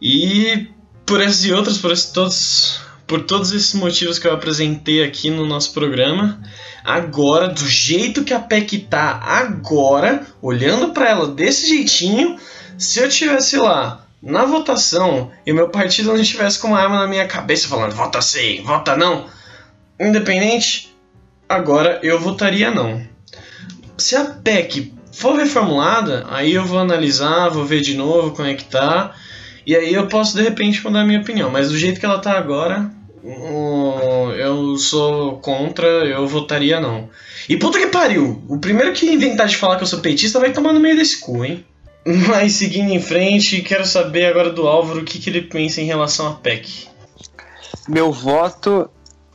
E 0.00 0.68
por 1.06 1.20
esses 1.20 1.44
e 1.44 1.52
outros, 1.52 1.78
por 1.78 1.92
esses 1.92 2.10
todos, 2.10 2.80
por 3.06 3.22
todos 3.22 3.52
esses 3.52 3.72
motivos 3.74 4.18
que 4.18 4.26
eu 4.26 4.34
apresentei 4.34 5.02
aqui 5.02 5.30
no 5.30 5.46
nosso 5.46 5.72
programa, 5.72 6.40
agora 6.84 7.48
do 7.48 7.66
jeito 7.66 8.24
que 8.24 8.34
a 8.34 8.40
PEC 8.40 8.86
tá 8.90 9.20
agora, 9.22 10.26
olhando 10.42 10.92
para 10.92 11.08
ela 11.08 11.28
desse 11.28 11.68
jeitinho, 11.68 12.36
se 12.76 13.00
eu 13.00 13.08
tivesse 13.08 13.56
lá 13.56 14.06
na 14.22 14.44
votação 14.44 15.30
e 15.46 15.52
meu 15.52 15.68
partido 15.68 16.12
não 16.12 16.20
estivesse 16.20 16.58
com 16.58 16.68
uma 16.68 16.80
arma 16.80 16.98
na 16.98 17.06
minha 17.06 17.26
cabeça 17.26 17.68
falando 17.68 17.94
vota 17.94 18.20
sim, 18.20 18.62
vota 18.62 18.96
não, 18.96 19.26
independente, 19.98 20.94
agora 21.48 21.98
eu 22.02 22.18
votaria 22.20 22.70
não. 22.70 23.02
Se 23.96 24.16
a 24.16 24.24
PEC 24.24 24.94
for 25.12 25.36
reformulada, 25.36 26.26
aí 26.30 26.54
eu 26.54 26.64
vou 26.64 26.78
analisar, 26.78 27.48
vou 27.48 27.64
ver 27.64 27.80
de 27.80 27.94
novo 27.94 28.32
como 28.32 28.48
é 28.48 28.54
que 28.54 28.64
tá, 28.64 29.14
e 29.66 29.76
aí 29.76 29.92
eu 29.92 30.06
posso 30.06 30.36
de 30.36 30.42
repente 30.42 30.82
mudar 30.84 31.02
a 31.02 31.04
minha 31.04 31.20
opinião. 31.20 31.50
Mas 31.50 31.68
do 31.68 31.78
jeito 31.78 32.00
que 32.00 32.06
ela 32.06 32.18
tá 32.18 32.32
agora, 32.32 32.90
eu 34.38 34.76
sou 34.76 35.38
contra, 35.38 35.86
eu 35.86 36.26
votaria 36.26 36.80
não. 36.80 37.08
E 37.48 37.56
puta 37.56 37.78
que 37.78 37.88
pariu! 37.88 38.42
O 38.48 38.58
primeiro 38.58 38.92
que 38.92 39.06
inventar 39.06 39.46
de 39.46 39.56
falar 39.56 39.76
que 39.76 39.82
eu 39.82 39.86
sou 39.86 40.00
petista 40.00 40.40
vai 40.40 40.52
tomar 40.52 40.72
no 40.72 40.80
meio 40.80 40.96
desse 40.96 41.20
cu, 41.20 41.44
hein? 41.44 41.64
Mas 42.28 42.54
seguindo 42.54 42.90
em 42.90 43.00
frente, 43.00 43.60
quero 43.62 43.84
saber 43.84 44.26
agora 44.26 44.50
do 44.50 44.66
Álvaro 44.66 45.00
o 45.00 45.04
que, 45.04 45.18
que 45.18 45.28
ele 45.30 45.42
pensa 45.42 45.80
em 45.80 45.84
relação 45.84 46.28
à 46.28 46.34
PEC. 46.34 46.88
Meu 47.88 48.12
voto 48.12 48.90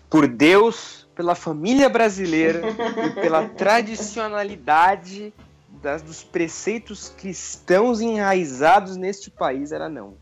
por 0.10 0.28
Deus, 0.28 1.08
pela 1.16 1.36
família 1.36 1.90
brasileira 1.90 2.62
e 3.06 3.10
pela 3.22 3.48
tradicionalidade 3.50 5.34
das, 5.82 6.02
dos 6.02 6.24
preceitos 6.24 7.10
cristãos 7.10 8.02
enraizados 8.02 8.98
neste 8.98 9.30
país 9.30 9.72
era 9.72 9.88
não. 9.88 10.16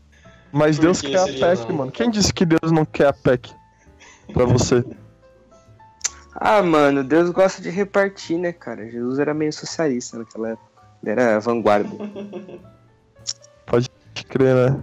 Mas 0.52 0.78
Deus 0.78 1.00
quer 1.00 1.18
a 1.18 1.24
PEC, 1.24 1.68
não? 1.68 1.76
mano. 1.76 1.92
Quem 1.92 2.10
disse 2.10 2.32
que 2.32 2.44
Deus 2.44 2.70
não 2.70 2.84
quer 2.84 3.08
a 3.08 3.12
PEC? 3.12 3.52
Pra 4.32 4.44
você. 4.44 4.84
Ah, 6.34 6.62
mano, 6.62 7.02
Deus 7.04 7.30
gosta 7.30 7.62
de 7.62 7.70
repartir, 7.70 8.38
né, 8.38 8.52
cara? 8.52 8.88
Jesus 8.90 9.18
era 9.18 9.32
meio 9.32 9.52
socialista 9.52 10.18
naquela 10.18 10.50
época. 10.50 10.73
Era 11.04 11.38
vanguarda. 11.40 11.90
Pode 13.66 13.90
crer, 14.28 14.54
né? 14.54 14.82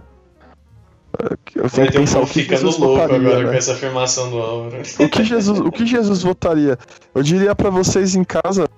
Eu 1.54 1.68
tenho 1.68 1.86
que 1.88 1.92
pensar 1.92 2.20
o 2.20 2.26
que 2.26 2.42
Jesus 2.42 2.78
louco 2.78 2.96
votaria, 2.96 3.16
agora 3.16 3.44
né? 3.44 3.50
com 3.50 3.56
essa 3.56 3.72
afirmação 3.72 4.30
do 4.30 4.38
Álvaro. 4.38 4.82
O 4.98 5.08
que 5.08 5.24
Jesus, 5.24 5.60
o 5.60 5.70
que 5.70 5.86
Jesus 5.86 6.22
votaria? 6.22 6.78
Eu 7.14 7.22
diria 7.22 7.54
para 7.54 7.68
vocês 7.68 8.14
em 8.14 8.24
casa 8.24 8.68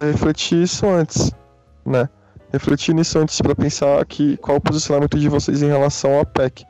refletir 0.00 0.62
isso 0.62 0.86
antes, 0.86 1.30
né? 1.86 2.08
Refletir 2.52 2.94
nisso 2.94 3.18
antes 3.18 3.40
para 3.40 3.54
pensar 3.54 4.04
que 4.04 4.36
qual 4.38 4.58
o 4.58 4.60
posicionamento 4.60 5.18
de 5.18 5.28
vocês 5.28 5.62
em 5.62 5.68
relação 5.68 6.20
à 6.20 6.24
PEC. 6.24 6.64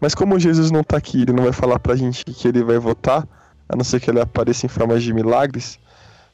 Mas 0.00 0.14
como 0.14 0.38
Jesus 0.38 0.70
não 0.70 0.82
tá 0.82 0.96
aqui, 0.96 1.22
ele 1.22 1.32
não 1.32 1.44
vai 1.44 1.52
falar 1.52 1.78
pra 1.78 1.96
gente 1.96 2.24
que 2.24 2.48
ele 2.48 2.62
vai 2.62 2.78
votar, 2.78 3.26
a 3.68 3.76
não 3.76 3.84
ser 3.84 4.00
que 4.00 4.10
ele 4.10 4.20
apareça 4.20 4.66
em 4.66 4.68
forma 4.68 4.98
de 4.98 5.12
milagres, 5.12 5.78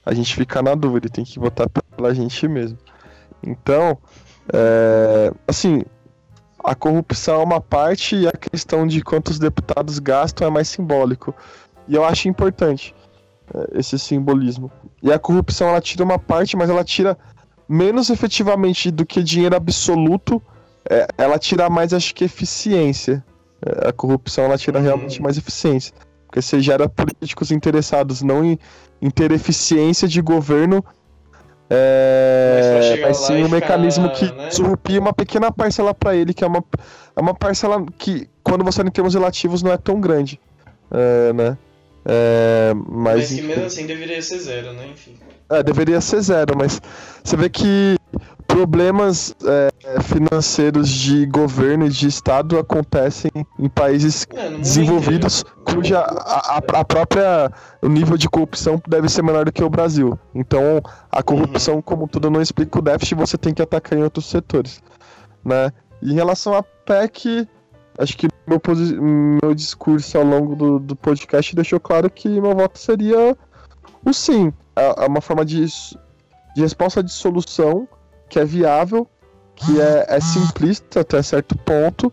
a 0.05 0.15
gente 0.15 0.35
fica 0.35 0.63
na 0.63 0.75
dúvida, 0.75 1.09
tem 1.09 1.25
que 1.25 1.39
votar 1.39 1.69
pela 1.69 2.15
gente 2.15 2.49
mesmo. 2.49 2.79
Então, 3.43 3.99
é, 4.53 5.33
assim, 5.47 5.83
a 6.63 6.75
corrupção 6.75 7.41
é 7.41 7.45
uma 7.45 7.61
parte 7.61 8.17
e 8.17 8.29
a 8.29 8.33
questão 8.33 8.87
de 8.87 9.03
quantos 9.03 9.39
deputados 9.39 9.99
gastam 9.99 10.47
é 10.47 10.51
mais 10.51 10.69
simbólico. 10.69 11.35
E 11.89 11.95
eu 11.95 12.05
acho 12.05 12.29
importante 12.29 12.95
é, 13.55 13.79
esse 13.79 13.99
simbolismo. 13.99 14.71
E 15.03 15.13
a 15.13 15.19
corrupção 15.19 15.69
ela 15.69 15.81
tira 15.81 16.05
uma 16.05 16.19
parte, 16.19 16.57
mas 16.57 16.69
ela 16.69 16.85
tira 16.85 17.17
menos 17.69 18.11
efetivamente 18.11 18.91
do 18.91 19.07
que 19.07 19.23
dinheiro 19.23 19.57
absoluto. 19.57 20.43
É, 20.89 21.07
ela 21.17 21.39
tira 21.39 21.71
mais, 21.71 21.93
acho 21.95 22.15
que, 22.15 22.25
eficiência. 22.25 23.25
É, 23.65 23.89
a 23.89 23.93
corrupção 23.93 24.45
ela 24.45 24.59
tira 24.59 24.81
realmente 24.81 25.21
mais 25.23 25.39
eficiência. 25.39 25.95
Porque 26.27 26.43
você 26.43 26.61
gera 26.61 26.89
políticos 26.89 27.51
interessados 27.51 28.23
não 28.23 28.45
em, 28.45 28.59
em 29.03 29.11
ter 29.11 29.33
eficiência 29.33 30.07
de 30.07 30.21
governo 30.21 30.85
é, 31.73 32.99
vai 33.01 33.15
ser 33.15 33.45
um 33.45 33.49
mecanismo 33.49 34.11
que 34.11 34.25
né? 34.33 34.51
surrupia 34.51 34.99
uma 34.99 35.13
pequena 35.13 35.53
parcela 35.53 35.95
para 35.95 36.17
ele, 36.17 36.35
que 36.35 36.43
é 36.43 36.47
uma, 36.47 36.65
é 37.15 37.21
uma 37.21 37.33
parcela 37.33 37.85
que, 37.97 38.29
quando 38.43 38.65
você 38.65 38.83
em 38.83 38.91
termos 38.91 39.15
relativos, 39.15 39.63
não 39.63 39.71
é 39.71 39.77
tão 39.77 40.01
grande. 40.01 40.41
É, 40.91 41.33
né? 41.33 41.59
É, 42.05 42.73
mas, 42.75 43.19
mas 43.19 43.29
que 43.29 43.43
mesmo 43.43 43.65
assim 43.67 43.87
deveria 43.87 44.21
ser 44.21 44.39
zero, 44.39 44.73
né? 44.73 44.89
Enfim. 44.93 45.15
É, 45.49 45.63
deveria 45.63 46.01
ser 46.01 46.21
zero, 46.21 46.57
mas 46.57 46.81
você 47.23 47.37
vê 47.37 47.49
que 47.49 47.97
problemas 48.51 49.35
é, 49.45 50.01
financeiros 50.03 50.89
de 50.89 51.25
governo 51.27 51.87
e 51.87 51.89
de 51.89 52.09
Estado 52.09 52.59
acontecem 52.59 53.31
em 53.59 53.69
países 53.69 54.27
é, 54.35 54.51
desenvolvidos 54.51 55.45
cuja 55.65 56.01
a, 56.01 56.57
a, 56.57 56.85
própria 56.85 57.51
o 57.81 57.89
nível 57.89 58.17
de 58.17 58.29
corrupção 58.29 58.83
deve 58.89 59.09
ser 59.09 59.23
menor 59.23 59.45
do 59.45 59.53
que 59.53 59.63
o 59.63 59.71
Brasil. 59.71 60.19
Então, 60.35 60.83
a 61.13 61.23
corrupção, 61.23 61.77
uhum. 61.77 61.83
como 61.83 62.09
tudo 62.09 62.29
não 62.29 62.43
explica 62.43 62.79
o 62.79 62.83
déficit, 62.83 63.15
você 63.15 63.39
tem 63.39 63.55
que 63.55 63.63
atacar 63.63 63.97
em 63.97 64.03
outros 64.03 64.27
setores. 64.27 64.83
Né? 65.45 65.73
Em 66.03 66.15
relação 66.15 66.53
à 66.53 66.63
PEC, 66.63 67.49
acho 67.99 68.17
que 68.17 68.29
meu, 68.49 68.61
meu 69.43 69.55
discurso 69.55 70.19
ao 70.19 70.25
longo 70.25 70.57
do, 70.57 70.79
do 70.81 70.97
podcast 70.97 71.55
deixou 71.55 71.79
claro 71.79 72.11
que 72.11 72.29
meu 72.29 72.55
voto 72.55 72.81
seria 72.81 73.37
o 74.05 74.13
sim. 74.13 74.53
É, 74.75 75.05
é 75.05 75.07
uma 75.07 75.21
forma 75.21 75.45
de, 75.45 75.65
de 75.67 76.61
resposta 76.61 77.01
de 77.01 77.13
solução 77.13 77.89
que 78.31 78.39
é 78.39 78.45
viável, 78.45 79.07
que 79.55 79.79
é, 79.79 80.07
é 80.09 80.21
simplista 80.21 81.01
até 81.01 81.21
certo 81.23 81.55
ponto, 81.59 82.11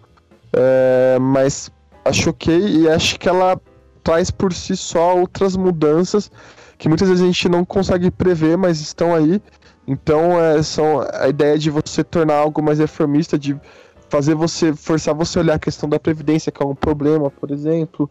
é, 0.52 1.18
mas 1.20 1.72
acho 2.04 2.32
ok 2.32 2.58
e 2.58 2.90
acho 2.90 3.18
que 3.18 3.30
ela 3.30 3.60
traz 4.04 4.30
por 4.32 4.52
si 4.54 4.76
só 4.76 5.18
outras 5.18 5.56
mudanças 5.56 6.32
que 6.78 6.88
muitas 6.88 7.08
vezes 7.08 7.24
a 7.24 7.28
gente 7.28 7.50
não 7.50 7.66
consegue 7.66 8.12
prever, 8.12 8.58
mas 8.58 8.80
estão 8.80 9.14
aí. 9.16 9.42
Então, 9.88 10.40
é, 10.40 10.62
são 10.62 11.02
a 11.14 11.28
ideia 11.28 11.58
de 11.58 11.70
você 11.70 12.04
tornar 12.04 12.36
algo 12.36 12.62
mais 12.62 12.78
reformista, 12.78 13.38
de 13.38 13.60
fazer 14.10 14.36
você 14.36 14.74
forçar 14.74 15.14
você 15.14 15.40
a 15.40 15.42
olhar 15.42 15.56
a 15.56 15.60
questão 15.60 15.90
da 15.90 16.00
previdência 16.00 16.52
que 16.52 16.62
é 16.62 16.66
um 16.66 16.76
problema, 16.76 17.30
por 17.30 17.52
exemplo, 17.52 18.10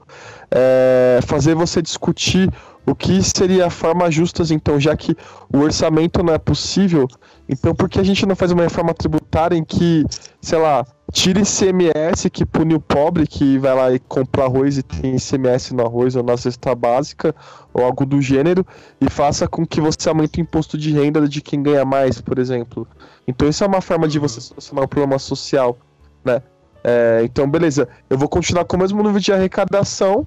é, 0.50 1.20
fazer 1.26 1.54
você 1.54 1.80
discutir 1.80 2.50
o 2.86 2.94
que 2.94 3.20
seria 3.22 3.66
a 3.66 3.70
forma 3.70 4.10
justa, 4.10 4.42
então, 4.50 4.78
já 4.78 4.96
que 4.96 5.16
o 5.52 5.58
orçamento 5.58 6.22
não 6.22 6.32
é 6.32 6.38
possível, 6.38 7.08
então 7.48 7.74
por 7.74 7.88
que 7.88 7.98
a 7.98 8.02
gente 8.04 8.24
não 8.24 8.36
faz 8.36 8.52
uma 8.52 8.62
reforma 8.62 8.94
tributária 8.94 9.56
em 9.56 9.64
que, 9.64 10.04
sei 10.40 10.58
lá, 10.58 10.86
tire 11.12 11.40
ICMS 11.40 12.30
que 12.30 12.46
pune 12.46 12.74
o 12.74 12.80
pobre 12.80 13.26
que 13.26 13.58
vai 13.58 13.74
lá 13.74 13.92
e 13.92 13.98
compra 13.98 14.44
arroz 14.44 14.78
e 14.78 14.82
tem 14.82 15.16
ICMS 15.16 15.74
no 15.74 15.84
arroz 15.84 16.14
ou 16.14 16.22
na 16.22 16.36
cesta 16.36 16.74
básica 16.74 17.34
ou 17.74 17.84
algo 17.84 18.06
do 18.06 18.20
gênero 18.22 18.64
e 19.00 19.10
faça 19.10 19.48
com 19.48 19.66
que 19.66 19.80
você 19.80 20.08
aumente 20.08 20.38
o 20.38 20.42
imposto 20.42 20.78
de 20.78 20.92
renda 20.92 21.28
de 21.28 21.40
quem 21.40 21.62
ganha 21.62 21.84
mais, 21.84 22.20
por 22.20 22.38
exemplo. 22.38 22.86
Então 23.26 23.48
isso 23.48 23.64
é 23.64 23.66
uma 23.66 23.80
forma 23.80 24.06
de 24.06 24.18
você 24.18 24.40
solucionar 24.40 24.84
um 24.84 24.88
problema 24.88 25.18
social, 25.18 25.76
né? 26.24 26.40
É, 26.88 27.22
então, 27.24 27.50
beleza, 27.50 27.88
eu 28.08 28.16
vou 28.16 28.28
continuar 28.28 28.64
com 28.64 28.76
o 28.76 28.78
mesmo 28.78 29.02
nível 29.02 29.18
de 29.18 29.32
arrecadação, 29.32 30.24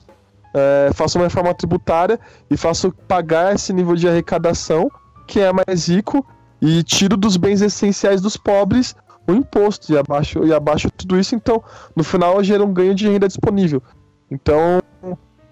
é, 0.54 0.92
faço 0.94 1.18
uma 1.18 1.26
reforma 1.26 1.54
tributária 1.54 2.20
e 2.50 2.58
faço 2.58 2.92
pagar 3.08 3.56
esse 3.56 3.72
nível 3.74 3.96
de 3.96 4.08
arrecadação, 4.08 4.92
que 5.28 5.40
é 5.40 5.52
mais 5.52 5.88
rico, 5.88 6.26
e 6.62 6.84
tiro 6.84 7.16
dos 7.16 7.38
bens 7.38 7.62
essenciais 7.62 8.22
dos 8.22 8.36
pobres 8.36 8.96
o 9.28 9.34
imposto 9.34 9.94
e 9.94 9.98
abaixo, 9.98 10.44
e 10.44 10.54
abaixo 10.54 10.90
tudo 10.90 11.20
isso, 11.20 11.36
então 11.36 11.64
no 11.96 12.04
final 12.04 12.44
gera 12.44 12.64
um 12.64 12.74
ganho 12.74 12.96
de 12.96 13.08
renda 13.08 13.28
disponível. 13.28 13.82
Então, 14.30 14.82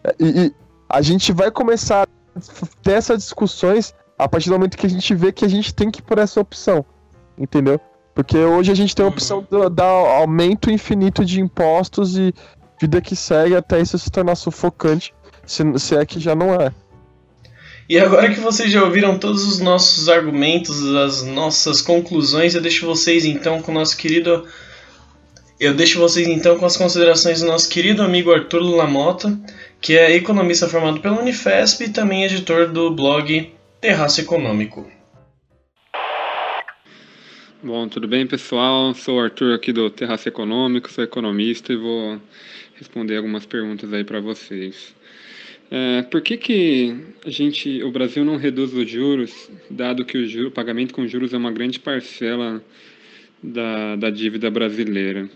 é, 0.04 0.16
e, 0.20 0.46
e 0.46 0.56
a 0.90 1.02
gente 1.02 1.32
vai 1.32 1.52
começar 1.52 2.04
a 2.04 2.40
ter 2.82 2.94
essas 2.94 3.20
discussões 3.20 3.94
a 4.18 4.28
partir 4.28 4.50
do 4.50 4.54
momento 4.54 4.78
que 4.78 4.86
a 4.86 4.90
gente 4.90 5.14
vê 5.14 5.32
que 5.32 5.46
a 5.46 5.48
gente 5.48 5.74
tem 5.74 5.92
que 5.92 6.00
ir 6.00 6.04
por 6.04 6.18
essa 6.18 6.40
opção, 6.40 6.84
entendeu? 7.38 7.80
Porque 8.16 8.38
hoje 8.38 8.72
a 8.72 8.76
gente 8.76 8.96
tem 8.96 9.06
a 9.06 9.10
opção 9.10 9.46
de 9.48 9.70
dar 9.70 9.86
aumento 9.86 10.72
infinito 10.72 11.24
de 11.24 11.40
impostos 11.40 12.18
e 12.18 12.34
vida 12.80 13.02
que 13.02 13.16
segue 13.16 13.56
até 13.56 13.82
isso 13.82 13.98
se 13.98 14.12
tornar 14.12 14.36
sufocante, 14.36 15.14
se, 15.46 15.64
se 15.80 15.96
é 15.96 16.06
que 16.06 16.20
já 16.20 16.36
não 16.36 16.54
é. 16.54 16.72
E 17.90 17.98
agora 17.98 18.30
que 18.34 18.40
vocês 18.40 18.70
já 18.70 18.84
ouviram 18.84 19.18
todos 19.18 19.48
os 19.48 19.60
nossos 19.60 20.10
argumentos, 20.10 20.86
as 20.94 21.24
nossas 21.24 21.82
conclusões, 21.82 22.54
eu 22.54 22.62
deixo 22.62 22.86
vocês 22.86 23.24
então 23.24 23.62
com 23.62 23.72
o 23.72 23.76
nosso 23.76 23.96
querido. 23.96 24.46
Eu 25.58 25.74
deixo 25.74 25.98
vocês 25.98 26.28
então 26.28 26.58
com 26.58 26.66
as 26.66 26.76
considerações 26.76 27.40
do 27.40 27.48
nosso 27.48 27.70
querido 27.70 28.04
amigo 28.04 28.32
Arthur 28.32 28.62
Lamota, 28.62 29.40
que 29.82 29.98
é 29.98 30.14
economista 30.14 30.68
formado 30.68 31.00
pela 31.00 31.20
Unifesp 31.20 31.86
e 31.86 31.90
também 31.90 32.26
editor 32.26 32.68
do 32.68 32.92
blog 32.92 33.54
Terraço 33.80 34.20
Econômico. 34.20 34.86
Bom, 37.64 37.88
tudo 37.88 38.08
bem, 38.08 38.28
pessoal? 38.28 38.94
Sou 38.94 39.16
o 39.16 39.20
Arthur 39.20 39.56
aqui 39.56 39.72
do 39.72 39.90
Terraço 39.90 40.28
Econômico, 40.28 40.92
sou 40.92 41.04
economista 41.04 41.74
e 41.74 41.78
vou 41.78 42.22
responder 42.78 43.18
algumas 43.18 43.46
perguntas 43.46 43.92
aí 43.92 44.04
para 44.04 44.20
vocês. 44.20 44.96
É, 45.70 46.02
por 46.04 46.22
que, 46.22 46.38
que 46.38 46.96
a 47.26 47.30
gente, 47.30 47.84
o 47.84 47.92
Brasil 47.92 48.24
não 48.24 48.38
reduz 48.38 48.74
os 48.74 48.90
juros, 48.90 49.50
dado 49.70 50.06
que 50.06 50.18
o, 50.18 50.26
juro, 50.26 50.48
o 50.48 50.52
pagamento 50.52 50.94
com 50.94 51.06
juros 51.08 51.34
é 51.34 51.38
uma 51.38 51.52
grande 51.52 51.80
parcela 51.80 52.64
da, 53.44 53.96
da 53.98 54.10
dívida 54.10 54.50
brasileira? 54.50 55.30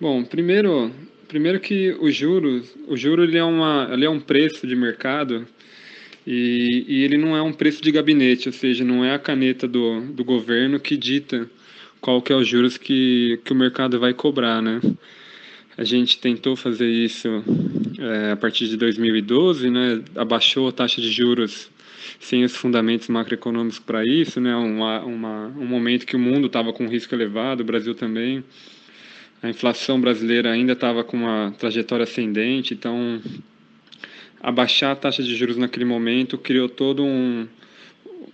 Bom, 0.00 0.24
primeiro, 0.24 0.90
primeiro 1.28 1.60
que 1.60 1.92
o 2.00 2.10
juros, 2.10 2.74
o 2.88 2.96
juro 2.96 3.22
ele 3.22 3.38
é, 3.38 3.44
uma, 3.44 3.88
ele 3.92 4.04
é 4.04 4.10
um 4.10 4.18
preço 4.18 4.66
de 4.66 4.74
mercado 4.74 5.46
e, 6.26 6.84
e 6.88 7.04
ele 7.04 7.16
não 7.16 7.36
é 7.36 7.42
um 7.42 7.52
preço 7.52 7.80
de 7.80 7.92
gabinete, 7.92 8.48
ou 8.48 8.52
seja, 8.52 8.84
não 8.84 9.04
é 9.04 9.14
a 9.14 9.18
caneta 9.20 9.68
do, 9.68 10.00
do 10.00 10.24
governo 10.24 10.80
que 10.80 10.96
dita 10.96 11.48
qual 12.00 12.20
que 12.20 12.32
é 12.32 12.36
os 12.36 12.46
juros 12.48 12.76
que, 12.76 13.40
que 13.44 13.52
o 13.52 13.56
mercado 13.56 14.00
vai 14.00 14.12
cobrar, 14.12 14.60
né? 14.60 14.80
A 15.76 15.84
gente 15.84 16.18
tentou 16.18 16.54
fazer 16.54 16.88
isso 16.88 17.28
é, 17.98 18.32
a 18.32 18.36
partir 18.36 18.68
de 18.68 18.76
2012, 18.76 19.70
né? 19.70 20.02
Abaixou 20.14 20.68
a 20.68 20.72
taxa 20.72 21.00
de 21.00 21.10
juros 21.10 21.68
sem 22.20 22.44
os 22.44 22.54
fundamentos 22.54 23.08
macroeconômicos 23.08 23.80
para 23.80 24.04
isso, 24.04 24.40
né? 24.40 24.54
Uma, 24.54 25.00
uma, 25.00 25.46
um 25.48 25.66
momento 25.66 26.06
que 26.06 26.14
o 26.14 26.18
mundo 26.18 26.46
estava 26.46 26.72
com 26.72 26.86
risco 26.86 27.14
elevado, 27.14 27.62
o 27.62 27.66
Brasil 27.66 27.94
também. 27.94 28.44
A 29.42 29.50
inflação 29.50 30.00
brasileira 30.00 30.50
ainda 30.52 30.72
estava 30.72 31.02
com 31.02 31.16
uma 31.16 31.52
trajetória 31.58 32.04
ascendente, 32.04 32.72
então 32.72 33.20
abaixar 34.40 34.92
a 34.92 34.96
taxa 34.96 35.22
de 35.22 35.34
juros 35.34 35.56
naquele 35.56 35.84
momento 35.84 36.38
criou 36.38 36.68
todo 36.68 37.04
um, 37.04 37.46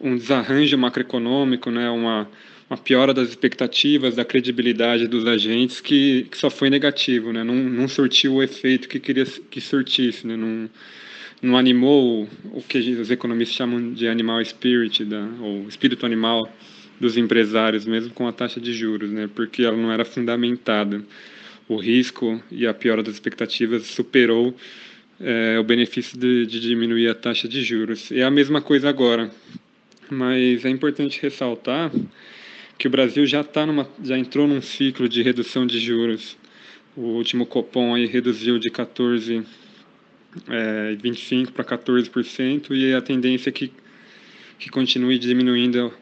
um 0.00 0.16
desarranjo 0.16 0.76
macroeconômico, 0.76 1.70
né, 1.70 1.88
uma, 1.90 2.28
uma 2.70 2.78
piora 2.78 3.12
das 3.12 3.28
expectativas, 3.28 4.14
da 4.14 4.24
credibilidade 4.24 5.08
dos 5.08 5.26
agentes 5.26 5.80
que, 5.80 6.28
que 6.30 6.38
só 6.38 6.48
foi 6.48 6.70
negativo, 6.70 7.32
né, 7.32 7.42
não, 7.42 7.56
não 7.56 7.88
surtiu 7.88 8.34
o 8.34 8.42
efeito 8.42 8.88
que 8.88 9.00
queria 9.00 9.24
que 9.24 9.60
surtisse, 9.60 10.24
né, 10.24 10.36
não, 10.36 10.70
não 11.42 11.58
animou 11.58 12.28
o, 12.52 12.62
que 12.62 12.78
os 12.78 13.10
economistas 13.10 13.56
chamam 13.56 13.92
de 13.92 14.06
animal 14.06 14.40
spirit, 14.44 15.04
da, 15.04 15.28
ou 15.40 15.66
espírito 15.68 16.06
animal 16.06 16.48
dos 17.00 17.16
empresários, 17.16 17.86
mesmo 17.86 18.12
com 18.14 18.28
a 18.28 18.32
taxa 18.32 18.60
de 18.60 18.72
juros, 18.72 19.10
né, 19.10 19.28
porque 19.34 19.64
ela 19.64 19.76
não 19.76 19.90
era 19.90 20.04
fundamentada. 20.04 21.02
O 21.68 21.76
risco 21.76 22.42
e 22.50 22.66
a 22.66 22.74
piora 22.74 23.02
das 23.02 23.14
expectativas 23.14 23.86
superou 23.86 24.54
é, 25.20 25.58
o 25.58 25.64
benefício 25.64 26.18
de, 26.18 26.44
de 26.46 26.60
diminuir 26.60 27.08
a 27.08 27.14
taxa 27.14 27.48
de 27.48 27.62
juros. 27.62 28.10
É 28.12 28.22
a 28.22 28.30
mesma 28.30 28.60
coisa 28.60 28.88
agora, 28.88 29.30
mas 30.08 30.64
é 30.64 30.68
importante 30.68 31.20
ressaltar 31.22 31.92
que 32.80 32.86
o 32.86 32.90
Brasil 32.90 33.26
já 33.26 33.44
tá 33.44 33.66
numa, 33.66 33.86
já 34.02 34.16
entrou 34.16 34.48
num 34.48 34.62
ciclo 34.62 35.06
de 35.06 35.22
redução 35.22 35.66
de 35.66 35.78
juros. 35.78 36.38
O 36.96 37.02
último 37.02 37.44
Copom 37.44 37.94
aí 37.94 38.06
reduziu 38.06 38.58
de 38.58 38.70
14 38.70 39.44
é, 40.48 40.96
25 40.98 41.52
para 41.52 41.62
14% 41.62 42.70
e 42.70 42.94
a 42.94 43.02
tendência 43.02 43.50
é 43.50 43.52
que 43.52 43.70
que 44.58 44.68
continue 44.68 45.18
diminuindo 45.18 45.92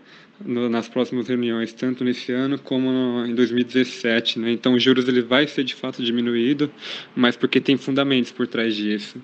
nas 0.45 0.89
próximas 0.89 1.27
reuniões, 1.27 1.73
tanto 1.73 2.05
nesse 2.05 2.31
ano 2.33 2.59
como 2.59 2.93
no, 2.93 3.27
em 3.27 3.35
2017. 3.35 4.39
Né? 4.39 4.53
Então, 4.53 4.75
os 4.75 4.83
juros 4.83 5.09
ele 5.09 5.23
vai 5.23 5.47
ser 5.47 5.65
de 5.65 5.75
fato 5.75 6.03
diminuído, 6.03 6.71
mas 7.15 7.37
porque 7.37 7.61
tem 7.61 7.77
fundamentos 7.77 8.31
por 8.31 8.47
trás 8.47 8.75
disso. 8.75 9.21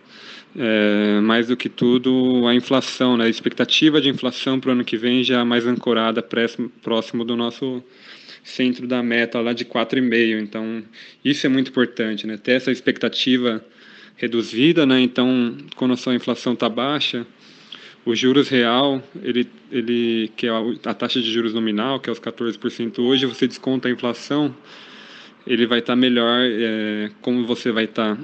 É, 0.56 1.20
mais 1.20 1.48
do 1.48 1.56
que 1.56 1.68
tudo, 1.68 2.46
a 2.46 2.54
inflação, 2.54 3.16
né? 3.16 3.24
a 3.24 3.28
expectativa 3.28 4.00
de 4.00 4.08
inflação 4.08 4.60
para 4.60 4.70
o 4.70 4.72
ano 4.72 4.84
que 4.84 4.96
vem 4.96 5.24
já 5.24 5.44
mais 5.44 5.66
ancorada 5.66 6.22
próximo, 6.22 6.68
próximo 6.82 7.24
do 7.24 7.36
nosso 7.36 7.82
centro 8.44 8.86
da 8.86 9.02
meta 9.02 9.40
lá 9.40 9.52
de 9.52 9.64
4,5. 9.64 10.40
Então, 10.40 10.82
isso 11.24 11.46
é 11.46 11.48
muito 11.48 11.70
importante, 11.70 12.26
né? 12.26 12.36
ter 12.36 12.52
essa 12.52 12.70
expectativa 12.70 13.64
reduzida, 14.16 14.86
né? 14.86 15.00
então, 15.00 15.56
quando 15.74 15.94
a 15.94 15.96
sua 15.96 16.14
inflação 16.14 16.52
está 16.52 16.68
baixa, 16.68 17.26
o 18.04 18.14
juros 18.14 18.48
real, 18.48 19.02
ele, 19.22 19.48
ele, 19.72 20.30
que 20.36 20.46
é 20.46 20.50
a, 20.50 20.94
taxa 20.94 21.20
de 21.20 21.32
juros 21.32 21.54
nominal, 21.54 21.98
que 21.98 22.10
é 22.10 22.12
os 22.12 22.20
14% 22.20 22.98
hoje, 22.98 23.24
você 23.24 23.46
desconta 23.46 23.88
a 23.88 23.90
inflação, 23.90 24.54
ele 25.46 25.66
vai 25.66 25.78
estar 25.78 25.94
tá 25.94 25.96
melhor, 25.96 26.40
é, 26.42 27.10
como 27.22 27.46
você 27.46 27.72
vai 27.72 27.84
estar 27.84 28.14
tá 28.14 28.22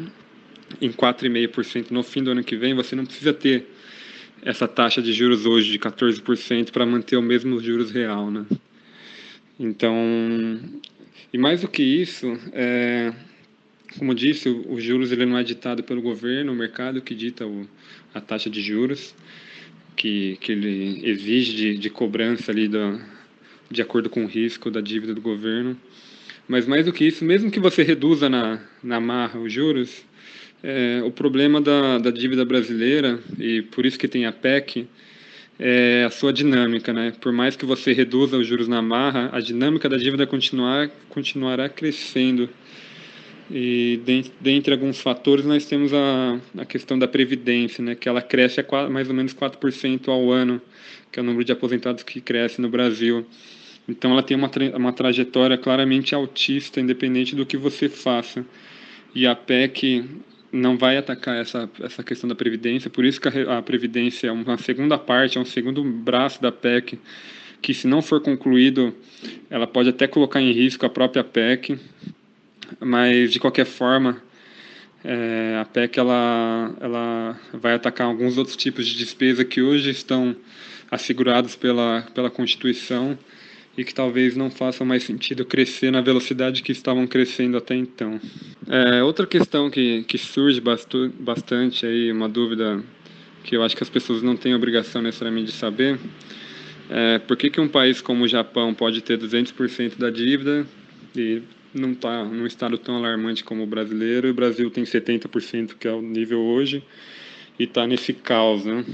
em 0.80 0.90
4,5% 0.90 1.90
no 1.90 2.02
fim 2.02 2.22
do 2.22 2.30
ano 2.30 2.44
que 2.44 2.56
vem, 2.56 2.74
você 2.74 2.94
não 2.94 3.06
precisa 3.06 3.32
ter 3.32 3.66
essa 4.42 4.68
taxa 4.68 5.00
de 5.00 5.12
juros 5.12 5.46
hoje 5.46 5.70
de 5.70 5.78
14% 5.78 6.70
para 6.70 6.84
manter 6.84 7.16
o 7.16 7.22
mesmo 7.22 7.60
juros 7.60 7.90
real, 7.90 8.30
né? 8.30 8.44
Então, 9.58 9.94
e 11.32 11.38
mais 11.38 11.60
do 11.60 11.68
que 11.68 11.82
isso, 11.82 12.38
é, 12.52 13.12
como 13.98 14.14
disse, 14.14 14.48
o 14.48 14.80
juros 14.80 15.12
ele 15.12 15.26
não 15.26 15.36
é 15.36 15.42
ditado 15.42 15.82
pelo 15.82 16.00
governo, 16.00 16.52
o 16.52 16.56
mercado 16.56 17.02
que 17.02 17.14
dita 17.14 17.46
o, 17.46 17.66
a 18.14 18.20
taxa 18.20 18.48
de 18.48 18.62
juros 18.62 19.14
que, 20.00 20.38
que 20.40 20.52
ele 20.52 21.02
exige 21.04 21.54
de, 21.54 21.76
de 21.76 21.90
cobrança 21.90 22.50
ali 22.50 22.66
do, 22.66 22.98
de 23.70 23.82
acordo 23.82 24.08
com 24.08 24.24
o 24.24 24.26
risco 24.26 24.70
da 24.70 24.80
dívida 24.80 25.14
do 25.14 25.20
governo. 25.20 25.76
Mas 26.48 26.66
mais 26.66 26.86
do 26.86 26.92
que 26.92 27.04
isso, 27.04 27.22
mesmo 27.22 27.50
que 27.50 27.60
você 27.60 27.82
reduza 27.82 28.26
na, 28.26 28.62
na 28.82 28.98
marra 28.98 29.38
os 29.38 29.52
juros, 29.52 30.02
é, 30.62 31.02
o 31.04 31.10
problema 31.10 31.60
da, 31.60 31.98
da 31.98 32.10
dívida 32.10 32.46
brasileira, 32.46 33.20
e 33.38 33.60
por 33.60 33.84
isso 33.84 33.98
que 33.98 34.08
tem 34.08 34.24
a 34.24 34.32
PEC, 34.32 34.88
é 35.58 36.04
a 36.06 36.10
sua 36.10 36.32
dinâmica. 36.32 36.94
Né? 36.94 37.12
Por 37.20 37.30
mais 37.30 37.54
que 37.54 37.66
você 37.66 37.92
reduza 37.92 38.38
os 38.38 38.46
juros 38.46 38.68
na 38.68 38.80
marra, 38.80 39.28
a 39.34 39.38
dinâmica 39.38 39.86
da 39.86 39.98
dívida 39.98 40.26
continuar, 40.26 40.88
continuará 41.10 41.68
crescendo. 41.68 42.48
E 43.52 44.00
dentre 44.40 44.72
alguns 44.72 45.00
fatores 45.00 45.44
nós 45.44 45.66
temos 45.66 45.92
a, 45.92 46.38
a 46.56 46.64
questão 46.64 46.96
da 46.96 47.08
previdência, 47.08 47.82
né, 47.82 47.96
que 47.96 48.08
ela 48.08 48.22
cresce 48.22 48.60
a 48.60 48.64
4, 48.64 48.92
mais 48.92 49.08
ou 49.08 49.14
menos 49.14 49.34
4% 49.34 50.06
ao 50.06 50.30
ano, 50.30 50.62
que 51.10 51.18
é 51.18 51.22
o 51.22 51.26
número 51.26 51.44
de 51.44 51.50
aposentados 51.50 52.04
que 52.04 52.20
cresce 52.20 52.60
no 52.60 52.68
Brasil. 52.68 53.26
Então 53.88 54.12
ela 54.12 54.22
tem 54.22 54.36
uma, 54.36 54.48
tra 54.48 54.64
uma 54.76 54.92
trajetória 54.92 55.58
claramente 55.58 56.14
altista, 56.14 56.80
independente 56.80 57.34
do 57.34 57.44
que 57.44 57.56
você 57.56 57.88
faça. 57.88 58.46
E 59.12 59.26
a 59.26 59.34
PEC 59.34 60.04
não 60.52 60.78
vai 60.78 60.96
atacar 60.96 61.36
essa, 61.36 61.68
essa 61.80 62.04
questão 62.04 62.28
da 62.28 62.36
previdência, 62.36 62.88
por 62.88 63.04
isso 63.04 63.20
que 63.20 63.28
a, 63.28 63.58
a 63.58 63.62
previdência 63.62 64.28
é 64.28 64.32
uma 64.32 64.58
segunda 64.58 64.96
parte, 64.96 65.38
é 65.38 65.40
um 65.40 65.44
segundo 65.44 65.82
braço 65.82 66.40
da 66.40 66.52
PEC 66.52 67.00
que 67.60 67.74
se 67.74 67.86
não 67.86 68.00
for 68.00 68.20
concluído, 68.20 68.94
ela 69.50 69.66
pode 69.66 69.88
até 69.88 70.06
colocar 70.06 70.40
em 70.40 70.52
risco 70.52 70.86
a 70.86 70.88
própria 70.88 71.22
PEC, 71.22 71.78
mas 72.78 73.32
de 73.32 73.40
qualquer 73.40 73.66
forma, 73.66 74.22
é, 75.02 75.58
a 75.60 75.64
PEC 75.64 75.98
ela, 75.98 76.74
ela 76.80 77.40
vai 77.54 77.74
atacar 77.74 78.06
alguns 78.06 78.36
outros 78.36 78.56
tipos 78.56 78.86
de 78.86 78.96
despesa 78.96 79.44
que 79.44 79.62
hoje 79.62 79.90
estão 79.90 80.36
assegurados 80.90 81.56
pela, 81.56 82.02
pela 82.14 82.30
Constituição 82.30 83.18
e 83.76 83.84
que 83.84 83.94
talvez 83.94 84.36
não 84.36 84.50
façam 84.50 84.86
mais 84.86 85.04
sentido 85.04 85.44
crescer 85.44 85.90
na 85.90 86.00
velocidade 86.00 86.62
que 86.62 86.72
estavam 86.72 87.06
crescendo 87.06 87.56
até 87.56 87.74
então. 87.74 88.20
É, 88.68 89.02
outra 89.02 89.26
questão 89.26 89.70
que, 89.70 90.02
que 90.02 90.18
surge 90.18 90.60
bastu, 90.60 91.10
bastante 91.18 91.86
aí, 91.86 92.12
uma 92.12 92.28
dúvida 92.28 92.82
que 93.44 93.56
eu 93.56 93.62
acho 93.62 93.76
que 93.76 93.82
as 93.82 93.88
pessoas 93.88 94.22
não 94.22 94.36
têm 94.36 94.54
obrigação 94.54 95.00
necessariamente 95.00 95.46
de 95.46 95.52
saber, 95.52 95.98
é 96.90 97.18
por 97.20 97.36
que, 97.36 97.48
que 97.48 97.60
um 97.60 97.68
país 97.68 98.02
como 98.02 98.24
o 98.24 98.28
Japão 98.28 98.74
pode 98.74 99.00
ter 99.00 99.16
200% 99.16 99.96
da 99.96 100.10
dívida 100.10 100.66
e 101.16 101.40
não 101.74 101.92
está 101.92 102.24
num 102.24 102.46
estado 102.46 102.76
tão 102.78 102.96
alarmante 102.96 103.44
como 103.44 103.62
o 103.62 103.66
brasileiro, 103.66 104.28
e 104.28 104.30
o 104.30 104.34
Brasil 104.34 104.70
tem 104.70 104.84
70%, 104.84 105.74
que 105.78 105.86
é 105.86 105.92
o 105.92 106.02
nível 106.02 106.40
hoje, 106.40 106.82
e 107.58 107.64
está 107.64 107.86
nesse 107.86 108.12
caos, 108.12 108.64
né? 108.64 108.84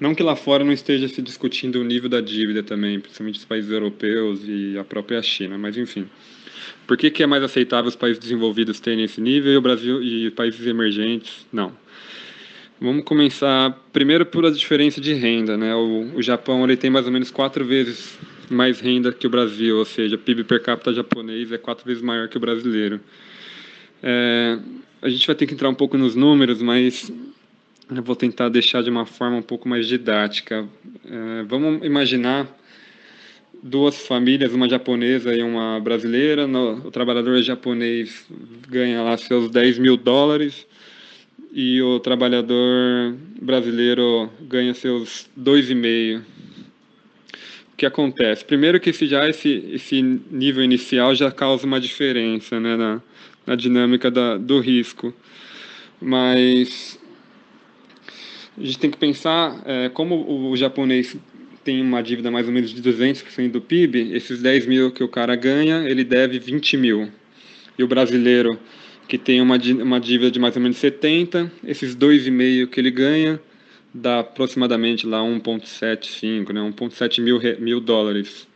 Não 0.00 0.14
que 0.14 0.22
lá 0.22 0.34
fora 0.34 0.64
não 0.64 0.72
esteja 0.72 1.06
se 1.06 1.22
discutindo 1.22 1.80
o 1.80 1.84
nível 1.84 2.08
da 2.08 2.20
dívida 2.20 2.62
também, 2.62 2.98
principalmente 2.98 3.38
os 3.38 3.44
países 3.44 3.70
europeus 3.70 4.40
e 4.44 4.76
a 4.76 4.82
própria 4.82 5.22
China, 5.22 5.56
mas 5.56 5.76
enfim. 5.76 6.08
Por 6.86 6.96
que, 6.96 7.10
que 7.10 7.22
é 7.22 7.26
mais 7.26 7.42
aceitável 7.42 7.88
os 7.88 7.94
países 7.94 8.18
desenvolvidos 8.18 8.80
terem 8.80 9.04
esse 9.04 9.20
nível 9.20 9.52
e 9.52 9.56
o 9.56 9.60
Brasil 9.60 10.02
e 10.02 10.30
países 10.32 10.66
emergentes 10.66 11.46
não? 11.52 11.72
Vamos 12.80 13.04
começar 13.04 13.78
primeiro 13.92 14.26
por 14.26 14.44
a 14.44 14.50
diferença 14.50 15.00
de 15.00 15.14
renda, 15.14 15.56
né? 15.56 15.72
O, 15.72 16.16
o 16.16 16.22
Japão 16.22 16.64
ele 16.64 16.76
tem 16.76 16.90
mais 16.90 17.06
ou 17.06 17.12
menos 17.12 17.30
quatro 17.30 17.64
vezes 17.64 18.18
mais 18.52 18.80
renda 18.80 19.12
que 19.12 19.26
o 19.26 19.30
Brasil, 19.30 19.78
ou 19.78 19.84
seja, 19.84 20.18
PIB 20.18 20.44
per 20.44 20.62
capita 20.62 20.92
japonês 20.92 21.50
é 21.50 21.58
quatro 21.58 21.84
vezes 21.84 22.02
maior 22.02 22.28
que 22.28 22.36
o 22.36 22.40
brasileiro. 22.40 23.00
É, 24.02 24.58
a 25.00 25.08
gente 25.08 25.26
vai 25.26 25.34
ter 25.34 25.46
que 25.46 25.54
entrar 25.54 25.68
um 25.68 25.74
pouco 25.74 25.96
nos 25.96 26.14
números, 26.14 26.60
mas 26.62 27.10
eu 27.90 28.02
vou 28.02 28.16
tentar 28.16 28.48
deixar 28.48 28.82
de 28.82 28.90
uma 28.90 29.06
forma 29.06 29.36
um 29.36 29.42
pouco 29.42 29.68
mais 29.68 29.86
didática. 29.86 30.66
É, 31.04 31.42
vamos 31.44 31.84
imaginar 31.84 32.48
duas 33.62 34.06
famílias, 34.06 34.52
uma 34.52 34.68
japonesa 34.68 35.34
e 35.34 35.42
uma 35.42 35.78
brasileira. 35.80 36.46
No, 36.46 36.86
o 36.86 36.90
trabalhador 36.90 37.40
japonês 37.42 38.26
ganha 38.68 39.02
lá 39.02 39.16
seus 39.16 39.50
10 39.50 39.78
mil 39.78 39.96
dólares 39.96 40.66
e 41.52 41.80
o 41.82 42.00
trabalhador 42.00 43.14
brasileiro 43.40 44.30
ganha 44.40 44.74
seus 44.74 45.28
2,5 45.38 46.22
que 47.82 47.86
acontece? 47.86 48.44
Primeiro 48.44 48.78
que 48.78 48.90
esse, 48.90 49.08
já 49.08 49.28
esse, 49.28 49.48
esse 49.72 50.00
nível 50.00 50.62
inicial 50.62 51.16
já 51.16 51.32
causa 51.32 51.66
uma 51.66 51.80
diferença 51.80 52.60
né, 52.60 52.76
na, 52.76 53.02
na 53.44 53.56
dinâmica 53.56 54.08
da, 54.08 54.36
do 54.36 54.60
risco. 54.60 55.12
Mas 56.00 56.96
a 58.56 58.64
gente 58.64 58.78
tem 58.78 58.88
que 58.88 58.96
pensar 58.96 59.60
é, 59.66 59.88
como 59.88 60.14
o, 60.14 60.50
o 60.50 60.56
japonês 60.56 61.16
tem 61.64 61.82
uma 61.82 62.00
dívida 62.00 62.30
mais 62.30 62.46
ou 62.46 62.52
menos 62.52 62.70
de 62.70 62.80
200% 62.80 63.50
do 63.50 63.60
PIB, 63.60 64.12
esses 64.14 64.40
10 64.40 64.66
mil 64.66 64.92
que 64.92 65.02
o 65.02 65.08
cara 65.08 65.34
ganha, 65.34 65.82
ele 65.88 66.04
deve 66.04 66.38
20 66.38 66.76
mil. 66.76 67.10
E 67.76 67.82
o 67.82 67.88
brasileiro, 67.88 68.60
que 69.08 69.18
tem 69.18 69.40
uma, 69.40 69.56
uma 69.56 69.98
dívida 69.98 70.30
de 70.30 70.38
mais 70.38 70.54
ou 70.54 70.62
menos 70.62 70.76
70, 70.76 71.50
esses 71.64 71.96
2,5 71.96 72.68
que 72.68 72.78
ele 72.78 72.92
ganha, 72.92 73.40
dá 73.94 74.20
aproximadamente 74.20 75.06
lá 75.06 75.20
1,75, 75.22 76.52
né, 76.52 76.60
1,7 76.60 77.20
mil, 77.20 77.40
mil 77.60 77.80
dólares. 77.80 78.48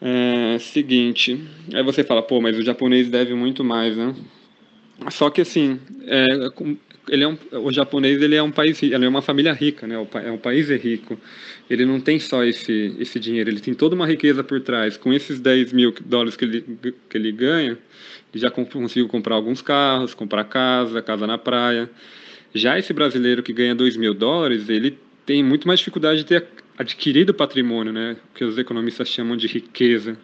É, 0.00 0.58
seguinte, 0.60 1.44
aí 1.74 1.82
você 1.82 2.04
fala, 2.04 2.22
pô, 2.22 2.40
mas 2.40 2.56
o 2.56 2.62
japonês 2.62 3.10
deve 3.10 3.34
muito 3.34 3.64
mais, 3.64 3.96
né? 3.96 4.14
Só 5.10 5.30
que 5.30 5.40
assim, 5.40 5.78
é, 6.06 6.24
ele 7.08 7.24
é 7.24 7.28
um, 7.28 7.38
o 7.64 7.72
japonês 7.72 8.20
ele 8.20 8.34
é 8.34 8.42
um 8.42 8.50
país, 8.50 8.82
ele 8.82 9.04
é 9.04 9.08
uma 9.08 9.22
família 9.22 9.52
rica, 9.52 9.86
né? 9.86 9.94
É 10.24 10.30
um 10.30 10.38
país 10.38 10.70
é 10.70 10.76
rico. 10.76 11.18
Ele 11.68 11.84
não 11.84 12.00
tem 12.00 12.18
só 12.18 12.44
esse 12.44 12.94
esse 12.98 13.18
dinheiro, 13.18 13.50
ele 13.50 13.60
tem 13.60 13.74
toda 13.74 13.94
uma 13.94 14.06
riqueza 14.06 14.42
por 14.42 14.60
trás. 14.60 14.96
Com 14.96 15.12
esses 15.12 15.40
10 15.40 15.72
mil 15.72 15.94
dólares 16.04 16.36
que 16.36 16.44
ele 16.44 16.78
que 17.08 17.16
ele 17.16 17.32
ganha, 17.32 17.78
ele 18.32 18.40
já 18.40 18.50
conseguiu 18.50 19.08
comprar 19.08 19.36
alguns 19.36 19.62
carros, 19.62 20.14
comprar 20.14 20.44
casa, 20.44 21.00
casa 21.02 21.26
na 21.26 21.38
praia. 21.38 21.90
Já 22.54 22.78
esse 22.78 22.92
brasileiro 22.92 23.42
que 23.42 23.52
ganha 23.52 23.74
2 23.74 23.96
mil 23.96 24.14
dólares, 24.14 24.68
ele 24.68 24.98
tem 25.26 25.42
muito 25.42 25.66
mais 25.66 25.80
dificuldade 25.80 26.20
de 26.20 26.26
ter 26.26 26.46
adquirido 26.78 27.34
patrimônio, 27.34 27.92
né? 27.92 28.16
que 28.34 28.44
os 28.44 28.56
economistas 28.56 29.08
chamam 29.08 29.36
de 29.36 29.46
riqueza. 29.46 30.16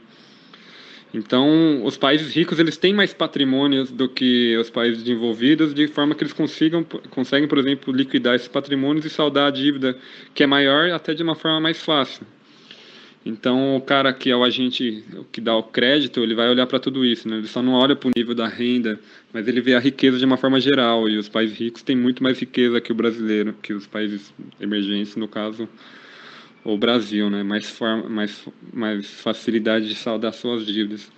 Então, 1.12 1.84
os 1.84 1.96
países 1.96 2.34
ricos 2.34 2.58
eles 2.58 2.76
têm 2.76 2.92
mais 2.92 3.14
patrimônios 3.14 3.92
do 3.92 4.08
que 4.08 4.56
os 4.56 4.68
países 4.68 5.04
desenvolvidos, 5.04 5.72
de 5.72 5.86
forma 5.86 6.12
que 6.12 6.24
eles 6.24 6.32
consigam, 6.32 6.82
conseguem, 7.10 7.46
por 7.46 7.58
exemplo, 7.58 7.94
liquidar 7.94 8.34
esses 8.34 8.48
patrimônios 8.48 9.04
e 9.04 9.10
saldar 9.10 9.46
a 9.46 9.50
dívida, 9.50 9.96
que 10.34 10.42
é 10.42 10.46
maior, 10.46 10.90
até 10.90 11.14
de 11.14 11.22
uma 11.22 11.36
forma 11.36 11.60
mais 11.60 11.80
fácil. 11.80 12.26
Então, 13.24 13.76
o 13.76 13.80
cara 13.80 14.12
que 14.12 14.30
é 14.30 14.36
o 14.36 14.44
agente 14.44 15.02
que 15.32 15.40
dá 15.40 15.56
o 15.56 15.62
crédito, 15.62 16.20
ele 16.20 16.34
vai 16.34 16.48
olhar 16.50 16.66
para 16.66 16.78
tudo 16.78 17.04
isso, 17.04 17.26
né? 17.26 17.38
Ele 17.38 17.48
só 17.48 17.62
não 17.62 17.72
olha 17.72 17.96
para 17.96 18.08
o 18.08 18.12
nível 18.14 18.34
da 18.34 18.46
renda, 18.46 19.00
mas 19.32 19.48
ele 19.48 19.62
vê 19.62 19.74
a 19.74 19.80
riqueza 19.80 20.18
de 20.18 20.24
uma 20.26 20.36
forma 20.36 20.60
geral. 20.60 21.08
E 21.08 21.16
os 21.16 21.28
países 21.28 21.58
ricos 21.58 21.82
têm 21.82 21.96
muito 21.96 22.22
mais 22.22 22.38
riqueza 22.38 22.80
que 22.82 22.92
o 22.92 22.94
brasileiro, 22.94 23.54
que 23.62 23.72
os 23.72 23.86
países 23.86 24.34
emergentes, 24.60 25.16
no 25.16 25.26
caso, 25.26 25.66
o 26.62 26.76
Brasil, 26.76 27.30
né? 27.30 27.42
Mais, 27.42 27.70
forma, 27.70 28.10
mais, 28.10 28.46
mais 28.70 29.06
facilidade 29.06 29.88
de 29.88 29.94
saldar 29.94 30.34
suas 30.34 30.66
dívidas. 30.66 31.10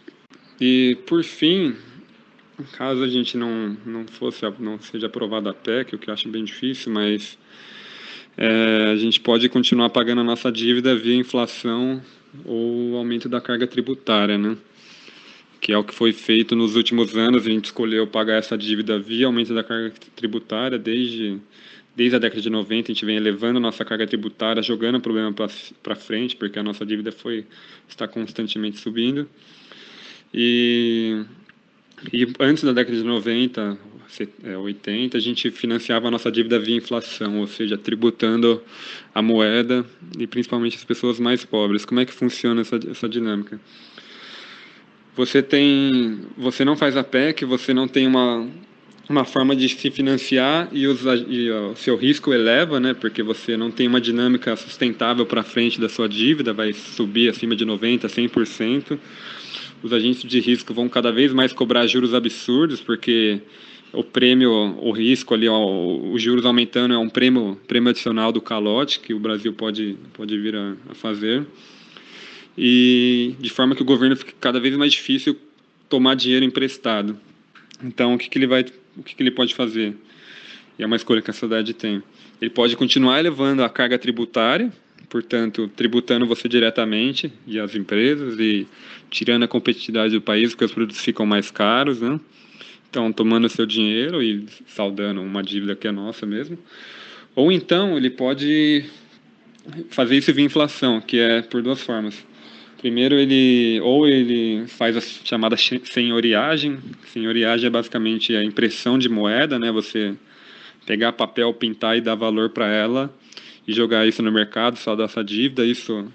E, 0.61 0.97
por 1.07 1.25
fim, 1.25 1.75
caso 2.79 3.03
a 3.03 3.09
gente 3.09 3.37
não, 3.37 3.77
não 3.85 4.07
fosse, 4.07 4.43
não 4.61 4.81
seja 4.81 5.09
aprovada 5.09 5.51
a 5.51 5.55
PEC, 5.55 5.95
o 5.95 5.99
que 5.99 6.09
eu 6.09 6.15
acho 6.15 6.29
bem 6.29 6.45
difícil, 6.45 6.93
mas 6.93 7.37
é, 8.37 8.91
a 8.93 8.97
gente 8.97 9.19
pode 9.19 9.49
continuar 9.49 9.89
pagando 9.91 10.21
a 10.21 10.25
nossa 10.25 10.53
dívida 10.53 10.95
via 10.95 11.17
inflação 11.17 12.03
ou 12.45 12.97
aumento 12.97 13.29
da 13.29 13.41
carga 13.41 13.67
tributária, 13.67 14.37
né? 14.37 14.57
Que 15.59 15.73
é 15.73 15.79
o 15.79 15.83
que 15.83 15.95
foi 15.95 16.13
feito 16.13 16.55
nos 16.55 16.77
últimos 16.77 17.17
anos. 17.17 17.47
A 17.47 17.51
gente 17.51 17.67
escolheu 17.67 18.07
pagar 18.07 18.35
essa 18.37 18.57
dívida 18.57 18.99
via 18.99 19.27
aumento 19.27 19.55
da 19.55 19.65
carga 19.65 19.93
tributária 20.15 20.79
desde, 20.79 21.41
desde 21.97 22.17
a 22.17 22.19
década 22.19 22.43
de 22.43 22.51
90. 22.51 22.93
A 22.93 22.95
gente 22.95 23.07
vem 23.07 23.17
elevando 23.17 23.57
a 23.57 23.61
nossa 23.61 23.85
carga 23.87 24.07
tributária, 24.07 24.63
jogando 24.63 24.97
o 24.97 25.01
problema 25.01 25.35
para 25.83 25.97
frente, 25.97 26.37
porque 26.37 26.59
a 26.59 26.63
nossa 26.63 26.85
dívida 26.85 27.11
foi 27.11 27.47
está 27.89 28.07
constantemente 28.07 28.79
subindo. 28.79 29.27
E, 30.35 31.25
e 32.13 32.27
antes 32.39 32.63
da 32.65 32.73
década 32.73 32.99
de 32.99 33.03
90, 33.03 33.79
80, 34.63 35.17
é, 35.17 35.19
a 35.19 35.21
gente 35.21 35.51
financiava 35.51 36.09
a 36.09 36.11
nossa 36.11 36.31
dívida 36.31 36.59
via 36.59 36.77
inflação, 36.77 37.41
ou 37.41 37.47
seja, 37.47 37.77
tributando 37.77 38.63
a 39.15 39.21
moeda 39.21 39.85
e 40.19 40.27
principalmente 40.27 40.77
as 40.77 40.85
pessoas 40.85 41.19
mais 41.19 41.45
pobres. 41.45 41.85
Como 41.85 42.01
é 42.01 42.05
que 42.05 42.13
funciona 42.13 42.61
essa, 42.61 42.79
essa 42.91 43.09
dinâmica? 43.09 43.61
Você 45.17 45.43
tem, 45.43 46.21
você 46.37 46.65
não 46.65 46.77
faz 46.77 46.97
a 46.97 47.03
PEC, 47.03 47.45
você 47.47 47.73
não 47.73 47.89
tem 47.89 48.07
uma, 48.07 48.47
uma 49.09 49.25
forma 49.25 49.57
de 49.57 49.69
se 49.69 49.91
financiar 49.91 50.69
e, 50.73 50.87
os, 50.87 51.01
e 51.29 51.51
o 51.51 51.75
seu 51.75 51.97
risco 51.97 52.35
eleva, 52.35 52.79
né? 52.79 52.93
Porque 52.93 53.23
você 53.23 53.57
não 53.57 53.71
tem 53.71 53.89
uma 53.89 54.01
dinâmica 54.01 54.55
sustentável 54.57 55.25
para 55.25 55.43
frente 55.43 55.81
da 55.81 55.89
sua 55.89 56.09
dívida, 56.09 56.53
vai 56.53 56.73
subir 56.73 57.31
acima 57.31 57.57
de 57.57 57.65
90, 57.65 58.07
100%. 58.07 58.99
Os 59.83 59.93
agentes 59.93 60.23
de 60.29 60.41
risco 60.41 60.75
vão 60.75 60.89
cada 60.89 61.13
vez 61.13 61.33
mais 61.33 61.53
cobrar 61.53 61.87
juros 61.87 62.13
absurdos, 62.13 62.81
porque 62.81 63.41
o 63.93 64.03
prêmio, 64.03 64.51
o 64.51 64.91
risco 64.91 65.33
ali, 65.35 65.49
os 65.49 66.21
juros 66.21 66.45
aumentando 66.45 66.95
é 66.95 66.99
um 66.99 67.09
prêmio, 67.09 67.59
prêmio 67.67 67.91
adicional 67.91 68.33
do 68.33 68.41
calote 68.41 69.01
que 69.01 69.15
o 69.15 69.19
Brasil 69.19 69.53
pode, 69.53 69.97
pode 70.13 70.39
vir 70.39 70.55
a, 70.57 70.77
a 70.91 70.95
fazer. 70.95 71.47
E 72.59 73.35
de 73.39 73.51
forma 73.51 73.75
que 73.75 73.83
o 73.83 73.85
governo 73.85 74.17
fique 74.17 74.35
cada 74.41 74.59
vez 74.59 74.77
mais 74.77 74.93
difícil 74.93 75.37
tomar 75.89 76.15
dinheiro 76.15 76.45
emprestado. 76.45 77.19
Então, 77.83 78.15
o 78.15 78.19
que, 78.19 78.29
que 78.29 78.39
ele 78.39 78.47
vai, 78.47 78.65
o 78.97 79.03
que, 79.03 79.15
que 79.15 79.23
ele 79.23 79.31
pode 79.31 79.55
fazer? 79.55 79.95
E 80.79 80.83
é 80.83 80.87
uma 80.87 80.97
escolha 80.97 81.23
que 81.23 81.31
a 81.31 81.35
sociedade 81.35 81.73
tem. 81.75 82.03
Ele 82.41 82.51
pode 82.51 82.77
continuar 82.77 83.19
elevando 83.19 83.63
a 83.63 83.69
carga 83.69 83.99
tributária, 83.99 84.73
portanto, 85.09 85.71
tributando 85.75 86.27
você 86.27 86.49
diretamente 86.49 87.33
e 87.47 87.59
as 87.59 87.75
empresas 87.75 88.39
e 88.39 88.67
tirando 89.11 89.45
a 89.45 89.49
competitividade 89.49 90.15
do 90.15 90.21
país, 90.21 90.51
porque 90.51 90.65
os 90.65 90.73
produtos 90.73 91.01
ficam 91.01 91.25
mais 91.25 91.51
caros, 91.51 92.01
né? 92.01 92.19
Estão 92.97 93.13
tomando 93.13 93.47
seu 93.51 93.67
dinheiro 93.67 94.23
e 94.23 94.47
saldando 94.67 95.21
uma 95.21 95.43
dívida 95.43 95.77
que 95.77 95.87
é 95.87 95.93
nossa 95.93 96.25
mesmo. 96.25 96.59
Ou 97.35 97.53
então 97.53 97.99
ele 97.99 98.09
pode 98.09 98.87
fazer 99.91 100.17
isso 100.17 100.33
via 100.33 100.47
inflação, 100.47 101.01
que 101.03 101.19
é 101.19 101.43
por 101.43 101.63
duas 101.63 101.83
formas. 101.83 102.25
Primeiro 102.79 103.15
ele 103.17 103.81
ou 103.83 104.09
ele 104.09 104.67
faz 104.67 104.97
a 104.97 105.01
chamada 105.01 105.57
senhoriagem. 105.57 106.79
Senhoriagem 107.13 107.67
é 107.67 107.71
basicamente 107.71 108.35
a 108.35 108.43
impressão 108.43 108.99
de 108.99 109.11
moeda, 109.11 109.59
né? 109.59 109.71
Você 109.71 110.15
pegar 110.87 111.13
papel, 111.13 111.53
pintar 111.53 111.99
e 111.99 112.01
dar 112.01 112.15
valor 112.15 112.51
para 112.51 112.67
ela 112.67 113.15
e 113.69 113.75
jogar 113.75 114.07
isso 114.07 114.23
no 114.23 114.33
mercado, 114.33 114.79
saldar 114.79 115.07
essa 115.07 115.23
dívida. 115.23 115.67
Isso 115.67 116.11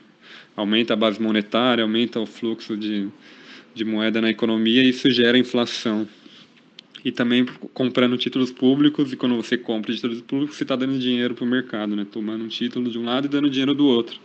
aumenta 0.55 0.93
a 0.93 0.97
base 0.97 1.21
monetária, 1.21 1.83
aumenta 1.83 2.19
o 2.19 2.25
fluxo 2.25 2.75
de, 2.75 3.07
de 3.75 3.85
moeda 3.85 4.19
na 4.19 4.31
economia 4.31 4.81
e 4.81 4.89
isso 4.89 5.11
gera 5.11 5.37
inflação. 5.37 6.07
E 7.03 7.11
também 7.11 7.45
comprando 7.73 8.15
títulos 8.17 8.51
públicos, 8.51 9.11
e 9.11 9.15
quando 9.15 9.35
você 9.35 9.57
compra 9.57 9.93
títulos 9.93 10.21
públicos, 10.21 10.55
você 10.55 10.63
está 10.63 10.75
dando 10.75 10.99
dinheiro 10.99 11.33
para 11.33 11.43
o 11.43 11.47
mercado, 11.47 11.95
né? 11.95 12.05
tomando 12.09 12.43
um 12.43 12.47
título 12.47 12.91
de 12.91 12.99
um 12.99 13.05
lado 13.05 13.25
e 13.25 13.29
dando 13.29 13.49
dinheiro 13.49 13.73
do 13.73 13.87
outro. 13.87 14.19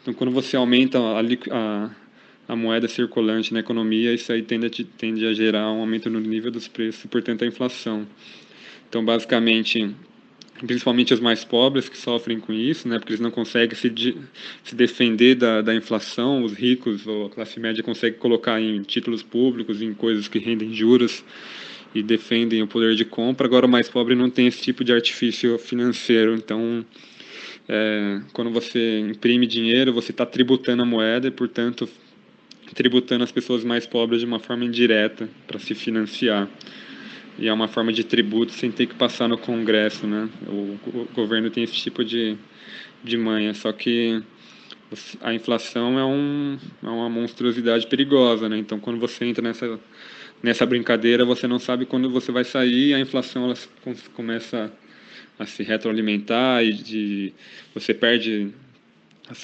Então, 0.00 0.14
quando 0.14 0.30
você 0.30 0.56
aumenta 0.56 0.98
a, 0.98 1.20
a, 1.50 1.90
a 2.48 2.56
moeda 2.56 2.88
circulante 2.88 3.52
na 3.52 3.60
economia, 3.60 4.12
isso 4.12 4.32
aí 4.32 4.42
tende 4.42 4.66
a, 4.66 4.70
tende 4.96 5.26
a 5.26 5.34
gerar 5.34 5.70
um 5.70 5.80
aumento 5.80 6.08
no 6.08 6.18
nível 6.18 6.50
dos 6.50 6.66
preços 6.66 7.04
e, 7.04 7.08
portanto, 7.08 7.44
a 7.44 7.46
inflação. 7.46 8.06
Então, 8.88 9.04
basicamente, 9.04 9.94
principalmente 10.66 11.12
os 11.12 11.20
mais 11.20 11.44
pobres 11.44 11.88
que 11.88 11.96
sofrem 11.96 12.40
com 12.40 12.52
isso, 12.52 12.88
né, 12.88 12.98
porque 12.98 13.12
eles 13.12 13.20
não 13.20 13.30
conseguem 13.30 13.76
se, 13.76 13.90
de, 13.90 14.16
se 14.64 14.74
defender 14.74 15.34
da, 15.34 15.62
da 15.62 15.74
inflação, 15.74 16.42
os 16.42 16.52
ricos 16.52 17.06
ou 17.06 17.26
a 17.26 17.30
classe 17.30 17.58
média 17.60 17.82
consegue 17.82 18.16
colocar 18.16 18.60
em 18.60 18.82
títulos 18.82 19.22
públicos, 19.22 19.82
em 19.82 19.92
coisas 19.92 20.28
que 20.28 20.38
rendem 20.38 20.72
juros 20.72 21.24
e 21.94 22.02
defendem 22.02 22.62
o 22.62 22.66
poder 22.66 22.94
de 22.94 23.04
compra, 23.04 23.46
agora 23.46 23.66
o 23.66 23.68
mais 23.68 23.88
pobre 23.88 24.14
não 24.14 24.30
tem 24.30 24.46
esse 24.46 24.60
tipo 24.62 24.82
de 24.82 24.92
artifício 24.92 25.58
financeiro, 25.58 26.34
então 26.34 26.84
é, 27.68 28.20
quando 28.32 28.50
você 28.50 29.00
imprime 29.00 29.46
dinheiro, 29.46 29.92
você 29.92 30.10
está 30.10 30.26
tributando 30.26 30.82
a 30.82 30.86
moeda 30.86 31.28
e, 31.28 31.30
portanto, 31.30 31.88
tributando 32.74 33.22
as 33.22 33.32
pessoas 33.32 33.64
mais 33.64 33.86
pobres 33.86 34.20
de 34.20 34.26
uma 34.26 34.38
forma 34.38 34.64
indireta 34.64 35.28
para 35.46 35.58
se 35.58 35.74
financiar. 35.74 36.48
E 37.38 37.48
é 37.48 37.52
uma 37.52 37.68
forma 37.68 37.92
de 37.92 38.04
tributo 38.04 38.52
sem 38.52 38.70
ter 38.70 38.86
que 38.86 38.94
passar 38.94 39.28
no 39.28 39.38
Congresso, 39.38 40.06
né? 40.06 40.28
O, 40.46 40.78
o 40.86 41.08
governo 41.14 41.50
tem 41.50 41.64
esse 41.64 41.74
tipo 41.74 42.04
de, 42.04 42.36
de 43.02 43.16
manha, 43.16 43.54
só 43.54 43.72
que 43.72 44.22
a 45.22 45.32
inflação 45.32 45.98
é, 45.98 46.04
um, 46.04 46.58
é 46.82 46.88
uma 46.88 47.08
monstruosidade 47.08 47.86
perigosa, 47.86 48.48
né? 48.48 48.58
Então, 48.58 48.78
quando 48.78 48.98
você 48.98 49.24
entra 49.24 49.42
nessa, 49.42 49.80
nessa 50.42 50.66
brincadeira, 50.66 51.24
você 51.24 51.46
não 51.46 51.58
sabe 51.58 51.86
quando 51.86 52.10
você 52.10 52.32
vai 52.32 52.44
sair, 52.44 52.94
a 52.94 53.00
inflação 53.00 53.44
ela 53.44 53.54
começa 54.14 54.72
a 55.38 55.46
se 55.46 55.62
retroalimentar 55.62 56.64
e 56.64 56.72
de, 56.72 57.32
você 57.74 57.94
perde 57.94 58.50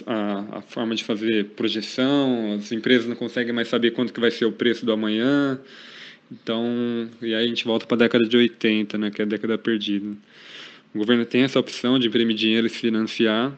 a, 0.06 0.58
a, 0.58 0.62
forma 0.62 0.94
de 0.94 1.04
fazer 1.04 1.46
projeção, 1.56 2.54
as 2.58 2.72
empresas 2.72 3.06
não 3.06 3.16
conseguem 3.16 3.52
mais 3.52 3.68
saber 3.68 3.92
quanto 3.92 4.12
que 4.12 4.20
vai 4.20 4.30
ser 4.30 4.44
o 4.44 4.52
preço 4.52 4.84
do 4.84 4.92
amanhã. 4.92 5.60
Então, 6.30 7.08
e 7.22 7.34
aí 7.34 7.44
a 7.44 7.46
gente 7.46 7.64
volta 7.64 7.86
para 7.86 7.94
a 7.96 7.98
década 7.98 8.26
de 8.26 8.36
80, 8.36 8.98
né, 8.98 9.10
que 9.10 9.22
é 9.22 9.24
a 9.24 9.28
década 9.28 9.56
perdida. 9.56 10.14
O 10.94 10.98
governo 10.98 11.24
tem 11.24 11.42
essa 11.42 11.58
opção 11.58 11.98
de 11.98 12.08
imprimir 12.08 12.36
dinheiro 12.36 12.66
e 12.66 12.70
se 12.70 12.78
financiar, 12.78 13.56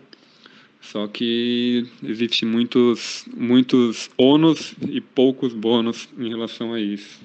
só 0.80 1.06
que 1.06 1.86
existe 2.02 2.44
muitos 2.44 3.24
muitos 3.36 4.10
ônus 4.16 4.74
e 4.88 5.00
poucos 5.00 5.52
bônus 5.52 6.08
em 6.18 6.28
relação 6.28 6.72
a 6.72 6.80
isso. 6.80 7.20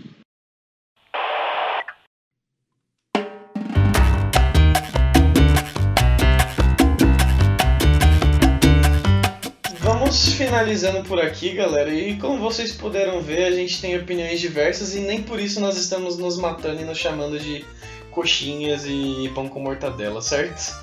Vamos 9.79 10.33
finalizando 10.33 11.03
por 11.03 11.19
aqui, 11.19 11.53
galera. 11.53 11.93
E 11.93 12.17
como 12.17 12.39
vocês 12.39 12.71
puderam 12.71 13.21
ver, 13.21 13.45
a 13.45 13.51
gente 13.51 13.79
tem 13.79 13.97
opiniões 13.97 14.39
diversas 14.39 14.95
e 14.95 14.99
nem 14.99 15.21
por 15.21 15.39
isso 15.39 15.59
nós 15.59 15.77
estamos 15.77 16.17
nos 16.17 16.37
matando 16.37 16.81
e 16.81 16.85
nos 16.85 16.97
chamando 16.97 17.39
de 17.39 17.63
coxinhas 18.11 18.85
e 18.85 19.29
pão 19.35 19.47
com 19.47 19.59
mortadela, 19.59 20.21
certo? 20.21 20.73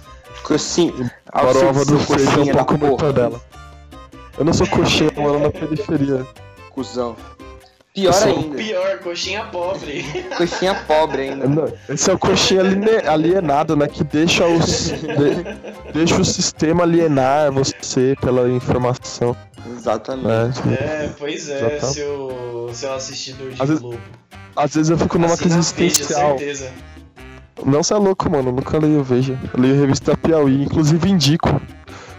Coxinha. 0.42 1.11
Prova 1.30 1.84
do 1.84 1.98
coxinha 2.06 2.54
pão 2.54 2.64
com 2.64 2.76
mortadela. 2.78 3.40
Eu 4.38 4.44
não 4.44 4.52
sou 4.52 4.66
coxinha, 4.66 5.10
eu 5.14 5.22
moro 5.22 5.38
na 5.38 5.50
periferia. 5.50 6.26
Cusão. 6.70 7.16
Pior 7.94 8.14
ainda. 8.24 8.56
Pior, 8.56 8.98
coxinha 9.00 9.44
pobre. 9.44 10.02
Coxinha 10.38 10.74
pobre 10.86 11.22
ainda. 11.22 11.46
Não, 11.46 11.72
esse 11.90 12.10
é 12.10 12.14
o 12.14 12.18
coxinha 12.18 12.62
alienado, 13.06 13.76
né? 13.76 13.86
Que 13.86 14.02
deixa, 14.02 14.46
os, 14.46 14.86
de, 14.86 15.92
deixa 15.92 16.18
o 16.18 16.24
sistema 16.24 16.84
alienar 16.84 17.52
você 17.52 18.16
pela 18.22 18.48
informação. 18.48 19.36
Exatamente. 19.70 20.66
Né? 20.66 20.74
É, 20.80 21.10
pois 21.18 21.50
é, 21.50 21.80
seu, 21.80 22.70
seu 22.72 22.94
assistidor 22.94 23.50
de 23.50 23.62
às 23.62 23.68
Globo. 23.68 23.90
Vezes, 23.90 24.04
às 24.56 24.74
vezes 24.74 24.90
eu 24.90 24.98
fico 24.98 25.18
numa 25.18 25.36
crise 25.36 25.58
existencial. 25.58 26.38
certeza. 26.38 26.72
Não, 27.64 27.82
você 27.82 27.94
é 27.94 27.96
louco, 27.96 28.30
mano. 28.30 28.52
nunca 28.52 28.78
leio 28.78 29.02
Veja. 29.02 29.38
Eu 29.52 29.60
leio 29.60 29.74
a 29.74 29.78
revista 29.78 30.16
Piauí, 30.16 30.62
inclusive 30.62 31.08
indico. 31.08 31.60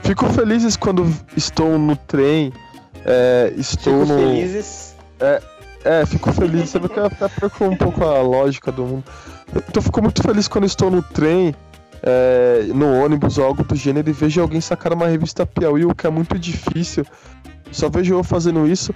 Fico 0.03 0.26
feliz 0.27 0.76
quando 0.76 1.05
estou 1.35 1.77
no 1.77 1.95
trem. 1.95 2.51
É, 3.05 3.53
estou 3.57 4.01
Fico 4.01 4.14
no. 4.14 4.19
felizes. 4.19 4.95
É, 5.19 5.41
é, 5.84 6.05
fico 6.05 6.31
feliz. 6.31 6.69
Você 6.69 6.80
que 6.80 6.99
até 6.99 7.27
perco 7.27 7.65
um 7.65 7.76
pouco 7.76 8.03
a 8.03 8.22
lógica 8.22 8.72
do 8.72 8.84
mundo. 8.84 9.03
Então, 9.55 9.81
fico 9.81 10.01
muito 10.01 10.22
feliz 10.22 10.47
quando 10.47 10.65
estou 10.65 10.89
no 10.89 11.01
trem, 11.01 11.53
é, 12.01 12.65
no 12.73 13.03
ônibus 13.03 13.38
ou 13.38 13.45
algo 13.45 13.64
do 13.64 13.76
gênero 13.76 14.10
e 14.10 14.14
vejo 14.14 14.41
alguém 14.41 14.60
sacar 14.60 14.93
uma 14.93 15.07
revista 15.07 15.45
Piauí, 15.45 15.85
o 15.85 15.93
que 15.93 16.07
é 16.07 16.10
muito 16.10 16.38
difícil. 16.39 17.05
Só 17.72 17.89
vejo 17.89 18.15
eu 18.15 18.23
fazendo 18.23 18.68
isso. 18.68 18.93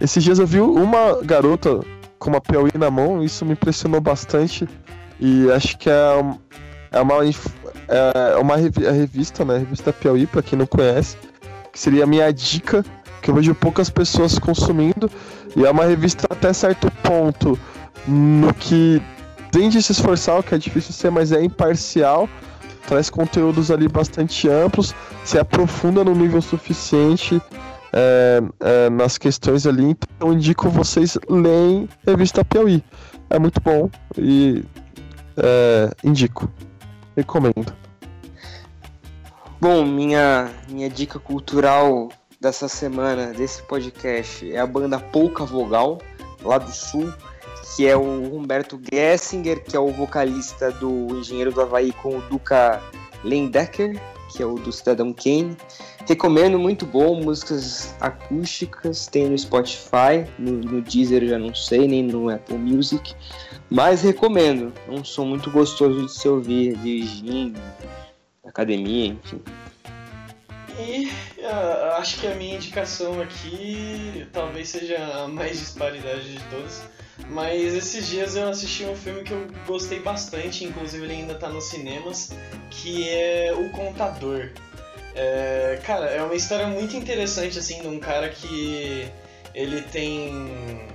Esses 0.00 0.22
dias 0.22 0.38
eu 0.38 0.46
vi 0.46 0.60
uma 0.60 1.22
garota 1.22 1.80
com 2.18 2.30
uma 2.30 2.40
Piauí 2.40 2.72
na 2.76 2.90
mão, 2.90 3.22
isso 3.22 3.44
me 3.44 3.52
impressionou 3.52 4.00
bastante. 4.00 4.68
E 5.26 5.50
acho 5.50 5.78
que 5.78 5.88
é, 5.88 5.94
é 6.92 7.00
uma, 7.00 7.14
é 7.88 8.36
uma 8.36 8.56
revista, 8.56 9.42
né? 9.42 9.56
Revista 9.56 9.90
Piauí, 9.90 10.26
para 10.26 10.42
quem 10.42 10.58
não 10.58 10.66
conhece, 10.66 11.16
que 11.72 11.80
seria 11.80 12.04
a 12.04 12.06
minha 12.06 12.30
dica, 12.30 12.84
que 13.22 13.30
eu 13.30 13.34
vejo 13.34 13.54
poucas 13.54 13.88
pessoas 13.88 14.38
consumindo. 14.38 15.10
E 15.56 15.64
é 15.64 15.70
uma 15.70 15.86
revista 15.86 16.26
até 16.28 16.52
certo 16.52 16.90
ponto 17.02 17.58
no 18.06 18.52
que 18.52 19.00
tem 19.50 19.70
de 19.70 19.82
se 19.82 19.92
esforçar, 19.92 20.40
o 20.40 20.42
que 20.42 20.54
é 20.54 20.58
difícil 20.58 20.92
ser, 20.92 21.10
mas 21.10 21.32
é 21.32 21.42
imparcial, 21.42 22.28
traz 22.86 23.08
conteúdos 23.08 23.70
ali 23.70 23.88
bastante 23.88 24.46
amplos, 24.46 24.94
se 25.24 25.38
aprofunda 25.38 26.04
no 26.04 26.14
nível 26.14 26.42
suficiente 26.42 27.40
é, 27.94 28.42
é, 28.60 28.90
nas 28.90 29.16
questões 29.16 29.66
ali, 29.66 29.96
então 30.16 30.34
indico 30.34 30.68
vocês 30.68 31.16
leem 31.30 31.88
revista 32.06 32.44
Piauí. 32.44 32.84
É 33.30 33.38
muito 33.38 33.58
bom 33.62 33.88
e 34.18 34.62
é, 35.36 35.90
indico, 36.02 36.50
recomendo. 37.16 37.74
Bom, 39.60 39.84
minha, 39.84 40.50
minha 40.68 40.90
dica 40.90 41.18
cultural 41.18 42.10
dessa 42.40 42.68
semana, 42.68 43.32
desse 43.32 43.62
podcast, 43.62 44.52
é 44.52 44.58
a 44.58 44.66
banda 44.66 44.98
Pouca 44.98 45.44
Vogal, 45.44 45.98
lá 46.42 46.58
do 46.58 46.70
Sul, 46.70 47.12
que 47.74 47.86
é 47.86 47.96
o 47.96 48.36
Humberto 48.36 48.78
Gessinger, 48.92 49.64
que 49.64 49.76
é 49.76 49.80
o 49.80 49.90
vocalista 49.90 50.70
do 50.70 51.18
Engenheiro 51.18 51.50
do 51.50 51.62
Havaí 51.62 51.92
com 51.92 52.18
o 52.18 52.20
Duca 52.22 52.82
Lendecker, 53.24 53.98
que 54.30 54.42
é 54.42 54.46
o 54.46 54.56
do 54.56 54.70
Cidadão 54.70 55.12
Kane. 55.12 55.56
Recomendo, 56.06 56.58
muito 56.58 56.84
bom, 56.84 57.22
músicas 57.22 57.94
acústicas, 58.00 59.06
tem 59.06 59.30
no 59.30 59.38
Spotify, 59.38 60.28
no, 60.38 60.52
no 60.52 60.82
Deezer 60.82 61.26
já 61.26 61.38
não 61.38 61.54
sei, 61.54 61.88
nem 61.88 62.02
no 62.02 62.28
Apple 62.28 62.58
Music, 62.58 63.14
mas 63.70 64.02
recomendo, 64.02 64.72
é 64.88 64.90
um 64.90 65.04
som 65.04 65.24
muito 65.24 65.50
gostoso 65.50 66.06
de 66.06 66.12
se 66.12 66.28
ouvir, 66.28 66.76
dirigindo, 66.76 67.60
academia, 68.44 69.08
enfim. 69.08 69.42
E 70.78 71.06
uh, 71.38 71.94
acho 71.98 72.18
que 72.18 72.26
a 72.26 72.34
minha 72.34 72.56
indicação 72.56 73.20
aqui 73.20 74.26
talvez 74.32 74.68
seja 74.68 74.98
a 74.98 75.28
mais 75.28 75.58
disparidade 75.58 76.32
de 76.32 76.42
todas. 76.44 76.82
Mas 77.30 77.74
esses 77.74 78.08
dias 78.08 78.34
eu 78.34 78.48
assisti 78.48 78.84
um 78.84 78.96
filme 78.96 79.22
que 79.22 79.32
eu 79.32 79.46
gostei 79.66 80.00
bastante, 80.00 80.64
inclusive 80.64 81.04
ele 81.04 81.14
ainda 81.14 81.34
tá 81.34 81.48
nos 81.48 81.64
cinemas, 81.64 82.32
que 82.70 83.08
é 83.08 83.54
O 83.56 83.70
Contador. 83.70 84.50
É, 85.14 85.80
cara, 85.84 86.06
é 86.06 86.20
uma 86.22 86.34
história 86.34 86.66
muito 86.66 86.96
interessante, 86.96 87.56
assim, 87.56 87.80
de 87.80 87.86
um 87.86 88.00
cara 88.00 88.28
que 88.28 89.06
ele 89.54 89.80
tem 89.82 90.88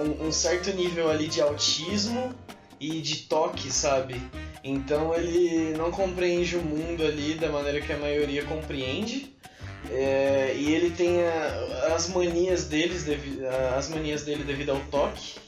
um, 0.00 0.28
um 0.28 0.32
certo 0.32 0.72
nível 0.72 1.10
ali 1.10 1.26
de 1.26 1.40
autismo 1.40 2.34
e 2.80 3.00
de 3.00 3.16
toque, 3.24 3.70
sabe? 3.70 4.20
Então 4.62 5.14
ele 5.14 5.76
não 5.76 5.90
compreende 5.90 6.56
o 6.56 6.62
mundo 6.62 7.04
ali 7.04 7.34
da 7.34 7.48
maneira 7.48 7.80
que 7.80 7.92
a 7.92 7.98
maioria 7.98 8.44
compreende. 8.44 9.36
É, 9.90 10.54
e 10.56 10.74
ele 10.74 10.90
tem 10.90 11.22
a, 11.22 11.94
as 11.94 12.08
manias 12.08 12.64
deles, 12.64 13.06
as 13.76 13.88
manias 13.88 14.24
dele 14.24 14.44
devido 14.44 14.70
ao 14.70 14.80
toque 14.90 15.47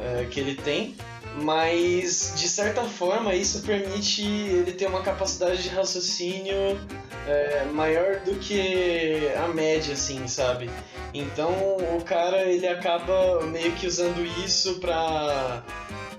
é, 0.00 0.24
que 0.24 0.40
ele 0.40 0.54
tem, 0.54 0.94
mas 1.42 2.32
de 2.36 2.48
certa 2.48 2.82
forma 2.84 3.34
isso 3.34 3.62
permite 3.62 4.22
ele 4.22 4.72
ter 4.72 4.86
uma 4.86 5.02
capacidade 5.02 5.62
de 5.62 5.68
raciocínio 5.68 6.78
é, 7.26 7.64
maior 7.72 8.20
do 8.20 8.34
que 8.36 9.30
a 9.36 9.48
média, 9.48 9.92
assim, 9.94 10.26
sabe? 10.26 10.70
Então 11.12 11.52
o 11.96 12.02
cara 12.04 12.42
ele 12.42 12.66
acaba 12.66 13.42
meio 13.46 13.72
que 13.72 13.86
usando 13.86 14.24
isso 14.44 14.78
para 14.80 15.62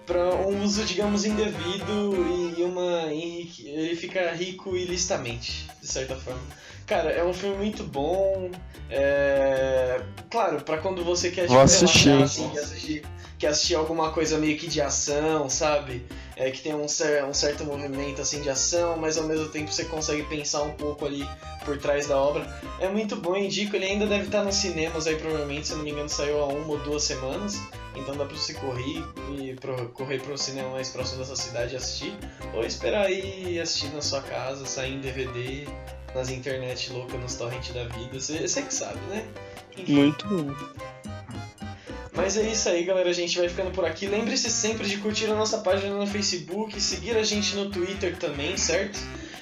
para 0.05 0.33
um 0.35 0.63
uso, 0.63 0.83
digamos, 0.85 1.23
indevido 1.23 2.15
e 2.57 2.63
uma 2.63 3.03
ele 3.13 3.95
fica 3.95 4.31
rico 4.31 4.75
ilicitamente, 4.75 5.69
de 5.79 5.87
certa 5.87 6.15
forma. 6.15 6.41
Cara, 6.87 7.11
é 7.11 7.23
um 7.23 7.33
filme 7.33 7.57
muito 7.57 7.83
bom. 7.83 8.49
É... 8.89 10.01
Claro, 10.31 10.61
para 10.61 10.79
quando 10.79 11.03
você 11.03 11.29
quer 11.29 11.45
assistir. 11.45 12.09
relaxar, 12.09 12.23
assim, 12.23 12.49
quer 12.49 12.59
assistir, 12.61 13.03
quer 13.39 13.47
assistir 13.47 13.75
alguma 13.75 14.11
coisa 14.11 14.37
meio 14.37 14.57
que 14.57 14.67
de 14.67 14.81
ação, 14.81 15.49
sabe? 15.49 16.05
É, 16.35 16.51
que 16.51 16.61
tem 16.61 16.75
um, 16.75 16.87
cer 16.87 17.23
um 17.23 17.33
certo 17.33 17.63
movimento 17.63 18.21
assim 18.21 18.41
de 18.41 18.49
ação, 18.49 18.97
mas 18.97 19.17
ao 19.17 19.23
mesmo 19.23 19.47
tempo 19.49 19.71
você 19.71 19.85
consegue 19.85 20.23
pensar 20.23 20.61
um 20.63 20.73
pouco 20.73 21.05
ali 21.05 21.27
por 21.65 21.77
trás 21.77 22.07
da 22.07 22.17
obra. 22.17 22.45
É 22.79 22.89
muito 22.89 23.15
bom, 23.15 23.35
indico. 23.35 23.75
Ele 23.75 23.85
ainda 23.85 24.05
deve 24.05 24.25
estar 24.25 24.43
nos 24.43 24.55
cinemas 24.55 25.07
aí, 25.07 25.15
provavelmente, 25.15 25.67
se 25.67 25.75
não 25.75 25.83
me 25.83 25.91
engano, 25.91 26.09
saiu 26.09 26.39
há 26.39 26.47
uma 26.47 26.73
ou 26.73 26.79
duas 26.79 27.03
semanas. 27.03 27.57
Então 27.95 28.15
dá 28.15 28.25
pra 28.25 28.35
você 28.35 28.53
correr 28.53 29.03
e 29.37 29.53
pro, 29.55 29.89
correr 29.89 30.19
pro 30.21 30.37
cinema 30.37 30.69
mais 30.69 30.89
próximo 30.89 31.19
da 31.19 31.25
sua 31.25 31.35
cidade 31.35 31.73
e 31.73 31.77
assistir. 31.77 32.13
Ou 32.53 32.63
esperar 32.63 33.05
aí 33.05 33.59
assistir 33.59 33.93
na 33.93 34.01
sua 34.01 34.21
casa, 34.21 34.65
sair 34.65 34.93
em 34.93 34.99
DVD, 34.99 35.65
nas 36.13 36.29
internet 36.29 36.91
loucas, 36.91 37.19
nos 37.19 37.35
torrent 37.35 37.71
da 37.71 37.85
vida. 37.85 38.19
Você 38.19 38.61
que 38.61 38.73
sabe, 38.73 38.99
né? 39.09 39.25
Enfim. 39.77 39.93
Muito 39.93 40.27
bom. 40.27 40.55
Mas 42.21 42.35
é 42.35 42.51
isso 42.51 42.67
aí, 42.67 42.83
galera. 42.83 43.09
A 43.09 43.13
gente 43.13 43.37
vai 43.37 43.47
ficando 43.47 43.71
por 43.71 43.85
aqui. 43.85 44.05
Lembre-se 44.05 44.51
sempre 44.51 44.89
de 44.89 44.97
curtir 44.97 45.27
a 45.27 45.35
nossa 45.35 45.59
página 45.59 45.95
no 45.95 46.05
Facebook, 46.05 46.79
seguir 46.81 47.15
a 47.15 47.23
gente 47.23 47.55
no 47.55 47.69
Twitter 47.69 48.17
também, 48.17 48.57
certo? 48.57 48.99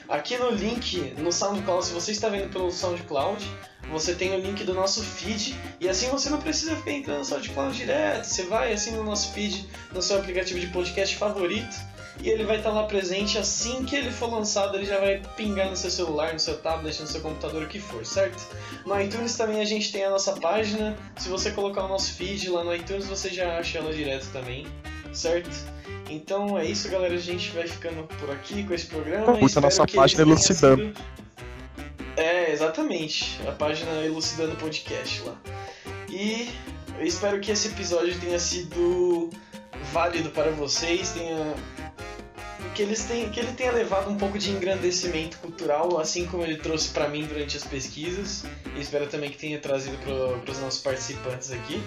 Aqui 0.08 0.38
no 0.38 0.52
link 0.52 1.16
no 1.18 1.32
SoundCloud, 1.32 1.84
se 1.84 1.92
você 1.92 2.12
está 2.12 2.30
vendo 2.30 2.52
pelo 2.52 2.72
SoundCloud, 2.72 3.44
você 3.90 4.14
tem 4.14 4.36
o 4.36 4.40
link 4.40 4.64
do 4.64 4.76
nosso 4.76 5.02
feed 5.02 5.56
e 5.82 5.90
assim 5.90 6.08
você 6.10 6.30
não 6.30 6.40
precisa 6.40 6.76
ficar 6.76 6.92
entrando 6.92 7.18
no 7.18 7.26
SoundCloud 7.26 7.76
direto. 7.76 8.26
Você 8.26 8.44
vai 8.44 8.72
assim 8.72 8.92
no 8.92 9.04
nosso 9.04 9.34
feed, 9.34 9.68
no 9.92 10.00
seu 10.00 10.20
aplicativo 10.20 10.60
de 10.60 10.68
podcast 10.68 11.16
favorito 11.16 11.76
e 12.24 12.30
ele 12.30 12.44
vai 12.46 12.58
estar 12.58 12.72
lá 12.72 12.84
presente 12.84 13.38
assim 13.38 13.84
que 13.86 13.96
ele 13.96 14.12
for 14.12 14.32
lançado, 14.32 14.76
ele 14.76 14.86
já 14.86 15.00
vai 15.00 15.22
pingar 15.36 15.70
no 15.70 15.76
seu 15.76 15.90
celular, 15.92 16.34
no 16.34 16.40
seu 16.40 16.58
tablet, 16.58 17.00
no 17.02 17.08
seu 17.08 17.22
computador, 17.22 17.64
o 17.64 17.68
que 17.68 17.80
for, 17.80 18.06
certo? 18.06 18.46
No 18.86 19.00
iTunes 19.00 19.36
também 19.36 19.62
a 19.62 19.66
gente 19.66 19.92
tem 19.92 20.04
a 20.06 20.10
nossa 20.10 20.34
página. 20.34 20.98
Se 21.18 21.30
você 21.30 21.52
colocar 21.52 21.84
o 21.86 21.88
nosso 21.88 22.14
feed 22.14 22.50
lá 22.50 22.64
no 22.64 22.74
iTunes, 22.76 23.06
você 23.06 23.30
já 23.30 23.58
acha 23.60 23.78
ela 23.78 23.94
direto 23.94 24.28
também, 24.34 24.66
certo? 25.14 25.50
Então 26.10 26.58
é 26.58 26.66
isso, 26.66 26.90
galera. 26.90 27.14
A 27.14 27.20
gente 27.20 27.50
vai 27.52 27.68
ficando 27.68 28.04
por 28.20 28.32
aqui 28.32 28.64
com 28.64 28.74
esse 28.74 28.86
programa. 28.86 29.38
Curta 29.38 29.60
a 29.60 29.62
nossa 29.62 29.86
página 29.86 30.22
Elucidando. 30.24 30.84
sido- 30.86 31.18
É, 32.16 32.52
exatamente. 32.52 33.40
A 33.48 33.52
página 33.52 33.92
Elucidando 34.04 34.56
Podcast 34.56 35.22
lá. 35.24 35.36
E 36.10 36.50
eu 36.98 37.06
espero 37.06 37.40
que 37.40 37.52
esse 37.52 37.68
episódio 37.68 38.18
tenha 38.20 38.40
sido 38.40 39.30
válido 39.92 40.30
para 40.30 40.50
vocês, 40.52 41.12
tenha 41.12 41.54
que 42.74 42.82
eles 42.82 43.04
tenham, 43.06 43.30
que 43.30 43.40
ele 43.40 43.52
tenha 43.54 43.72
levado 43.72 44.10
um 44.10 44.18
pouco 44.18 44.38
de 44.38 44.52
engrandecimento 44.52 45.38
cultural, 45.38 46.00
assim 46.00 46.26
como 46.26 46.44
ele 46.44 46.58
trouxe 46.58 46.90
para 46.90 47.08
mim 47.08 47.26
durante 47.26 47.58
as 47.58 47.64
pesquisas. 47.64 48.44
E 48.76 48.82
espero 48.82 49.08
também 49.08 49.30
que 49.30 49.38
tenha 49.38 49.60
trazido 49.60 49.98
para 49.98 50.52
os 50.52 50.60
nossos 50.60 50.82
participantes 50.82 51.52
aqui. 51.52 51.82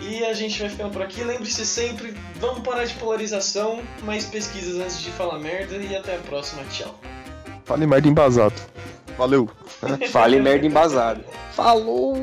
E 0.00 0.24
a 0.24 0.34
gente 0.34 0.60
vai 0.60 0.68
ficando 0.68 0.90
por 0.92 1.02
aqui. 1.02 1.22
Lembre-se 1.22 1.64
sempre, 1.64 2.14
vamos 2.36 2.60
parar 2.60 2.84
de 2.84 2.94
polarização, 2.94 3.82
mais 4.02 4.24
pesquisas 4.26 4.80
antes 4.80 5.00
de 5.00 5.10
falar 5.10 5.38
merda 5.38 5.76
e 5.76 5.96
até 5.96 6.16
a 6.16 6.18
próxima. 6.18 6.62
Tchau. 6.64 6.98
Fale 7.64 7.86
merda 7.86 8.08
embasado. 8.08 8.54
Valeu. 9.16 9.48
Fale 10.10 10.40
merda 10.40 10.66
embasada. 10.66 11.24
Falou! 11.52 12.16